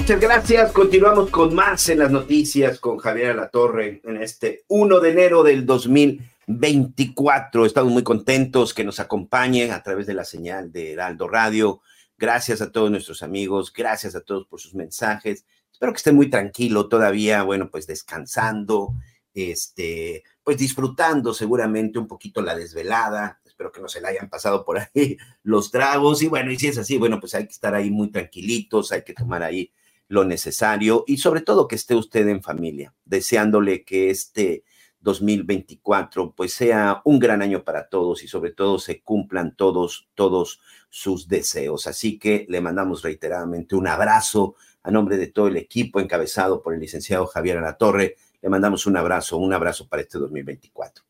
Muchas 0.07 0.21
gracias. 0.21 0.71
Continuamos 0.71 1.29
con 1.29 1.53
más 1.53 1.89
en 1.89 1.99
las 1.99 2.11
noticias 2.11 2.79
con 2.79 2.97
Javier 2.97 3.31
Alatorre 3.31 3.99
en 4.05 4.15
este 4.15 4.63
1 4.69 5.01
de 5.01 5.09
enero 5.09 5.43
del 5.43 5.65
2024. 5.65 7.65
Estamos 7.65 7.91
muy 7.91 8.03
contentos 8.03 8.73
que 8.73 8.85
nos 8.85 9.01
acompañe 9.01 9.69
a 9.69 9.83
través 9.83 10.07
de 10.07 10.13
la 10.13 10.23
señal 10.23 10.71
de 10.71 10.93
Heraldo 10.93 11.27
Radio. 11.27 11.81
Gracias 12.17 12.61
a 12.61 12.71
todos 12.71 12.89
nuestros 12.89 13.21
amigos, 13.21 13.73
gracias 13.73 14.15
a 14.15 14.21
todos 14.21 14.47
por 14.47 14.61
sus 14.61 14.75
mensajes. 14.75 15.45
Espero 15.73 15.91
que 15.91 15.97
estén 15.97 16.15
muy 16.15 16.29
tranquilo 16.29 16.87
todavía, 16.87 17.43
bueno, 17.43 17.69
pues 17.69 17.85
descansando, 17.85 18.93
este, 19.33 20.23
pues 20.47 20.59
disfrutando 20.59 21.33
seguramente 21.33 21.99
un 21.99 22.07
poquito 22.07 22.41
la 22.41 22.55
desvelada. 22.55 23.41
Espero 23.43 23.69
que 23.69 23.81
no 23.81 23.89
se 23.89 23.99
le 23.99 24.07
hayan 24.07 24.29
pasado 24.29 24.63
por 24.63 24.79
ahí 24.79 25.17
los 25.43 25.71
tragos. 25.71 26.21
Y 26.21 26.29
bueno, 26.29 26.49
y 26.53 26.57
si 26.57 26.67
es 26.67 26.77
así, 26.77 26.97
bueno, 26.97 27.19
pues 27.19 27.35
hay 27.35 27.47
que 27.47 27.51
estar 27.51 27.75
ahí 27.75 27.91
muy 27.91 28.11
tranquilitos, 28.11 28.93
hay 28.93 29.03
que 29.03 29.11
tomar 29.11 29.43
ahí 29.43 29.73
lo 30.07 30.23
necesario 30.23 31.03
y 31.05 31.17
sobre 31.17 31.41
todo 31.41 31.67
que 31.67 31.75
esté 31.75 31.95
usted 31.95 32.25
en 32.29 32.41
familia, 32.41 32.93
deseándole 33.03 33.83
que 33.83 34.09
este 34.09 34.63
2024 35.01 36.31
pues 36.31 36.53
sea 36.53 37.01
un 37.03 37.19
gran 37.19 37.41
año 37.41 37.65
para 37.65 37.89
todos 37.89 38.23
y 38.23 38.29
sobre 38.29 38.51
todo 38.51 38.79
se 38.79 39.01
cumplan 39.01 39.53
todos, 39.53 40.07
todos 40.15 40.61
sus 40.89 41.27
deseos. 41.27 41.87
Así 41.87 42.17
que 42.17 42.45
le 42.47 42.61
mandamos 42.61 43.01
reiteradamente 43.01 43.75
un 43.75 43.89
abrazo 43.89 44.55
a 44.81 44.91
nombre 44.91 45.17
de 45.17 45.27
todo 45.27 45.49
el 45.49 45.57
equipo 45.57 45.99
encabezado 45.99 46.61
por 46.61 46.73
el 46.73 46.79
licenciado 46.79 47.27
Javier 47.27 47.57
Alatorre. 47.57 48.15
Le 48.41 48.49
mandamos 48.49 48.85
un 48.85 48.97
abrazo, 48.97 49.37
un 49.37 49.53
abrazo 49.53 49.87
para 49.87 50.01
este 50.01 50.17
2024. 50.19 51.03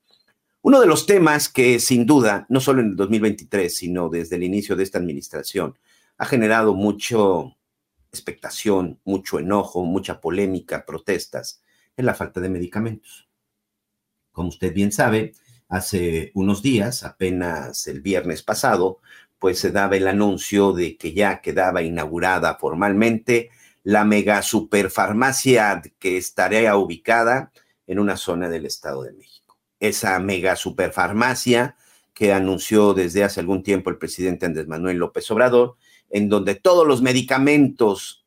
Uno 0.61 0.81
de 0.81 0.87
los 0.87 1.05
temas 1.05 1.49
que 1.49 1.79
sin 1.79 2.05
duda, 2.05 2.45
no 2.49 2.59
solo 2.59 2.81
en 2.81 2.87
el 2.87 2.95
2023, 2.95 3.75
sino 3.75 4.09
desde 4.09 4.35
el 4.35 4.43
inicio 4.43 4.75
de 4.75 4.83
esta 4.83 4.97
administración, 4.97 5.77
ha 6.17 6.25
generado 6.25 6.73
mucho, 6.73 7.55
expectación, 8.11 8.99
mucho 9.05 9.39
enojo, 9.39 9.83
mucha 9.83 10.19
polémica, 10.19 10.85
protestas, 10.85 11.61
es 11.95 12.05
la 12.05 12.13
falta 12.13 12.39
de 12.39 12.49
medicamentos. 12.49 13.29
Como 14.31 14.49
usted 14.49 14.73
bien 14.73 14.91
sabe, 14.91 15.33
hace 15.69 16.31
unos 16.33 16.61
días, 16.61 17.03
apenas 17.03 17.87
el 17.87 18.01
viernes 18.01 18.43
pasado, 18.43 18.99
pues 19.39 19.59
se 19.59 19.71
daba 19.71 19.95
el 19.97 20.07
anuncio 20.07 20.73
de 20.73 20.97
que 20.97 21.13
ya 21.13 21.41
quedaba 21.41 21.81
inaugurada 21.81 22.55
formalmente 22.55 23.51
la 23.87 24.03
mega 24.03 24.41
superfarmacia 24.41 25.81
que 25.97 26.17
estaría 26.17 26.75
ubicada 26.75 27.53
en 27.85 27.99
una 27.99 28.17
zona 28.17 28.49
del 28.49 28.65
Estado 28.65 29.03
de 29.03 29.13
México. 29.13 29.57
Esa 29.79 30.19
mega 30.19 30.57
superfarmacia 30.57 31.77
que 32.13 32.33
anunció 32.33 32.93
desde 32.93 33.23
hace 33.23 33.39
algún 33.39 33.63
tiempo 33.63 33.89
el 33.89 33.97
presidente 33.97 34.45
Andrés 34.45 34.67
Manuel 34.67 34.97
López 34.97 35.31
Obrador, 35.31 35.77
en 36.09 36.27
donde 36.27 36.55
todos 36.55 36.85
los 36.85 37.01
medicamentos 37.01 38.25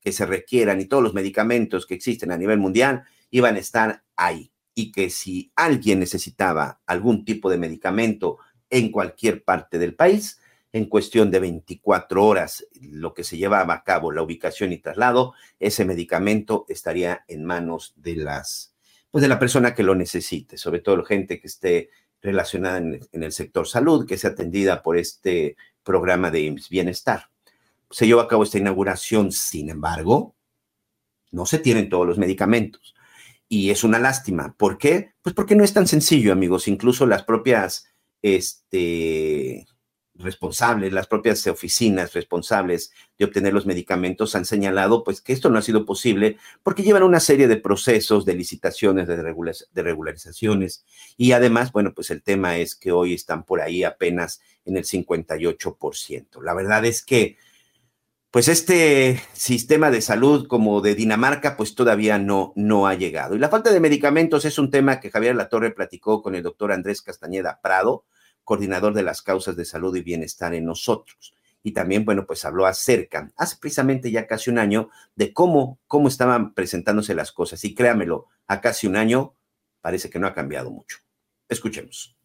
que 0.00 0.10
se 0.10 0.26
requieran 0.26 0.80
y 0.80 0.86
todos 0.86 1.04
los 1.04 1.14
medicamentos 1.14 1.86
que 1.86 1.94
existen 1.94 2.32
a 2.32 2.36
nivel 2.36 2.58
mundial 2.58 3.04
iban 3.30 3.54
a 3.54 3.60
estar 3.60 4.02
ahí. 4.16 4.50
Y 4.74 4.90
que 4.90 5.10
si 5.10 5.52
alguien 5.54 6.00
necesitaba 6.00 6.80
algún 6.84 7.24
tipo 7.24 7.48
de 7.48 7.58
medicamento 7.58 8.38
en 8.70 8.90
cualquier 8.90 9.44
parte 9.44 9.78
del 9.78 9.94
país, 9.94 10.40
en 10.76 10.84
cuestión 10.84 11.30
de 11.30 11.40
24 11.40 12.22
horas, 12.22 12.66
lo 12.82 13.14
que 13.14 13.24
se 13.24 13.38
llevaba 13.38 13.72
a 13.72 13.82
cabo, 13.82 14.12
la 14.12 14.20
ubicación 14.20 14.72
y 14.72 14.78
traslado, 14.78 15.32
ese 15.58 15.86
medicamento 15.86 16.66
estaría 16.68 17.24
en 17.28 17.46
manos 17.46 17.94
de 17.96 18.16
las, 18.16 18.74
pues 19.10 19.22
de 19.22 19.28
la 19.28 19.38
persona 19.38 19.74
que 19.74 19.82
lo 19.82 19.94
necesite, 19.94 20.58
sobre 20.58 20.80
todo 20.80 21.02
gente 21.02 21.40
que 21.40 21.46
esté 21.46 21.88
relacionada 22.20 22.76
en, 22.76 23.00
el 23.10 23.32
sector 23.32 23.66
salud, 23.66 24.06
que 24.06 24.18
sea 24.18 24.30
atendida 24.30 24.82
por 24.82 24.98
este 24.98 25.56
programa 25.82 26.30
de 26.30 26.54
bienestar. 26.68 27.30
Se 27.90 28.06
llevó 28.06 28.20
a 28.20 28.28
cabo 28.28 28.42
esta 28.42 28.58
inauguración, 28.58 29.32
sin 29.32 29.70
embargo, 29.70 30.34
no 31.30 31.46
se 31.46 31.58
tienen 31.58 31.88
todos 31.88 32.06
los 32.06 32.18
medicamentos. 32.18 32.94
Y 33.48 33.70
es 33.70 33.82
una 33.82 33.98
lástima. 33.98 34.54
¿Por 34.58 34.76
qué? 34.76 35.14
Pues 35.22 35.34
porque 35.34 35.54
no 35.54 35.64
es 35.64 35.72
tan 35.72 35.86
sencillo, 35.86 36.32
amigos. 36.32 36.68
Incluso 36.68 37.06
las 37.06 37.22
propias 37.22 37.86
este, 38.20 39.64
responsables, 40.18 40.92
las 40.92 41.06
propias 41.06 41.46
oficinas 41.46 42.12
responsables 42.12 42.92
de 43.18 43.24
obtener 43.24 43.52
los 43.52 43.66
medicamentos 43.66 44.34
han 44.34 44.44
señalado 44.44 45.04
pues 45.04 45.20
que 45.20 45.32
esto 45.32 45.50
no 45.50 45.58
ha 45.58 45.62
sido 45.62 45.84
posible 45.84 46.38
porque 46.62 46.82
llevan 46.82 47.02
una 47.02 47.20
serie 47.20 47.48
de 47.48 47.56
procesos 47.56 48.24
de 48.24 48.34
licitaciones, 48.34 49.06
de, 49.06 49.82
regularizaciones 49.82 50.84
y 51.16 51.32
además, 51.32 51.72
bueno, 51.72 51.92
pues 51.94 52.10
el 52.10 52.22
tema 52.22 52.56
es 52.58 52.74
que 52.74 52.92
hoy 52.92 53.14
están 53.14 53.44
por 53.44 53.60
ahí 53.60 53.84
apenas 53.84 54.40
en 54.64 54.76
el 54.76 54.84
58%. 54.84 56.42
La 56.42 56.54
verdad 56.54 56.84
es 56.84 57.02
que 57.02 57.36
pues 58.30 58.48
este 58.48 59.22
sistema 59.32 59.90
de 59.90 60.02
salud 60.02 60.46
como 60.46 60.82
de 60.82 60.94
Dinamarca, 60.94 61.56
pues 61.56 61.74
todavía 61.74 62.18
no, 62.18 62.52
no 62.54 62.86
ha 62.86 62.94
llegado. 62.94 63.34
Y 63.34 63.38
la 63.38 63.48
falta 63.48 63.72
de 63.72 63.80
medicamentos 63.80 64.44
es 64.44 64.58
un 64.58 64.70
tema 64.70 65.00
que 65.00 65.10
Javier 65.10 65.34
Latorre 65.36 65.70
platicó 65.70 66.22
con 66.22 66.34
el 66.34 66.42
doctor 66.42 66.70
Andrés 66.70 67.00
Castañeda 67.00 67.60
Prado, 67.62 68.04
coordinador 68.46 68.94
de 68.94 69.02
las 69.02 69.20
causas 69.20 69.56
de 69.56 69.66
salud 69.66 69.94
y 69.96 70.02
bienestar 70.02 70.54
en 70.54 70.64
nosotros. 70.64 71.34
Y 71.62 71.72
también, 71.72 72.04
bueno, 72.04 72.24
pues 72.26 72.44
habló 72.44 72.64
acerca, 72.64 73.30
hace 73.36 73.56
precisamente 73.60 74.10
ya 74.10 74.28
casi 74.28 74.50
un 74.50 74.58
año, 74.58 74.88
de 75.16 75.32
cómo, 75.32 75.80
cómo 75.88 76.06
estaban 76.06 76.54
presentándose 76.54 77.12
las 77.14 77.32
cosas. 77.32 77.64
Y 77.64 77.74
créamelo, 77.74 78.28
a 78.46 78.60
casi 78.60 78.86
un 78.86 78.96
año 78.96 79.34
parece 79.80 80.08
que 80.08 80.20
no 80.20 80.28
ha 80.28 80.34
cambiado 80.34 80.70
mucho. 80.70 80.98
Escuchemos 81.48 82.16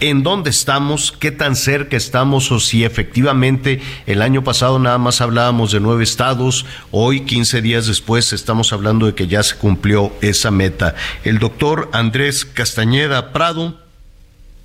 en 0.00 0.22
dónde 0.22 0.50
estamos, 0.50 1.12
qué 1.12 1.30
tan 1.30 1.56
cerca 1.56 1.96
estamos 1.96 2.52
o 2.52 2.60
si 2.60 2.84
efectivamente 2.84 3.80
el 4.06 4.22
año 4.22 4.44
pasado 4.44 4.78
nada 4.78 4.98
más 4.98 5.20
hablábamos 5.20 5.72
de 5.72 5.80
nueve 5.80 6.04
estados, 6.04 6.66
hoy 6.90 7.22
15 7.22 7.62
días 7.62 7.86
después 7.86 8.32
estamos 8.32 8.72
hablando 8.72 9.06
de 9.06 9.14
que 9.14 9.26
ya 9.26 9.42
se 9.42 9.56
cumplió 9.56 10.12
esa 10.20 10.50
meta. 10.50 10.94
El 11.24 11.38
doctor 11.38 11.90
Andrés 11.92 12.44
Castañeda 12.44 13.32
Prado 13.32 13.87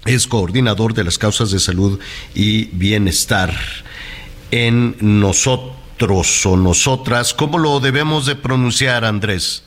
es 0.05 0.27
coordinador 0.27 0.93
de 0.93 1.03
las 1.03 1.17
causas 1.17 1.51
de 1.51 1.59
salud 1.59 1.99
y 2.33 2.65
bienestar 2.65 3.53
en 4.51 4.95
nosotros 4.99 6.45
o 6.45 6.57
nosotras. 6.57 7.33
¿Cómo 7.33 7.57
lo 7.57 7.79
debemos 7.79 8.25
de 8.25 8.35
pronunciar, 8.35 9.05
Andrés? 9.05 9.65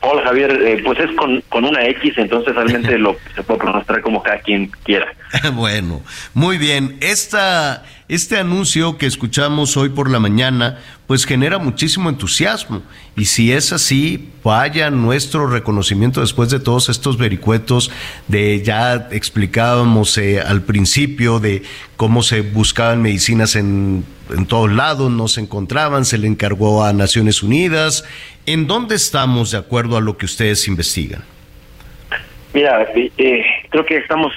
Hola 0.00 0.22
Javier, 0.24 0.50
eh, 0.62 0.82
pues 0.84 1.00
es 1.00 1.10
con, 1.16 1.40
con, 1.48 1.64
una 1.64 1.84
X, 1.86 2.14
entonces 2.16 2.54
realmente 2.54 2.98
lo 2.98 3.16
se 3.34 3.42
puede 3.42 3.60
pronunciar 3.60 4.02
como 4.02 4.22
cada 4.22 4.38
quien 4.38 4.70
quiera. 4.84 5.12
bueno, 5.54 6.02
muy 6.34 6.58
bien. 6.58 6.96
Esta, 7.00 7.84
este 8.08 8.38
anuncio 8.38 8.98
que 8.98 9.06
escuchamos 9.06 9.76
hoy 9.76 9.88
por 9.88 10.10
la 10.10 10.20
mañana, 10.20 10.78
pues 11.06 11.24
genera 11.24 11.58
muchísimo 11.58 12.08
entusiasmo. 12.08 12.82
Y 13.16 13.24
si 13.24 13.52
es 13.52 13.72
así, 13.72 14.30
vaya 14.44 14.90
nuestro 14.90 15.46
reconocimiento 15.46 16.20
después 16.20 16.50
de 16.50 16.60
todos 16.60 16.88
estos 16.88 17.18
vericuetos 17.18 17.90
de 18.28 18.62
ya 18.62 19.08
explicábamos 19.10 20.16
eh, 20.18 20.40
al 20.40 20.62
principio 20.62 21.40
de 21.40 21.62
cómo 21.96 22.22
se 22.22 22.42
buscaban 22.42 23.02
medicinas 23.02 23.56
en, 23.56 24.04
en 24.30 24.46
todos 24.46 24.70
lados, 24.70 25.10
no 25.10 25.28
se 25.28 25.40
encontraban, 25.40 26.04
se 26.04 26.18
le 26.18 26.28
encargó 26.28 26.84
a 26.84 26.92
Naciones 26.92 27.42
Unidas 27.42 28.04
¿En 28.46 28.68
dónde 28.68 28.94
estamos 28.94 29.50
de 29.50 29.58
acuerdo 29.58 29.96
a 29.96 30.00
lo 30.00 30.16
que 30.16 30.24
ustedes 30.24 30.68
investigan? 30.68 31.22
Mira, 32.54 32.86
eh, 32.94 33.44
creo 33.70 33.84
que 33.84 33.96
estamos 33.96 34.32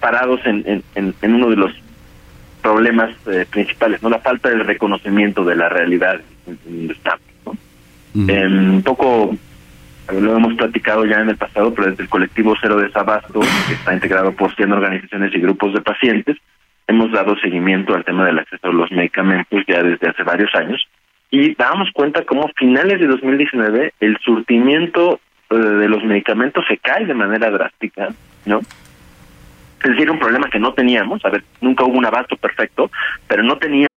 parados 0.00 0.40
en, 0.44 0.82
en 0.96 1.34
uno 1.34 1.48
de 1.48 1.56
los 1.56 1.72
problemas 2.62 3.10
eh, 3.26 3.44
principales, 3.50 4.02
no 4.02 4.08
la 4.08 4.20
falta 4.20 4.48
del 4.48 4.64
reconocimiento 4.64 5.44
de 5.44 5.56
la 5.56 5.68
realidad 5.68 6.20
en 6.46 6.58
donde 6.64 6.94
estamos. 6.94 7.22
un 8.14 8.82
poco 8.84 9.36
lo 10.10 10.36
hemos 10.36 10.54
platicado 10.54 11.04
ya 11.04 11.20
en 11.20 11.30
el 11.30 11.36
pasado, 11.36 11.72
pero 11.74 11.90
desde 11.90 12.02
el 12.02 12.08
colectivo 12.08 12.54
Cero 12.60 12.76
Desabasto, 12.76 13.40
que 13.40 13.74
está 13.74 13.94
integrado 13.94 14.32
por 14.32 14.54
100 14.54 14.72
organizaciones 14.72 15.34
y 15.34 15.40
grupos 15.40 15.72
de 15.72 15.80
pacientes, 15.80 16.36
hemos 16.86 17.12
dado 17.12 17.36
seguimiento 17.36 17.94
al 17.94 18.04
tema 18.04 18.26
del 18.26 18.38
acceso 18.38 18.68
a 18.68 18.72
los 18.72 18.90
medicamentos 18.90 19.62
ya 19.66 19.82
desde 19.82 20.08
hace 20.08 20.22
varios 20.22 20.54
años 20.54 20.84
y 21.30 21.54
damos 21.54 21.90
cuenta 21.92 22.24
cómo 22.24 22.44
a 22.44 22.52
finales 22.56 23.00
de 23.00 23.06
2019 23.06 23.94
el 24.00 24.18
surtimiento 24.18 25.20
eh, 25.50 25.56
de 25.56 25.88
los 25.88 26.04
medicamentos 26.04 26.64
se 26.68 26.76
cae 26.78 27.06
de 27.06 27.14
manera 27.14 27.50
drástica, 27.50 28.08
¿no? 28.44 28.60
Es 29.84 29.90
decir, 29.90 30.10
un 30.10 30.18
problema 30.18 30.48
que 30.50 30.58
no 30.58 30.72
teníamos, 30.74 31.24
a 31.24 31.30
ver, 31.30 31.42
nunca 31.60 31.84
hubo 31.84 31.98
un 31.98 32.06
abasto 32.06 32.36
perfecto, 32.36 32.90
pero 33.26 33.42
no 33.42 33.58
teníamos 33.58 33.88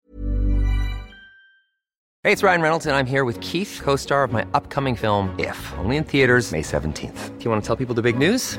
Hey, 2.27 2.33
it's 2.33 2.43
Ryan 2.43 2.63
Reynolds, 2.63 2.87
and 2.87 2.97
I'm 2.97 3.05
here 3.05 3.27
with 3.27 3.39
Keith, 3.43 3.83
co 3.85 3.97
star 3.97 4.25
of 4.25 4.33
my 4.33 4.47
upcoming 4.55 4.97
film, 4.97 5.29
If, 5.39 5.59
only 5.77 5.99
in 5.99 6.05
theaters, 6.05 6.53
May 6.53 6.63
17th. 6.63 7.39
Do 7.39 7.45
you 7.45 7.51
want 7.51 7.63
to 7.63 7.67
tell 7.67 7.77
people 7.77 7.95
the 7.95 8.01
big 8.01 8.17
news? 8.17 8.59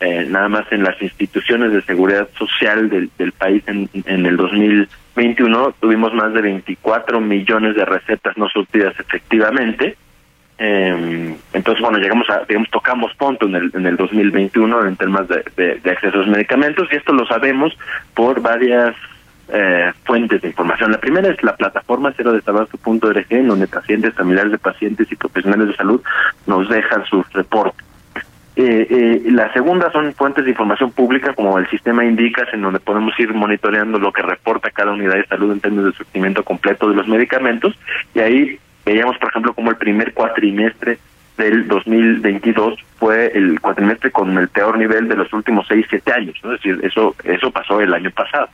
eh, 0.00 0.26
nada 0.28 0.48
más 0.48 0.70
en 0.70 0.84
las 0.84 1.00
instituciones 1.02 1.72
de 1.72 1.82
seguridad 1.82 2.28
social 2.38 2.88
del, 2.88 3.10
del 3.18 3.32
país 3.32 3.62
en, 3.66 3.88
en 3.92 4.26
el 4.26 4.36
2021 4.36 5.74
tuvimos 5.80 6.14
más 6.14 6.32
de 6.32 6.40
24 6.40 7.20
millones 7.20 7.74
de 7.74 7.84
recetas 7.84 8.36
no 8.36 8.48
surtidas 8.48 8.94
efectivamente. 8.98 9.96
Eh, 10.60 11.36
entonces, 11.52 11.82
bueno, 11.82 11.98
llegamos 11.98 12.28
a, 12.30 12.44
digamos, 12.48 12.70
tocamos 12.70 13.14
punto 13.14 13.46
en 13.46 13.56
el, 13.56 13.70
en 13.74 13.86
el 13.86 13.96
2021 13.96 14.86
en 14.86 14.96
temas 14.96 15.28
de, 15.28 15.44
de, 15.56 15.76
de 15.76 15.90
acceso 15.90 16.16
a 16.16 16.20
los 16.20 16.28
medicamentos 16.28 16.88
y 16.90 16.96
esto 16.96 17.12
lo 17.12 17.26
sabemos 17.26 17.76
por 18.14 18.40
varias 18.40 18.94
eh, 19.50 19.92
fuentes 20.04 20.42
de 20.42 20.48
información. 20.48 20.92
La 20.92 20.98
primera 20.98 21.28
es 21.30 21.42
la 21.42 21.56
plataforma 21.56 22.12
cero 22.16 22.32
desabasto.org, 22.32 23.26
en 23.30 23.48
donde 23.48 23.66
pacientes, 23.66 24.14
familiares 24.14 24.52
de 24.52 24.58
pacientes 24.58 25.10
y 25.10 25.16
profesionales 25.16 25.68
de 25.68 25.76
salud 25.76 26.02
nos 26.46 26.68
dejan 26.68 27.04
sus 27.06 27.30
reportes. 27.32 27.87
Eh, 28.60 28.88
eh, 28.90 29.22
la 29.30 29.52
segunda 29.52 29.88
son 29.92 30.12
fuentes 30.14 30.44
de 30.44 30.50
información 30.50 30.90
pública 30.90 31.32
como 31.32 31.58
el 31.58 31.70
sistema 31.70 32.04
Indicas, 32.04 32.48
en 32.52 32.62
donde 32.62 32.80
podemos 32.80 33.14
ir 33.20 33.32
monitoreando 33.32 34.00
lo 34.00 34.12
que 34.12 34.20
reporta 34.20 34.72
cada 34.72 34.90
unidad 34.90 35.14
de 35.14 35.26
salud 35.26 35.52
en 35.52 35.60
términos 35.60 35.92
de 35.92 35.92
surtimiento 35.92 36.42
completo 36.42 36.88
de 36.88 36.96
los 36.96 37.06
medicamentos. 37.06 37.78
Y 38.16 38.18
ahí 38.18 38.58
veíamos, 38.84 39.16
por 39.18 39.28
ejemplo, 39.28 39.54
como 39.54 39.70
el 39.70 39.76
primer 39.76 40.12
cuatrimestre 40.12 40.98
del 41.36 41.68
2022 41.68 42.80
fue 42.96 43.30
el 43.32 43.60
cuatrimestre 43.60 44.10
con 44.10 44.36
el 44.36 44.48
peor 44.48 44.76
nivel 44.76 45.06
de 45.06 45.14
los 45.14 45.32
últimos 45.32 45.64
seis, 45.68 45.86
siete 45.88 46.12
años. 46.12 46.34
Es 46.42 46.50
decir, 46.50 46.80
eso, 46.82 47.14
eso 47.22 47.52
pasó 47.52 47.80
el 47.80 47.94
año 47.94 48.10
pasado. 48.10 48.48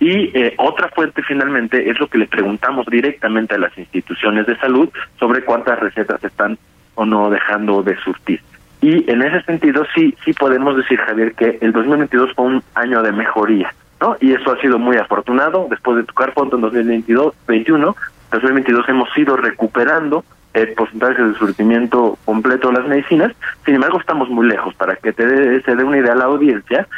Y 0.00 0.36
eh, 0.38 0.52
otra 0.58 0.90
fuente 0.90 1.22
finalmente 1.22 1.88
es 1.88 1.98
lo 1.98 2.08
que 2.08 2.18
le 2.18 2.26
preguntamos 2.26 2.84
directamente 2.88 3.54
a 3.54 3.58
las 3.58 3.76
instituciones 3.78 4.44
de 4.44 4.58
salud 4.58 4.90
sobre 5.18 5.42
cuántas 5.46 5.80
recetas 5.80 6.22
están 6.22 6.58
o 6.94 7.06
no 7.06 7.30
dejando 7.30 7.82
de 7.82 7.96
surtir. 8.04 8.42
Y 8.80 9.10
en 9.10 9.22
ese 9.22 9.42
sentido 9.42 9.84
sí 9.94 10.16
sí 10.24 10.32
podemos 10.32 10.76
decir, 10.76 10.98
Javier, 10.98 11.34
que 11.34 11.58
el 11.60 11.72
2022 11.72 12.32
fue 12.34 12.46
un 12.46 12.62
año 12.74 13.02
de 13.02 13.12
mejoría, 13.12 13.74
¿no? 14.00 14.16
Y 14.20 14.32
eso 14.32 14.52
ha 14.52 14.60
sido 14.60 14.78
muy 14.78 14.96
afortunado. 14.96 15.66
Después 15.68 15.98
de 15.98 16.04
tocar 16.04 16.32
fondo 16.32 16.56
en 16.56 16.62
2022, 16.62 17.34
21, 17.46 17.96
2022 18.32 18.88
hemos 18.88 19.18
ido 19.18 19.36
recuperando 19.36 20.24
el 20.54 20.72
porcentaje 20.72 21.22
de 21.22 21.34
surtimiento 21.34 22.18
completo 22.24 22.68
de 22.68 22.78
las 22.78 22.88
medicinas. 22.88 23.32
Sin 23.64 23.74
embargo, 23.74 24.00
estamos 24.00 24.28
muy 24.30 24.48
lejos. 24.48 24.74
Para 24.74 24.96
que 24.96 25.12
te 25.12 25.26
dé, 25.26 25.62
se 25.62 25.76
dé 25.76 25.84
una 25.84 25.98
idea 25.98 26.12
a 26.12 26.16
la 26.16 26.24
audiencia, 26.24 26.88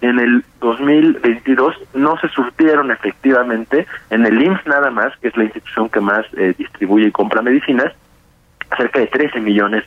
en 0.00 0.18
el 0.18 0.44
2022 0.60 1.74
no 1.94 2.18
se 2.18 2.28
surtieron 2.28 2.90
efectivamente 2.90 3.86
en 4.08 4.24
el 4.24 4.42
IMSS 4.42 4.66
nada 4.66 4.90
más, 4.90 5.16
que 5.18 5.28
es 5.28 5.36
la 5.36 5.44
institución 5.44 5.88
que 5.88 6.00
más 6.00 6.24
eh, 6.36 6.54
distribuye 6.56 7.08
y 7.08 7.12
compra 7.12 7.42
medicinas, 7.42 7.92
cerca 8.76 9.00
de 9.00 9.08
13 9.08 9.40
millones 9.40 9.84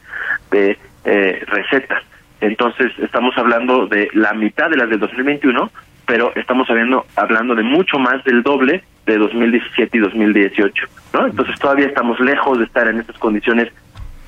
de 0.51 0.77
eh, 1.05 1.43
recetas. 1.47 2.03
Entonces, 2.41 2.91
estamos 2.99 3.37
hablando 3.37 3.87
de 3.87 4.09
la 4.13 4.33
mitad 4.33 4.69
de 4.69 4.77
las 4.77 4.89
del 4.89 4.99
2021, 4.99 5.71
pero 6.05 6.33
estamos 6.35 6.69
hablando, 6.69 7.05
hablando 7.15 7.55
de 7.55 7.63
mucho 7.63 7.97
más 7.99 8.23
del 8.25 8.43
doble 8.43 8.83
de 9.05 9.17
2017 9.17 9.97
y 9.97 10.01
2018, 10.01 10.87
¿no? 11.13 11.27
Entonces, 11.27 11.57
todavía 11.59 11.87
estamos 11.87 12.19
lejos 12.19 12.57
de 12.57 12.65
estar 12.65 12.87
en 12.87 12.99
estas 12.99 13.17
condiciones 13.17 13.71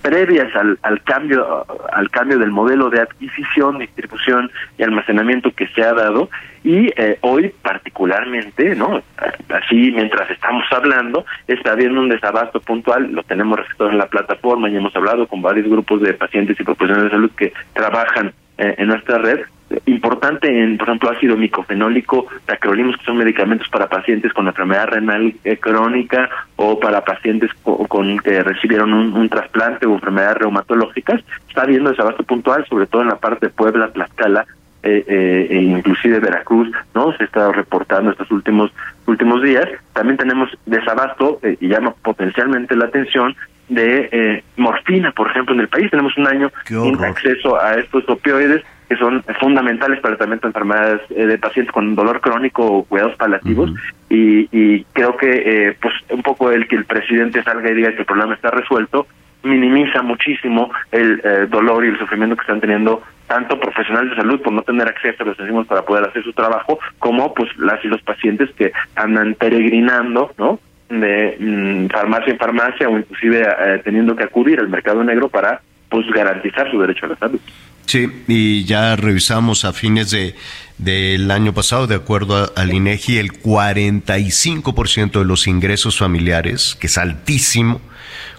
previas 0.05 0.55
al, 0.55 0.77
al 0.83 1.01
cambio 1.01 1.65
al 1.91 2.11
cambio 2.11 2.37
del 2.37 2.51
modelo 2.51 2.91
de 2.91 3.01
adquisición, 3.01 3.79
distribución 3.79 4.51
y 4.77 4.83
almacenamiento 4.83 5.49
que 5.51 5.67
se 5.69 5.81
ha 5.81 5.93
dado. 5.93 6.29
Y 6.63 6.91
eh, 6.95 7.17
hoy 7.21 7.51
particularmente, 7.63 8.75
¿no? 8.75 9.01
Así 9.49 9.91
mientras 9.91 10.29
estamos 10.29 10.63
hablando 10.71 11.25
está 11.47 11.71
habiendo 11.71 12.01
un 12.01 12.09
desabasto 12.09 12.59
puntual, 12.59 13.11
lo 13.13 13.23
tenemos 13.23 13.57
registrado 13.57 13.91
en 13.91 13.97
la 13.97 14.07
plataforma 14.07 14.69
y 14.69 14.75
hemos 14.75 14.95
hablado 14.95 15.27
con 15.27 15.41
varios 15.41 15.67
grupos 15.67 16.01
de 16.01 16.13
pacientes 16.13 16.59
y 16.59 16.63
profesionales 16.63 17.05
de 17.05 17.17
salud 17.17 17.31
que 17.35 17.53
trabajan 17.73 18.31
eh, 18.59 18.75
en 18.77 18.87
nuestra 18.87 19.17
red 19.17 19.41
importante 19.87 20.47
en, 20.47 20.77
por 20.77 20.87
ejemplo, 20.87 21.09
ácido 21.11 21.37
micofenólico, 21.37 22.27
tacrolimus, 22.45 22.97
que 22.97 23.05
son 23.05 23.17
medicamentos 23.17 23.67
para 23.69 23.87
pacientes 23.87 24.31
con 24.33 24.47
enfermedad 24.47 24.87
renal 24.87 25.33
eh, 25.43 25.57
crónica 25.57 26.29
o 26.55 26.79
para 26.79 27.03
pacientes 27.03 27.51
con, 27.63 28.19
que 28.19 28.43
recibieron 28.43 28.93
un, 28.93 29.29
trasplante 29.29 29.85
o 29.85 29.93
enfermedades 29.93 30.37
reumatológicas. 30.37 31.21
Está 31.47 31.63
habiendo 31.63 31.89
desabasto 31.89 32.23
puntual, 32.23 32.65
sobre 32.67 32.85
todo 32.85 33.01
en 33.01 33.09
la 33.09 33.17
parte 33.17 33.47
de 33.47 33.53
Puebla, 33.53 33.91
Tlaxcala, 33.91 34.45
eh, 34.83 35.03
eh, 35.07 35.47
e 35.49 35.61
inclusive 35.63 36.19
Veracruz, 36.19 36.71
¿no? 36.93 37.11
Se 37.17 37.23
está 37.23 37.51
reportando 37.51 38.11
estos 38.11 38.29
últimos 38.29 38.71
últimos 39.07 39.41
días. 39.41 39.67
También 39.93 40.17
tenemos 40.17 40.55
desabasto 40.67 41.39
y 41.59 41.67
llama 41.67 41.95
potencialmente 42.03 42.75
la 42.75 42.85
atención 42.85 43.35
de 43.69 44.43
morfina, 44.57 45.11
por 45.11 45.29
ejemplo, 45.29 45.55
en 45.55 45.61
el 45.61 45.67
país. 45.67 45.89
Tenemos 45.89 46.15
un 46.17 46.27
año 46.27 46.51
sin 46.65 47.03
acceso 47.03 47.59
a 47.59 47.75
estos 47.75 48.07
opioides 48.07 48.63
que 48.87 48.95
son 48.97 49.23
fundamentales 49.39 49.99
para 49.99 50.13
el 50.13 50.17
tratamiento 50.17 50.47
de 50.47 50.49
enfermedades 50.49 51.01
eh, 51.09 51.25
de 51.25 51.37
pacientes 51.37 51.73
con 51.73 51.95
dolor 51.95 52.21
crónico 52.21 52.65
o 52.65 52.83
cuidados 52.83 53.15
paliativos 53.15 53.71
y, 54.09 54.47
y, 54.51 54.85
creo 54.93 55.17
que 55.17 55.29
eh, 55.69 55.77
pues 55.81 55.93
un 56.11 56.21
poco 56.21 56.51
el 56.51 56.67
que 56.67 56.75
el 56.75 56.85
presidente 56.85 57.43
salga 57.43 57.71
y 57.71 57.73
diga 57.73 57.91
que 57.93 58.01
el 58.01 58.05
problema 58.05 58.35
está 58.35 58.51
resuelto 58.51 59.07
minimiza 59.43 60.01
muchísimo 60.01 60.71
el 60.91 61.21
eh, 61.23 61.47
dolor 61.49 61.85
y 61.85 61.89
el 61.89 61.99
sufrimiento 61.99 62.35
que 62.35 62.41
están 62.41 62.61
teniendo 62.61 63.01
tanto 63.27 63.59
profesionales 63.59 64.11
de 64.11 64.17
salud 64.17 64.41
por 64.41 64.53
no 64.53 64.61
tener 64.61 64.87
acceso 64.87 65.23
a 65.23 65.25
los 65.27 65.39
enzimos 65.39 65.67
para 65.67 65.83
poder 65.83 66.07
hacer 66.07 66.23
su 66.23 66.33
trabajo 66.33 66.79
como 66.99 67.33
pues 67.33 67.49
las 67.57 67.83
y 67.83 67.87
los 67.87 68.01
pacientes 68.01 68.49
que 68.55 68.71
andan 68.95 69.35
peregrinando 69.35 70.31
no 70.37 70.59
de 70.89 71.37
mm, 71.39 71.87
farmacia 71.87 72.31
en 72.31 72.37
farmacia 72.37 72.89
o 72.89 72.97
inclusive 72.97 73.47
teniendo 73.83 74.15
que 74.15 74.23
acudir 74.23 74.59
al 74.59 74.69
mercado 74.69 75.03
negro 75.03 75.29
para 75.29 75.61
pues 75.89 76.05
garantizar 76.07 76.69
su 76.71 76.79
derecho 76.79 77.05
a 77.05 77.09
la 77.09 77.15
salud. 77.17 77.39
Sí, 77.85 78.09
y 78.27 78.65
ya 78.65 78.95
revisamos 78.95 79.63
a 79.63 79.71
fines 79.71 80.09
de 80.09 80.35
del 80.77 81.31
año 81.31 81.53
pasado, 81.53 81.87
de 81.87 81.95
acuerdo 81.95 82.51
al 82.55 82.73
INEGI, 82.73 83.17
el 83.17 83.31
45% 83.31 85.19
de 85.19 85.25
los 85.25 85.47
ingresos 85.47 85.97
familiares, 85.97 86.75
que 86.79 86.87
es 86.87 86.97
altísimo, 86.97 87.79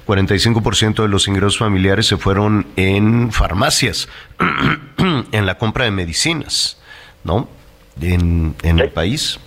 45% 0.06 1.02
de 1.02 1.08
los 1.08 1.28
ingresos 1.28 1.58
familiares 1.58 2.06
se 2.06 2.16
fueron 2.16 2.66
en 2.76 3.32
farmacias, 3.32 4.08
en 5.32 5.46
la 5.46 5.58
compra 5.58 5.84
de 5.86 5.90
medicinas, 5.90 6.78
¿no? 7.24 7.48
En, 8.00 8.54
en 8.62 8.78
el 8.78 8.90
país. 8.90 9.40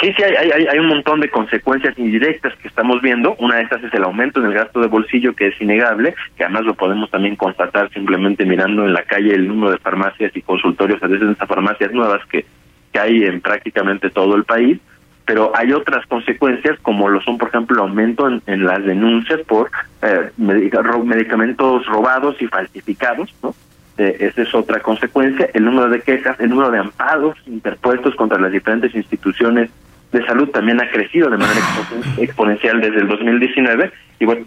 Sí, 0.00 0.12
sí, 0.16 0.22
hay, 0.22 0.50
hay, 0.50 0.66
hay 0.66 0.78
un 0.78 0.88
montón 0.88 1.20
de 1.20 1.30
consecuencias 1.30 1.96
indirectas 1.98 2.52
que 2.56 2.68
estamos 2.68 3.00
viendo. 3.00 3.36
Una 3.38 3.56
de 3.56 3.62
estas 3.62 3.82
es 3.84 3.94
el 3.94 4.04
aumento 4.04 4.40
en 4.40 4.46
el 4.46 4.54
gasto 4.54 4.80
de 4.80 4.88
bolsillo, 4.88 5.34
que 5.34 5.48
es 5.48 5.60
innegable, 5.60 6.14
que 6.36 6.44
además 6.44 6.64
lo 6.64 6.74
podemos 6.74 7.10
también 7.10 7.36
constatar 7.36 7.90
simplemente 7.90 8.44
mirando 8.44 8.84
en 8.84 8.92
la 8.92 9.02
calle 9.02 9.34
el 9.34 9.46
número 9.46 9.72
de 9.72 9.78
farmacias 9.78 10.36
y 10.36 10.42
consultorios, 10.42 11.02
a 11.02 11.06
veces 11.06 11.30
estas 11.30 11.48
farmacias 11.48 11.92
nuevas 11.92 12.26
que, 12.26 12.44
que 12.92 12.98
hay 12.98 13.24
en 13.24 13.40
prácticamente 13.40 14.10
todo 14.10 14.34
el 14.34 14.44
país. 14.44 14.78
pero 15.26 15.52
hay 15.54 15.72
otras 15.72 16.04
consecuencias 16.06 16.78
como 16.80 17.08
lo 17.08 17.20
son, 17.22 17.38
por 17.38 17.48
ejemplo, 17.48 17.76
el 17.76 17.88
aumento 17.88 18.28
en, 18.46 18.64
las 18.64 18.84
denuncias 18.84 19.40
por 19.46 19.70
eh, 20.02 20.30
medicamentos 20.36 21.86
robados 21.86 22.36
y 22.42 22.46
falsificados, 22.46 23.34
¿no? 23.42 23.54
Eh, 23.96 24.16
esa 24.20 24.42
es 24.42 24.52
otra 24.54 24.80
consecuencia, 24.80 25.48
el 25.54 25.64
número 25.64 25.88
de 25.88 26.00
quejas, 26.00 26.38
el 26.40 26.50
número 26.50 26.72
de 26.72 26.78
amparos 26.78 27.36
interpuestos 27.46 28.16
contra 28.16 28.40
las 28.40 28.50
diferentes 28.50 28.92
instituciones 28.92 29.70
de 30.14 30.24
salud 30.26 30.48
también 30.50 30.80
ha 30.80 30.88
crecido 30.88 31.28
de 31.28 31.36
manera 31.36 31.60
exponencial 32.18 32.80
desde 32.80 33.00
el 33.00 33.08
2019 33.08 33.90
y 34.20 34.24
bueno, 34.24 34.46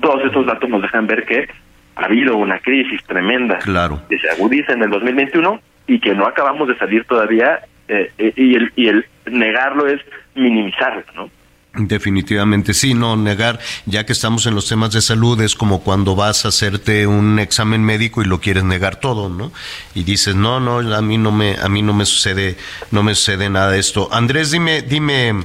todos 0.00 0.24
estos 0.24 0.44
datos 0.44 0.68
nos 0.68 0.82
dejan 0.82 1.06
ver 1.06 1.24
que 1.24 1.48
ha 1.96 2.04
habido 2.04 2.36
una 2.36 2.58
crisis 2.58 3.02
tremenda 3.04 3.58
claro. 3.58 4.00
que 4.08 4.18
se 4.18 4.28
agudiza 4.28 4.72
en 4.72 4.82
el 4.82 4.90
2021 4.90 5.60
y 5.86 6.00
que 6.00 6.14
no 6.14 6.26
acabamos 6.26 6.66
de 6.66 6.76
salir 6.76 7.04
todavía 7.04 7.60
eh, 7.86 8.10
eh, 8.18 8.32
y, 8.34 8.56
el, 8.56 8.72
y 8.74 8.88
el 8.88 9.06
negarlo 9.30 9.86
es 9.86 10.00
minimizarlo, 10.34 11.04
¿no? 11.14 11.30
Definitivamente 11.76 12.72
sí, 12.72 12.94
no 12.94 13.16
negar, 13.16 13.58
ya 13.84 14.06
que 14.06 14.12
estamos 14.12 14.46
en 14.46 14.54
los 14.54 14.68
temas 14.68 14.92
de 14.92 15.02
salud, 15.02 15.40
es 15.40 15.56
como 15.56 15.80
cuando 15.80 16.14
vas 16.14 16.44
a 16.44 16.48
hacerte 16.48 17.04
un 17.08 17.40
examen 17.40 17.82
médico 17.82 18.22
y 18.22 18.26
lo 18.26 18.40
quieres 18.40 18.62
negar 18.62 19.00
todo, 19.00 19.28
¿no? 19.28 19.50
Y 19.92 20.04
dices, 20.04 20.36
no, 20.36 20.60
no, 20.60 20.78
a 20.94 21.02
mí 21.02 21.18
no 21.18 21.32
me, 21.32 21.56
a 21.56 21.68
mí 21.68 21.82
no 21.82 21.92
me 21.92 22.06
sucede, 22.06 22.56
no 22.92 23.02
me 23.02 23.16
sucede 23.16 23.50
nada 23.50 23.72
de 23.72 23.80
esto. 23.80 24.08
Andrés, 24.12 24.52
dime, 24.52 24.82
dime, 24.82 25.44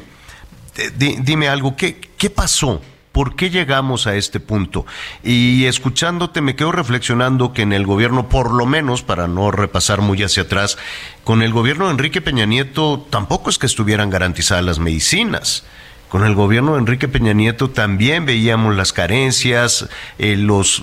dime 0.97 1.47
algo, 1.47 1.75
¿qué, 1.75 1.99
qué 2.15 2.29
pasó? 2.29 2.79
¿Por 3.11 3.35
qué 3.35 3.49
llegamos 3.49 4.05
a 4.05 4.15
este 4.15 4.39
punto? 4.39 4.85
Y 5.23 5.65
escuchándote 5.65 6.41
me 6.41 6.55
quedo 6.55 6.71
reflexionando 6.71 7.53
que 7.53 7.63
en 7.63 7.73
el 7.73 7.87
gobierno, 7.87 8.29
por 8.29 8.53
lo 8.53 8.67
menos, 8.67 9.01
para 9.01 9.27
no 9.27 9.49
repasar 9.49 10.01
muy 10.01 10.21
hacia 10.21 10.43
atrás, 10.43 10.77
con 11.23 11.41
el 11.41 11.51
gobierno 11.51 11.85
de 11.85 11.91
Enrique 11.91 12.21
Peña 12.21 12.45
Nieto 12.45 13.03
tampoco 13.09 13.49
es 13.49 13.57
que 13.57 13.65
estuvieran 13.65 14.11
garantizadas 14.11 14.63
las 14.63 14.77
medicinas. 14.77 15.63
Con 16.09 16.25
el 16.25 16.33
gobierno 16.33 16.73
de 16.73 16.79
Enrique 16.79 17.07
Peña 17.07 17.33
Nieto 17.33 17.69
también 17.69 18.25
veíamos 18.25 18.75
las 18.75 18.93
carencias, 18.93 19.87
eh, 20.17 20.35
los, 20.37 20.81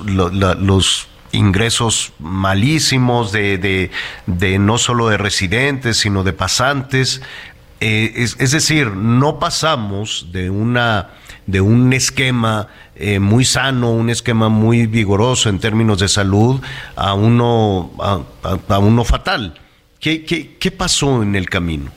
ingresos 1.32 2.12
malísimos 2.20 3.32
de, 3.32 3.90
no 4.60 4.78
solo 4.78 5.08
de 5.08 5.16
residentes, 5.18 5.96
sino 5.96 6.22
de 6.22 6.32
pasantes. 6.32 7.22
Eh, 7.80 8.12
es, 8.14 8.52
decir, 8.52 8.92
no 8.92 9.40
pasamos 9.40 10.28
de 10.32 10.48
un 10.48 11.92
esquema 11.92 12.68
eh, 12.94 13.18
muy 13.18 13.44
sano, 13.44 13.90
un 13.90 14.10
esquema 14.10 14.48
muy 14.48 14.86
vigoroso 14.86 15.48
en 15.48 15.58
términos 15.58 15.98
de 15.98 16.06
salud, 16.06 16.62
a 16.94 17.14
uno, 17.14 17.90
fatal. 19.04 19.58
¿Qué, 19.98 20.24
qué, 20.24 20.56
qué 20.56 20.70
pasó 20.70 21.20
en 21.24 21.34
el 21.34 21.50
camino? 21.50 21.90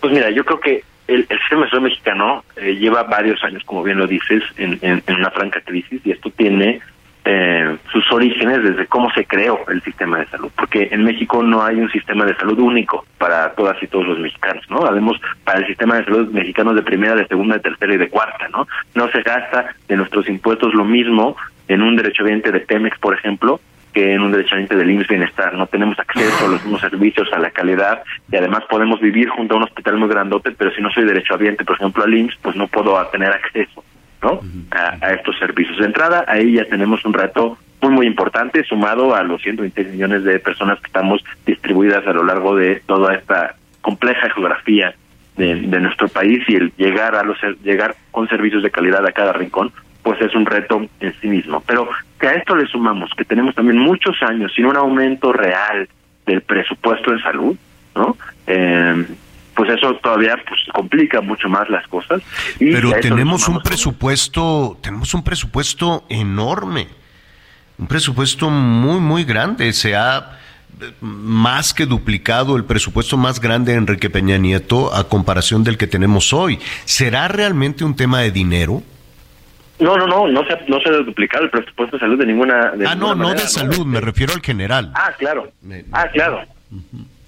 pues 0.00 0.12
mira, 0.12 0.30
yo 0.30 0.44
creo 0.44 0.58
que 0.58 0.89
el, 1.14 1.26
sistema 1.26 1.64
de 1.64 1.70
salud 1.70 1.84
mexicano 1.84 2.44
eh, 2.56 2.74
lleva 2.76 3.02
varios 3.04 3.42
años, 3.44 3.62
como 3.64 3.82
bien 3.82 3.98
lo 3.98 4.06
dices, 4.06 4.42
en, 4.56 5.02
una 5.08 5.30
franca 5.30 5.60
crisis 5.60 6.00
y 6.04 6.12
esto 6.12 6.30
tiene 6.30 6.80
eh, 7.24 7.76
sus 7.92 8.10
orígenes 8.12 8.62
desde 8.62 8.86
cómo 8.86 9.10
se 9.12 9.24
creó 9.26 9.60
el 9.68 9.82
sistema 9.82 10.18
de 10.18 10.26
salud, 10.26 10.50
porque 10.56 10.88
en 10.90 11.04
México 11.04 11.42
no 11.42 11.62
hay 11.62 11.76
un 11.76 11.90
sistema 11.90 12.24
de 12.24 12.34
salud 12.36 12.58
único 12.58 13.04
para 13.18 13.52
todas 13.52 13.82
y 13.82 13.86
todos 13.88 14.06
los 14.06 14.18
mexicanos, 14.18 14.64
¿no? 14.70 14.86
Habemos 14.86 15.20
para 15.44 15.58
el 15.58 15.66
sistema 15.66 15.96
de 15.96 16.04
salud 16.04 16.32
mexicano 16.32 16.72
de 16.72 16.82
primera, 16.82 17.14
de 17.14 17.26
segunda, 17.26 17.56
de 17.56 17.62
tercera 17.62 17.94
y 17.94 17.98
de 17.98 18.08
cuarta, 18.08 18.48
¿no? 18.48 18.66
No 18.94 19.10
se 19.10 19.22
gasta 19.22 19.74
de 19.86 19.96
nuestros 19.96 20.28
impuestos 20.28 20.72
lo 20.74 20.84
mismo 20.84 21.36
en 21.68 21.82
un 21.82 21.94
derecho 21.94 22.24
de 22.24 22.60
Pemex, 22.66 22.98
por 22.98 23.14
ejemplo, 23.14 23.60
que 23.92 24.14
en 24.14 24.22
un 24.22 24.32
derechamiento 24.32 24.76
del 24.76 24.90
IMSS 24.90 25.08
Bienestar. 25.08 25.54
No 25.54 25.66
tenemos 25.66 25.98
acceso 25.98 26.46
a 26.46 26.48
los 26.48 26.62
mismos 26.62 26.80
servicios, 26.80 27.28
a 27.32 27.38
la 27.38 27.50
calidad 27.50 28.02
y 28.30 28.36
además 28.36 28.64
podemos 28.68 29.00
vivir 29.00 29.28
junto 29.28 29.54
a 29.54 29.58
un 29.58 29.64
hospital 29.64 29.96
muy 29.96 30.08
grandote, 30.08 30.52
pero 30.52 30.72
si 30.72 30.82
no 30.82 30.90
soy 30.90 31.04
derechohabiente, 31.04 31.64
por 31.64 31.76
ejemplo, 31.76 32.04
al 32.04 32.14
IMSS, 32.14 32.38
pues 32.42 32.56
no 32.56 32.68
puedo 32.68 33.04
tener 33.06 33.30
acceso 33.30 33.84
¿no? 34.22 34.40
a, 34.70 35.12
estos 35.12 35.38
servicios. 35.38 35.78
De 35.78 35.86
entrada, 35.86 36.24
ahí 36.28 36.52
ya 36.52 36.64
tenemos 36.64 37.04
un 37.04 37.12
reto 37.12 37.58
muy, 37.80 37.92
muy 37.92 38.06
importante, 38.06 38.62
sumado 38.64 39.14
a 39.14 39.22
los 39.22 39.42
120 39.42 39.84
millones 39.84 40.24
de 40.24 40.38
personas 40.38 40.78
que 40.80 40.86
estamos 40.86 41.24
distribuidas 41.46 42.06
a 42.06 42.12
lo 42.12 42.24
largo 42.24 42.54
de 42.54 42.82
toda 42.86 43.14
esta 43.14 43.56
compleja 43.80 44.30
geografía 44.30 44.94
de, 45.36 45.54
de 45.54 45.80
nuestro 45.80 46.08
país 46.08 46.42
y 46.48 46.56
el 46.56 46.72
llegar 46.76 47.14
a 47.14 47.22
los 47.22 47.38
llegar 47.62 47.94
con 48.10 48.28
servicios 48.28 48.62
de 48.62 48.70
calidad 48.70 49.06
a 49.06 49.12
cada 49.12 49.32
rincón 49.32 49.72
pues 50.02 50.20
es 50.20 50.34
un 50.34 50.46
reto 50.46 50.86
en 51.00 51.14
sí 51.20 51.28
mismo. 51.28 51.62
Pero 51.66 51.88
que 52.18 52.28
a 52.28 52.32
esto 52.32 52.54
le 52.56 52.66
sumamos 52.66 53.10
que 53.16 53.24
tenemos 53.24 53.54
también 53.54 53.78
muchos 53.78 54.16
años 54.22 54.52
sin 54.54 54.66
un 54.66 54.76
aumento 54.76 55.32
real 55.32 55.88
del 56.26 56.42
presupuesto 56.42 57.12
en 57.12 57.22
salud, 57.22 57.56
¿no? 57.94 58.16
Eh, 58.46 59.06
pues 59.54 59.70
eso 59.70 59.94
todavía 59.96 60.36
pues 60.48 60.60
complica 60.72 61.20
mucho 61.20 61.48
más 61.48 61.68
las 61.68 61.86
cosas. 61.88 62.22
Pero 62.58 62.92
tenemos 63.00 63.46
un 63.48 63.60
presupuesto, 63.60 64.78
tenemos 64.82 65.12
un 65.12 65.22
presupuesto 65.22 66.04
enorme, 66.08 66.88
un 67.78 67.86
presupuesto 67.86 68.48
muy 68.48 69.00
muy 69.00 69.24
grande. 69.24 69.72
Se 69.72 69.94
ha 69.94 70.38
más 71.00 71.74
que 71.74 71.86
duplicado 71.86 72.56
el 72.56 72.64
presupuesto 72.64 73.16
más 73.16 73.40
grande 73.40 73.72
de 73.72 73.78
Enrique 73.78 74.08
Peña 74.08 74.38
Nieto 74.38 74.94
a 74.94 75.08
comparación 75.08 75.64
del 75.64 75.76
que 75.76 75.86
tenemos 75.86 76.32
hoy. 76.32 76.58
¿Será 76.84 77.28
realmente 77.28 77.84
un 77.84 77.94
tema 77.94 78.20
de 78.20 78.30
dinero? 78.30 78.82
No, 79.80 79.96
no, 79.96 80.06
no, 80.06 80.28
no 80.28 80.44
se, 80.44 80.58
no 80.68 80.78
se 80.80 80.88
ha 80.90 80.92
duplicado 80.92 81.44
el 81.44 81.50
presupuesto 81.50 81.96
de 81.96 82.00
salud 82.00 82.18
de 82.18 82.26
ninguna. 82.26 82.72
ah, 82.86 82.94
no, 82.94 83.14
no 83.14 83.30
de 83.30 83.38
salud, 83.40 83.86
me 83.86 84.00
refiero 84.00 84.34
al 84.34 84.40
general. 84.40 84.92
Ah, 84.94 85.12
claro. 85.18 85.50
Ah, 85.92 86.06
claro. 86.08 86.42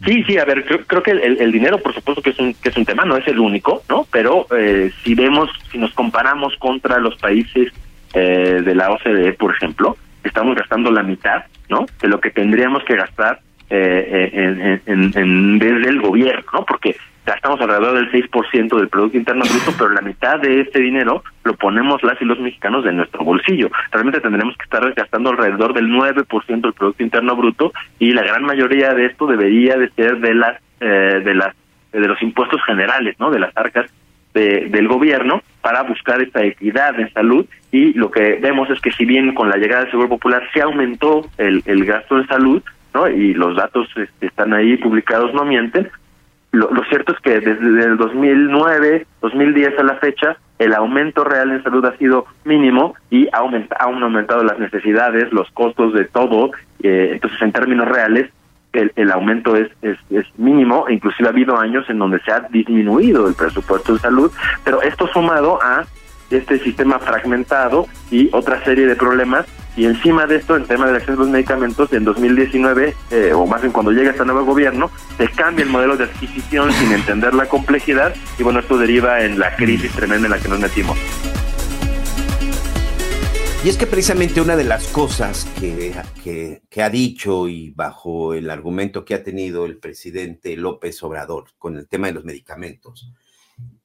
Sí, 0.05 0.24
sí, 0.24 0.36
a 0.36 0.44
ver, 0.44 0.64
creo, 0.86 1.03
que 1.03 1.12
el, 1.12 1.53
dinero, 1.53 1.78
por 1.78 1.94
supuesto 1.94 2.22
que 2.22 2.30
es 2.30 2.38
un 2.38 2.55
que 2.55 2.70
es 2.70 2.76
un 2.76 2.84
tema, 2.84 3.05
no 3.05 3.16
es 3.16 3.26
el 3.28 3.38
único, 3.38 3.82
¿no? 3.88 4.07
Pero 4.11 4.46
eh, 4.57 4.90
si 5.03 5.14
vemos, 5.14 5.48
si 5.70 5.78
nos 5.78 5.92
comparamos 5.94 6.57
contra 6.57 6.98
los 6.98 7.16
países 7.16 7.72
eh, 8.12 8.62
de 8.64 8.74
la 8.74 8.90
OCDE, 8.90 9.32
por 9.34 9.55
ejemplo, 9.55 9.96
estamos 10.24 10.57
gastando 10.57 10.90
la 10.90 11.05
mitad, 11.05 11.44
¿no? 11.68 11.86
De 12.00 12.09
lo 12.09 12.20
que 12.20 12.30
tendríamos 12.30 12.82
que 12.84 12.96
gastar 12.96 13.40
eh, 13.70 14.30
en, 14.32 14.82
en, 14.86 15.12
en, 15.16 15.59
desde 15.59 15.88
el 15.88 16.00
gobierno, 16.00 16.44
¿no? 16.53 16.64
Porque 16.64 16.96
gastamos 17.24 17.60
alrededor 17.60 17.94
del 17.94 18.10
6% 18.10 18.76
del 18.76 18.88
Producto 18.88 19.16
Interno 19.16 19.44
Bruto, 19.44 19.72
pero 19.78 19.90
la 19.90 20.00
mitad 20.00 20.38
de 20.40 20.60
este 20.60 20.80
dinero 20.80 21.22
lo 21.44 21.54
ponemos 21.54 22.02
las 22.02 22.20
y 22.20 22.24
los 22.24 22.38
mexicanos 22.40 22.84
de 22.84 22.92
nuestro 22.92 23.24
bolsillo. 23.24 23.70
Realmente 23.90 24.20
tendremos 24.20 24.56
que 24.56 24.64
estar 24.64 24.92
gastando 24.94 25.30
alrededor 25.30 25.74
del 25.74 25.88
9% 25.88 26.60
del 26.60 26.72
Producto 26.72 27.02
Interno 27.02 27.36
Bruto 27.36 27.72
y 27.98 28.12
la 28.12 28.22
gran 28.22 28.44
mayoría 28.44 28.94
de 28.94 29.06
esto 29.06 29.26
debería 29.26 29.76
de 29.76 29.90
ser 29.90 30.18
de 30.18 30.34
las 30.34 30.60
eh, 30.80 31.22
de 31.24 31.34
las 31.34 31.54
de 31.92 32.08
los 32.08 32.20
impuestos 32.22 32.60
generales, 32.64 33.16
¿no? 33.18 33.30
De 33.30 33.38
las 33.38 33.56
arcas 33.56 33.90
de, 34.34 34.68
del 34.70 34.88
gobierno 34.88 35.42
para 35.60 35.82
buscar 35.82 36.22
esta 36.22 36.42
equidad 36.42 36.98
en 36.98 37.12
salud 37.12 37.46
y 37.70 37.92
lo 37.92 38.10
que 38.10 38.38
vemos 38.40 38.70
es 38.70 38.80
que 38.80 38.90
si 38.92 39.04
bien 39.04 39.34
con 39.34 39.48
la 39.48 39.56
llegada 39.56 39.82
del 39.82 39.90
Seguro 39.90 40.08
Popular 40.08 40.42
se 40.52 40.62
aumentó 40.62 41.22
el, 41.38 41.62
el 41.66 41.84
gasto 41.84 42.18
en 42.18 42.26
salud, 42.26 42.62
¿no? 42.94 43.08
Y 43.08 43.34
los 43.34 43.56
datos 43.56 43.88
este, 43.96 44.26
están 44.26 44.54
ahí 44.54 44.76
publicados, 44.76 45.32
no 45.34 45.44
mienten, 45.44 45.90
lo, 46.53 46.84
cierto 46.88 47.12
es 47.12 47.18
que 47.20 47.40
desde 47.40 47.84
el 47.84 47.96
2009, 47.96 49.07
2010 49.22 49.78
a 49.78 49.82
la 49.82 49.96
fecha, 49.96 50.36
el 50.59 50.74
aumento 50.74 51.24
real 51.24 51.50
en 51.50 51.62
salud 51.62 51.84
ha 51.86 51.96
sido 51.96 52.26
mínimo 52.44 52.94
y 53.11 53.26
ha 53.32 53.38
han 53.38 54.03
aumentado 54.03 54.44
las 54.44 54.59
necesidades, 54.59 55.32
los 55.32 55.50
costos 55.53 55.94
de 55.94 56.05
todo. 56.05 56.50
Eh, 56.82 57.11
entonces, 57.12 57.40
en 57.40 57.53
términos 57.53 57.88
reales, 57.88 58.30
el, 58.74 58.92
el 58.96 59.11
aumento 59.11 59.57
es, 59.57 59.70
es, 59.82 59.98
es, 60.11 60.26
mínimo, 60.38 60.86
inclusive 60.88 61.28
ha 61.28 61.32
habido 61.32 61.59
años 61.59 61.88
en 61.88 61.98
donde 61.98 62.20
se 62.20 62.32
ha 62.32 62.40
disminuido 62.50 63.28
el 63.28 63.34
presupuesto 63.34 63.94
de 63.94 63.98
salud, 63.98 64.30
pero 64.64 64.82
esto 64.82 65.07
sumado 65.09 65.59
a 65.62 65.84
este 66.37 66.59
sistema 66.59 66.99
fragmentado 66.99 67.87
y 68.11 68.28
otra 68.33 68.62
serie 68.64 68.87
de 68.87 68.97
problemas 68.97 69.47
y 69.74 69.87
encima 69.87 70.26
de 70.26 70.37
esto, 70.37 70.55
el 70.55 70.66
tema 70.66 70.87
de 70.87 70.97
acceso 70.97 71.14
a 71.14 71.16
los 71.16 71.28
medicamentos, 71.28 71.91
en 71.93 72.05
2019, 72.05 72.95
eh, 73.11 73.33
o 73.33 73.47
más 73.47 73.62
bien 73.62 73.72
cuando 73.72 73.91
llega 73.91 74.11
este 74.11 74.24
nuevo 74.24 74.45
gobierno, 74.45 74.91
se 75.16 75.28
cambia 75.28 75.64
el 75.64 75.70
modelo 75.70 75.97
de 75.97 76.05
adquisición 76.05 76.70
sin 76.72 76.93
entender 76.93 77.33
la 77.33 77.47
complejidad 77.47 78.14
y 78.39 78.43
bueno, 78.43 78.61
esto 78.61 78.76
deriva 78.76 79.22
en 79.24 79.39
la 79.39 79.57
crisis 79.57 79.91
tremenda 79.93 80.26
en 80.26 80.33
la 80.33 80.39
que 80.39 80.49
nos 80.49 80.61
metimos. 80.61 80.99
Y 83.64 83.68
es 83.68 83.78
que 83.78 83.87
precisamente 83.87 84.41
una 84.41 84.57
de 84.57 84.64
las 84.64 84.89
cosas 84.89 85.49
que, 85.59 85.95
que, 86.68 86.83
ha 86.83 86.91
dicho 86.91 87.49
y 87.49 87.70
bajo 87.70 88.35
el 88.35 88.51
argumento 88.51 89.05
que 89.05 89.14
ha 89.14 89.22
tenido 89.22 89.66
el 89.66 89.78
presidente 89.78 90.57
López 90.57 91.01
Obrador 91.05 91.45
con 91.59 91.78
el 91.78 91.87
tema 91.87 92.09
de 92.09 92.14
los 92.14 92.24
medicamentos 92.24 93.09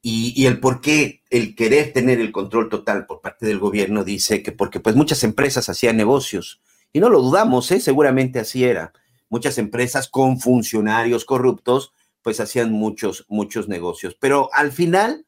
y, 0.01 0.45
el 0.45 0.59
por 0.59 0.79
qué 0.79 1.23
el 1.29 1.55
querer 1.55 1.91
tener 1.91 2.19
el 2.19 2.31
control 2.31 2.69
total 2.69 3.05
por 3.05 3.21
parte 3.21 3.45
del 3.45 3.59
gobierno 3.59 4.03
dice 4.03 4.43
que 4.43 4.51
porque 4.51 4.79
pues 4.79 4.95
muchas 4.95 5.23
empresas 5.23 5.69
hacían 5.69 5.97
negocios 5.97 6.61
y 6.93 6.99
no 6.99 7.09
lo 7.09 7.21
dudamos, 7.21 7.69
¿eh? 7.71 7.79
seguramente 7.79 8.39
así 8.39 8.63
era. 8.63 8.93
Muchas 9.29 9.57
empresas 9.57 10.07
con 10.07 10.39
funcionarios 10.39 11.25
corruptos 11.25 11.93
pues 12.21 12.39
hacían 12.39 12.71
muchos, 12.71 13.25
muchos 13.27 13.67
negocios, 13.67 14.15
pero 14.19 14.49
al 14.53 14.71
final 14.71 15.25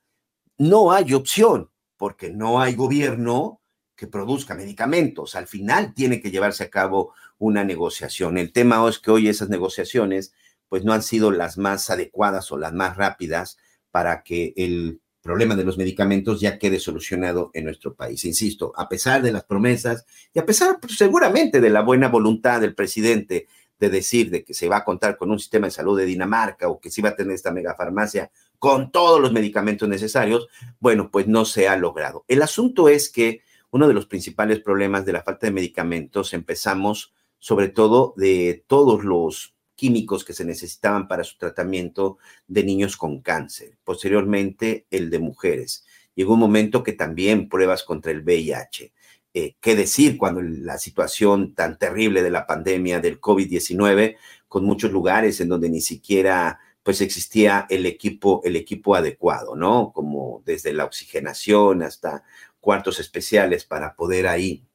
no 0.58 0.92
hay 0.92 1.14
opción 1.14 1.72
porque 1.98 2.30
no 2.30 2.62
hay 2.62 2.76
gobierno 2.76 3.62
que 3.96 4.08
produzca 4.08 4.56
medicamentos. 4.56 5.36
Al 5.36 5.48
final 5.48 5.94
tiene 5.94 6.22
que 6.22 6.32
llevarse 6.32 6.64
a 6.64 6.70
cabo 6.70 7.14
una 7.38 7.66
negociación. 7.66 8.38
El 8.38 8.54
tema 8.54 8.88
es 8.88 9.00
que 9.00 9.12
hoy 9.12 9.28
esas 9.28 9.50
negociaciones 9.50 10.34
pues 10.70 10.86
no 10.86 10.94
han 10.94 11.04
sido 11.04 11.32
las 11.32 11.58
más 11.58 11.90
adecuadas 11.90 12.52
o 12.52 12.58
las 12.58 12.72
más 12.72 12.96
rápidas 12.96 13.58
para 13.92 14.24
que 14.24 14.54
el 14.56 15.00
problema 15.22 15.56
de 15.56 15.64
los 15.64 15.78
medicamentos 15.78 16.40
ya 16.40 16.58
quede 16.58 16.80
solucionado 16.80 17.52
en 17.54 17.66
nuestro 17.66 17.94
país. 17.94 18.24
Insisto, 18.26 18.72
a 18.76 18.88
pesar 18.88 19.22
de 19.22 19.32
las 19.32 19.44
promesas 19.44 20.06
y 20.34 20.40
a 20.40 20.46
pesar 20.46 20.80
pues, 20.80 20.98
seguramente 20.98 21.60
de 21.60 21.70
la 21.70 21.82
buena 21.82 22.08
voluntad 22.08 22.62
del 22.62 22.76
presidente 22.76 23.48
de 23.80 23.90
decir 23.90 24.30
de 24.30 24.44
que 24.44 24.54
se 24.54 24.68
va 24.68 24.78
a 24.78 24.86
contar 24.86 25.18
con 25.18 25.32
un 25.32 25.40
sistema 25.40 25.68
de 25.68 25.72
salud 25.72 25.98
de 25.98 26.06
Dinamarca 26.06 26.68
o 26.68 26.80
que 26.80 26.92
se 26.92 27.02
va 27.02 27.10
a 27.10 27.16
tener 27.16 27.34
esta 27.34 27.52
megafarmacia 27.52 28.32
con 28.58 28.92
todos 28.92 29.22
los 29.22 29.32
medicamentos 29.32 29.88
necesarios, 29.88 30.50
bueno, 30.80 31.12
pues 31.12 31.28
no 31.28 31.46
se 31.46 31.68
ha 31.68 31.78
logrado. 31.78 32.26
El 32.28 32.42
asunto 32.42 32.90
es 32.90 33.10
que 33.10 33.42
uno 33.72 33.88
de 33.88 33.94
los 33.94 34.06
principales 34.06 34.60
problemas 34.60 35.06
de 35.06 35.14
la 35.14 35.24
falta 35.24 35.48
de 35.48 35.54
medicamentos 35.54 36.34
empezamos 36.34 37.14
sobre 37.38 37.70
todo 37.70 38.14
de 38.18 38.66
todos 38.68 39.06
los 39.06 39.56
químicos 39.80 40.26
que 40.26 40.34
se 40.34 40.44
necesitaban 40.44 41.08
para 41.08 41.24
su 41.24 41.38
tratamiento 41.38 42.18
de 42.50 42.66
niños 42.66 42.98
con 42.98 43.22
cáncer, 43.22 43.78
posteriormente 43.86 44.86
el 44.92 45.10
de 45.10 45.20
mujeres. 45.20 45.86
Llegó 46.16 46.34
un 46.34 46.42
momento 46.42 46.84
que 46.84 46.92
también 46.92 47.48
pruebas 47.48 47.84
contra 47.84 48.12
el 48.12 48.22
VIH. 48.22 48.92
Eh, 49.34 49.56
¿Qué 49.62 49.76
decir 49.78 50.18
cuando 50.18 50.42
la 50.42 50.78
situación 50.78 51.56
tan 51.56 51.80
terrible 51.80 52.24
de 52.24 52.30
la 52.30 52.46
pandemia 52.46 53.00
del 53.00 53.22
COVID-19, 53.22 54.18
con 54.50 54.66
muchos 54.66 54.92
lugares 54.92 55.40
en 55.40 55.48
donde 55.48 55.70
ni 55.70 55.80
siquiera 55.80 56.60
pues 56.84 57.00
existía 57.00 57.66
el 57.70 57.86
equipo, 57.86 58.42
el 58.44 58.58
equipo 58.58 58.96
adecuado, 58.96 59.56
¿no? 59.56 59.94
Como 59.94 60.44
desde 60.46 60.74
la 60.74 60.84
oxigenación 60.84 61.84
hasta 61.84 62.26
cuartos 62.60 63.00
especiales 63.00 63.64
para 63.64 63.96
poder 63.96 64.28
ahí 64.28 64.66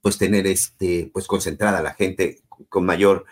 pues 0.00 0.16
tener 0.18 0.46
este, 0.46 1.10
pues 1.12 1.26
concentrada 1.26 1.82
la 1.82 1.94
gente 1.94 2.42
con 2.68 2.84
mayor, 2.84 3.24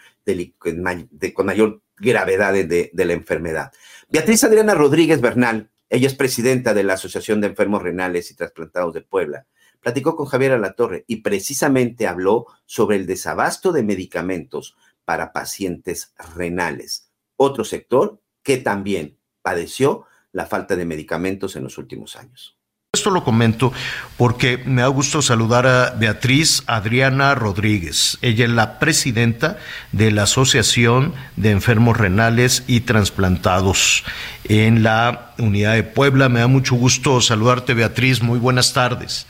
con 1.35 1.47
mayor 1.47 1.83
gravedad 1.97 2.53
de, 2.53 2.91
de 2.93 3.05
la 3.05 3.13
enfermedad. 3.13 3.73
Beatriz 4.09 4.45
Adriana 4.45 4.75
Rodríguez 4.75 5.21
Bernal, 5.21 5.71
ella 5.89 6.07
es 6.07 6.15
presidenta 6.15 6.75
de 6.75 6.85
la 6.85 6.95
Asociación 6.95 7.41
de 7.41 7.49
Enfermos 7.49 7.83
Renales 7.83 8.31
y 8.31 8.35
Trasplantados 8.35 8.95
de 8.95 9.03
Puebla, 9.03 9.47
platicó 9.81 10.17
con 10.17 10.27
Javier 10.27 10.53
Alatorre 10.53 11.05
y 11.07 11.17
precisamente 11.17 12.07
habló 12.07 12.47
sobre 12.65 12.97
el 12.97 13.07
desabasto 13.07 13.71
de 13.71 13.83
medicamentos 13.83 14.77
para 15.05 15.33
pacientes 15.33 16.15
renales, 16.35 17.11
otro 17.37 17.65
sector 17.65 18.21
que 18.43 18.57
también 18.57 19.19
padeció 19.43 20.07
la 20.33 20.47
falta 20.47 20.75
de 20.75 20.87
medicamentos 20.87 21.55
en 21.55 21.65
los 21.65 21.79
últimos 21.79 22.17
años. 22.17 22.59
Esto 22.95 23.11
lo 23.11 23.25
comento 23.25 23.73
porque 24.17 24.63
me 24.65 24.83
ha 24.83 24.87
gustado 24.87 25.21
saludar 25.21 25.67
a 25.67 25.91
Beatriz 25.91 26.63
Adriana 26.67 27.35
Rodríguez. 27.35 28.19
Ella 28.23 28.45
es 28.45 28.51
la 28.51 28.79
presidenta 28.79 29.59
de 29.93 30.13
la 30.13 30.23
Asociación 30.23 31.13
de 31.37 31.51
Enfermos 31.51 31.97
Renales 31.97 32.63
y 32.69 32.81
Transplantados 32.81 34.05
en 34.45 34.85
la 34.85 35.33
Unidad 35.39 35.75
de 35.75 35.83
Puebla. 35.83 36.29
Me 36.29 36.41
da 36.41 36.47
mucho 36.47 36.77
gusto 36.77 37.21
saludarte, 37.21 37.75
Beatriz. 37.75 38.23
Muy 38.23 38.39
buenas 38.39 38.73
tardes. 38.73 39.27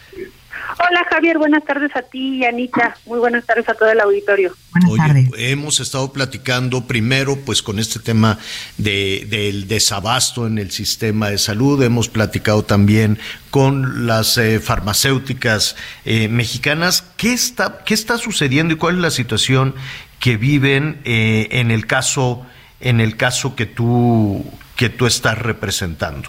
Hola 0.91 1.07
Javier, 1.11 1.39
buenas 1.39 1.65
tardes 1.65 1.91
a 1.97 2.03
ti 2.03 2.39
y 2.39 2.45
Anita. 2.45 2.97
Muy 3.07 3.19
buenas 3.19 3.47
tardes 3.47 3.67
a 3.69 3.75
todo 3.75 3.91
el 3.91 4.01
auditorio. 4.01 4.55
Buenas 4.71 5.31
Hemos 5.39 5.81
estado 5.81 6.13
platicando 6.13 6.87
primero 6.87 7.37
pues 7.37 7.63
con 7.63 7.79
este 7.79 8.01
tema 8.01 8.39
de, 8.77 9.27
del 9.31 9.67
desabasto 9.67 10.47
en 10.47 10.59
el 10.59 10.71
sistema 10.71 11.31
de 11.31 11.39
salud. 11.39 11.83
Hemos 11.83 12.11
platicado 12.11 12.65
también 12.65 13.19
con 13.51 14.07
las 14.07 14.37
eh, 14.37 14.61
farmacéuticas 14.61 15.77
eh, 16.05 16.29
mexicanas. 16.29 17.03
¿Qué 17.17 17.33
está, 17.33 17.79
¿Qué 17.85 17.95
está 17.95 18.19
sucediendo 18.19 18.75
y 18.75 18.77
cuál 18.77 18.97
es 18.97 19.01
la 19.01 19.11
situación 19.11 19.75
que 20.21 20.37
viven 20.37 21.01
eh, 21.05 21.49
en 21.53 21.71
el 21.71 21.87
caso 21.87 22.45
en 22.81 23.01
el 23.01 23.17
caso 23.17 23.57
que 23.57 23.65
tú 23.65 24.45
que 24.77 24.91
tú 24.91 25.07
estás 25.07 25.39
representando? 25.39 26.29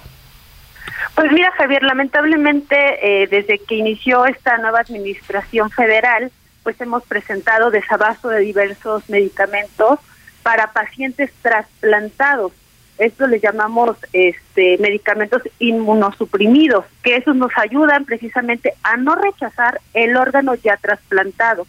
Pues 1.13 1.31
mira, 1.31 1.51
Javier, 1.51 1.83
lamentablemente 1.83 2.75
eh, 3.01 3.27
desde 3.27 3.59
que 3.59 3.75
inició 3.75 4.25
esta 4.25 4.57
nueva 4.57 4.79
administración 4.79 5.69
federal, 5.69 6.31
pues 6.63 6.79
hemos 6.81 7.03
presentado 7.03 7.69
desabasto 7.69 8.29
de 8.29 8.39
diversos 8.39 9.07
medicamentos 9.09 9.99
para 10.41 10.73
pacientes 10.73 11.31
trasplantados. 11.41 12.51
Esto 12.97 13.27
le 13.27 13.39
llamamos 13.39 13.97
este, 14.13 14.77
medicamentos 14.79 15.41
inmunosuprimidos, 15.59 16.85
que 17.03 17.17
esos 17.17 17.35
nos 17.35 17.51
ayudan 17.57 18.05
precisamente 18.05 18.73
a 18.83 18.97
no 18.97 19.15
rechazar 19.15 19.81
el 19.93 20.15
órgano 20.15 20.55
ya 20.55 20.77
trasplantado. 20.77 21.67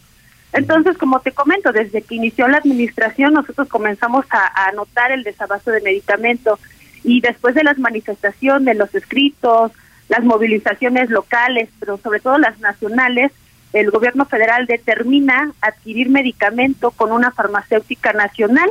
Entonces, 0.53 0.97
como 0.97 1.21
te 1.21 1.33
comento, 1.33 1.73
desde 1.73 2.03
que 2.03 2.15
inició 2.15 2.49
la 2.49 2.59
administración, 2.59 3.35
nosotros 3.35 3.69
comenzamos 3.69 4.25
a, 4.31 4.69
a 4.69 4.73
notar 4.73 5.13
el 5.13 5.25
desabasto 5.25 5.71
de 5.71 5.83
medicamentos 5.83 6.61
y 7.07 7.21
después 7.21 7.55
de 7.55 7.63
las 7.63 7.79
manifestaciones, 7.79 8.77
los 8.77 8.93
escritos, 8.95 9.71
las 10.09 10.25
movilizaciones 10.25 11.09
locales, 11.09 11.69
pero 11.79 11.99
sobre 11.99 12.21
todo 12.21 12.37
las 12.37 12.59
nacionales, 12.59 13.33
el 13.73 13.91
gobierno 13.91 14.25
federal 14.27 14.67
determina 14.67 15.53
adquirir 15.61 16.11
medicamento 16.11 16.91
con 16.91 17.13
una 17.13 17.31
farmacéutica 17.31 18.13
nacional, 18.13 18.69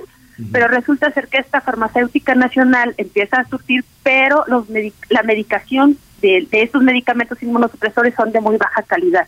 pero 0.51 0.67
resulta 0.67 1.11
ser 1.11 1.29
que 1.29 1.37
esta 1.37 1.61
farmacéutica 1.61 2.35
nacional 2.35 2.93
empieza 2.97 3.39
a 3.39 3.47
surtir, 3.47 3.85
pero 4.03 4.43
los 4.47 4.65
la 5.09 5.23
medicación 5.23 5.97
de, 6.21 6.45
de 6.51 6.63
estos 6.63 6.83
medicamentos 6.83 7.41
inmunosupresores 7.41 8.13
son 8.15 8.33
de 8.33 8.41
muy 8.41 8.57
baja 8.57 8.83
calidad. 8.83 9.27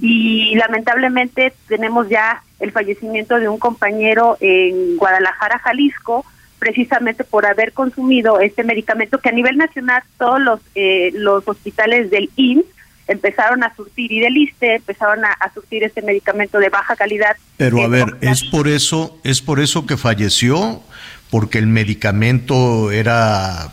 Y 0.00 0.54
lamentablemente 0.54 1.52
tenemos 1.66 2.08
ya 2.08 2.42
el 2.60 2.70
fallecimiento 2.70 3.40
de 3.40 3.48
un 3.48 3.58
compañero 3.58 4.36
en 4.40 4.96
Guadalajara, 4.96 5.58
Jalisco, 5.58 6.24
precisamente 6.64 7.24
por 7.24 7.44
haber 7.44 7.74
consumido 7.74 8.40
este 8.40 8.64
medicamento 8.64 9.18
que 9.18 9.28
a 9.28 9.32
nivel 9.32 9.58
nacional 9.58 10.02
todos 10.18 10.40
los 10.40 10.60
eh, 10.74 11.10
los 11.12 11.46
hospitales 11.46 12.10
del 12.10 12.30
IMSS 12.36 12.64
empezaron 13.06 13.62
a 13.62 13.76
surtir 13.76 14.10
y 14.12 14.20
del 14.20 14.34
ISTE 14.34 14.76
empezaron 14.76 15.26
a, 15.26 15.36
surtir 15.52 15.84
este 15.84 16.00
medicamento 16.00 16.58
de 16.58 16.70
baja 16.70 16.96
calidad. 16.96 17.36
Pero 17.58 17.82
a 17.82 17.88
ver, 17.88 18.16
es 18.22 18.44
por 18.44 18.66
eso 18.66 19.18
es 19.24 19.42
por 19.42 19.60
eso 19.60 19.84
que 19.86 19.98
falleció 19.98 20.82
porque 21.30 21.58
el 21.58 21.66
medicamento 21.66 22.90
era 22.90 23.70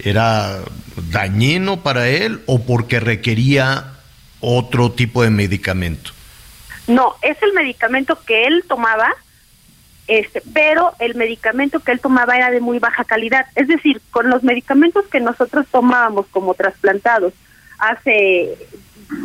era 0.00 0.58
dañino 1.12 1.84
para 1.84 2.08
él 2.08 2.42
o 2.46 2.64
porque 2.64 2.98
requería 2.98 3.92
otro 4.40 4.90
tipo 4.90 5.22
de 5.22 5.30
medicamento. 5.30 6.10
No, 6.88 7.14
es 7.22 7.40
el 7.42 7.52
medicamento 7.52 8.18
que 8.26 8.44
él 8.46 8.64
tomaba 8.66 9.14
este, 10.06 10.42
pero 10.52 10.92
el 10.98 11.14
medicamento 11.14 11.80
que 11.80 11.92
él 11.92 12.00
tomaba 12.00 12.36
era 12.36 12.50
de 12.50 12.60
muy 12.60 12.78
baja 12.78 13.04
calidad. 13.04 13.46
Es 13.54 13.68
decir, 13.68 14.00
con 14.10 14.28
los 14.28 14.42
medicamentos 14.42 15.06
que 15.06 15.20
nosotros 15.20 15.66
tomábamos 15.70 16.26
como 16.26 16.54
trasplantados 16.54 17.32
hace 17.78 18.56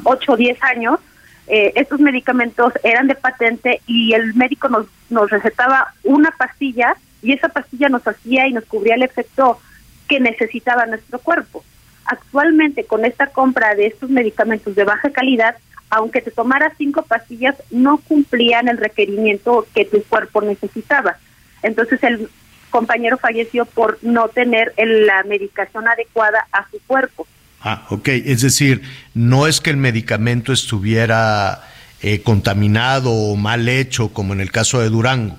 8 0.04 0.32
o 0.32 0.38
10 0.38 0.64
años, 0.64 1.00
eh, 1.48 1.74
estos 1.76 2.00
medicamentos 2.00 2.74
eran 2.84 3.08
de 3.08 3.16
patente 3.16 3.82
y 3.88 4.14
el 4.14 4.36
médico 4.36 4.70
nos, 4.70 4.86
nos 5.10 5.30
recetaba 5.30 5.94
una 6.04 6.32
pastilla 6.32 6.96
y 7.22 7.34
esa 7.34 7.50
pastilla 7.50 7.90
nos 7.90 8.08
hacía 8.08 8.48
y 8.48 8.54
nos 8.54 8.66
cubría 8.66 8.96
el 8.96 9.04
efecto 9.04 9.60
que 10.08 10.20
necesitaba 10.20 10.86
nuestro 10.86 11.20
cuerpo. 11.20 11.64
Actualmente, 12.06 12.86
con 12.86 13.04
esta 13.04 13.28
compra 13.28 13.76
de 13.76 13.88
estos 13.88 14.10
medicamentos 14.10 14.76
de 14.76 14.84
baja 14.84 15.12
calidad, 15.12 15.56
aunque 15.90 16.22
te 16.22 16.32
tomaras 16.32 16.74
cinco 16.78 17.04
pastillas, 17.04 17.56
no 17.72 17.98
cumplían 17.98 18.68
el 18.68 18.78
requerimiento 18.78 19.68
que 19.74 19.86
tu 19.86 20.04
cuerpo 20.04 20.42
necesitaba. 20.42 21.18
Entonces 21.64 22.02
el 22.04 22.30
compañero 22.70 23.18
falleció 23.18 23.66
por 23.66 23.98
no 24.02 24.30
tener 24.30 24.74
la 24.78 25.24
medicación 25.24 25.88
adecuada 25.88 26.48
a 26.52 26.70
su 26.70 26.80
cuerpo. 26.86 27.28
Ah, 27.62 27.86
ok. 27.90 28.08
Es 28.10 28.42
decir, 28.42 28.84
no 29.14 29.48
es 29.48 29.60
que 29.60 29.72
el 29.72 29.78
medicamento 29.78 30.54
estuviera 30.54 31.68
eh, 32.02 32.22
contaminado 32.22 33.12
o 33.12 33.36
mal 33.36 33.68
hecho, 33.68 34.10
como 34.10 34.34
en 34.34 34.42
el 34.42 34.52
caso 34.52 34.80
de 34.80 34.90
Durango, 34.90 35.38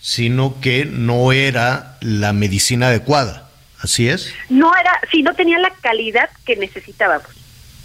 sino 0.00 0.60
que 0.60 0.84
no 0.84 1.32
era 1.32 1.96
la 2.00 2.32
medicina 2.32 2.88
adecuada. 2.88 3.48
¿Así 3.80 4.08
es? 4.08 4.32
No 4.48 4.72
era, 4.76 5.00
sí, 5.10 5.22
no 5.22 5.34
tenía 5.34 5.58
la 5.58 5.70
calidad 5.80 6.28
que 6.44 6.56
necesitábamos. 6.56 7.41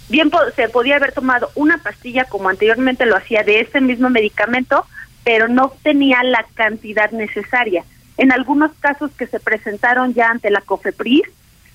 Bien 0.08 0.30
se 0.56 0.68
podía 0.68 0.96
haber 0.96 1.12
tomado 1.12 1.50
una 1.54 1.78
pastilla 1.78 2.24
como 2.24 2.48
anteriormente 2.48 3.04
lo 3.04 3.16
hacía 3.16 3.42
de 3.42 3.60
este 3.60 3.80
mismo 3.80 4.08
medicamento, 4.08 4.86
pero 5.22 5.48
no 5.48 5.72
tenía 5.82 6.22
la 6.22 6.46
cantidad 6.54 7.10
necesaria. 7.10 7.84
En 8.16 8.32
algunos 8.32 8.72
casos 8.80 9.10
que 9.12 9.26
se 9.26 9.38
presentaron 9.38 10.14
ya 10.14 10.30
ante 10.30 10.50
la 10.50 10.62
COFEPRIS, 10.62 11.24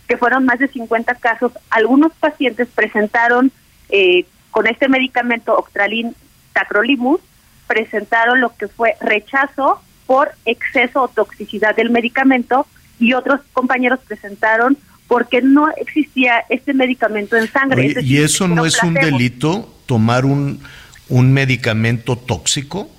que 0.08 0.18
fueron 0.18 0.46
más 0.46 0.60
de 0.60 0.68
50 0.68 1.16
casos, 1.16 1.52
algunos 1.70 2.12
pacientes 2.14 2.68
presentaron 2.74 3.52
eh, 3.90 4.26
con 4.50 4.68
este 4.68 4.90
medicamento 4.90 5.56
Octralin 5.56 6.16
Tacrolimus, 6.54 7.22
presentaron 7.68 8.42
lo 8.42 8.56
que 8.56 8.68
fue 8.68 8.96
rechazo 9.00 9.82
por 10.06 10.32
exceso 10.46 11.04
o 11.04 11.08
toxicidad 11.08 11.76
del 11.76 11.92
medicamento 11.92 12.66
y 13.00 13.14
otros 13.14 13.42
compañeros 13.54 14.00
presentaron 14.08 14.78
porque 15.08 15.42
no 15.42 15.70
existía 15.78 16.46
este 16.50 16.74
medicamento 16.74 17.36
en 17.36 17.52
sangre. 17.52 17.96
¿Y 18.02 18.18
eso 18.18 18.48
no 18.48 18.66
es 18.66 18.82
un 18.84 18.94
delito, 18.94 19.74
tomar 19.86 20.26
un, 20.26 20.62
un 21.10 21.34
medicamento 21.34 22.18
tóxico? 22.18 22.90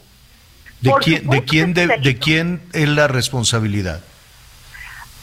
¿De 0.80 0.92
quién, 1.02 1.28
de, 1.28 1.44
quién, 1.44 1.74
de, 1.74 2.18
quién 2.20 2.60
es 2.72 2.88
la 2.88 3.08
responsabilidad? 3.08 4.02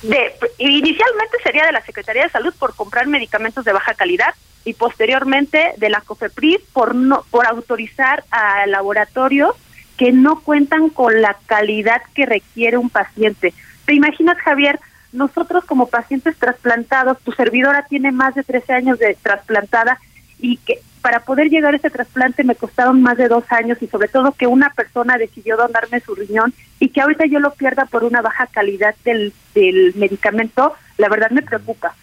de, 0.01 0.33
inicialmente 0.57 1.37
sería 1.43 1.65
de 1.65 1.71
la 1.71 1.81
Secretaría 1.85 2.23
de 2.23 2.29
Salud 2.29 2.53
por 2.57 2.75
comprar 2.75 3.07
medicamentos 3.07 3.65
de 3.65 3.73
baja 3.73 3.93
calidad 3.93 4.33
y 4.65 4.73
posteriormente 4.73 5.73
de 5.77 5.89
la 5.89 6.01
COFEPRIS 6.01 6.61
por 6.73 6.95
no 6.95 7.25
por 7.29 7.45
autorizar 7.47 8.23
a 8.31 8.65
laboratorios 8.67 9.55
que 9.97 10.11
no 10.11 10.41
cuentan 10.41 10.89
con 10.89 11.21
la 11.21 11.37
calidad 11.45 12.01
que 12.15 12.25
requiere 12.25 12.77
un 12.77 12.89
paciente. 12.89 13.53
¿Te 13.85 13.93
imaginas, 13.93 14.37
Javier? 14.39 14.79
Nosotros 15.13 15.65
como 15.65 15.88
pacientes 15.88 16.38
trasplantados, 16.38 17.19
tu 17.19 17.31
servidora 17.31 17.85
tiene 17.89 18.11
más 18.11 18.35
de 18.35 18.43
13 18.43 18.73
años 18.73 18.99
de 18.99 19.17
trasplantada 19.21 19.99
y 20.39 20.57
que 20.57 20.79
para 21.01 21.21
poder 21.21 21.49
llegar 21.49 21.73
a 21.73 21.77
ese 21.77 21.89
trasplante 21.89 22.43
me 22.43 22.55
costaron 22.55 23.01
más 23.01 23.17
de 23.17 23.27
dos 23.27 23.43
años 23.49 23.77
y 23.81 23.88
sobre 23.88 24.07
todo 24.07 24.33
que 24.33 24.47
una 24.47 24.69
persona 24.69 25.17
decidió 25.17 25.57
donarme 25.57 25.99
su 25.99 26.15
riñón 26.15 26.53
y 26.79 26.89
que 26.89 27.01
ahorita 27.01 27.25
yo 27.25 27.39
lo 27.39 27.53
pierda 27.53 27.85
por 27.85 28.03
una 28.03 28.21
baja 28.21 28.47
calidad 28.47 28.95
del, 29.03 29.33
del 29.55 29.93
medicamento, 29.95 30.73
la 30.97 31.09
verdad 31.09 31.31
me 31.31 31.41
preocupa. 31.41 31.95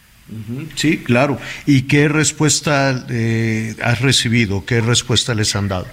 Sí, 0.74 1.02
claro. 1.02 1.38
¿Y 1.64 1.82
qué 1.82 2.08
respuesta 2.08 3.06
eh, 3.08 3.74
has 3.82 4.02
recibido? 4.02 4.64
¿Qué 4.66 4.80
respuesta 4.80 5.34
les 5.34 5.56
han 5.56 5.68
dado? 5.68 5.86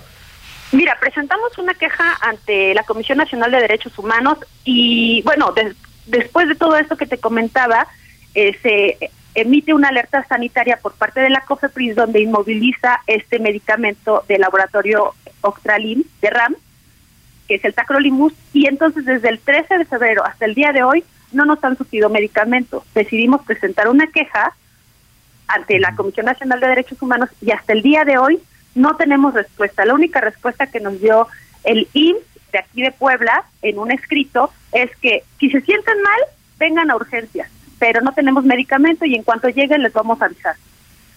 Mira, 0.71 0.97
presentamos 0.99 1.57
una 1.57 1.73
queja 1.73 2.17
ante 2.21 2.73
la 2.73 2.83
Comisión 2.83 3.17
Nacional 3.17 3.51
de 3.51 3.61
Derechos 3.61 3.97
Humanos 3.97 4.39
y 4.65 5.21
bueno, 5.21 5.53
después 6.05 6.47
de 6.47 6.55
todo 6.55 6.77
esto 6.77 6.97
que 6.97 7.05
te 7.05 7.17
comentaba, 7.17 7.87
eh, 8.33 8.57
se 8.61 9.11
emite 9.35 9.73
una 9.73 9.89
alerta 9.89 10.25
sanitaria 10.27 10.77
por 10.77 10.93
parte 10.93 11.19
de 11.19 11.29
la 11.29 11.41
COFEPRIS 11.41 11.95
donde 11.95 12.21
inmoviliza 12.21 13.01
este 13.05 13.39
medicamento 13.39 14.23
del 14.27 14.41
laboratorio 14.41 15.13
Octralim 15.41 16.03
de 16.21 16.29
RAM, 16.29 16.55
que 17.47 17.55
es 17.55 17.65
el 17.65 17.73
tacrolimus, 17.73 18.33
y 18.53 18.67
entonces 18.67 19.05
desde 19.05 19.29
el 19.29 19.39
13 19.39 19.77
de 19.77 19.85
febrero 19.85 20.25
hasta 20.25 20.45
el 20.45 20.55
día 20.55 20.71
de 20.71 20.83
hoy 20.83 21.03
no 21.31 21.45
nos 21.45 21.63
han 21.63 21.77
surtido 21.77 22.09
medicamentos. 22.09 22.83
Decidimos 22.93 23.45
presentar 23.45 23.89
una 23.89 24.07
queja 24.07 24.55
ante 25.47 25.79
la 25.79 25.95
Comisión 25.95 26.25
Nacional 26.25 26.59
de 26.59 26.67
Derechos 26.67 27.01
Humanos 27.01 27.29
y 27.41 27.51
hasta 27.51 27.73
el 27.73 27.81
día 27.81 28.05
de 28.05 28.17
hoy 28.17 28.39
no 28.73 28.95
tenemos 28.95 29.33
respuesta. 29.33 29.85
La 29.85 29.93
única 29.93 30.21
respuesta 30.21 30.67
que 30.67 30.79
nos 30.79 30.99
dio 30.99 31.27
el 31.63 31.87
IMSS 31.93 32.34
de 32.55 32.59
aquí 32.59 32.81
de 32.81 32.91
Puebla 32.91 33.43
en 33.61 33.79
un 33.79 33.91
escrito 33.91 34.51
es 34.71 34.89
que 35.01 35.23
si 35.39 35.49
se 35.49 35.61
sienten 35.61 36.01
mal, 36.01 36.19
vengan 36.57 36.89
a 36.89 36.95
urgencias 36.95 37.49
pero 37.79 38.01
no 38.01 38.13
tenemos 38.13 38.43
medicamento 38.43 39.05
y 39.05 39.15
en 39.15 39.23
cuanto 39.23 39.49
lleguen 39.49 39.83
les 39.83 39.93
vamos 39.93 40.21
a 40.21 40.25
avisar. 40.25 40.55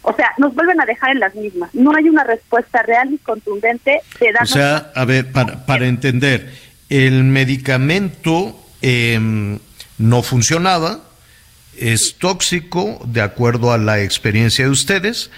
O 0.03 0.15
sea, 0.15 0.31
nos 0.39 0.55
vuelven 0.55 0.81
a 0.81 0.87
dejar 0.87 1.11
en 1.11 1.21
las 1.21 1.35
mismas. 1.35 1.75
No 1.75 1.95
hay 1.95 2.09
una 2.09 2.25
respuesta 2.25 2.83
real 2.83 3.13
y 3.13 3.19
contundente 3.19 4.01
de 4.21 4.33
darnos... 4.33 4.53
O 4.53 4.55
sea, 4.55 4.93
a 4.95 5.05
ver, 5.05 5.33
para, 5.33 5.67
para 5.67 5.87
entender, 5.87 6.53
el 6.89 7.25
medicamento 7.25 8.59
em, 8.81 9.59
no 9.99 10.23
funcionaba, 10.23 11.01
es 11.77 12.17
tóxico, 12.19 13.01
de 13.07 13.23
acuerdo 13.23 13.73
a 13.73 13.79
la 13.79 14.01
experiencia 14.01 14.65
de 14.65 14.71
ustedes, 14.71 15.31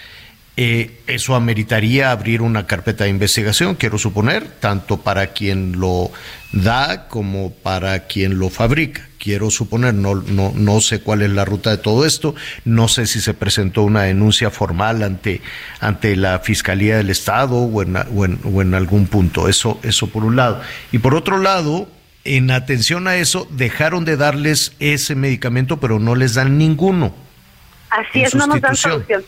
eh, 0.62 0.90
eso 1.06 1.36
ameritaría 1.36 2.10
abrir 2.10 2.42
una 2.42 2.66
carpeta 2.66 3.04
de 3.04 3.10
investigación, 3.10 3.76
quiero 3.76 3.96
suponer, 3.96 4.46
tanto 4.60 4.98
para 4.98 5.28
quien 5.28 5.80
lo 5.80 6.10
da 6.52 7.08
como 7.08 7.50
para 7.50 8.00
quien 8.00 8.38
lo 8.38 8.50
fabrica. 8.50 9.08
Quiero 9.16 9.50
suponer, 9.50 9.94
no, 9.94 10.16
no, 10.16 10.52
no 10.54 10.80
sé 10.82 11.00
cuál 11.00 11.22
es 11.22 11.30
la 11.30 11.46
ruta 11.46 11.70
de 11.70 11.78
todo 11.78 12.04
esto, 12.04 12.34
no 12.66 12.88
sé 12.88 13.06
si 13.06 13.22
se 13.22 13.32
presentó 13.32 13.84
una 13.84 14.02
denuncia 14.02 14.50
formal 14.50 15.02
ante, 15.02 15.40
ante 15.80 16.14
la 16.14 16.40
Fiscalía 16.40 16.98
del 16.98 17.08
Estado 17.08 17.56
o 17.56 17.80
en, 17.80 17.96
o 17.96 18.60
en 18.60 18.74
algún 18.74 19.06
punto, 19.06 19.48
eso, 19.48 19.80
eso 19.82 20.08
por 20.08 20.24
un 20.24 20.36
lado. 20.36 20.60
Y 20.92 20.98
por 20.98 21.14
otro 21.14 21.38
lado, 21.38 21.88
en 22.24 22.50
atención 22.50 23.08
a 23.08 23.16
eso, 23.16 23.48
dejaron 23.50 24.04
de 24.04 24.18
darles 24.18 24.74
ese 24.78 25.14
medicamento, 25.14 25.80
pero 25.80 25.98
no 25.98 26.16
les 26.16 26.34
dan 26.34 26.58
ninguno. 26.58 27.14
Así 27.88 28.20
es, 28.20 28.34
no 28.34 28.46
nos 28.46 28.60
dan 28.60 28.76
solución. 28.76 29.24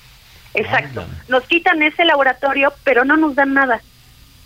Exacto. 0.55 1.05
Nos 1.29 1.45
quitan 1.45 1.83
ese 1.83 2.05
laboratorio, 2.05 2.73
pero 2.85 3.05
no 3.05 3.17
nos 3.17 3.35
dan 3.35 3.55
nada. 3.55 3.81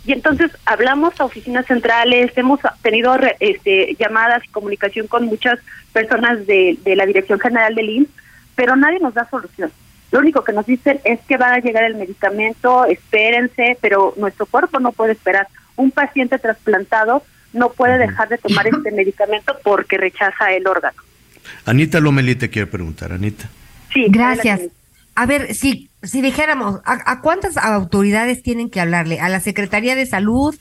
Y 0.07 0.13
entonces 0.13 0.53
hablamos 0.65 1.21
a 1.21 1.25
oficinas 1.25 1.67
centrales, 1.67 2.31
hemos 2.37 2.61
tenido 2.81 3.17
este, 3.41 3.97
llamadas 3.99 4.45
y 4.45 4.49
comunicación 4.49 5.09
con 5.09 5.27
muchas 5.27 5.59
personas 5.93 6.47
de, 6.47 6.79
la 6.85 7.07
Dirección 7.07 7.41
General 7.41 7.75
del 7.75 7.91
IMSS, 7.91 8.11
pero 8.55 8.77
nadie 8.77 9.01
nos 9.01 9.15
da 9.15 9.29
solución. 9.29 9.73
Lo 10.13 10.21
único 10.21 10.45
que 10.45 10.53
nos 10.53 10.65
dicen 10.65 11.01
es 11.05 11.19
que 11.27 11.37
va 11.37 11.55
a 11.55 11.59
llegar 11.59 11.83
el 11.83 11.97
medicamento, 11.97 12.85
espérense, 12.85 13.77
pero 13.81 14.15
nuestro 14.17 14.47
cuerpo 14.47 14.79
no 14.79 14.93
puede 14.93 15.13
esperar. 15.13 15.49
Un 15.75 15.91
paciente 15.91 16.39
trasplantado 16.39 17.25
no 17.53 17.71
puede 17.71 17.99
dejar 17.99 18.29
de 18.29 18.39
tomar 18.39 18.69
este 18.69 18.93
medicamento 18.93 19.57
porque 19.65 19.99
rechaza 19.99 20.53
el 20.53 20.69
órgano. 20.69 21.03
Anita 21.65 21.99
Lomelí 21.99 22.37
te 22.37 22.49
quiere 22.49 22.69
preguntar, 22.69 23.13
Anita. 23.13 23.49
Sí, 23.93 24.07
gracias. 24.09 24.61
A 25.17 25.25
ver, 25.25 25.55
si, 25.55 25.89
si 26.03 26.21
dijéramos, 26.21 26.81
¿a, 26.85 27.21
cuántas 27.23 27.57
autoridades 27.57 28.43
tienen 28.43 28.69
que 28.69 28.83
hablarle? 28.83 29.19
¿A 29.19 29.31
la 29.31 29.41
Secretaría 29.41 29.95
de 29.95 30.05
Salud? 30.05 30.55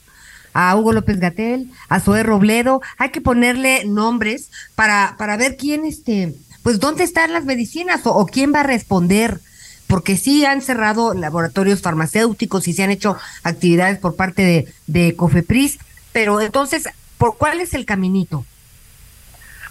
¿A 0.53 0.73
Hugo 0.77 0.93
López 0.93 1.19
Gatel? 1.19 1.69
¿A 1.89 1.99
Zoé 1.99 2.23
Robledo? 2.23 2.81
Hay 2.97 3.09
que 3.09 3.19
ponerle 3.19 3.83
nombres 3.83 4.49
para, 4.75 5.15
para 5.17 5.35
ver 5.35 5.57
quién, 5.57 5.83
este, 5.83 6.33
pues, 6.63 6.79
dónde 6.79 7.03
están 7.03 7.33
las 7.33 7.43
medicinas 7.43 8.03
o, 8.05 8.25
quién 8.25 8.53
va 8.53 8.61
a 8.61 8.63
responder. 8.63 9.41
Porque 9.87 10.15
sí 10.15 10.45
han 10.45 10.61
cerrado 10.61 11.13
laboratorios 11.13 11.81
farmacéuticos 11.81 12.69
y 12.69 12.73
se 12.73 12.83
han 12.83 12.91
hecho 12.91 13.17
actividades 13.43 13.99
por 13.99 14.15
parte 14.15 14.41
de, 14.41 14.73
de 14.87 15.15
Cofepris, 15.17 15.79
pero 16.13 16.39
entonces, 16.39 16.89
¿por 17.17 17.37
cuál 17.37 17.59
es 17.59 17.73
el 17.73 17.85
caminito? 17.85 18.45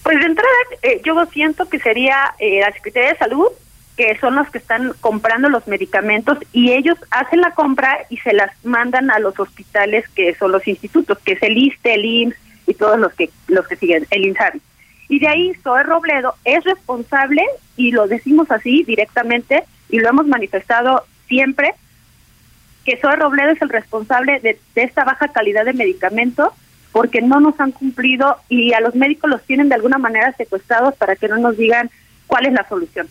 Pues 0.03 0.19
de 0.21 0.27
entrada, 0.27 0.51
eh, 0.83 1.01
yo 1.03 1.15
siento 1.33 1.69
que 1.71 1.81
sería 1.81 2.35
eh, 2.39 2.61
la 2.61 2.71
Secretaría 2.73 3.15
de 3.15 3.19
Salud, 3.19 3.49
que 3.97 4.17
son 4.19 4.35
los 4.35 4.51
que 4.51 4.59
están 4.59 4.93
comprando 5.01 5.49
los 5.49 5.67
medicamentos 5.69 6.39
y 6.53 6.73
ellos 6.73 6.99
hacen 7.11 7.41
la 7.41 7.53
compra 7.53 7.99
y 8.11 8.17
se 8.19 8.33
las 8.33 8.51
mandan 8.65 9.11
a 9.11 9.21
los 9.21 9.39
hospitales 9.39 10.09
que 10.11 10.35
son 10.35 10.53
los 10.53 10.67
institutos, 10.67 11.19
que 11.19 11.33
es 11.33 11.43
el 11.43 11.57
ISTE, 11.57 11.95
el 11.95 12.05
IMSS 12.05 12.37
y 12.67 12.75
todos 12.75 12.99
los 12.99 13.13
que 13.15 13.31
los 13.49 13.67
que 13.69 13.77
siguen, 13.77 14.07
el 14.11 14.27
INSABI. 14.27 14.61
Y 15.09 15.19
de 15.21 15.29
ahí 15.29 15.55
Zoe 15.63 15.83
Robledo 15.85 16.35
es 16.45 16.65
responsable 16.65 17.43
y 17.77 17.93
lo 17.93 18.09
decimos 18.09 18.51
así 18.51 18.83
directamente 18.83 19.65
y 19.89 20.01
lo 20.01 20.09
hemos 20.09 20.27
manifestado 20.27 21.05
siempre 21.29 21.75
que 22.85 22.97
Zoe 22.97 23.17
Robledo 23.17 23.51
es 23.51 23.63
el 23.63 23.69
responsable 23.69 24.41
de, 24.41 24.59
de 24.75 24.83
esta 24.83 25.05
baja 25.05 25.29
calidad 25.29 25.65
de 25.65 25.73
medicamentos 25.73 26.49
porque 26.91 27.23
no 27.23 27.39
nos 27.41 27.59
han 27.61 27.71
cumplido 27.73 28.39
y 28.49 28.73
a 28.73 28.81
los 28.81 28.95
médicos 28.95 29.31
los 29.31 29.43
tienen 29.43 29.69
de 29.69 29.77
alguna 29.77 29.99
manera 29.99 30.33
secuestrados 30.33 30.95
para 30.97 31.17
que 31.17 31.29
no 31.29 31.37
nos 31.37 31.57
digan 31.57 31.91
cuál 32.27 32.47
es 32.47 32.53
la 32.53 32.69
solución. 32.69 33.09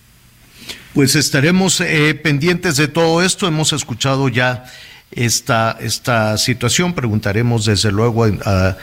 Pues 0.94 1.16
estaremos 1.16 1.82
eh, 1.82 2.14
pendientes 2.14 2.78
de 2.78 2.88
todo 2.88 3.24
esto. 3.24 3.48
Hemos 3.48 3.74
escuchado 3.74 4.30
ya 4.30 4.66
esta, 5.12 5.76
esta 5.80 6.38
situación. 6.38 6.94
Preguntaremos 6.94 7.66
desde 7.66 7.92
luego 7.92 8.26
a, 8.26 8.78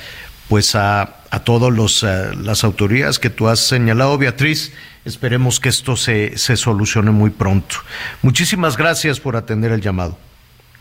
pues 0.49 0.74
a, 0.74 1.16
a 1.31 1.45
todas 1.45 2.03
eh, 2.03 2.32
las 2.37 2.65
autoridades 2.65 3.20
que 3.20 3.31
tú 3.31 3.47
has 3.47 3.61
señalado, 3.61 4.19
Beatriz. 4.19 4.73
Esperemos 5.05 5.61
que 5.61 5.69
esto 5.69 5.97
se, 5.97 6.37
se 6.37 6.57
solucione 6.57 7.12
muy 7.12 7.31
pronto. 7.31 7.77
Muchísimas 8.23 8.77
gracias 8.77 9.20
por 9.20 9.37
atender 9.37 9.70
el 9.70 9.81
llamado. 9.81 10.19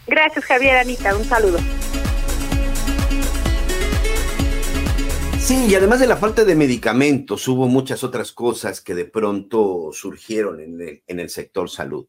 Gracias, 0.08 0.44
Javier 0.46 0.78
Anita. 0.78 1.16
Un 1.16 1.26
saludo. 1.26 1.60
Sí, 5.50 5.66
y 5.68 5.74
además 5.74 6.00
de 6.00 6.06
la 6.06 6.16
falta 6.16 6.46
de 6.46 6.54
medicamentos, 6.54 7.48
hubo 7.48 7.68
muchas 7.68 8.04
otras 8.04 8.32
cosas 8.34 8.82
que 8.82 8.94
de 8.94 9.06
pronto 9.06 9.90
surgieron 9.92 10.60
en 10.60 11.20
el, 11.20 11.30
sector 11.32 11.72
salud. 11.72 12.06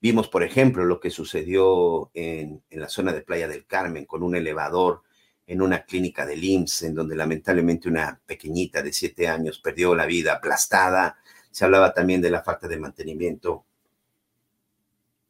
Vimos, 0.00 0.28
por 0.28 0.44
ejemplo, 0.44 0.84
lo 0.84 1.00
que 1.00 1.10
sucedió 1.10 2.12
en, 2.14 2.62
en, 2.70 2.80
la 2.80 2.88
zona 2.88 3.12
de 3.12 3.22
Playa 3.22 3.48
del 3.48 3.66
Carmen 3.66 4.04
con 4.04 4.22
un 4.22 4.36
elevador 4.36 5.02
en 5.48 5.62
una 5.62 5.84
clínica 5.84 6.24
del 6.24 6.44
IMSS, 6.44 6.82
en 6.84 6.94
donde 6.94 7.16
lamentablemente 7.16 7.88
una 7.88 8.20
pequeñita 8.24 8.82
de 8.82 8.92
siete 8.92 9.26
años 9.26 9.58
perdió 9.58 9.96
la 9.96 10.06
vida 10.06 10.34
aplastada. 10.34 11.16
Se 11.50 11.64
hablaba 11.64 11.92
también 11.92 12.20
de 12.20 12.30
la 12.30 12.44
falta 12.44 12.68
de 12.68 12.78
mantenimiento 12.78 13.64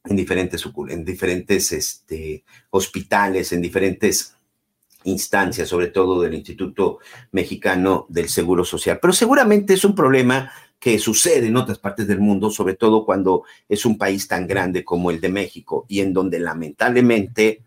en 0.04 0.14
diferentes, 0.14 0.62
en 0.90 1.04
diferentes 1.06 1.72
este, 1.72 2.44
hospitales, 2.68 3.50
en 3.52 3.62
diferentes 3.62 4.35
instancias, 5.06 5.68
sobre 5.68 5.86
todo 5.88 6.20
del 6.20 6.34
Instituto 6.34 6.98
Mexicano 7.32 8.06
del 8.08 8.28
Seguro 8.28 8.64
Social. 8.64 8.98
Pero 9.00 9.12
seguramente 9.12 9.74
es 9.74 9.84
un 9.84 9.94
problema 9.94 10.50
que 10.78 10.98
sucede 10.98 11.46
en 11.46 11.56
otras 11.56 11.78
partes 11.78 12.06
del 12.06 12.20
mundo, 12.20 12.50
sobre 12.50 12.74
todo 12.74 13.06
cuando 13.06 13.44
es 13.68 13.86
un 13.86 13.96
país 13.96 14.28
tan 14.28 14.46
grande 14.46 14.84
como 14.84 15.10
el 15.10 15.20
de 15.20 15.30
México 15.30 15.86
y 15.88 16.00
en 16.00 16.12
donde 16.12 16.38
lamentablemente 16.38 17.64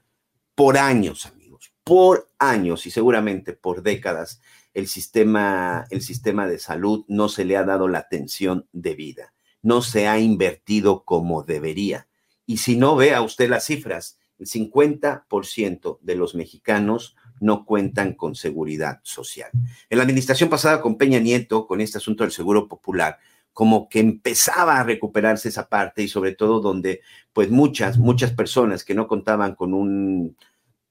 por 0.54 0.78
años, 0.78 1.26
amigos, 1.26 1.72
por 1.84 2.30
años 2.38 2.86
y 2.86 2.92
seguramente 2.92 3.54
por 3.54 3.82
décadas, 3.82 4.42
el 4.74 4.88
sistema, 4.88 5.86
el 5.90 6.02
sistema 6.02 6.48
de 6.48 6.60
salud 6.60 7.06
no 7.08 7.30
se 7.30 7.46
le 7.46 7.58
ha 7.58 7.64
dado 7.64 7.88
la 7.88 8.00
atención 8.00 8.68
debida, 8.72 9.34
no 9.62 9.82
se 9.82 10.08
ha 10.08 10.20
invertido 10.20 11.04
como 11.04 11.44
debería. 11.44 12.08
Y 12.46 12.58
si 12.58 12.78
no 12.78 12.96
vea 12.96 13.22
usted 13.22 13.50
las 13.50 13.66
cifras, 13.66 14.20
el 14.38 14.48
50% 14.48 16.00
de 16.02 16.16
los 16.16 16.36
mexicanos 16.36 17.16
no 17.40 17.66
cuentan 17.66 18.14
con 18.14 18.36
seguridad 18.36 19.00
social. 19.04 19.50
En 19.90 19.98
la 19.98 20.04
administración 20.04 20.50
pasada 20.50 20.82
con 20.82 20.98
Peña 20.98 21.20
Nieto, 21.20 21.68
con 21.68 21.82
este 21.82 21.98
asunto 21.98 22.24
del 22.24 22.32
seguro 22.32 22.68
popular, 22.68 23.18
como 23.54 23.90
que 23.90 24.00
empezaba 24.00 24.80
a 24.80 24.84
recuperarse 24.84 25.50
esa 25.50 25.68
parte 25.68 26.04
y 26.04 26.08
sobre 26.08 26.34
todo 26.34 26.62
donde 26.62 27.02
pues 27.34 27.50
muchas, 27.50 27.98
muchas 27.98 28.32
personas 28.32 28.84
que 28.86 28.96
no 28.96 29.08
contaban 29.08 29.56
con 29.56 29.74
un 29.74 30.38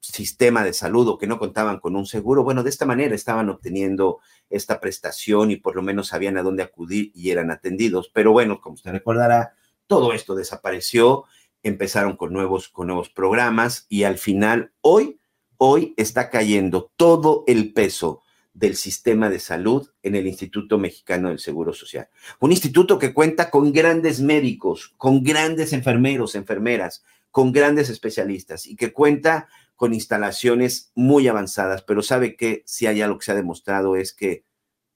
sistema 0.00 0.64
de 0.64 0.72
salud 0.72 1.08
o 1.08 1.18
que 1.18 1.26
no 1.26 1.38
contaban 1.38 1.80
con 1.80 1.96
un 1.96 2.06
seguro, 2.06 2.44
bueno, 2.44 2.62
de 2.62 2.70
esta 2.70 2.86
manera 2.86 3.14
estaban 3.14 3.48
obteniendo 3.48 4.20
esta 4.48 4.80
prestación 4.80 5.50
y 5.50 5.56
por 5.56 5.76
lo 5.76 5.82
menos 5.82 6.08
sabían 6.08 6.38
a 6.38 6.42
dónde 6.42 6.62
acudir 6.62 7.10
y 7.14 7.30
eran 7.30 7.50
atendidos. 7.50 8.10
Pero 8.12 8.32
bueno, 8.32 8.60
como 8.60 8.74
usted 8.74 8.92
recordará, 8.92 9.54
todo 9.86 10.12
esto 10.12 10.34
desapareció, 10.34 11.24
empezaron 11.62 12.16
con 12.16 12.32
nuevos, 12.32 12.68
con 12.68 12.86
nuevos 12.86 13.10
programas 13.10 13.86
y 13.88 14.04
al 14.04 14.18
final, 14.18 14.72
hoy, 14.80 15.17
hoy 15.58 15.94
está 15.96 16.30
cayendo 16.30 16.90
todo 16.96 17.44
el 17.46 17.72
peso 17.72 18.22
del 18.54 18.76
sistema 18.76 19.28
de 19.30 19.38
salud 19.38 19.88
en 20.02 20.14
el 20.14 20.26
Instituto 20.26 20.78
Mexicano 20.78 21.28
del 21.28 21.38
Seguro 21.38 21.72
Social. 21.72 22.08
Un 22.40 22.50
instituto 22.50 22.98
que 22.98 23.12
cuenta 23.12 23.50
con 23.50 23.72
grandes 23.72 24.20
médicos, 24.20 24.94
con 24.96 25.22
grandes 25.22 25.72
enfermeros, 25.72 26.34
enfermeras, 26.34 27.04
con 27.30 27.52
grandes 27.52 27.88
especialistas 27.88 28.66
y 28.66 28.74
que 28.74 28.92
cuenta 28.92 29.48
con 29.76 29.94
instalaciones 29.94 30.90
muy 30.96 31.28
avanzadas, 31.28 31.82
pero 31.82 32.02
sabe 32.02 32.36
que 32.36 32.64
si 32.66 32.86
hay 32.86 33.00
algo 33.00 33.18
que 33.18 33.26
se 33.26 33.32
ha 33.32 33.36
demostrado 33.36 33.94
es 33.94 34.12
que 34.12 34.44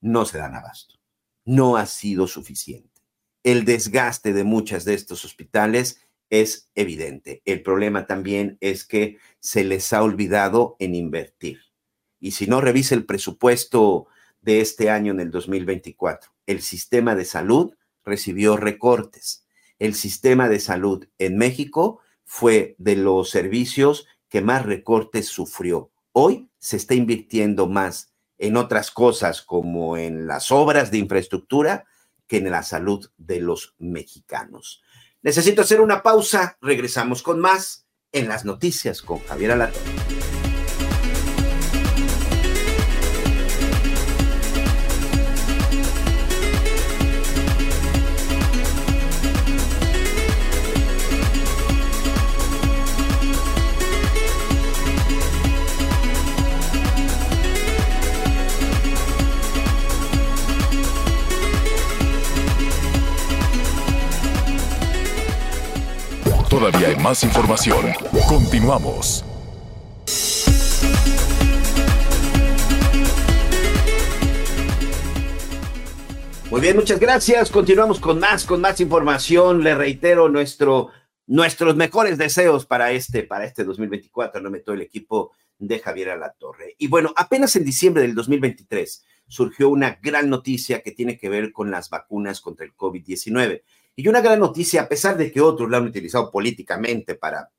no 0.01 0.25
se 0.25 0.39
dan 0.39 0.57
abasto. 0.57 0.97
No 1.45 1.77
ha 1.77 1.87
sido 1.87 2.27
suficiente. 2.27 3.03
El 3.45 3.65
desgaste 3.65 4.33
de 4.33 4.43
muchas 4.43 4.85
de 4.85 4.95
estos 4.95 5.25
hospitales 5.25 6.01
es 6.33 6.71
evidente. 6.75 7.43
El 7.45 7.63
problema 7.63 8.07
también 8.07 8.57
es 8.63 8.87
que 8.87 9.19
se 9.39 9.65
les 9.65 9.93
ha 9.93 10.03
olvidado 10.03 10.77
en 10.79 10.95
invertir. 10.95 11.61
Y 12.21 12.31
si 12.31 12.47
no 12.47 12.63
revisa 12.63 12.95
el 12.95 13.05
presupuesto 13.05 14.07
de 14.41 14.63
este 14.63 14.89
año 14.89 15.13
en 15.13 15.21
el 15.21 15.31
2024, 15.31 16.33
el 16.47 16.63
sistema 16.63 17.15
de 17.15 17.27
salud 17.27 17.75
recibió 18.03 18.57
recortes. 18.57 19.45
El 19.79 19.95
sistema 19.95 20.49
de 20.49 20.59
salud 20.59 21.07
en 21.19 21.37
México 21.37 22.01
fue 22.25 22.77
de 22.79 22.97
los 22.97 23.29
servicios 23.29 24.07
que 24.31 24.41
más 24.41 24.65
recortes 24.65 25.27
sufrió. 25.27 25.91
Hoy 26.13 26.49
se 26.59 26.79
está 26.79 26.95
invirtiendo 26.95 27.67
más 27.67 28.15
en 28.39 28.57
otras 28.57 28.91
cosas 28.91 29.43
como 29.43 29.99
en 29.99 30.27
las 30.27 30.51
obras 30.51 30.91
de 30.91 30.97
infraestructura 30.97 31.85
que 32.27 32.39
en 32.39 32.51
la 32.51 32.63
salud 32.63 33.11
de 33.19 33.41
los 33.41 33.75
mexicanos. 33.79 34.83
Necesito 35.23 35.63
hacer 35.63 35.81
una 35.81 36.03
pausa, 36.03 36.59
regresamos 36.61 37.23
con 37.23 37.39
más 37.39 37.87
en 38.11 38.29
las 38.29 38.45
noticias 38.45 39.03
con 39.03 39.21
Javier 39.21 39.53
Alatorre. 39.53 40.22
Información. 67.21 67.93
Continuamos. 68.27 69.23
Muy 76.51 76.61
bien, 76.63 76.77
muchas 76.77 76.99
gracias. 76.99 77.51
Continuamos 77.51 78.01
con 78.01 78.19
más, 78.19 78.47
con 78.47 78.63
más 78.63 78.81
información. 78.81 79.63
Le 79.63 79.75
reitero 79.75 80.31
nuestro, 80.31 80.89
nuestros 81.27 81.77
mejores 81.77 82.17
deseos 82.17 82.65
para 82.65 82.93
este, 82.93 83.25
para 83.25 83.45
este 83.45 83.65
2024. 83.65 84.41
No 84.41 84.51
todo 84.61 84.75
el 84.75 84.81
equipo 84.81 85.33
de 85.59 85.81
Javier 85.81 86.11
Alatorre. 86.11 86.77
Y 86.79 86.89
bueno, 86.89 87.13
apenas 87.17 87.55
en 87.57 87.65
diciembre 87.65 88.03
del 88.03 88.15
2023 88.15 89.05
surgió 89.29 89.69
una 89.69 89.99
gran 90.03 90.31
noticia 90.31 90.81
que 90.81 90.93
tiene 90.93 91.19
que 91.19 91.29
ver 91.29 91.53
con 91.53 91.71
las 91.71 91.91
vacunas 91.91 92.41
contra 92.41 92.65
el 92.65 92.75
COVID-19. 92.75 93.63
Y 93.95 94.09
una 94.09 94.21
gran 94.21 94.41
noticia, 94.41 94.83
a 94.83 94.89
pesar 94.89 95.17
de 95.17 95.31
que 95.31 95.41
otros 95.41 95.71
la 95.71 95.79
han 95.79 95.87
utilizado 95.87 96.31
políticamente 96.31 97.15
para 97.15 97.51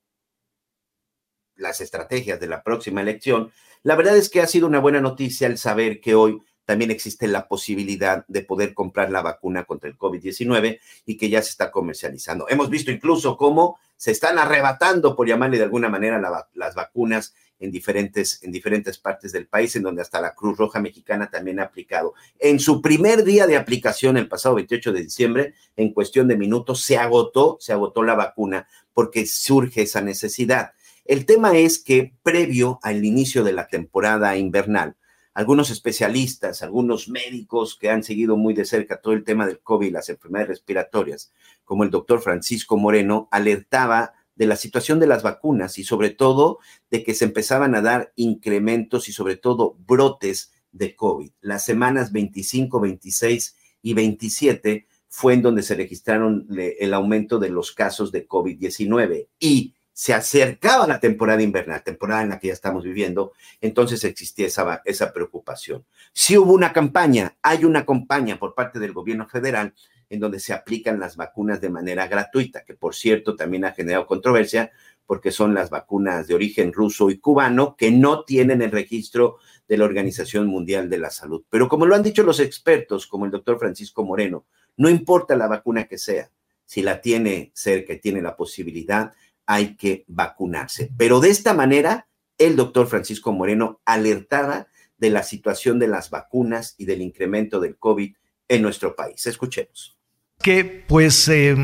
las 1.56 1.82
estrategias 1.82 2.40
de 2.40 2.48
la 2.48 2.64
próxima 2.64 3.02
elección, 3.02 3.52
la 3.84 3.96
verdad 3.96 4.18
es 4.18 4.30
que 4.30 4.42
ha 4.42 4.48
sido 4.48 4.68
una 4.68 4.80
buena 4.80 5.02
noticia 5.02 5.48
el 5.48 5.58
saber 5.58 6.02
que 6.02 6.16
hoy 6.16 6.42
también 6.66 6.92
existe 6.92 7.28
la 7.28 7.48
posibilidad 7.48 8.26
de 8.28 8.42
poder 8.42 8.74
comprar 8.74 9.12
la 9.12 9.22
vacuna 9.22 9.66
contra 9.66 9.90
el 9.90 9.98
COVID-19 9.98 10.80
y 11.06 11.18
que 11.18 11.30
ya 11.30 11.42
se 11.42 11.50
está 11.50 11.72
comercializando. 11.72 12.48
Hemos 12.50 12.70
visto 12.70 12.90
incluso 12.90 13.38
cómo 13.38 13.78
se 13.98 14.12
están 14.12 14.40
arrebatando, 14.40 15.16
por 15.16 15.28
llamarle 15.28 15.58
de 15.58 15.66
alguna 15.66 15.90
manera, 15.90 16.22
las 16.54 16.76
vacunas 16.76 17.36
en 17.64 17.72
diferentes, 17.72 18.44
en 18.44 18.52
diferentes 18.52 18.98
partes 18.98 19.32
del 19.32 19.48
país, 19.48 19.74
en 19.78 19.84
donde 19.84 20.02
hasta 20.02 20.20
la 20.20 20.36
Cruz 20.36 20.58
Roja 20.58 20.82
Mexicana 20.82 21.30
también 21.30 21.62
ha 21.62 21.64
aplicado. 21.64 22.14
En 22.38 22.60
su 22.60 22.82
primer 22.82 23.24
día 23.24 23.48
de 23.48 23.56
aplicación, 23.56 24.18
el 24.18 24.28
pasado 24.28 24.56
28 24.56 24.92
de 24.92 25.02
diciembre, 25.02 25.54
en 25.78 25.94
cuestión 25.94 26.28
de 26.28 26.36
minutos, 26.36 26.82
se 26.82 26.98
agotó, 26.98 27.58
se 27.62 27.72
agotó 27.72 28.04
la 28.04 28.16
vacuna 28.16 28.68
porque 28.94 29.26
surge 29.26 29.84
esa 29.84 30.02
necesidad. 30.02 30.74
El 31.06 31.26
tema 31.26 31.58
es 31.58 31.80
que 31.80 32.14
previo 32.22 32.80
al 32.84 33.06
inicio 33.06 33.46
de 33.46 33.54
la 33.54 33.68
temporada 33.68 34.36
invernal, 34.36 34.98
algunos 35.34 35.70
especialistas, 35.70 36.64
algunos 36.64 37.08
médicos 37.08 37.78
que 37.80 37.90
han 37.90 38.04
seguido 38.04 38.36
muy 38.36 38.54
de 38.54 38.66
cerca 38.66 39.00
todo 39.00 39.14
el 39.14 39.24
tema 39.24 39.48
del 39.48 39.62
COVID 39.62 39.88
y 39.88 39.92
las 39.92 40.10
enfermedades 40.10 40.50
respiratorias, 40.50 41.32
como 41.64 41.86
el 41.86 41.92
doctor 41.92 42.22
Francisco 42.22 42.76
Moreno, 42.76 43.30
alertaba 43.32 44.14
de 44.36 44.48
la 44.48 44.56
situación 44.56 45.00
de 45.00 45.08
las 45.08 45.24
vacunas 45.24 45.78
y 45.78 45.84
sobre 45.84 46.10
todo 46.10 46.60
de 46.90 47.04
que 47.04 47.14
se 47.14 47.26
empezaban 47.26 47.76
a 47.76 47.82
dar 47.82 48.14
incrementos 48.16 49.10
y 49.10 49.14
sobre 49.14 49.38
todo 49.38 49.76
brotes 49.86 50.54
de 50.72 50.96
COVID. 50.96 51.32
Las 51.42 51.64
semanas 51.66 52.12
25, 52.12 52.80
26 52.80 53.56
y 53.82 53.94
27 53.94 54.88
fue 55.08 55.36
en 55.36 55.44
donde 55.44 55.62
se 55.62 55.76
registraron 55.76 56.48
el 56.50 56.94
aumento 56.94 57.38
de 57.38 57.50
los 57.50 57.72
casos 57.72 58.12
de 58.12 58.28
COVID-19 58.28 59.28
y 59.40 59.76
se 59.94 60.16
acercaba 60.16 60.88
la 60.88 61.00
temporada 61.00 61.44
invernal, 61.44 61.84
temporada 61.84 62.24
en 62.24 62.30
la 62.30 62.40
que 62.40 62.48
ya 62.48 62.54
estamos 62.54 62.84
viviendo, 62.84 63.34
entonces 63.62 64.04
existía 64.04 64.48
esa, 64.48 64.82
esa 64.86 65.14
preocupación. 65.14 65.86
Si 66.14 66.36
hubo 66.36 66.52
una 66.52 66.74
campaña, 66.74 67.38
hay 67.44 67.64
una 67.64 67.86
campaña 67.86 68.40
por 68.40 68.56
parte 68.56 68.80
del 68.80 68.92
gobierno 68.92 69.28
federal 69.30 69.76
en 70.14 70.20
donde 70.20 70.40
se 70.40 70.54
aplican 70.54 71.00
las 71.00 71.16
vacunas 71.16 71.60
de 71.60 71.72
manera 71.72 72.08
gratuita, 72.08 72.64
que 72.64 72.76
por 72.76 72.94
cierto 72.94 73.36
también 73.36 73.66
ha 73.66 73.72
generado 73.72 74.06
controversia 74.06 74.72
porque 75.08 75.32
son 75.32 75.56
las 75.56 75.72
vacunas 75.72 76.28
de 76.28 76.36
origen 76.36 76.72
ruso 76.72 77.10
y 77.10 77.18
cubano 77.18 77.76
que 77.76 77.90
no 77.90 78.24
tienen 78.24 78.62
el 78.62 78.70
registro 78.70 79.38
de 79.68 79.78
la 79.78 79.86
Organización 79.86 80.46
Mundial 80.46 80.88
de 80.88 81.00
la 81.00 81.10
Salud. 81.10 81.44
Pero 81.50 81.68
como 81.68 81.88
lo 81.88 81.96
han 81.96 82.04
dicho 82.04 82.22
los 82.22 82.40
expertos, 82.40 83.08
como 83.08 83.26
el 83.26 83.32
doctor 83.32 83.58
Francisco 83.58 84.04
Moreno, 84.04 84.46
no 84.78 84.88
importa 84.88 85.36
la 85.36 85.48
vacuna 85.48 85.86
que 85.86 85.98
sea, 85.98 86.30
si 86.64 86.84
la 86.84 87.02
tiene 87.02 87.52
cerca 87.56 87.94
y 87.94 88.00
tiene 88.00 88.22
la 88.22 88.36
posibilidad, 88.36 89.14
hay 89.48 89.76
que 89.76 90.06
vacunarse. 90.08 90.92
Pero 90.96 91.22
de 91.22 91.30
esta 91.30 91.56
manera, 91.56 92.08
el 92.38 92.56
doctor 92.56 92.86
Francisco 92.86 93.32
Moreno 93.34 93.82
alertaba 93.84 94.68
de 94.98 95.10
la 95.10 95.24
situación 95.24 95.80
de 95.80 95.88
las 95.88 96.12
vacunas 96.12 96.76
y 96.78 96.86
del 96.86 97.02
incremento 97.02 97.60
del 97.60 97.78
COVID 97.78 98.16
en 98.48 98.62
nuestro 98.62 98.96
país. 98.96 99.26
Escuchemos 99.26 99.98
que 100.44 100.84
pues 100.88 101.28
eh, 101.30 101.56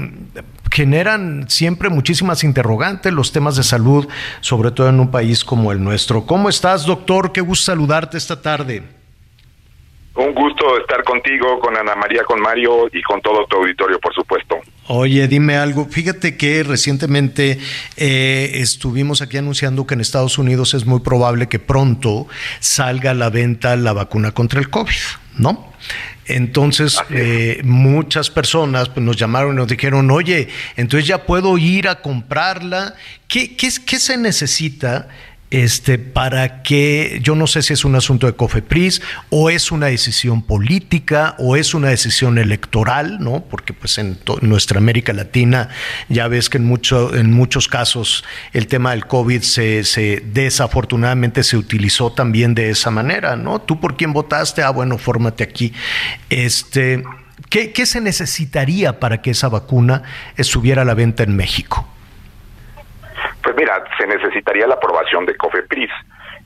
generan 0.72 1.50
siempre 1.50 1.90
muchísimas 1.90 2.44
interrogantes 2.44 3.14
los 3.14 3.32
temas 3.32 3.56
de 3.56 3.64
salud, 3.64 4.08
sobre 4.42 4.72
todo 4.72 4.90
en 4.90 5.00
un 5.00 5.12
país 5.12 5.44
como 5.44 5.72
el 5.72 5.84
nuestro. 5.84 6.26
¿Cómo 6.26 6.50
estás, 6.50 6.86
doctor? 6.86 7.32
Qué 7.32 7.42
gusto 7.42 7.66
saludarte 7.66 8.18
esta 8.18 8.42
tarde. 8.42 8.82
Un 10.16 10.34
gusto 10.34 10.78
estar 10.82 11.04
contigo, 11.04 11.60
con 11.60 11.78
Ana 11.78 11.96
María, 11.96 12.24
con 12.24 12.42
Mario 12.42 12.90
y 12.92 13.02
con 13.04 13.22
todo 13.22 13.46
tu 13.46 13.58
auditorio, 13.58 14.00
por 14.00 14.14
supuesto. 14.14 14.58
Oye, 14.88 15.28
dime 15.28 15.56
algo. 15.56 15.86
Fíjate 15.86 16.36
que 16.36 16.64
recientemente 16.64 17.60
eh, 17.96 18.52
estuvimos 18.56 19.22
aquí 19.22 19.38
anunciando 19.38 19.88
que 19.88 19.94
en 19.94 20.02
Estados 20.02 20.38
Unidos 20.38 20.74
es 20.74 20.86
muy 20.86 21.00
probable 21.00 21.48
que 21.48 21.60
pronto 21.60 22.28
salga 22.60 23.12
a 23.12 23.14
la 23.14 23.30
venta 23.30 23.76
la 23.78 23.94
vacuna 23.94 24.32
contra 24.32 24.60
el 24.60 24.70
COVID, 24.70 24.92
¿no? 25.38 25.72
Entonces, 26.30 26.98
eh, 27.10 27.62
muchas 27.64 28.30
personas 28.30 28.90
pues, 28.90 29.04
nos 29.04 29.18
llamaron 29.18 29.54
y 29.54 29.56
nos 29.56 29.68
dijeron, 29.68 30.12
oye, 30.12 30.48
entonces 30.78 31.08
ya 31.08 31.26
puedo 31.26 31.58
ir 31.58 31.88
a 31.88 32.02
comprarla. 32.02 32.96
¿Qué, 33.28 33.56
qué, 33.56 33.70
qué 33.86 34.00
se 34.00 34.16
necesita 34.18 35.08
este, 35.52 35.98
para 35.98 36.62
que, 36.62 37.20
yo 37.24 37.36
no 37.36 37.48
sé 37.48 37.62
si 37.64 37.74
es 37.74 37.84
un 37.84 37.96
asunto 37.96 38.28
de 38.28 38.34
COFEPRIS 38.34 39.02
o 39.30 39.50
es 39.50 39.72
una 39.72 39.88
decisión 39.88 40.44
política 40.44 41.36
o 41.40 41.56
es 41.56 41.74
una 41.74 41.90
decisión 41.90 42.38
electoral, 42.38 43.20
¿no? 43.20 43.42
Porque 43.42 43.74
pues 43.74 43.98
en, 43.98 44.20
nuestra 44.42 44.78
América 44.78 45.12
Latina 45.12 45.70
ya 46.08 46.28
ves 46.28 46.50
que 46.50 46.58
en, 46.58 46.66
mucho, 46.66 47.16
en 47.16 47.32
muchos 47.32 47.68
casos 47.68 48.24
el 48.54 48.68
tema 48.68 48.92
del 48.92 49.08
COVID 49.08 49.42
se, 49.42 49.84
se, 49.84 50.24
desafortunadamente 50.34 51.44
se 51.44 51.58
utilizó 51.58 52.12
también 52.12 52.54
de 52.54 52.70
esa 52.70 52.92
manera, 52.92 53.36
¿no? 53.36 53.60
¿Tú 53.60 53.80
por 53.80 53.98
quién 53.98 54.14
votaste? 54.14 54.62
Ah, 54.62 54.70
bueno, 54.70 54.98
fórmate 54.98 55.44
aquí. 55.44 55.74
Este, 56.30 57.04
¿qué, 57.50 57.72
¿Qué 57.72 57.86
se 57.88 58.02
necesitaría 58.02 59.00
para 59.00 59.22
que 59.22 59.32
esa 59.32 59.50
vacuna 59.50 60.04
estuviera 60.38 60.84
a 60.84 60.86
la 60.86 60.94
venta 60.94 61.24
en 61.24 61.36
México? 61.36 61.88
Mira, 63.60 63.84
se 63.98 64.08
necesitaría 64.08 64.66
la 64.68 64.76
aprobación 64.76 65.26
de 65.26 65.36
COFEPRIS. 65.36 65.92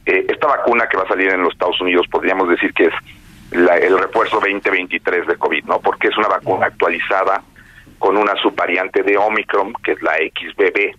Eh, 0.04 0.26
esta 0.30 0.48
vacuna 0.48 0.88
que 0.88 0.98
va 0.98 1.04
a 1.04 1.08
salir 1.08 1.32
en 1.32 1.44
los 1.44 1.54
Estados 1.54 1.80
Unidos 1.80 2.08
podríamos 2.10 2.50
decir 2.50 2.74
que 2.74 2.86
es 2.86 2.94
el 3.52 4.00
refuerzo 4.00 4.40
2023 4.40 5.28
de 5.28 5.38
COVID, 5.38 5.66
¿no? 5.66 5.80
Porque 5.80 6.08
es 6.08 6.18
una 6.18 6.28
vacuna 6.28 6.66
actualizada 6.66 7.44
con 8.00 8.18
una 8.18 8.34
subvariante 8.42 9.04
de 9.04 9.16
Omicron, 9.16 9.74
que 9.84 9.92
es 9.92 10.02
la 10.02 10.14
XBB, 10.14 10.96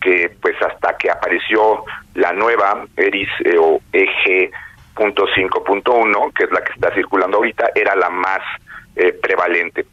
que 0.00 0.30
pues 0.40 0.54
hasta 0.62 0.96
que 0.96 1.10
apareció 1.10 1.82
la 2.14 2.32
nueva 2.32 2.84
ERIS 2.96 3.28
eh, 3.44 3.58
o 3.58 3.80
EG.5.1, 3.92 6.32
que 6.34 6.44
es 6.44 6.52
la 6.52 6.62
que 6.62 6.72
está 6.72 6.94
circulando 6.94 7.38
ahorita, 7.38 7.70
era 7.74 7.96
la 7.96 8.10
más 8.10 8.42
eh, 8.94 9.12
prevalente. 9.12 9.86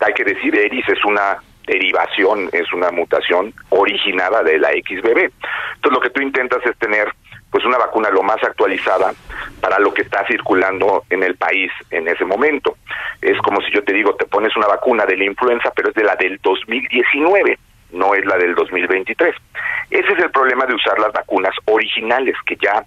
Hay 0.00 0.12
que 0.12 0.24
decir, 0.24 0.58
ERIS 0.58 0.88
es 0.88 1.04
una 1.04 1.38
derivación, 1.66 2.48
es 2.52 2.72
una 2.72 2.90
mutación 2.90 3.52
originada 3.70 4.42
de 4.42 4.58
la 4.58 4.70
XBB. 4.70 5.30
Entonces 5.74 5.92
lo 5.92 6.00
que 6.00 6.10
tú 6.10 6.20
intentas 6.20 6.64
es 6.64 6.76
tener 6.78 7.08
pues 7.50 7.64
una 7.64 7.78
vacuna 7.78 8.10
lo 8.10 8.24
más 8.24 8.42
actualizada 8.42 9.12
para 9.60 9.78
lo 9.78 9.94
que 9.94 10.02
está 10.02 10.26
circulando 10.26 11.04
en 11.08 11.22
el 11.22 11.36
país 11.36 11.70
en 11.90 12.08
ese 12.08 12.24
momento. 12.24 12.76
Es 13.22 13.38
como 13.38 13.60
si 13.60 13.70
yo 13.70 13.84
te 13.84 13.92
digo, 13.92 14.16
te 14.16 14.26
pones 14.26 14.56
una 14.56 14.66
vacuna 14.66 15.06
de 15.06 15.16
la 15.16 15.24
influenza, 15.24 15.70
pero 15.70 15.90
es 15.90 15.94
de 15.94 16.02
la 16.02 16.16
del 16.16 16.40
2019, 16.42 17.58
no 17.92 18.12
es 18.14 18.26
la 18.26 18.38
del 18.38 18.56
2023. 18.56 19.36
Ese 19.88 20.12
es 20.12 20.18
el 20.18 20.30
problema 20.32 20.66
de 20.66 20.74
usar 20.74 20.98
las 20.98 21.12
vacunas 21.12 21.54
originales, 21.66 22.34
que 22.44 22.56
ya 22.56 22.84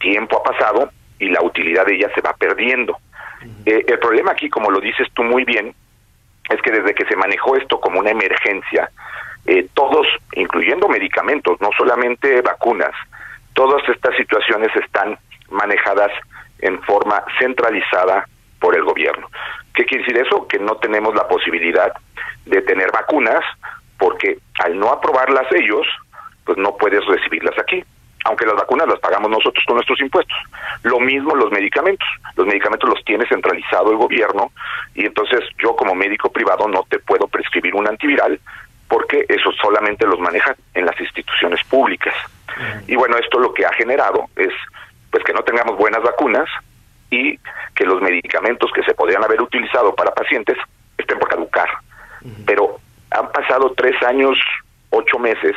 tiempo 0.00 0.38
ha 0.38 0.50
pasado 0.50 0.90
y 1.20 1.28
la 1.28 1.42
utilidad 1.42 1.86
de 1.86 1.94
ellas 1.94 2.10
se 2.12 2.22
va 2.22 2.32
perdiendo. 2.32 2.98
Eh, 3.64 3.84
el 3.86 3.98
problema 4.00 4.32
aquí, 4.32 4.48
como 4.48 4.70
lo 4.70 4.80
dices 4.80 5.06
tú 5.14 5.22
muy 5.22 5.44
bien, 5.44 5.72
es 6.48 6.60
que 6.62 6.70
desde 6.70 6.94
que 6.94 7.04
se 7.06 7.16
manejó 7.16 7.56
esto 7.56 7.80
como 7.80 8.00
una 8.00 8.10
emergencia, 8.10 8.90
eh, 9.46 9.68
todos, 9.74 10.06
incluyendo 10.32 10.88
medicamentos, 10.88 11.60
no 11.60 11.70
solamente 11.76 12.40
vacunas, 12.42 12.92
todas 13.54 13.86
estas 13.88 14.16
situaciones 14.16 14.74
están 14.76 15.18
manejadas 15.50 16.12
en 16.60 16.80
forma 16.82 17.22
centralizada 17.38 18.26
por 18.60 18.76
el 18.76 18.84
gobierno. 18.84 19.28
¿Qué 19.74 19.84
quiere 19.84 20.04
decir 20.04 20.26
eso? 20.26 20.48
Que 20.48 20.58
no 20.58 20.76
tenemos 20.76 21.14
la 21.14 21.28
posibilidad 21.28 21.92
de 22.46 22.62
tener 22.62 22.90
vacunas 22.90 23.44
porque 23.98 24.38
al 24.64 24.78
no 24.78 24.90
aprobarlas 24.90 25.46
ellos, 25.52 25.86
pues 26.44 26.58
no 26.58 26.76
puedes 26.76 27.04
recibirlas 27.06 27.58
aquí 27.58 27.84
aunque 28.26 28.44
las 28.44 28.56
vacunas 28.56 28.88
las 28.88 28.98
pagamos 28.98 29.30
nosotros 29.30 29.64
con 29.66 29.76
nuestros 29.76 30.00
impuestos. 30.00 30.36
Lo 30.82 30.98
mismo 30.98 31.34
los 31.34 31.50
medicamentos. 31.52 32.08
Los 32.34 32.46
medicamentos 32.46 32.90
los 32.90 33.04
tiene 33.04 33.24
centralizado 33.26 33.92
el 33.92 33.96
gobierno 33.96 34.50
y 34.94 35.06
entonces 35.06 35.40
yo 35.58 35.76
como 35.76 35.94
médico 35.94 36.30
privado 36.30 36.66
no 36.66 36.84
te 36.88 36.98
puedo 36.98 37.28
prescribir 37.28 37.74
un 37.74 37.86
antiviral 37.86 38.38
porque 38.88 39.24
eso 39.28 39.52
solamente 39.52 40.06
los 40.06 40.18
manejan 40.18 40.56
en 40.74 40.86
las 40.86 41.00
instituciones 41.00 41.62
públicas. 41.64 42.14
Y 42.86 42.96
bueno, 42.96 43.16
esto 43.16 43.38
lo 43.38 43.52
que 43.54 43.64
ha 43.64 43.72
generado 43.74 44.24
es 44.36 44.52
pues 45.10 45.22
que 45.22 45.32
no 45.32 45.42
tengamos 45.42 45.76
buenas 45.76 46.02
vacunas 46.02 46.48
y 47.10 47.38
que 47.74 47.84
los 47.84 48.00
medicamentos 48.02 48.70
que 48.74 48.82
se 48.82 48.94
podrían 48.94 49.22
haber 49.22 49.40
utilizado 49.40 49.94
para 49.94 50.12
pacientes 50.12 50.56
estén 50.98 51.18
por 51.18 51.28
caducar. 51.28 51.68
Pero 52.44 52.80
han 53.10 53.30
pasado 53.30 53.72
tres 53.76 54.02
años, 54.02 54.36
ocho 54.90 55.18
meses 55.18 55.54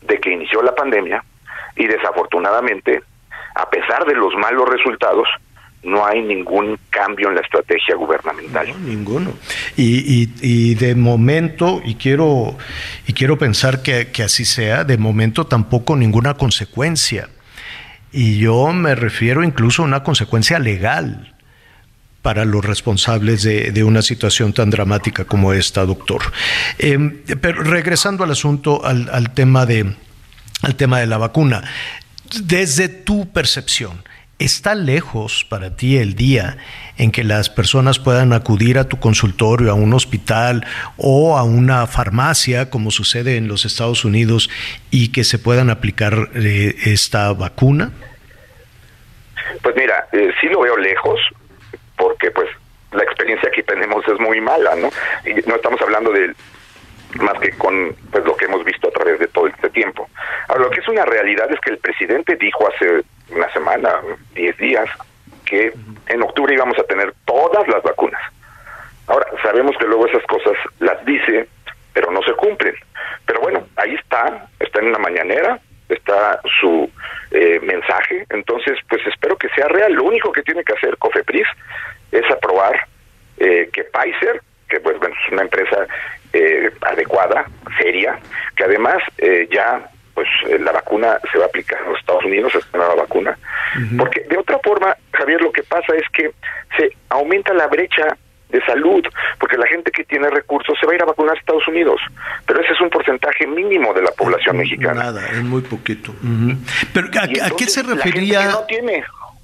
de 0.00 0.18
que 0.18 0.30
inició 0.30 0.62
la 0.62 0.74
pandemia 0.74 1.22
y 1.76 1.86
desafortunadamente, 1.86 3.02
a 3.54 3.68
pesar 3.70 4.04
de 4.06 4.14
los 4.14 4.34
malos 4.36 4.68
resultados, 4.68 5.28
no 5.82 6.04
hay 6.06 6.22
ningún 6.22 6.78
cambio 6.90 7.28
en 7.28 7.36
la 7.36 7.40
estrategia 7.40 7.94
gubernamental. 7.96 8.68
ninguno. 8.84 9.32
Y, 9.76 10.28
y, 10.42 10.74
de 10.74 10.94
momento, 10.94 11.80
y 11.84 11.94
quiero, 11.94 12.56
y 13.06 13.12
quiero 13.14 13.38
pensar 13.38 13.82
que, 13.82 14.08
que, 14.08 14.22
así 14.22 14.44
sea, 14.44 14.84
de 14.84 14.98
momento 14.98 15.46
tampoco 15.46 15.96
ninguna 15.96 16.34
consecuencia. 16.34 17.28
Y 18.12 18.38
yo 18.38 18.72
me 18.72 18.94
refiero 18.94 19.42
incluso 19.42 19.82
a 19.82 19.86
una 19.86 20.02
consecuencia 20.02 20.58
legal 20.58 21.34
para 22.20 22.44
los 22.44 22.62
responsables 22.64 23.42
de, 23.42 23.70
de 23.70 23.84
una 23.84 24.02
situación 24.02 24.52
tan 24.52 24.68
dramática 24.68 25.24
como 25.24 25.54
esta, 25.54 25.86
doctor. 25.86 26.20
Eh, 26.78 26.98
pero 27.40 27.62
regresando 27.62 28.24
al 28.24 28.32
asunto, 28.32 28.84
al, 28.84 29.08
al 29.10 29.32
tema 29.32 29.64
de, 29.64 29.94
al 30.62 30.76
tema 30.76 31.00
de 31.00 31.06
la 31.06 31.18
vacuna. 31.18 31.62
Desde 32.42 32.88
tu 32.88 33.32
percepción, 33.32 34.04
¿está 34.38 34.74
lejos 34.74 35.44
para 35.48 35.76
ti 35.76 35.98
el 35.98 36.14
día 36.14 36.58
en 36.96 37.10
que 37.10 37.24
las 37.24 37.50
personas 37.50 37.98
puedan 37.98 38.32
acudir 38.32 38.78
a 38.78 38.88
tu 38.88 39.00
consultorio, 39.00 39.70
a 39.70 39.74
un 39.74 39.92
hospital 39.94 40.64
o 40.96 41.36
a 41.36 41.42
una 41.42 41.86
farmacia, 41.86 42.70
como 42.70 42.90
sucede 42.90 43.36
en 43.36 43.48
los 43.48 43.64
Estados 43.64 44.04
Unidos, 44.04 44.50
y 44.90 45.12
que 45.12 45.24
se 45.24 45.38
puedan 45.38 45.70
aplicar 45.70 46.30
eh, 46.34 46.76
esta 46.84 47.32
vacuna? 47.32 47.90
Pues 49.62 49.74
mira, 49.76 50.06
eh, 50.12 50.30
sí 50.40 50.46
lo 50.48 50.60
veo 50.60 50.76
lejos, 50.76 51.20
porque 51.96 52.30
pues 52.30 52.48
la 52.92 53.02
experiencia 53.02 53.50
que 53.50 53.62
tenemos 53.62 54.06
es 54.08 54.18
muy 54.20 54.40
mala, 54.40 54.74
¿no? 54.76 54.90
No 55.46 55.56
estamos 55.56 55.80
hablando 55.80 56.12
de 56.12 56.34
más 57.18 57.38
que 57.40 57.50
con 57.58 57.94
pues 58.10 58.24
lo 58.24 58.36
que 58.36 58.44
hemos 58.44 58.64
visto 58.64 58.88
a 58.88 58.92
través 58.92 59.18
de 59.18 59.26
todo 59.28 59.46
este 59.48 59.70
tiempo. 59.70 60.08
Ahora, 60.48 60.62
lo 60.62 60.70
que 60.70 60.80
es 60.80 60.88
una 60.88 61.04
realidad 61.04 61.50
es 61.50 61.60
que 61.60 61.70
el 61.70 61.78
presidente 61.78 62.36
dijo 62.36 62.68
hace 62.68 63.02
una 63.30 63.50
semana, 63.52 64.00
diez 64.34 64.56
días, 64.58 64.88
que 65.44 65.72
en 66.08 66.22
octubre 66.22 66.54
íbamos 66.54 66.78
a 66.78 66.84
tener 66.84 67.12
todas 67.24 67.66
las 67.68 67.82
vacunas. 67.82 68.20
Ahora, 69.06 69.26
sabemos 69.42 69.76
que 69.76 69.86
luego 69.86 70.06
esas 70.06 70.24
cosas 70.24 70.56
las 70.78 71.04
dice, 71.04 71.48
pero 71.92 72.10
no 72.12 72.22
se 72.22 72.32
cumplen. 72.34 72.74
Pero 73.26 73.40
bueno, 73.40 73.66
ahí 73.76 73.94
está, 73.94 74.46
está 74.60 74.80
en 74.80 74.86
una 74.86 74.98
mañanera, 74.98 75.58
está 75.88 76.40
su 76.60 76.88
eh, 77.32 77.60
mensaje, 77.62 78.24
entonces 78.30 78.78
pues 78.88 79.04
espero 79.06 79.36
que 79.36 79.48
sea 79.50 79.66
real. 79.68 79.92
Lo 79.92 80.04
único 80.04 80.30
que 80.32 80.42
tiene 80.42 80.62
que 80.62 80.74
hacer 80.74 80.96
COFEPRIS 80.98 81.46
es 82.12 82.30
aprobar 82.30 82.86
eh, 83.38 83.68
que 83.72 83.84
Pfizer, 83.84 84.40
que 84.68 84.80
pues 84.80 84.98
bueno, 84.98 85.14
es 85.24 85.32
una 85.32 85.42
empresa 85.42 85.86
eh, 86.32 86.70
adecuada, 86.82 87.46
seria, 87.78 88.18
que 88.56 88.64
además 88.64 89.02
eh, 89.18 89.48
ya 89.50 89.88
pues 90.14 90.28
eh, 90.48 90.58
la 90.58 90.72
vacuna 90.90 91.18
se 91.30 91.38
va 91.38 91.44
a 91.44 91.48
aplicar 91.48 91.80
en 91.80 91.92
los 91.92 92.00
Estados 92.00 92.24
Unidos, 92.24 92.54
es 92.54 92.64
una 92.72 92.84
nueva 92.86 93.02
vacuna, 93.02 93.38
porque 93.96 94.24
de 94.28 94.36
otra 94.36 94.58
forma, 94.62 94.96
Javier, 95.12 95.40
lo 95.40 95.52
que 95.52 95.62
pasa 95.62 95.94
es 95.94 96.04
que 96.12 96.32
se 96.76 96.96
aumenta 97.08 97.54
la 97.54 97.68
brecha 97.68 98.16
de 98.48 98.60
salud, 98.64 99.04
porque 99.38 99.56
la 99.56 99.66
gente 99.68 99.92
que 99.92 100.02
tiene 100.02 100.28
recursos 100.28 100.76
se 100.80 100.86
va 100.86 100.92
a 100.92 100.96
ir 100.96 101.02
a 101.02 101.06
vacunar 101.06 101.36
a 101.36 101.38
Estados 101.38 101.66
Unidos, 101.68 102.00
pero 102.46 102.60
ese 102.60 102.72
es 102.72 102.80
un 102.80 102.90
porcentaje 102.90 103.46
mínimo 103.46 103.94
de 103.94 104.02
la 104.02 104.10
población 104.10 104.56
mexicana. 104.56 105.04
Nada, 105.04 105.28
es 105.28 105.42
muy 105.44 105.62
poquito. 105.62 106.12
Pero 106.92 107.06
¿a, 107.06 107.56
qué 107.56 107.66
se 107.66 107.82
refería? 107.82 108.50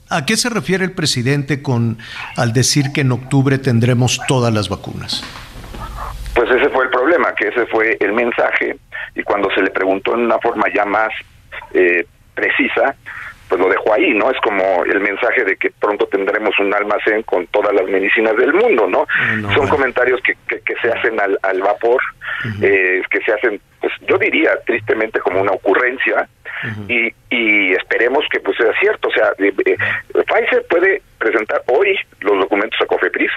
¿A 0.08 0.24
qué 0.24 0.36
se 0.36 0.50
refiere 0.50 0.84
el 0.84 0.92
presidente 0.92 1.62
con 1.62 1.98
al 2.36 2.52
decir 2.52 2.86
que 2.92 3.02
en 3.02 3.12
octubre 3.12 3.58
tendremos 3.58 4.20
todas 4.26 4.52
las 4.52 4.68
vacunas? 4.68 5.22
Pues 6.34 6.50
ese 6.50 6.68
fue 6.68 6.84
el 6.84 6.90
problema, 6.90 7.32
que 7.34 7.48
ese 7.48 7.64
fue 7.66 7.96
el 8.00 8.12
mensaje 8.12 8.76
y 9.14 9.22
cuando 9.22 9.50
se 9.52 9.62
le 9.62 9.70
preguntó 9.70 10.14
en 10.14 10.20
una 10.20 10.38
forma 10.38 10.66
ya 10.74 10.84
más 10.84 11.10
eh, 11.74 12.06
precisa, 12.34 12.94
pues 13.48 13.60
lo 13.60 13.68
dejó 13.68 13.94
ahí, 13.94 14.12
¿no? 14.14 14.30
Es 14.30 14.38
como 14.40 14.84
el 14.84 15.00
mensaje 15.00 15.44
de 15.44 15.56
que 15.56 15.70
pronto 15.70 16.06
tendremos 16.06 16.58
un 16.58 16.74
almacén 16.74 17.22
con 17.22 17.46
todas 17.48 17.72
las 17.74 17.86
medicinas 17.86 18.36
del 18.36 18.52
mundo, 18.52 18.88
¿no? 18.88 19.06
Son 19.54 19.68
comentarios 19.68 20.20
que, 20.22 20.34
que, 20.48 20.74
se 20.82 20.90
hacen 20.90 21.18
al, 21.20 21.38
al 21.42 21.60
vapor, 21.60 22.02
eh, 22.60 23.02
que 23.10 23.20
se 23.20 23.32
hacen, 23.32 23.60
pues 23.80 23.92
yo 24.08 24.18
diría 24.18 24.58
tristemente 24.66 25.20
como 25.20 25.40
una 25.40 25.52
ocurrencia 25.52 26.28
y, 26.88 27.12
y 27.30 27.72
esperemos 27.72 28.24
que 28.30 28.40
pues 28.40 28.56
sea 28.56 28.72
cierto, 28.80 29.08
o 29.08 29.12
sea, 29.12 29.30
eh, 29.38 29.52
Pfizer 29.52 30.66
puede 30.68 31.02
presentar 31.18 31.62
hoy 31.66 31.96
los 32.20 32.40
documentos 32.40 32.80
a 32.80 32.86
COFEPRIS, 32.86 33.30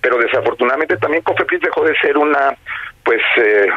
pero 0.00 0.16
desafortunadamente 0.18 0.96
también 0.96 1.22
COFEPRIS 1.22 1.60
dejó 1.60 1.84
de 1.84 1.94
ser 1.98 2.16
una 2.16 2.56
pues 3.04 3.20
eh, 3.36 3.68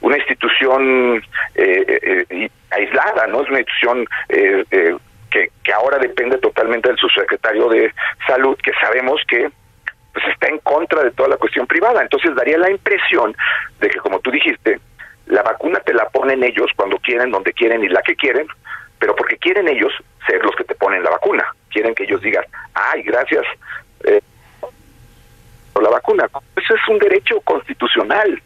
una 0.00 0.16
institución 0.16 1.22
eh, 1.54 2.26
eh, 2.30 2.50
aislada, 2.70 3.26
¿no? 3.26 3.42
Es 3.42 3.48
una 3.48 3.60
institución 3.60 4.06
que, 4.28 5.50
que 5.62 5.72
ahora 5.72 5.98
depende 5.98 6.38
totalmente 6.38 6.88
del 6.88 6.98
subsecretario 6.98 7.68
de 7.68 7.92
Salud, 8.26 8.56
que 8.62 8.72
sabemos 8.80 9.20
que 9.28 9.48
pues 10.12 10.24
está 10.26 10.48
en 10.48 10.58
contra 10.58 11.04
de 11.04 11.12
toda 11.12 11.28
la 11.28 11.36
cuestión 11.36 11.66
privada. 11.66 12.02
Entonces 12.02 12.34
daría 12.34 12.58
la 12.58 12.70
impresión 12.70 13.36
de 13.80 13.88
que, 13.88 13.98
como 13.98 14.18
tú 14.20 14.30
dijiste, 14.30 14.80
la 15.26 15.42
vacuna 15.42 15.78
te 15.80 15.94
la 15.94 16.08
ponen 16.08 16.42
ellos 16.42 16.70
cuando 16.74 16.98
quieren, 16.98 17.30
donde 17.30 17.52
quieren 17.52 17.84
y 17.84 17.88
la 17.88 18.02
que 18.02 18.16
quieren, 18.16 18.46
pero 18.98 19.14
porque 19.14 19.38
quieren 19.38 19.68
ellos 19.68 19.92
ser 20.26 20.44
los 20.44 20.54
que 20.56 20.64
te 20.64 20.74
ponen 20.74 21.04
la 21.04 21.10
vacuna. 21.10 21.44
Quieren 21.70 21.94
que 21.94 22.04
ellos 22.04 22.20
digan, 22.20 22.44
ay, 22.74 23.02
gracias 23.02 23.44
eh, 23.44 23.54
por 25.72 25.82
la 25.82 25.90
vacuna. 25.90 26.26
Eso 26.56 26.74
es 26.74 26.80
un 26.88 26.98
derecho 26.98 27.40
constitucional 27.42 28.42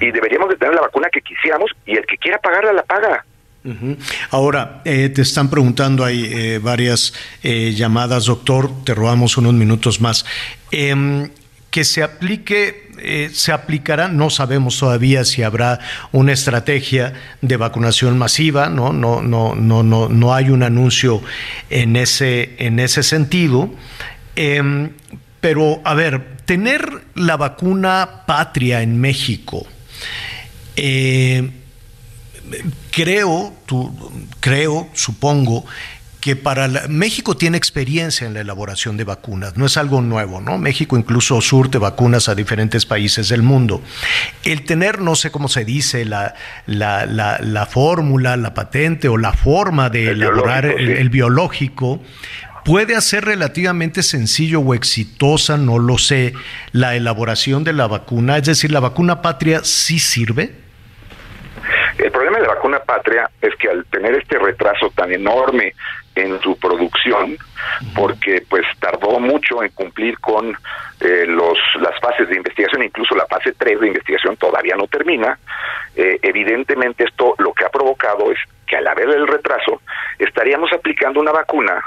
y 0.00 0.10
deberíamos 0.10 0.48
de 0.48 0.56
tener 0.56 0.74
la 0.74 0.82
vacuna 0.82 1.08
que 1.12 1.20
quisiéramos 1.20 1.70
y 1.84 1.96
el 1.96 2.06
que 2.06 2.16
quiera 2.18 2.38
pagarla 2.38 2.72
la 2.72 2.82
paga. 2.82 3.24
Ahora, 4.30 4.80
eh, 4.84 5.08
te 5.08 5.22
están 5.22 5.50
preguntando, 5.50 6.04
hay 6.04 6.24
eh, 6.32 6.58
varias 6.58 7.14
eh, 7.42 7.72
llamadas, 7.72 8.26
doctor, 8.26 8.70
te 8.84 8.94
robamos 8.94 9.36
unos 9.36 9.54
minutos 9.54 10.00
más. 10.00 10.24
Em, 10.70 11.30
que 11.70 11.84
se 11.84 12.02
aplique, 12.02 13.28
se 13.34 13.52
aplicará, 13.52 14.08
no 14.08 14.30
sabemos 14.30 14.78
todavía 14.78 15.26
si 15.26 15.42
habrá 15.42 15.78
una 16.10 16.32
estrategia 16.32 17.12
de 17.42 17.56
vacunación 17.58 18.16
masiva, 18.16 18.70
no, 18.70 18.94
no, 18.94 19.20
no, 19.20 19.54
no, 19.54 19.82
no, 19.82 20.08
no 20.08 20.32
hay 20.32 20.48
un 20.48 20.62
anuncio 20.62 21.20
en 21.68 21.96
ese, 21.96 22.54
en 22.58 22.78
ese 22.78 23.02
sentido. 23.02 23.68
Pero, 25.40 25.80
a 25.84 25.94
ver, 25.94 26.38
tener 26.44 27.04
la 27.14 27.36
vacuna 27.36 28.22
patria 28.26 28.82
en 28.82 29.00
México, 29.00 29.66
creo, 32.90 33.54
creo, 34.40 34.88
supongo, 34.94 35.64
que 36.26 36.34
para 36.34 36.66
México 36.88 37.36
tiene 37.36 37.56
experiencia 37.56 38.26
en 38.26 38.34
la 38.34 38.40
elaboración 38.40 38.96
de 38.96 39.04
vacunas, 39.04 39.56
no 39.56 39.64
es 39.64 39.76
algo 39.76 40.00
nuevo, 40.00 40.40
¿no? 40.40 40.58
México 40.58 40.96
incluso 40.98 41.40
surte 41.40 41.78
vacunas 41.78 42.28
a 42.28 42.34
diferentes 42.34 42.84
países 42.84 43.28
del 43.28 43.42
mundo. 43.42 43.80
El 44.42 44.64
tener, 44.64 45.00
no 45.00 45.14
sé 45.14 45.30
cómo 45.30 45.46
se 45.46 45.64
dice, 45.64 46.04
la, 46.04 46.34
la, 46.66 47.68
fórmula, 47.70 48.36
la 48.36 48.54
patente 48.54 49.06
o 49.06 49.16
la 49.16 49.34
forma 49.34 49.88
de 49.88 50.08
elaborar 50.08 50.66
el, 50.66 51.08
biológico, 51.10 52.02
puede 52.66 52.96
hacer 52.96 53.24
relativamente 53.24 54.02
sencillo 54.02 54.58
o 54.58 54.74
exitosa, 54.74 55.56
no 55.56 55.78
lo 55.78 55.98
sé, 55.98 56.32
la 56.72 56.96
elaboración 56.96 57.62
de 57.62 57.72
la 57.72 57.86
vacuna, 57.86 58.38
es 58.38 58.44
decir, 58.44 58.72
la 58.72 58.80
vacuna 58.80 59.22
patria 59.22 59.60
sí 59.62 60.00
sirve. 60.00 60.50
El 61.96 62.10
problema 62.10 62.38
de 62.38 62.46
la 62.48 62.54
vacuna 62.54 62.80
patria 62.80 63.30
es 63.40 63.54
que 63.54 63.70
al 63.70 63.86
tener 63.86 64.16
este 64.16 64.38
retraso 64.38 64.90
tan 64.90 65.12
enorme 65.12 65.74
en 66.16 66.40
su 66.40 66.58
producción, 66.58 67.38
porque 67.94 68.42
pues 68.48 68.64
tardó 68.80 69.20
mucho 69.20 69.62
en 69.62 69.70
cumplir 69.70 70.18
con 70.18 70.56
eh, 71.00 71.24
los 71.26 71.58
las 71.80 71.98
fases 72.00 72.28
de 72.28 72.36
investigación, 72.36 72.82
incluso 72.82 73.14
la 73.14 73.26
fase 73.26 73.52
3 73.52 73.80
de 73.80 73.86
investigación 73.86 74.36
todavía 74.36 74.74
no 74.76 74.88
termina, 74.88 75.38
eh, 75.94 76.18
evidentemente 76.22 77.04
esto 77.04 77.34
lo 77.38 77.52
que 77.52 77.64
ha 77.64 77.68
provocado 77.68 78.32
es 78.32 78.38
que 78.66 78.76
al 78.76 78.86
haber 78.88 79.08
el 79.10 79.28
retraso, 79.28 79.80
estaríamos 80.18 80.72
aplicando 80.72 81.20
una 81.20 81.32
vacuna 81.32 81.80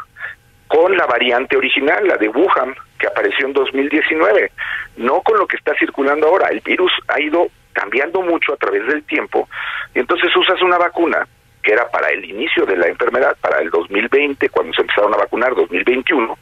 con 0.70 0.96
la 0.96 1.08
variante 1.08 1.58
original, 1.58 2.08
la 2.08 2.16
de 2.16 2.30
Wuhan, 2.30 2.76
que 3.00 3.08
apareció 3.08 3.48
en 3.48 3.54
2019, 3.54 4.52
no 4.98 5.22
con 5.22 5.40
lo 5.40 5.48
que 5.48 5.58
está 5.58 5.74
circulando 5.80 6.28
ahora. 6.28 6.50
El 6.50 6.62
virus 6.62 6.92
ha 7.08 7.20
ido 7.20 7.48
cambiando 7.74 8.22
mucho 8.22 8.54
a 8.54 8.58
través 8.58 8.86
del 8.88 9.04
tiempo, 9.04 9.50
y 9.96 10.00
entonces 10.00 10.30
usas 10.36 10.62
una 10.62 10.78
vacuna 10.78 11.28
que 11.64 11.74
era 11.74 11.90
para 11.90 12.08
el 12.10 12.24
inicio 12.24 12.66
de 12.66 12.78
la 12.78 12.88
enfermedad, 12.88 13.36
para 13.42 13.60
el 13.60 13.70
2020, 13.70 14.48
cuando 14.50 14.74
se 14.74 14.82
empezaron 14.82 15.14
a 15.14 15.18
vacunar, 15.18 15.56
2021, 15.56 16.38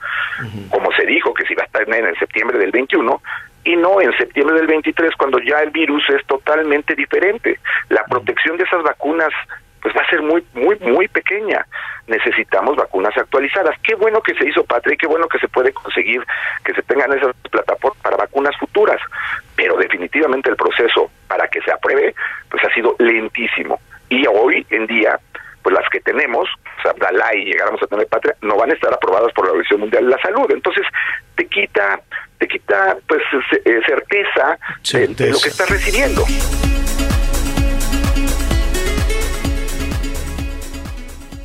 como 0.69 0.91
se 0.91 1.05
dijo 1.05 1.33
que 1.33 1.45
se 1.45 1.53
iba 1.53 1.63
a 1.63 1.65
estar 1.65 1.87
en 1.87 2.15
septiembre 2.19 2.59
del 2.59 2.71
21, 2.71 3.21
y 3.63 3.75
no 3.77 4.01
en 4.01 4.15
septiembre 4.17 4.57
del 4.57 4.67
23, 4.67 5.15
cuando 5.15 5.39
ya 5.39 5.61
el 5.61 5.71
virus 5.71 6.03
es 6.09 6.25
totalmente 6.27 6.95
diferente. 6.95 7.59
La 7.89 8.03
protección 8.05 8.57
de 8.57 8.65
esas 8.65 8.83
vacunas 8.83 9.29
pues 9.81 9.95
va 9.95 10.01
a 10.01 10.09
ser 10.09 10.21
muy, 10.21 10.45
muy, 10.53 10.77
muy 10.79 11.07
pequeña. 11.07 11.65
Necesitamos 12.07 12.75
vacunas 12.75 13.17
actualizadas. 13.17 13.75
Qué 13.83 13.95
bueno 13.95 14.21
que 14.21 14.33
se 14.35 14.47
hizo, 14.47 14.63
Patria, 14.63 14.95
qué 14.99 15.07
bueno 15.07 15.27
que 15.27 15.39
se 15.39 15.47
puede 15.47 15.73
conseguir 15.73 16.23
que 16.63 16.73
se 16.73 16.81
tengan 16.83 17.13
esas 17.13 17.35
plataformas 17.51 18.01
para 18.01 18.17
vacunas 18.17 18.55
futuras, 18.57 18.99
pero 19.55 19.77
definitivamente 19.77 20.49
el 20.49 20.55
proceso 20.55 21.11
para 21.27 21.47
que 21.47 21.61
se 21.61 21.71
apruebe, 21.71 22.15
pues 22.49 22.63
ha 22.63 22.73
sido 22.73 22.95
lentísimo. 22.99 23.79
Y 24.09 24.25
hoy 24.27 24.65
en 24.69 24.87
día, 24.87 25.19
pues 25.61 25.75
las 25.75 25.89
que 25.89 25.99
tenemos, 25.99 26.49
Abdalá 26.87 27.35
y 27.35 27.45
llegáramos 27.45 27.81
a 27.83 27.87
tener 27.87 28.07
patria, 28.07 28.35
no 28.41 28.55
van 28.55 28.71
a 28.71 28.73
estar 28.73 28.93
aprobadas 28.93 29.31
por 29.33 29.45
la 29.45 29.51
Organización 29.51 29.81
Mundial 29.81 30.05
de 30.05 30.11
la 30.11 30.21
Salud. 30.21 30.45
Entonces, 30.49 30.85
te 31.35 31.45
quita, 31.47 31.99
te 32.37 32.47
quita 32.47 32.97
pues 33.07 33.21
eh, 33.65 33.81
certeza, 33.85 34.57
de 34.91 35.31
lo 35.31 35.39
que 35.39 35.49
estás 35.49 35.69
recibiendo. 35.69 36.23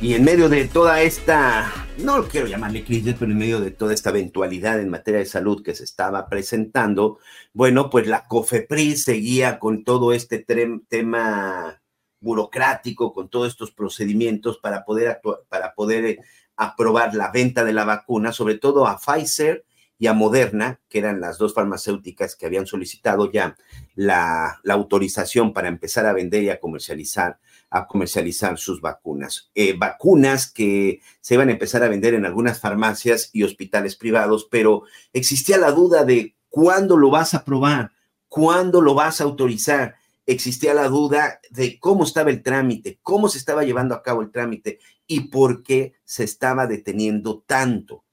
Y 0.03 0.15
en 0.15 0.25
medio 0.25 0.49
de 0.49 0.67
toda 0.67 1.01
esta, 1.01 1.71
no 1.99 2.27
quiero 2.27 2.45
llamarle 2.45 2.83
crisis, 2.83 3.15
pero 3.17 3.31
en 3.31 3.37
medio 3.37 3.61
de 3.61 3.71
toda 3.71 3.93
esta 3.93 4.09
eventualidad 4.09 4.81
en 4.81 4.89
materia 4.89 5.21
de 5.21 5.25
salud 5.25 5.63
que 5.63 5.73
se 5.75 5.85
estaba 5.85 6.27
presentando, 6.27 7.19
bueno, 7.53 7.89
pues 7.89 8.05
la 8.05 8.27
COFEPRIS 8.27 9.05
seguía 9.05 9.59
con 9.59 9.85
todo 9.85 10.11
este 10.11 10.39
tema 10.39 11.81
burocrático, 12.19 13.13
con 13.13 13.29
todos 13.29 13.47
estos 13.47 13.71
procedimientos 13.71 14.57
para 14.57 14.83
poder, 14.83 15.21
para 15.47 15.73
poder 15.73 16.05
eh, 16.05 16.19
aprobar 16.57 17.15
la 17.15 17.31
venta 17.31 17.63
de 17.63 17.71
la 17.71 17.85
vacuna, 17.85 18.33
sobre 18.33 18.57
todo 18.57 18.87
a 18.87 18.99
Pfizer 18.99 19.63
y 19.97 20.07
a 20.07 20.13
Moderna, 20.13 20.81
que 20.89 20.99
eran 20.99 21.21
las 21.21 21.37
dos 21.37 21.53
farmacéuticas 21.53 22.35
que 22.35 22.45
habían 22.45 22.67
solicitado 22.67 23.31
ya 23.31 23.55
la 23.95 24.59
autorización 24.67 25.53
para 25.53 25.69
empezar 25.69 26.05
a 26.05 26.11
vender 26.11 26.43
y 26.43 26.49
a 26.49 26.59
comercializar 26.59 27.39
a 27.73 27.87
comercializar 27.87 28.59
sus 28.59 28.81
vacunas. 28.81 29.49
Eh, 29.55 29.73
vacunas 29.75 30.49
que 30.49 31.01
se 31.21 31.33
iban 31.33 31.49
a 31.49 31.53
empezar 31.53 31.81
a 31.81 31.89
vender 31.89 32.13
en 32.13 32.23
algunas 32.23 32.59
farmacias 32.59 33.31
y 33.33 33.41
hospitales 33.41 33.95
privados, 33.95 34.47
pero 34.49 34.83
existía 35.11 35.57
la 35.57 35.71
duda 35.71 36.05
de 36.05 36.35
cuándo 36.49 36.97
lo 36.97 37.09
vas 37.09 37.33
a 37.33 37.43
probar, 37.43 37.91
cuándo 38.29 38.79
lo 38.79 38.93
vas 38.93 39.19
a 39.19 39.23
autorizar. 39.23 39.95
Existía 40.27 40.75
la 40.75 40.87
duda 40.87 41.39
de 41.49 41.79
cómo 41.79 42.03
estaba 42.03 42.29
el 42.29 42.43
trámite, 42.43 42.99
cómo 43.01 43.27
se 43.27 43.39
estaba 43.39 43.63
llevando 43.63 43.95
a 43.95 44.03
cabo 44.03 44.21
el 44.21 44.31
trámite 44.31 44.77
y 45.07 45.21
por 45.31 45.63
qué 45.63 45.95
se 46.05 46.23
estaba 46.23 46.67
deteniendo 46.67 47.43
tanto. 47.47 48.03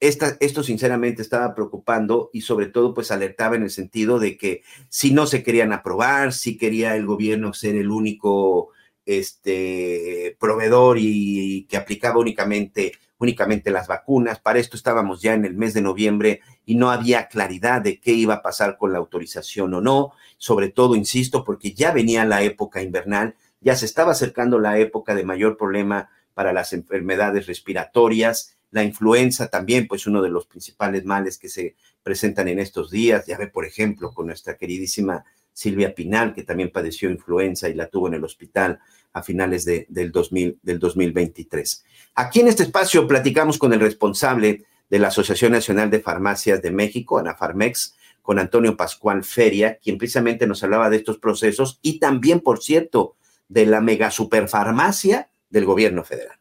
Esta, 0.00 0.38
esto 0.40 0.62
sinceramente 0.62 1.20
estaba 1.20 1.54
preocupando 1.54 2.30
y 2.32 2.40
sobre 2.40 2.68
todo 2.68 2.94
pues 2.94 3.10
alertaba 3.10 3.56
en 3.56 3.64
el 3.64 3.70
sentido 3.70 4.18
de 4.18 4.38
que 4.38 4.62
si 4.88 5.12
no 5.12 5.26
se 5.26 5.42
querían 5.42 5.74
aprobar, 5.74 6.32
si 6.32 6.56
quería 6.56 6.96
el 6.96 7.04
gobierno 7.04 7.52
ser 7.52 7.76
el 7.76 7.90
único 7.90 8.70
este 9.18 10.36
proveedor 10.38 10.98
y, 10.98 11.66
que 11.68 11.76
aplicaba 11.76 12.18
únicamente, 12.18 12.92
únicamente 13.18 13.70
las 13.70 13.88
vacunas. 13.88 14.38
Para 14.38 14.58
esto 14.58 14.76
estábamos 14.76 15.20
ya 15.22 15.34
en 15.34 15.44
el 15.44 15.54
mes 15.54 15.74
de 15.74 15.82
noviembre 15.82 16.40
y 16.64 16.76
no 16.76 16.90
había 16.90 17.28
claridad 17.28 17.82
de 17.82 18.00
qué 18.00 18.12
iba 18.12 18.34
a 18.34 18.42
pasar 18.42 18.76
con 18.78 18.92
la 18.92 18.98
autorización 18.98 19.74
o 19.74 19.80
no, 19.80 20.12
sobre 20.38 20.68
todo, 20.68 20.94
insisto, 20.94 21.44
porque 21.44 21.72
ya 21.72 21.92
venía 21.92 22.24
la 22.24 22.42
época 22.42 22.82
invernal, 22.82 23.34
ya 23.60 23.74
se 23.76 23.86
estaba 23.86 24.12
acercando 24.12 24.58
la 24.58 24.78
época 24.78 25.14
de 25.14 25.24
mayor 25.24 25.56
problema 25.56 26.10
para 26.34 26.52
las 26.52 26.72
enfermedades 26.72 27.46
respiratorias, 27.46 28.56
la 28.70 28.84
influenza 28.84 29.48
también, 29.48 29.88
pues 29.88 30.06
uno 30.06 30.22
de 30.22 30.30
los 30.30 30.46
principales 30.46 31.04
males 31.04 31.38
que 31.38 31.48
se 31.48 31.74
presentan 32.02 32.48
en 32.48 32.60
estos 32.60 32.90
días, 32.90 33.26
ya 33.26 33.36
ve, 33.36 33.48
por 33.48 33.64
ejemplo, 33.66 34.14
con 34.14 34.26
nuestra 34.26 34.56
queridísima 34.56 35.24
Silvia 35.52 35.94
Pinal, 35.94 36.32
que 36.32 36.44
también 36.44 36.70
padeció 36.70 37.10
influenza 37.10 37.68
y 37.68 37.74
la 37.74 37.88
tuvo 37.88 38.08
en 38.08 38.14
el 38.14 38.24
hospital 38.24 38.80
a 39.12 39.22
finales 39.22 39.64
de, 39.64 39.86
del, 39.88 40.12
2000, 40.12 40.58
del 40.62 40.78
2023. 40.78 41.84
Aquí 42.14 42.40
en 42.40 42.48
este 42.48 42.64
espacio 42.64 43.06
platicamos 43.06 43.58
con 43.58 43.72
el 43.72 43.80
responsable 43.80 44.64
de 44.88 44.98
la 44.98 45.08
Asociación 45.08 45.52
Nacional 45.52 45.90
de 45.90 46.00
Farmacias 46.00 46.60
de 46.60 46.70
México, 46.70 47.18
Anafarmex, 47.18 47.94
con 48.22 48.38
Antonio 48.38 48.76
Pascual 48.76 49.24
Feria, 49.24 49.78
quien 49.82 49.98
precisamente 49.98 50.46
nos 50.46 50.62
hablaba 50.62 50.90
de 50.90 50.96
estos 50.96 51.18
procesos 51.18 51.78
y 51.82 51.98
también, 51.98 52.40
por 52.40 52.62
cierto, 52.62 53.16
de 53.48 53.66
la 53.66 53.80
mega 53.80 54.10
superfarmacia 54.10 55.28
del 55.48 55.64
gobierno 55.64 56.04
federal. 56.04 56.36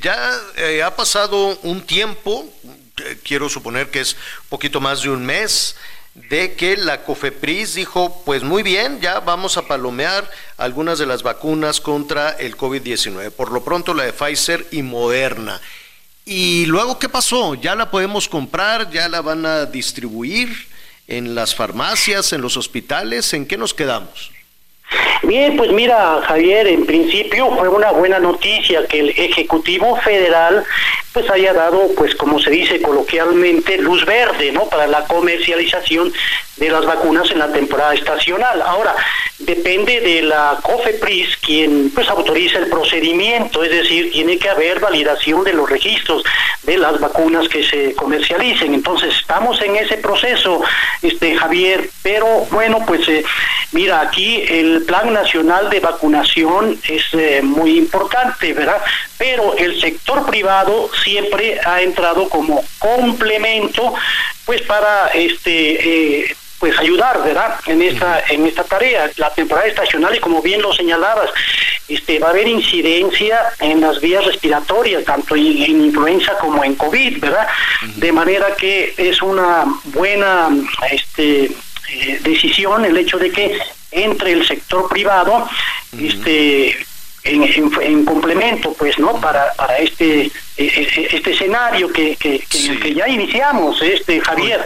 Ya 0.00 0.16
eh, 0.56 0.82
ha 0.82 0.94
pasado 0.96 1.58
un 1.62 1.82
tiempo, 1.82 2.48
eh, 3.04 3.18
quiero 3.22 3.48
suponer 3.48 3.90
que 3.90 4.00
es 4.00 4.16
poquito 4.48 4.80
más 4.80 5.02
de 5.02 5.10
un 5.10 5.24
mes, 5.24 5.76
de 6.14 6.54
que 6.54 6.76
la 6.76 7.04
COFEPRIS 7.04 7.74
dijo, 7.74 8.22
pues 8.26 8.42
muy 8.42 8.62
bien, 8.62 9.00
ya 9.00 9.20
vamos 9.20 9.56
a 9.56 9.66
palomear 9.66 10.30
algunas 10.58 10.98
de 10.98 11.06
las 11.06 11.22
vacunas 11.22 11.80
contra 11.80 12.30
el 12.30 12.56
COVID-19. 12.56 13.30
Por 13.30 13.50
lo 13.50 13.64
pronto 13.64 13.94
la 13.94 14.04
de 14.04 14.12
Pfizer 14.12 14.66
y 14.70 14.82
Moderna. 14.82 15.60
¿Y 16.24 16.66
luego 16.66 16.98
qué 16.98 17.08
pasó? 17.08 17.54
¿Ya 17.54 17.74
la 17.74 17.90
podemos 17.90 18.28
comprar? 18.28 18.90
¿Ya 18.90 19.08
la 19.08 19.22
van 19.22 19.46
a 19.46 19.66
distribuir 19.66 20.68
en 21.08 21.34
las 21.34 21.54
farmacias, 21.54 22.32
en 22.32 22.42
los 22.42 22.56
hospitales? 22.56 23.32
¿En 23.32 23.46
qué 23.46 23.56
nos 23.56 23.74
quedamos? 23.74 24.30
Bien, 25.22 25.56
pues 25.56 25.72
mira, 25.72 26.20
Javier, 26.26 26.66
en 26.66 26.84
principio 26.84 27.50
fue 27.56 27.68
una 27.68 27.92
buena 27.92 28.18
noticia 28.18 28.86
que 28.86 29.00
el 29.00 29.10
Ejecutivo 29.10 29.96
Federal 29.96 30.64
pues 31.12 31.28
haya 31.30 31.52
dado, 31.52 31.90
pues 31.96 32.14
como 32.14 32.40
se 32.40 32.50
dice 32.50 32.80
coloquialmente, 32.80 33.76
luz 33.78 34.04
verde, 34.06 34.50
¿no? 34.50 34.64
Para 34.68 34.86
la 34.86 35.04
comercialización 35.04 36.12
de 36.56 36.70
las 36.70 36.86
vacunas 36.86 37.30
en 37.30 37.38
la 37.38 37.52
temporada 37.52 37.94
estacional. 37.94 38.62
Ahora, 38.62 38.94
depende 39.38 40.00
de 40.00 40.22
la 40.22 40.58
COFEPRIS 40.62 41.36
quien 41.38 41.90
pues 41.94 42.08
autoriza 42.08 42.58
el 42.58 42.68
procedimiento, 42.68 43.62
es 43.62 43.70
decir, 43.70 44.10
tiene 44.10 44.38
que 44.38 44.48
haber 44.48 44.80
validación 44.80 45.44
de 45.44 45.52
los 45.52 45.68
registros 45.68 46.22
de 46.62 46.78
las 46.78 47.00
vacunas 47.00 47.48
que 47.48 47.62
se 47.64 47.94
comercialicen. 47.94 48.72
Entonces, 48.72 49.14
estamos 49.18 49.60
en 49.60 49.76
ese 49.76 49.96
proceso, 49.98 50.62
este 51.02 51.34
Javier, 51.34 51.90
pero 52.02 52.26
bueno, 52.50 52.84
pues 52.86 53.06
eh, 53.08 53.24
mira, 53.72 54.00
aquí 54.00 54.44
el 54.48 54.81
Plan 54.84 55.12
Nacional 55.12 55.70
de 55.70 55.80
Vacunación 55.80 56.78
es 56.88 57.02
eh, 57.12 57.40
muy 57.42 57.78
importante, 57.78 58.52
¿verdad? 58.52 58.80
Pero 59.18 59.56
el 59.56 59.80
sector 59.80 60.26
privado 60.26 60.90
siempre 61.02 61.60
ha 61.64 61.82
entrado 61.82 62.28
como 62.28 62.64
complemento 62.78 63.94
pues 64.44 64.62
para 64.62 65.08
este 65.08 66.22
eh, 66.22 66.36
pues 66.58 66.78
ayudar, 66.78 67.22
¿verdad? 67.24 67.58
En 67.66 67.82
esta 67.82 68.22
en 68.28 68.46
esta 68.46 68.64
tarea, 68.64 69.10
la 69.16 69.30
temporada 69.30 69.66
estacional 69.66 70.14
y 70.14 70.20
como 70.20 70.40
bien 70.42 70.62
lo 70.62 70.72
señalabas, 70.72 71.30
este 71.88 72.18
va 72.18 72.28
a 72.28 72.30
haber 72.30 72.46
incidencia 72.46 73.38
en 73.58 73.80
las 73.80 74.00
vías 74.00 74.24
respiratorias, 74.24 75.04
tanto 75.04 75.34
en, 75.34 75.62
en 75.62 75.84
influenza 75.86 76.38
como 76.38 76.62
en 76.64 76.76
COVID, 76.76 77.18
¿verdad? 77.18 77.48
De 77.96 78.12
manera 78.12 78.54
que 78.56 78.94
es 78.96 79.20
una 79.22 79.64
buena 79.86 80.50
este 80.90 81.50
eh, 81.92 82.20
decisión 82.22 82.84
el 82.84 82.96
hecho 82.96 83.18
de 83.18 83.30
que 83.30 83.58
entre 83.92 84.32
el 84.32 84.46
sector 84.46 84.88
privado 84.88 85.48
este 85.98 86.70
en, 87.24 87.42
en- 87.44 87.72
en 87.82 88.04
complemento 88.04 88.72
pues 88.74 88.98
no 88.98 89.20
para 89.20 89.52
para 89.54 89.78
este 89.78 90.22
eh, 90.26 90.30
eh, 90.56 91.08
este 91.12 91.32
escenario 91.32 91.92
que, 91.92 92.16
que, 92.16 92.40
que- 92.40 92.78
que 92.80 92.94
ya 92.94 93.08
iniciamos 93.08 93.80
este 93.82 94.20
Javier. 94.20 94.60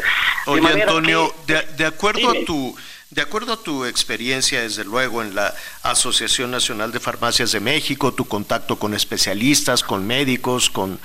De 0.46 0.50
Oye, 0.52 0.60
manera 0.62 0.84
Antonio, 0.86 1.34
de, 1.46 1.62
de 1.76 1.84
acuerdo 1.86 2.30
a 2.30 2.34
tu 2.46 2.74
de 3.10 3.22
acuerdo 3.22 3.52
a 3.54 3.62
tu 3.62 3.84
experiencia, 3.84 4.60
desde 4.62 4.84
luego, 4.84 5.22
en 5.22 5.34
la 5.34 5.54
Asociación 5.82 6.50
Nacional 6.50 6.92
de 6.92 7.00
Farmacias 7.00 7.52
de 7.52 7.60
México, 7.60 8.12
tu 8.12 8.26
contacto 8.26 8.78
con 8.78 8.94
especialistas, 8.94 9.82
con 9.84 10.06
médicos, 10.06 10.68
con, 10.70 10.98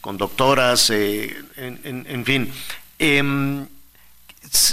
con 0.00 0.16
doctoras, 0.16 0.88
eh, 0.90 1.36
en, 1.56 1.80
en- 1.84 2.06
en 2.08 2.24
fin, 2.24 2.52
em, 2.98 3.66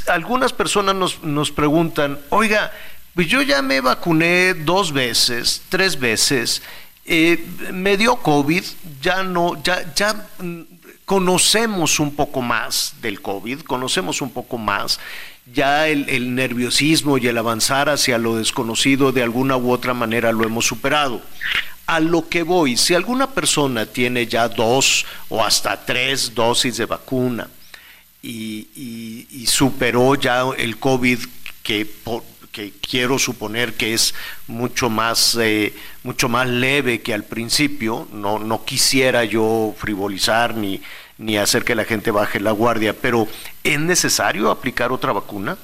algunas 0.07 0.53
personas 0.53 0.95
nos, 0.95 1.23
nos 1.23 1.52
preguntan, 1.52 2.19
oiga, 2.30 2.72
pues 3.15 3.27
yo 3.27 3.41
ya 3.41 3.61
me 3.61 3.81
vacuné 3.81 4.53
dos 4.53 4.91
veces, 4.91 5.61
tres 5.69 5.97
veces, 5.99 6.61
eh, 7.05 7.43
me 7.71 7.97
dio 7.97 8.17
COVID, 8.17 8.63
ya 9.01 9.23
no, 9.23 9.61
ya, 9.63 9.93
ya 9.95 10.27
mm, 10.39 10.61
conocemos 11.05 11.99
un 11.99 12.15
poco 12.15 12.41
más 12.41 12.95
del 13.01 13.21
COVID, 13.21 13.61
conocemos 13.61 14.21
un 14.21 14.31
poco 14.31 14.57
más, 14.57 14.99
ya 15.53 15.87
el, 15.87 16.33
nerviosismo 16.35 17.17
y 17.17 17.27
el 17.27 17.37
avanzar 17.37 17.87
hacia 17.89 18.17
lo 18.17 18.35
desconocido 18.35 19.11
de 19.11 19.23
alguna 19.23 19.55
u 19.57 19.71
otra 19.71 19.93
manera 19.93 20.31
lo 20.31 20.43
hemos 20.43 20.65
superado. 20.65 21.21
A 21.87 21.99
lo 21.99 22.27
que 22.27 22.41
voy, 22.41 22.77
si 22.77 22.95
alguna 22.95 23.29
persona 23.29 23.85
tiene 23.85 24.25
ya 24.25 24.49
dos 24.49 25.05
o 25.29 25.43
hasta 25.45 25.85
tres 25.85 26.33
dosis 26.33 26.77
de 26.77 26.85
vacuna, 26.87 27.47
y, 28.23 28.67
y- 28.75 29.45
superó 29.45 30.15
ya 30.15 30.45
el 30.57 30.79
COVID 30.79 31.19
que, 31.61 31.85
po- 31.85 32.25
que 32.56 32.72
quiero 32.72 33.19
suponer 33.19 33.73
que 33.73 33.94
es 33.94 34.15
mucho 34.48 34.90
más, 34.90 35.38
eh, 35.41 35.73
mucho 36.03 36.30
más 36.30 36.48
leve 36.48 37.02
que 37.02 37.14
al 37.14 37.26
principio. 37.26 38.07
No, 38.14 38.40
no 38.40 38.64
quisiera 38.64 39.26
yo 39.26 39.76
frivolizar 39.77 40.56
ni, 40.56 40.82
ni 41.18 41.38
hacer 41.38 41.65
que 41.65 41.76
la 41.76 41.84
gente 41.84 42.11
baje 42.11 42.40
la 42.40 42.52
guardia, 42.52 42.94
pero 42.94 43.27
¿es 43.61 43.77
necesario 43.77 44.49
aplicar 44.49 44.94
otra 44.94 45.11
vacuna? 45.11 45.57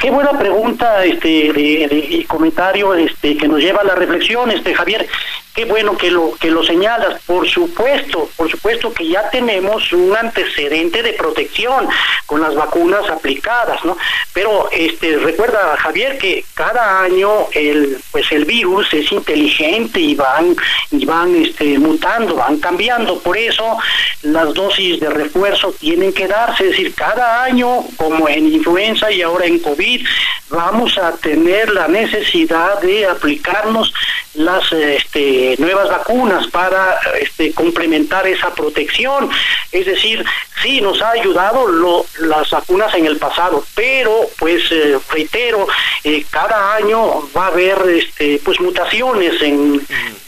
Qué 0.00 0.10
buena 0.10 0.38
pregunta 0.38 1.04
este 1.04 1.28
y 1.28 2.24
comentario 2.24 2.94
este 2.94 3.36
que 3.36 3.46
nos 3.46 3.60
lleva 3.60 3.82
a 3.82 3.84
la 3.84 3.94
reflexión, 3.94 4.50
este 4.50 4.74
Javier. 4.74 5.06
Qué 5.54 5.66
bueno 5.66 5.96
que 5.96 6.10
lo 6.10 6.34
que 6.40 6.50
lo 6.50 6.64
señalas. 6.64 7.22
Por 7.22 7.48
supuesto, 7.48 8.28
por 8.36 8.50
supuesto 8.50 8.92
que 8.92 9.06
ya 9.06 9.30
tenemos 9.30 9.92
un 9.92 10.16
antecedente 10.16 11.00
de 11.00 11.12
protección 11.12 11.88
con 12.26 12.40
las 12.40 12.56
vacunas 12.56 13.08
aplicadas, 13.08 13.84
¿no? 13.84 13.96
Pero 14.32 14.68
este 14.72 15.16
recuerda 15.18 15.76
Javier 15.76 16.18
que 16.18 16.44
cada 16.54 17.02
año 17.02 17.46
el 17.52 17.98
pues 18.10 18.32
el 18.32 18.44
virus 18.46 18.92
es 18.94 19.12
inteligente 19.12 20.00
y 20.00 20.16
van 20.16 20.56
y 20.90 21.04
van 21.04 21.36
este 21.36 21.78
mutando, 21.78 22.34
van 22.34 22.58
cambiando. 22.58 23.20
Por 23.20 23.36
eso 23.38 23.78
las 24.22 24.52
dosis 24.54 24.98
de 24.98 25.08
refuerzo 25.10 25.72
tienen 25.78 26.12
que 26.12 26.26
darse, 26.26 26.64
es 26.64 26.70
decir, 26.70 26.94
cada 26.94 27.44
año 27.44 27.84
como 27.96 28.28
en 28.28 28.52
influenza 28.52 29.12
y 29.12 29.22
ahora 29.22 29.46
en 29.46 29.60
COVID 29.60 30.04
vamos 30.50 30.98
a 30.98 31.12
tener 31.12 31.70
la 31.70 31.86
necesidad 31.86 32.80
de 32.80 33.06
aplicarnos 33.06 33.92
las 34.34 34.72
este, 34.72 35.43
nuevas 35.58 35.88
vacunas 35.88 36.46
para 36.48 36.98
este, 37.20 37.52
complementar 37.52 38.26
esa 38.26 38.54
protección. 38.54 39.30
Es 39.72 39.86
decir, 39.86 40.24
sí 40.62 40.80
nos 40.80 41.00
ha 41.02 41.10
ayudado 41.10 41.66
lo- 41.68 42.06
las 42.20 42.48
vacunas 42.50 42.94
en 42.94 43.06
el 43.06 43.16
pasado, 43.18 43.64
pero 43.74 44.28
pues 44.38 44.62
eh, 44.70 44.98
reitero, 45.10 45.66
eh, 46.04 46.24
cada 46.30 46.74
año 46.76 47.28
va 47.36 47.44
a 47.46 47.48
haber 47.48 47.78
este, 47.90 48.40
pues 48.44 48.60
mutaciones 48.60 49.40
en, 49.42 49.80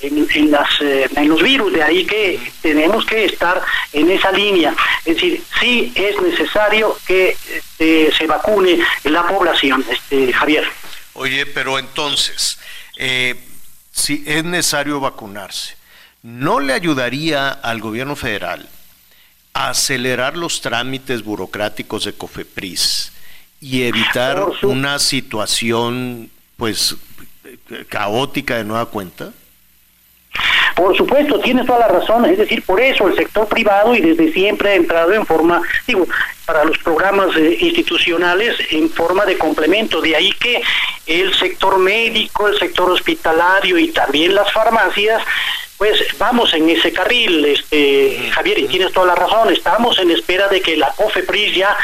en, 0.02 0.26
en 0.34 0.50
las, 0.50 0.68
eh, 0.80 1.08
en 1.16 1.28
los 1.28 1.42
virus, 1.42 1.72
de 1.72 1.82
ahí 1.82 2.04
que 2.04 2.38
tenemos 2.62 3.04
que 3.06 3.24
estar 3.24 3.62
en 3.92 4.10
esa 4.10 4.30
línea. 4.32 4.74
Es 5.04 5.14
decir, 5.14 5.42
sí 5.60 5.92
es 5.94 6.20
necesario 6.20 6.96
que 7.06 7.36
este, 7.54 8.12
se 8.16 8.26
vacune 8.26 8.78
la 9.04 9.26
población, 9.26 9.84
este, 9.90 10.32
Javier. 10.32 10.64
Oye, 11.14 11.46
pero 11.46 11.78
entonces, 11.78 12.58
eh, 12.98 13.34
si 13.96 14.22
es 14.26 14.44
necesario 14.44 15.00
vacunarse, 15.00 15.74
¿no 16.22 16.60
le 16.60 16.74
ayudaría 16.74 17.48
al 17.48 17.80
gobierno 17.80 18.14
federal 18.14 18.68
a 19.54 19.70
acelerar 19.70 20.36
los 20.36 20.60
trámites 20.60 21.24
burocráticos 21.24 22.04
de 22.04 22.12
COFEPRIS 22.12 23.12
y 23.58 23.84
evitar 23.84 24.44
una 24.62 24.98
situación, 24.98 26.30
pues, 26.58 26.94
caótica 27.88 28.58
de 28.58 28.64
nueva 28.64 28.86
cuenta? 28.86 29.32
Por 30.76 30.94
supuesto, 30.94 31.40
tienes 31.40 31.64
toda 31.64 31.78
la 31.78 31.88
razón, 31.88 32.26
es 32.26 32.36
decir, 32.36 32.62
por 32.62 32.78
eso 32.78 33.08
el 33.08 33.16
sector 33.16 33.48
privado 33.48 33.94
y 33.94 34.02
desde 34.02 34.30
siempre 34.30 34.68
ha 34.68 34.74
entrado 34.74 35.14
en 35.14 35.24
forma, 35.24 35.62
digo, 35.86 36.06
para 36.44 36.64
los 36.64 36.76
programas 36.76 37.34
eh, 37.34 37.56
institucionales 37.60 38.56
en 38.70 38.90
forma 38.90 39.24
de 39.24 39.38
complemento, 39.38 40.02
de 40.02 40.14
ahí 40.14 40.30
que 40.32 40.60
el 41.06 41.32
sector 41.32 41.78
médico, 41.78 42.46
el 42.46 42.58
sector 42.58 42.90
hospitalario 42.90 43.78
y 43.78 43.88
también 43.88 44.34
las 44.34 44.52
farmacias 44.52 45.22
pues 45.78 46.00
vamos 46.18 46.52
en 46.54 46.70
ese 46.70 46.92
carril, 46.92 47.44
este 47.44 48.30
Javier, 48.32 48.58
y 48.58 48.68
tienes 48.68 48.92
toda 48.92 49.06
la 49.06 49.14
razón, 49.14 49.52
estamos 49.52 49.98
en 49.98 50.10
espera 50.10 50.48
de 50.48 50.60
que 50.60 50.76
la 50.76 50.92
COFEPRIS 50.92 51.54
ya 51.54 51.76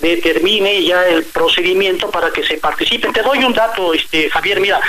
determine 0.00 0.82
ya 0.84 1.06
el 1.06 1.24
procedimiento 1.24 2.10
para 2.10 2.30
que 2.30 2.44
se 2.44 2.58
participen. 2.58 3.12
Te 3.12 3.22
doy 3.22 3.42
un 3.42 3.52
dato, 3.52 3.92
este 3.92 4.30
Javier, 4.30 4.60
mira, 4.60 4.80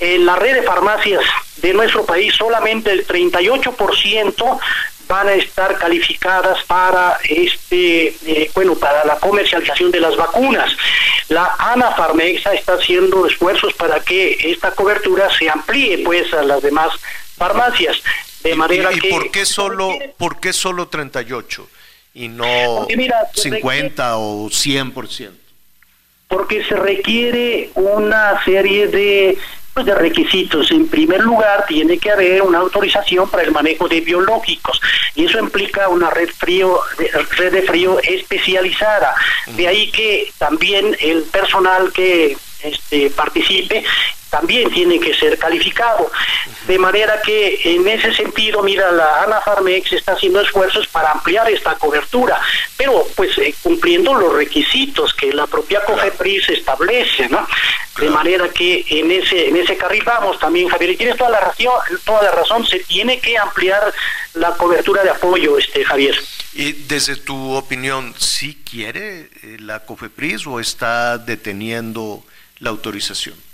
en 0.00 0.26
la 0.26 0.36
red 0.36 0.54
de 0.54 0.62
farmacias 0.62 1.22
de 1.58 1.72
nuestro 1.74 2.04
país 2.04 2.34
solamente 2.34 2.90
el 2.90 3.06
38% 3.06 4.60
van 5.08 5.28
a 5.28 5.34
estar 5.34 5.76
calificadas 5.78 6.64
para 6.64 7.18
este 7.28 8.16
eh, 8.26 8.50
bueno 8.54 8.74
para 8.76 9.04
la 9.04 9.16
comercialización 9.16 9.90
de 9.90 10.00
las 10.00 10.16
vacunas. 10.16 10.74
La 11.28 11.54
ANA 11.58 11.92
Farmexa 11.92 12.54
está 12.54 12.74
haciendo 12.74 13.26
esfuerzos 13.26 13.74
para 13.74 14.00
que 14.00 14.38
esta 14.40 14.72
cobertura 14.72 15.28
se 15.30 15.48
amplíe 15.48 15.98
pues 15.98 16.32
a 16.32 16.42
las 16.42 16.62
demás 16.62 16.92
farmacias 17.42 18.02
de 18.42 18.54
manera 18.54 18.92
¿Y, 18.92 18.98
y 18.98 19.00
que 19.00 19.10
por 19.10 19.30
qué 19.30 19.46
solo, 19.46 19.90
por 20.16 20.40
qué 20.40 20.52
solo 20.52 20.88
38 20.88 21.68
y 22.14 22.28
no 22.28 22.86
mira, 22.96 23.28
se 23.34 23.50
50 23.50 24.16
o 24.18 24.48
100%? 24.48 25.30
porque 26.28 26.64
se 26.64 26.76
requiere 26.76 27.70
una 27.74 28.42
serie 28.42 28.88
de 28.88 29.36
pues, 29.74 29.84
de 29.84 29.94
requisitos. 29.94 30.70
En 30.70 30.86
primer 30.88 31.20
lugar, 31.20 31.66
tiene 31.66 31.98
que 31.98 32.10
haber 32.10 32.40
una 32.42 32.58
autorización 32.58 33.28
para 33.28 33.42
el 33.42 33.52
manejo 33.52 33.86
de 33.86 34.00
biológicos 34.00 34.80
y 35.14 35.26
eso 35.26 35.38
implica 35.38 35.88
una 35.88 36.08
red 36.08 36.30
frío, 36.30 36.80
red 37.36 37.52
de 37.52 37.62
frío 37.62 37.98
especializada. 38.00 39.14
De 39.56 39.68
ahí 39.68 39.90
que 39.90 40.32
también 40.38 40.96
el 41.00 41.22
personal 41.24 41.92
que 41.92 42.36
este, 42.62 43.10
participe 43.10 43.84
también 44.32 44.70
tiene 44.70 44.98
que 44.98 45.12
ser 45.12 45.38
calificado. 45.38 46.10
De 46.66 46.78
manera 46.78 47.20
que 47.20 47.60
en 47.64 47.86
ese 47.86 48.14
sentido, 48.14 48.62
mira, 48.62 48.90
la 48.90 49.24
ANAFARMEX 49.24 49.92
está 49.92 50.12
haciendo 50.12 50.40
esfuerzos 50.40 50.86
para 50.86 51.12
ampliar 51.12 51.50
esta 51.50 51.74
cobertura, 51.74 52.40
pero 52.78 53.06
pues 53.14 53.36
eh, 53.36 53.54
cumpliendo 53.62 54.14
los 54.14 54.32
requisitos 54.32 55.12
que 55.12 55.34
la 55.34 55.46
propia 55.46 55.84
COFEPRIS 55.84 56.48
establece, 56.48 57.28
¿no? 57.28 57.46
De 57.98 58.08
manera 58.08 58.48
que 58.48 58.86
en 58.88 59.10
ese 59.10 59.48
en 59.48 59.56
ese 59.56 59.76
carril 59.76 60.02
vamos 60.02 60.38
también, 60.38 60.66
Javier, 60.68 60.92
y 60.92 60.96
tienes 60.96 61.18
toda 61.18 61.28
la 61.28 61.40
razón, 61.40 61.74
toda 62.02 62.22
la 62.22 62.30
razón, 62.30 62.66
se 62.66 62.78
tiene 62.78 63.20
que 63.20 63.36
ampliar 63.36 63.92
la 64.32 64.52
cobertura 64.52 65.02
de 65.02 65.10
apoyo, 65.10 65.58
este 65.58 65.84
Javier. 65.84 66.16
Y 66.54 66.72
desde 66.72 67.16
tu 67.16 67.52
opinión, 67.52 68.14
¿sí 68.16 68.62
quiere 68.64 69.28
eh, 69.42 69.58
la 69.60 69.80
COFEPRIS 69.80 70.46
o 70.46 70.58
está 70.58 71.18
deteniendo 71.18 72.24
la 72.60 72.70
autorización? 72.70 73.51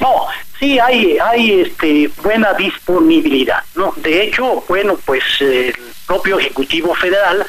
No, 0.00 0.26
sí 0.58 0.78
hay, 0.78 1.18
hay 1.18 1.60
este, 1.60 2.10
buena 2.22 2.52
disponibilidad, 2.54 3.62
¿no? 3.74 3.92
De 3.96 4.24
hecho, 4.24 4.64
bueno, 4.68 4.98
pues 5.04 5.22
el 5.40 5.74
propio 6.06 6.38
Ejecutivo 6.38 6.94
Federal 6.94 7.46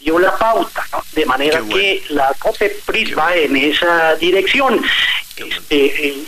dio 0.00 0.18
la 0.18 0.36
pauta, 0.36 0.84
¿no? 0.92 1.02
De 1.12 1.26
manera 1.26 1.62
que 1.68 2.02
la 2.10 2.34
COPEPRIS 2.38 3.16
va 3.16 3.34
en 3.36 3.56
esa 3.56 4.16
dirección. 4.16 4.82
Este, 5.36 5.76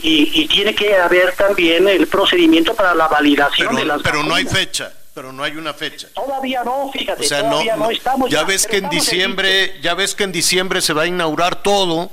y, 0.02 0.30
y, 0.32 0.48
tiene 0.48 0.74
que 0.74 0.96
haber 0.96 1.34
también 1.34 1.86
el 1.86 2.06
procedimiento 2.06 2.74
para 2.74 2.94
la 2.94 3.06
validación 3.06 3.68
pero, 3.68 3.78
de 3.78 3.84
las 3.84 4.02
Pero 4.02 4.22
no 4.22 4.34
hay 4.34 4.46
fecha, 4.46 4.92
pero 5.12 5.30
no 5.30 5.42
hay 5.42 5.56
una 5.56 5.74
fecha. 5.74 6.08
Todavía 6.14 6.64
no, 6.64 6.90
fíjate, 6.90 7.20
O 7.22 7.28
sea, 7.28 7.40
todavía 7.42 7.76
no, 7.76 7.84
no, 7.84 7.90
estamos. 7.90 8.30
ya 8.30 8.44
ves 8.44 8.66
que 8.66 8.78
en 8.78 8.88
diciembre, 8.88 9.78
ya 9.82 9.94
ves 9.94 10.14
que 10.14 10.24
en 10.24 10.32
diciembre 10.32 10.80
se 10.80 10.94
va 10.94 11.02
a 11.02 11.06
inaugurar 11.06 11.62
todo, 11.62 12.10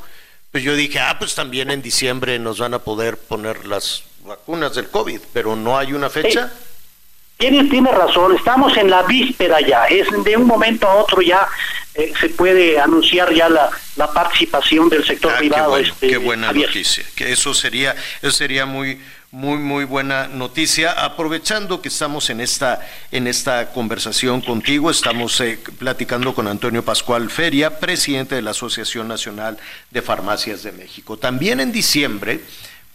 pues 0.51 0.63
yo 0.63 0.75
dije, 0.75 0.99
ah, 0.99 1.17
pues 1.17 1.33
también 1.35 1.71
en 1.71 1.81
diciembre 1.81 2.37
nos 2.39 2.59
van 2.59 2.73
a 2.73 2.79
poder 2.79 3.17
poner 3.17 3.65
las 3.65 4.03
vacunas 4.25 4.75
del 4.75 4.89
COVID, 4.89 5.19
pero 5.33 5.55
no 5.55 5.77
hay 5.77 5.93
una 5.93 6.09
fecha. 6.09 6.51
Tienes, 7.37 7.69
tienes 7.71 7.93
razón, 7.95 8.35
estamos 8.35 8.77
en 8.77 8.89
la 8.89 9.01
víspera 9.03 9.59
ya, 9.61 9.85
es 9.87 10.07
de 10.23 10.37
un 10.37 10.45
momento 10.45 10.87
a 10.87 10.93
otro 10.97 11.23
ya 11.23 11.47
eh, 11.95 12.13
se 12.19 12.29
puede 12.29 12.79
anunciar 12.79 13.33
ya 13.33 13.49
la, 13.49 13.71
la 13.95 14.11
participación 14.13 14.89
del 14.89 15.03
sector 15.03 15.31
Ah, 15.33 15.39
privado. 15.39 15.63
qué, 15.63 15.69
bueno, 15.71 15.87
este, 15.93 16.07
qué 16.07 16.17
buena 16.17 16.47
Javier. 16.47 16.67
noticia, 16.67 17.03
que 17.15 17.31
eso 17.31 17.53
sería, 17.55 17.95
eso 18.21 18.31
sería 18.31 18.67
muy, 18.67 19.01
muy, 19.31 19.57
muy 19.57 19.85
buena 19.85 20.27
noticia. 20.27 20.91
Aprovechando 20.91 21.81
que 21.81 21.87
estamos 21.87 22.29
en 22.29 22.41
esta, 22.41 22.85
en 23.11 23.27
esta 23.27 23.71
conversación 23.71 24.41
contigo, 24.41 24.91
estamos 24.91 25.39
eh, 25.39 25.57
platicando 25.79 26.35
con 26.35 26.47
Antonio 26.47 26.83
Pascual 26.83 27.29
Feria, 27.29 27.79
presidente 27.79 28.35
de 28.35 28.41
la 28.41 28.51
Asociación 28.51 29.07
Nacional 29.07 29.57
de 29.89 30.01
Farmacias 30.01 30.63
de 30.63 30.73
México. 30.73 31.17
También 31.17 31.61
en 31.61 31.71
diciembre, 31.71 32.41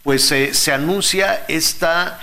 pues 0.02 0.30
eh, 0.30 0.52
se 0.52 0.72
anuncia 0.72 1.44
esta 1.48 2.20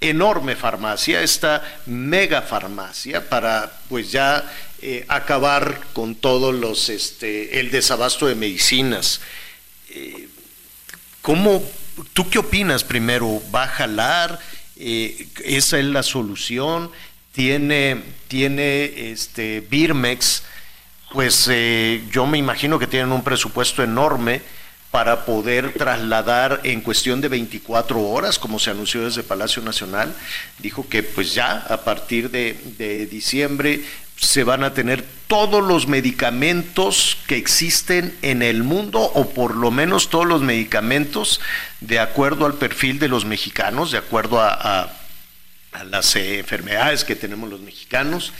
enorme 0.00 0.56
farmacia, 0.56 1.22
esta 1.22 1.62
mega 1.86 2.42
farmacia 2.42 3.28
para 3.28 3.72
pues 3.88 4.12
ya 4.12 4.44
eh, 4.82 5.06
acabar 5.08 5.80
con 5.94 6.14
todos 6.14 6.54
los 6.54 6.90
este 6.90 7.58
el 7.60 7.70
desabasto 7.70 8.26
de 8.26 8.34
medicinas. 8.34 9.22
Eh, 9.88 10.28
¿Cómo 11.22 11.64
tú 12.12 12.28
qué 12.28 12.38
opinas 12.38 12.84
primero? 12.84 13.40
¿Va 13.54 13.64
a 13.64 13.68
jalar? 13.68 14.38
Eh, 14.76 15.28
¿Esa 15.44 15.78
es 15.78 15.84
la 15.84 16.02
solución? 16.02 16.90
¿Tiene, 17.32 18.02
tiene 18.28 19.10
este 19.10 19.60
Birmex? 19.60 20.42
Pues 21.12 21.48
eh, 21.50 22.04
yo 22.10 22.26
me 22.26 22.38
imagino 22.38 22.78
que 22.78 22.86
tienen 22.86 23.12
un 23.12 23.22
presupuesto 23.22 23.82
enorme 23.82 24.42
para 24.90 25.24
poder 25.24 25.72
trasladar 25.72 26.60
en 26.62 26.80
cuestión 26.80 27.20
de 27.20 27.28
24 27.28 28.00
horas, 28.00 28.38
como 28.38 28.60
se 28.60 28.70
anunció 28.70 29.04
desde 29.04 29.24
Palacio 29.24 29.60
Nacional. 29.60 30.14
Dijo 30.60 30.88
que 30.88 31.02
pues 31.02 31.34
ya 31.34 31.58
a 31.68 31.78
partir 31.78 32.30
de, 32.30 32.56
de 32.78 33.06
diciembre 33.06 33.82
se 34.16 34.44
van 34.44 34.64
a 34.64 34.74
tener 34.74 35.04
todos 35.26 35.64
los 35.64 35.88
medicamentos 35.88 37.16
que 37.26 37.36
existen 37.36 38.16
en 38.22 38.42
el 38.42 38.62
mundo, 38.62 39.00
o 39.00 39.30
por 39.30 39.56
lo 39.56 39.70
menos 39.70 40.10
todos 40.10 40.26
los 40.26 40.42
medicamentos 40.42 41.40
de 41.80 41.98
acuerdo 41.98 42.46
al 42.46 42.54
perfil 42.54 42.98
de 42.98 43.08
los 43.08 43.24
mexicanos, 43.24 43.90
de 43.90 43.98
acuerdo 43.98 44.40
a, 44.40 44.92
las 45.90 46.14
eh, 46.14 46.38
enfermedades 46.38 47.04
que 47.04 47.16
tenemos 47.16 47.50
los 47.50 47.60
mexicanos. 47.60 48.32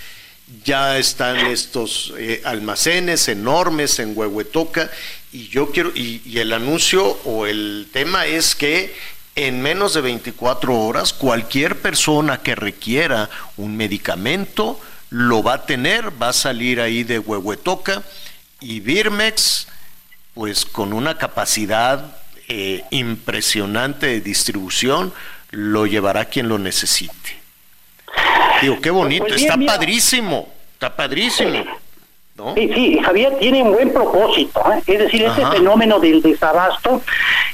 Ya 0.64 0.98
están 0.98 1.38
estos 1.38 2.12
eh, 2.18 2.42
almacenes 2.44 3.28
enormes 3.28 3.98
en 3.98 4.16
Huehuetoca 4.16 4.90
y 5.32 5.48
yo 5.48 5.70
quiero, 5.72 5.90
y, 5.94 6.22
y 6.24 6.38
el 6.38 6.52
anuncio 6.52 7.04
o 7.24 7.46
el 7.46 7.88
tema 7.92 8.26
es 8.26 8.54
que 8.54 8.94
en 9.36 9.62
menos 9.62 9.94
de 9.94 10.02
24 10.02 10.78
horas 10.78 11.12
cualquier 11.12 11.80
persona 11.80 12.42
que 12.42 12.54
requiera 12.54 13.30
un 13.56 13.76
medicamento 13.76 14.78
lo 15.10 15.42
va 15.42 15.54
a 15.54 15.66
tener, 15.66 16.20
va 16.20 16.28
a 16.28 16.32
salir 16.32 16.80
ahí 16.80 17.04
de 17.04 17.18
Huehuetoca 17.18 18.02
y 18.60 18.80
Birmex 18.80 19.68
pues 20.34 20.64
con 20.64 20.92
una 20.92 21.16
capacidad 21.16 22.16
eh, 22.48 22.82
impresionante 22.90 24.06
de 24.06 24.20
distribución 24.20 25.12
lo 25.50 25.86
llevará 25.86 26.24
quien 26.24 26.48
lo 26.48 26.58
necesite. 26.58 27.38
Digo, 28.60 28.80
qué 28.80 28.90
bonito, 28.90 29.24
Pues 29.26 29.36
bien, 29.36 29.46
está 29.46 29.56
mira. 29.56 29.72
padrísimo, 29.74 30.52
está 30.72 30.94
padrísimo. 30.96 31.64
¿No? 32.36 32.54
Sí, 32.54 32.70
sí, 32.74 32.98
Javier 33.04 33.36
tiene 33.38 33.62
un 33.62 33.72
buen 33.72 33.92
propósito, 33.92 34.60
¿eh? 34.72 34.82
es 34.86 34.98
decir, 34.98 35.22
ese 35.22 35.42
Ajá. 35.42 35.52
fenómeno 35.52 36.00
del 36.00 36.20
desabasto, 36.22 37.02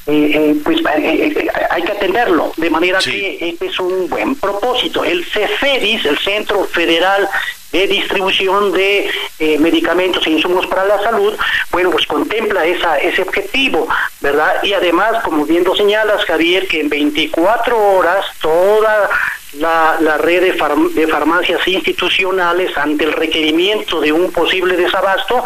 eh, 0.07 0.31
eh, 0.35 0.57
pues 0.65 0.79
eh, 0.99 1.49
hay 1.71 1.83
que 1.83 1.93
atenderlo, 1.93 2.53
de 2.57 2.71
manera 2.71 2.99
que 2.99 3.39
este 3.41 3.67
es 3.67 3.79
un 3.79 4.09
buen 4.09 4.35
propósito. 4.37 5.05
El 5.05 5.25
CEFEDIS, 5.25 6.07
el 6.07 6.19
Centro 6.19 6.65
Federal 6.65 7.29
de 7.73 7.87
Distribución 7.87 8.73
de 8.73 9.11
eh, 9.39 9.59
Medicamentos 9.59 10.27
e 10.27 10.31
Insumos 10.31 10.67
para 10.67 10.85
la 10.85 11.03
Salud, 11.03 11.35
bueno, 11.71 11.91
pues 11.91 12.07
contempla 12.07 12.65
esa, 12.65 12.99
ese 12.99 13.23
objetivo, 13.23 13.89
¿verdad? 14.21 14.63
Y 14.63 14.73
además, 14.73 15.23
como 15.23 15.45
bien 15.45 15.65
lo 15.65 15.77
señalas, 15.77 16.25
Javier, 16.25 16.67
que 16.67 16.81
en 16.81 16.89
24 16.89 17.79
horas 17.79 18.25
toda 18.41 19.09
la, 19.55 19.97
la 20.01 20.17
red 20.19 20.43
de, 20.43 20.55
farm- 20.57 20.93
de 20.95 21.07
farmacias 21.09 21.67
institucionales 21.67 22.77
ante 22.77 23.05
el 23.05 23.13
requerimiento 23.13 24.01
de 24.01 24.13
un 24.13 24.31
posible 24.33 24.77
desabasto, 24.77 25.43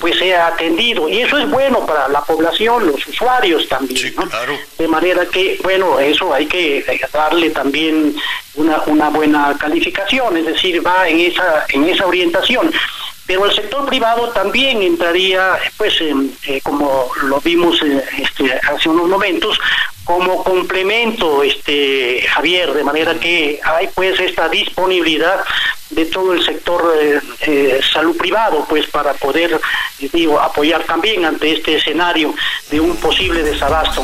pues 0.00 0.18
sea 0.18 0.48
atendido. 0.48 1.08
Y 1.08 1.20
eso 1.20 1.36
es 1.38 1.48
bueno 1.50 1.84
para 1.86 2.08
la 2.08 2.20
población, 2.22 2.86
los 2.86 3.06
usuarios 3.06 3.68
también. 3.68 4.14
¿no? 4.16 4.26
De 4.78 4.88
manera 4.88 5.26
que, 5.26 5.58
bueno, 5.62 5.98
eso 5.98 6.32
hay 6.32 6.46
que 6.46 6.78
eh, 6.78 7.00
darle 7.12 7.50
también 7.50 8.14
una, 8.54 8.78
una 8.86 9.08
buena 9.10 9.56
calificación, 9.58 10.36
es 10.36 10.46
decir, 10.46 10.84
va 10.86 11.08
en 11.08 11.20
esa, 11.20 11.66
en 11.70 11.84
esa 11.88 12.06
orientación. 12.06 12.72
Pero 13.26 13.46
el 13.46 13.54
sector 13.54 13.86
privado 13.86 14.30
también 14.30 14.82
entraría, 14.82 15.56
pues, 15.76 15.94
eh, 16.00 16.60
como 16.64 17.08
lo 17.24 17.40
vimos 17.40 17.80
eh, 17.82 18.02
este, 18.18 18.52
hace 18.54 18.88
unos 18.88 19.06
momentos, 19.08 19.56
como 20.10 20.42
complemento, 20.42 21.44
este 21.44 22.22
Javier, 22.22 22.72
de 22.72 22.82
manera 22.82 23.14
que 23.20 23.60
hay 23.62 23.86
pues 23.94 24.18
esta 24.18 24.48
disponibilidad 24.48 25.44
de 25.90 26.04
todo 26.06 26.32
el 26.32 26.44
sector 26.44 26.82
eh, 27.00 27.20
eh, 27.46 27.80
salud 27.92 28.16
privado, 28.16 28.66
pues 28.68 28.88
para 28.88 29.14
poder, 29.14 29.60
digo, 30.12 30.40
apoyar 30.40 30.82
también 30.82 31.24
ante 31.24 31.52
este 31.52 31.76
escenario 31.76 32.34
de 32.72 32.80
un 32.80 32.96
posible 32.96 33.44
desabasto. 33.44 34.02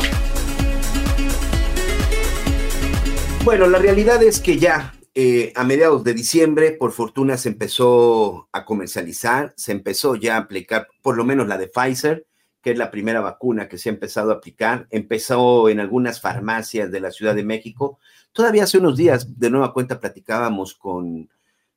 Bueno, 3.43 3.67
la 3.67 3.77
realidad 3.77 4.23
es 4.23 4.39
que 4.39 4.57
ya 4.57 4.93
eh, 5.13 5.51
a 5.57 5.65
mediados 5.65 6.05
de 6.05 6.13
diciembre, 6.13 6.71
por 6.71 6.93
fortuna, 6.93 7.35
se 7.35 7.49
empezó 7.49 8.47
a 8.53 8.63
comercializar, 8.63 9.53
se 9.57 9.73
empezó 9.73 10.15
ya 10.15 10.35
a 10.35 10.39
aplicar, 10.39 10.87
por 11.01 11.17
lo 11.17 11.25
menos 11.25 11.49
la 11.49 11.57
de 11.57 11.67
Pfizer, 11.67 12.25
que 12.67 12.73
es 12.73 12.77
la 12.77 12.91
primera 12.91 13.21
vacuna 13.21 13.69
que 13.69 13.77
se 13.77 13.87
ha 13.87 13.93
empezado 13.93 14.29
a 14.29 14.33
aplicar. 14.33 14.87
Empezó 14.89 15.69
en 15.69 15.79
algunas 15.79 16.19
farmacias 16.19 16.91
de 16.91 16.99
la 16.99 17.11
Ciudad 17.11 17.33
de 17.33 17.45
México. 17.45 17.97
Todavía 18.33 18.65
hace 18.65 18.77
unos 18.77 18.97
días, 18.97 19.39
de 19.39 19.49
nueva 19.49 19.71
cuenta, 19.71 20.01
platicábamos 20.01 20.73
con, 20.73 21.29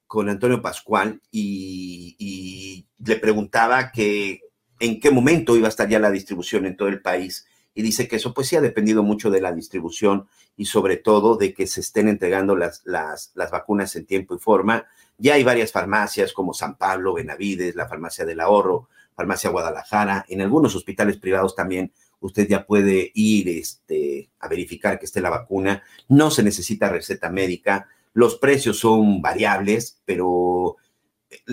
con 0.08 0.28
Antonio 0.28 0.60
Pascual 0.60 1.22
y, 1.30 2.16
y 2.18 2.88
le 3.08 3.14
preguntaba 3.20 3.92
que 3.92 4.40
en 4.80 4.98
qué 4.98 5.12
momento 5.12 5.56
iba 5.56 5.66
a 5.66 5.68
estar 5.68 5.88
ya 5.88 6.00
la 6.00 6.10
distribución 6.10 6.66
en 6.66 6.76
todo 6.76 6.88
el 6.88 7.00
país. 7.00 7.46
Y 7.72 7.82
dice 7.82 8.08
que 8.08 8.16
eso 8.16 8.34
pues 8.34 8.48
sí 8.48 8.56
ha 8.56 8.60
dependido 8.60 9.04
mucho 9.04 9.30
de 9.30 9.40
la 9.40 9.52
distribución 9.52 10.26
y 10.56 10.64
sobre 10.64 10.96
todo 10.96 11.36
de 11.36 11.54
que 11.54 11.68
se 11.68 11.82
estén 11.82 12.08
entregando 12.08 12.56
las, 12.56 12.82
las, 12.84 13.30
las 13.34 13.52
vacunas 13.52 13.94
en 13.94 14.06
tiempo 14.06 14.34
y 14.34 14.40
forma. 14.40 14.86
Ya 15.20 15.34
hay 15.34 15.44
varias 15.44 15.70
farmacias 15.70 16.32
como 16.32 16.54
San 16.54 16.76
Pablo, 16.76 17.14
Benavides, 17.14 17.76
la 17.76 17.86
Farmacia 17.86 18.24
del 18.24 18.40
Ahorro, 18.40 18.88
Farmacia 19.14 19.50
Guadalajara, 19.50 20.24
en 20.28 20.40
algunos 20.40 20.74
hospitales 20.74 21.18
privados 21.18 21.54
también 21.54 21.92
usted 22.20 22.48
ya 22.48 22.66
puede 22.66 23.10
ir 23.14 23.48
este, 23.48 24.30
a 24.38 24.48
verificar 24.48 24.98
que 24.98 25.06
esté 25.06 25.20
la 25.20 25.30
vacuna. 25.30 25.82
No 26.08 26.30
se 26.30 26.42
necesita 26.42 26.88
receta 26.88 27.30
médica. 27.30 27.88
Los 28.12 28.36
precios 28.36 28.78
son 28.78 29.20
variables, 29.22 30.00
pero 30.04 30.76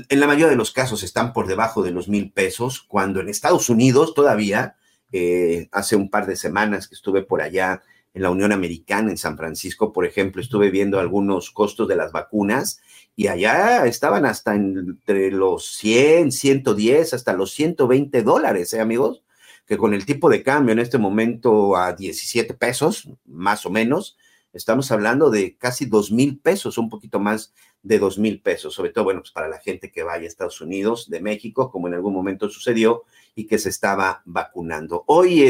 en 0.09 0.19
la 0.19 0.27
mayoría 0.27 0.49
de 0.49 0.55
los 0.55 0.71
casos 0.71 1.03
están 1.03 1.33
por 1.33 1.47
debajo 1.47 1.83
de 1.83 1.91
los 1.91 2.07
mil 2.07 2.31
pesos, 2.31 2.81
cuando 2.81 3.21
en 3.21 3.29
Estados 3.29 3.69
Unidos 3.69 4.13
todavía, 4.13 4.75
eh, 5.11 5.69
hace 5.71 5.95
un 5.95 6.09
par 6.09 6.25
de 6.25 6.35
semanas 6.35 6.87
que 6.87 6.95
estuve 6.95 7.23
por 7.23 7.41
allá 7.41 7.81
en 8.13 8.21
la 8.23 8.31
Unión 8.31 8.51
Americana, 8.51 9.11
en 9.11 9.17
San 9.17 9.37
Francisco, 9.37 9.93
por 9.93 10.05
ejemplo, 10.05 10.41
estuve 10.41 10.71
viendo 10.71 10.99
algunos 10.99 11.51
costos 11.51 11.87
de 11.87 11.95
las 11.95 12.11
vacunas 12.11 12.81
y 13.15 13.27
allá 13.27 13.85
estaban 13.85 14.25
hasta 14.25 14.55
entre 14.55 15.31
los 15.31 15.67
100, 15.77 16.31
110, 16.31 17.13
hasta 17.13 17.33
los 17.33 17.51
120 17.51 18.23
dólares, 18.23 18.73
¿eh, 18.73 18.79
amigos? 18.79 19.23
Que 19.65 19.77
con 19.77 19.93
el 19.93 20.05
tipo 20.05 20.29
de 20.29 20.43
cambio 20.43 20.73
en 20.73 20.79
este 20.79 20.97
momento 20.97 21.75
a 21.75 21.93
17 21.93 22.53
pesos, 22.53 23.09
más 23.25 23.65
o 23.65 23.69
menos, 23.69 24.17
estamos 24.53 24.91
hablando 24.91 25.29
de 25.29 25.57
casi 25.57 25.85
2 25.85 26.11
mil 26.11 26.39
pesos, 26.39 26.77
un 26.77 26.89
poquito 26.89 27.19
más 27.19 27.53
de 27.83 27.99
2 27.99 28.17
mil 28.17 28.41
pesos, 28.41 28.73
sobre 28.73 28.91
todo, 28.91 29.05
bueno, 29.05 29.21
pues 29.21 29.31
para 29.31 29.47
la 29.47 29.59
gente 29.59 29.91
que 29.91 30.03
vaya 30.03 30.23
a 30.23 30.27
Estados 30.27 30.61
Unidos, 30.61 31.09
de 31.09 31.21
México, 31.21 31.71
como 31.71 31.87
en 31.87 31.93
algún 31.93 32.13
momento 32.13 32.49
sucedió, 32.49 33.03
y 33.35 33.45
que 33.45 33.59
se 33.59 33.69
estaba 33.69 34.21
vacunando. 34.25 35.03
Hoy, 35.07 35.43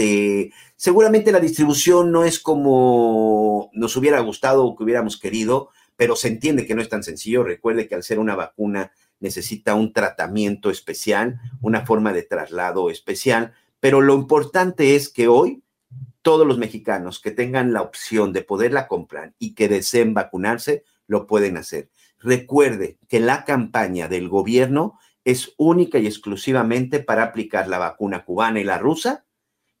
este, 0.00 0.54
seguramente 0.76 1.30
la 1.30 1.40
distribución 1.40 2.10
no 2.10 2.24
es 2.24 2.40
como 2.40 3.70
nos 3.74 3.96
hubiera 3.96 4.20
gustado 4.20 4.64
o 4.64 4.76
que 4.76 4.84
hubiéramos 4.84 5.18
querido, 5.18 5.70
pero 5.96 6.16
se 6.16 6.28
entiende 6.28 6.66
que 6.66 6.74
no 6.74 6.80
es 6.80 6.88
tan 6.88 7.02
sencillo. 7.02 7.44
Recuerde 7.44 7.86
que 7.86 7.94
al 7.94 8.02
ser 8.02 8.18
una 8.18 8.34
vacuna 8.34 8.92
necesita 9.20 9.74
un 9.74 9.92
tratamiento 9.92 10.70
especial, 10.70 11.38
una 11.60 11.84
forma 11.84 12.14
de 12.14 12.22
traslado 12.22 12.88
especial, 12.88 13.52
pero 13.78 14.00
lo 14.00 14.14
importante 14.14 14.96
es 14.96 15.10
que 15.10 15.28
hoy 15.28 15.62
todos 16.22 16.46
los 16.46 16.58
mexicanos 16.58 17.20
que 17.20 17.30
tengan 17.30 17.72
la 17.72 17.82
opción 17.82 18.32
de 18.32 18.42
poderla 18.42 18.88
comprar 18.88 19.34
y 19.38 19.54
que 19.54 19.68
deseen 19.68 20.14
vacunarse, 20.14 20.84
lo 21.06 21.26
pueden 21.26 21.56
hacer. 21.56 21.90
Recuerde 22.18 22.98
que 23.08 23.20
la 23.20 23.44
campaña 23.44 24.08
del 24.08 24.28
gobierno 24.28 24.98
es 25.24 25.52
única 25.58 25.98
y 25.98 26.06
exclusivamente 26.06 27.00
para 27.00 27.24
aplicar 27.24 27.68
la 27.68 27.78
vacuna 27.78 28.24
cubana 28.24 28.60
y 28.60 28.64
la 28.64 28.78
rusa, 28.78 29.24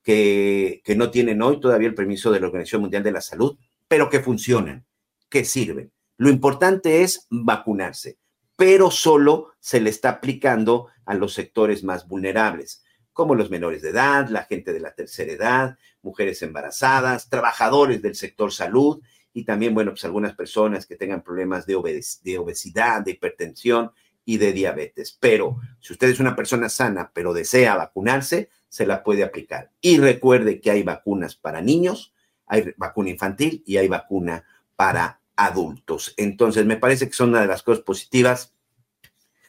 que, 0.02 0.82
no 0.96 1.10
tienen 1.10 1.42
hoy 1.42 1.60
todavía 1.60 1.88
el 1.88 1.94
permiso 1.94 2.30
de 2.30 2.40
la 2.40 2.46
Organización 2.46 2.82
Mundial 2.82 3.02
de 3.02 3.12
la 3.12 3.20
Salud, 3.20 3.58
pero 3.88 4.08
que 4.08 4.20
funcionan, 4.20 4.86
que 5.28 5.44
sirven. 5.44 5.92
Lo 6.16 6.30
importante 6.30 7.02
es 7.02 7.26
vacunarse, 7.30 8.18
pero 8.56 8.90
solo 8.90 9.52
se 9.58 9.80
le 9.80 9.90
está 9.90 10.10
aplicando 10.10 10.88
a 11.06 11.14
los 11.14 11.34
sectores 11.34 11.82
más 11.82 12.06
vulnerables, 12.06 12.82
como 13.12 13.34
los 13.34 13.50
menores 13.50 13.82
de 13.82 13.90
edad, 13.90 14.28
la 14.28 14.44
gente 14.44 14.72
de 14.72 14.80
la 14.80 14.94
tercera 14.94 15.32
edad, 15.32 15.78
mujeres 16.02 16.42
embarazadas, 16.42 17.28
trabajadores 17.28 18.00
del 18.02 18.14
sector 18.14 18.52
salud 18.52 19.02
y 19.32 19.44
también, 19.44 19.74
bueno, 19.74 19.92
pues 19.92 20.04
algunas 20.04 20.34
personas 20.34 20.86
que 20.86 20.96
tengan 20.96 21.22
problemas 21.22 21.66
de 21.66 21.76
obesidad, 21.76 23.02
de 23.02 23.12
hipertensión 23.12 23.92
y 24.24 24.38
de 24.38 24.52
diabetes. 24.52 25.16
Pero 25.18 25.56
si 25.80 25.92
usted 25.92 26.08
es 26.08 26.20
una 26.20 26.36
persona 26.36 26.68
sana, 26.68 27.10
pero 27.14 27.32
desea 27.32 27.76
vacunarse, 27.76 28.50
se 28.70 28.86
la 28.86 29.02
puede 29.02 29.22
aplicar. 29.22 29.72
Y 29.82 29.98
recuerde 29.98 30.60
que 30.60 30.70
hay 30.70 30.82
vacunas 30.82 31.36
para 31.36 31.60
niños, 31.60 32.14
hay 32.46 32.72
vacuna 32.78 33.10
infantil 33.10 33.62
y 33.66 33.76
hay 33.76 33.88
vacuna 33.88 34.44
para 34.76 35.20
adultos. 35.36 36.14
Entonces, 36.16 36.64
me 36.64 36.78
parece 36.78 37.06
que 37.06 37.12
son 37.12 37.30
una 37.30 37.42
de 37.42 37.48
las 37.48 37.62
cosas 37.62 37.84
positivas 37.84 38.54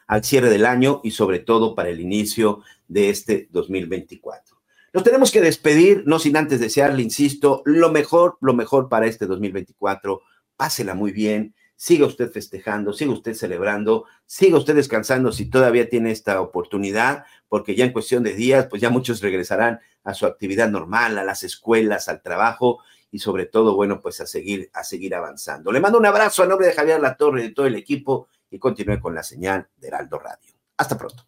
al 0.08 0.26
cierre 0.26 0.50
del 0.50 0.66
año 0.66 1.00
y 1.04 1.12
sobre 1.12 1.40
todo 1.40 1.74
para 1.76 1.90
el 1.90 2.02
inicio 2.02 2.64
de 2.88 3.10
este 3.10 3.48
2024. 3.52 4.58
Nos 4.94 5.04
tenemos 5.04 5.32
que 5.32 5.40
despedir, 5.40 6.04
no 6.06 6.20
sin 6.20 6.36
antes 6.36 6.60
desearle, 6.60 7.02
insisto, 7.02 7.62
lo 7.64 7.92
mejor, 7.92 8.38
lo 8.42 8.54
mejor 8.54 8.90
para 8.90 9.06
este 9.06 9.26
2024. 9.26 10.22
Pásela 10.58 10.96
muy 10.96 11.12
bien, 11.12 11.56
siga 11.82 12.06
usted 12.06 12.32
festejando, 12.32 12.94
siga 12.94 13.12
usted 13.12 13.34
celebrando, 13.34 14.06
siga 14.28 14.56
usted 14.56 14.76
descansando 14.76 15.32
si 15.32 15.50
todavía 15.50 15.90
tiene 15.90 16.12
esta 16.12 16.40
oportunidad, 16.40 17.26
porque 17.50 17.74
ya 17.74 17.86
en 17.86 17.92
cuestión 17.92 18.22
de 18.22 18.36
días, 18.36 18.68
pues 18.70 18.84
ya 18.84 18.92
muchos 18.92 19.20
regresarán 19.20 19.80
a 20.04 20.14
su 20.14 20.28
actividad 20.28 20.70
normal, 20.70 21.18
a 21.18 21.24
las 21.24 21.42
escuelas, 21.42 22.08
al 22.08 22.22
trabajo 22.22 22.84
y 23.10 23.18
sobre 23.18 23.48
todo, 23.48 23.76
bueno, 23.76 24.00
pues 24.00 24.22
a 24.22 24.28
seguir, 24.28 24.70
a 24.74 24.84
seguir 24.84 25.16
avanzando. 25.16 25.72
Le 25.72 25.80
mando 25.80 25.98
un 25.98 26.06
abrazo 26.06 26.44
a 26.44 26.46
nombre 26.46 26.68
de 26.68 26.74
Javier 26.74 27.02
Latorre 27.02 27.40
y 27.40 27.48
de 27.48 27.54
todo 27.56 27.66
el 27.66 27.74
equipo 27.74 28.28
y 28.52 28.60
continúe 28.60 29.00
con 29.00 29.16
la 29.16 29.24
señal 29.24 29.68
de 29.78 29.88
Heraldo 29.88 30.20
Radio. 30.20 30.54
Hasta 30.78 30.96
pronto. 30.96 31.26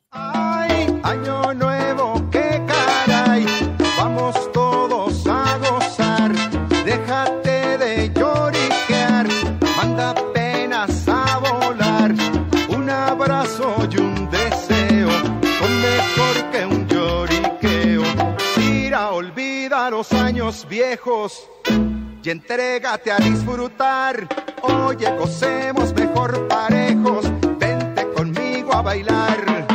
Los 20.03 20.21
años 20.21 20.67
viejos 20.67 21.47
y 22.23 22.29
entrégate 22.29 23.11
a 23.11 23.17
disfrutar. 23.17 24.27
Oye, 24.61 25.09
gocemos 25.17 25.93
mejor 25.93 26.47
parejos, 26.49 27.25
vente 27.57 28.05
conmigo 28.13 28.73
a 28.73 28.81
bailar. 28.81 29.72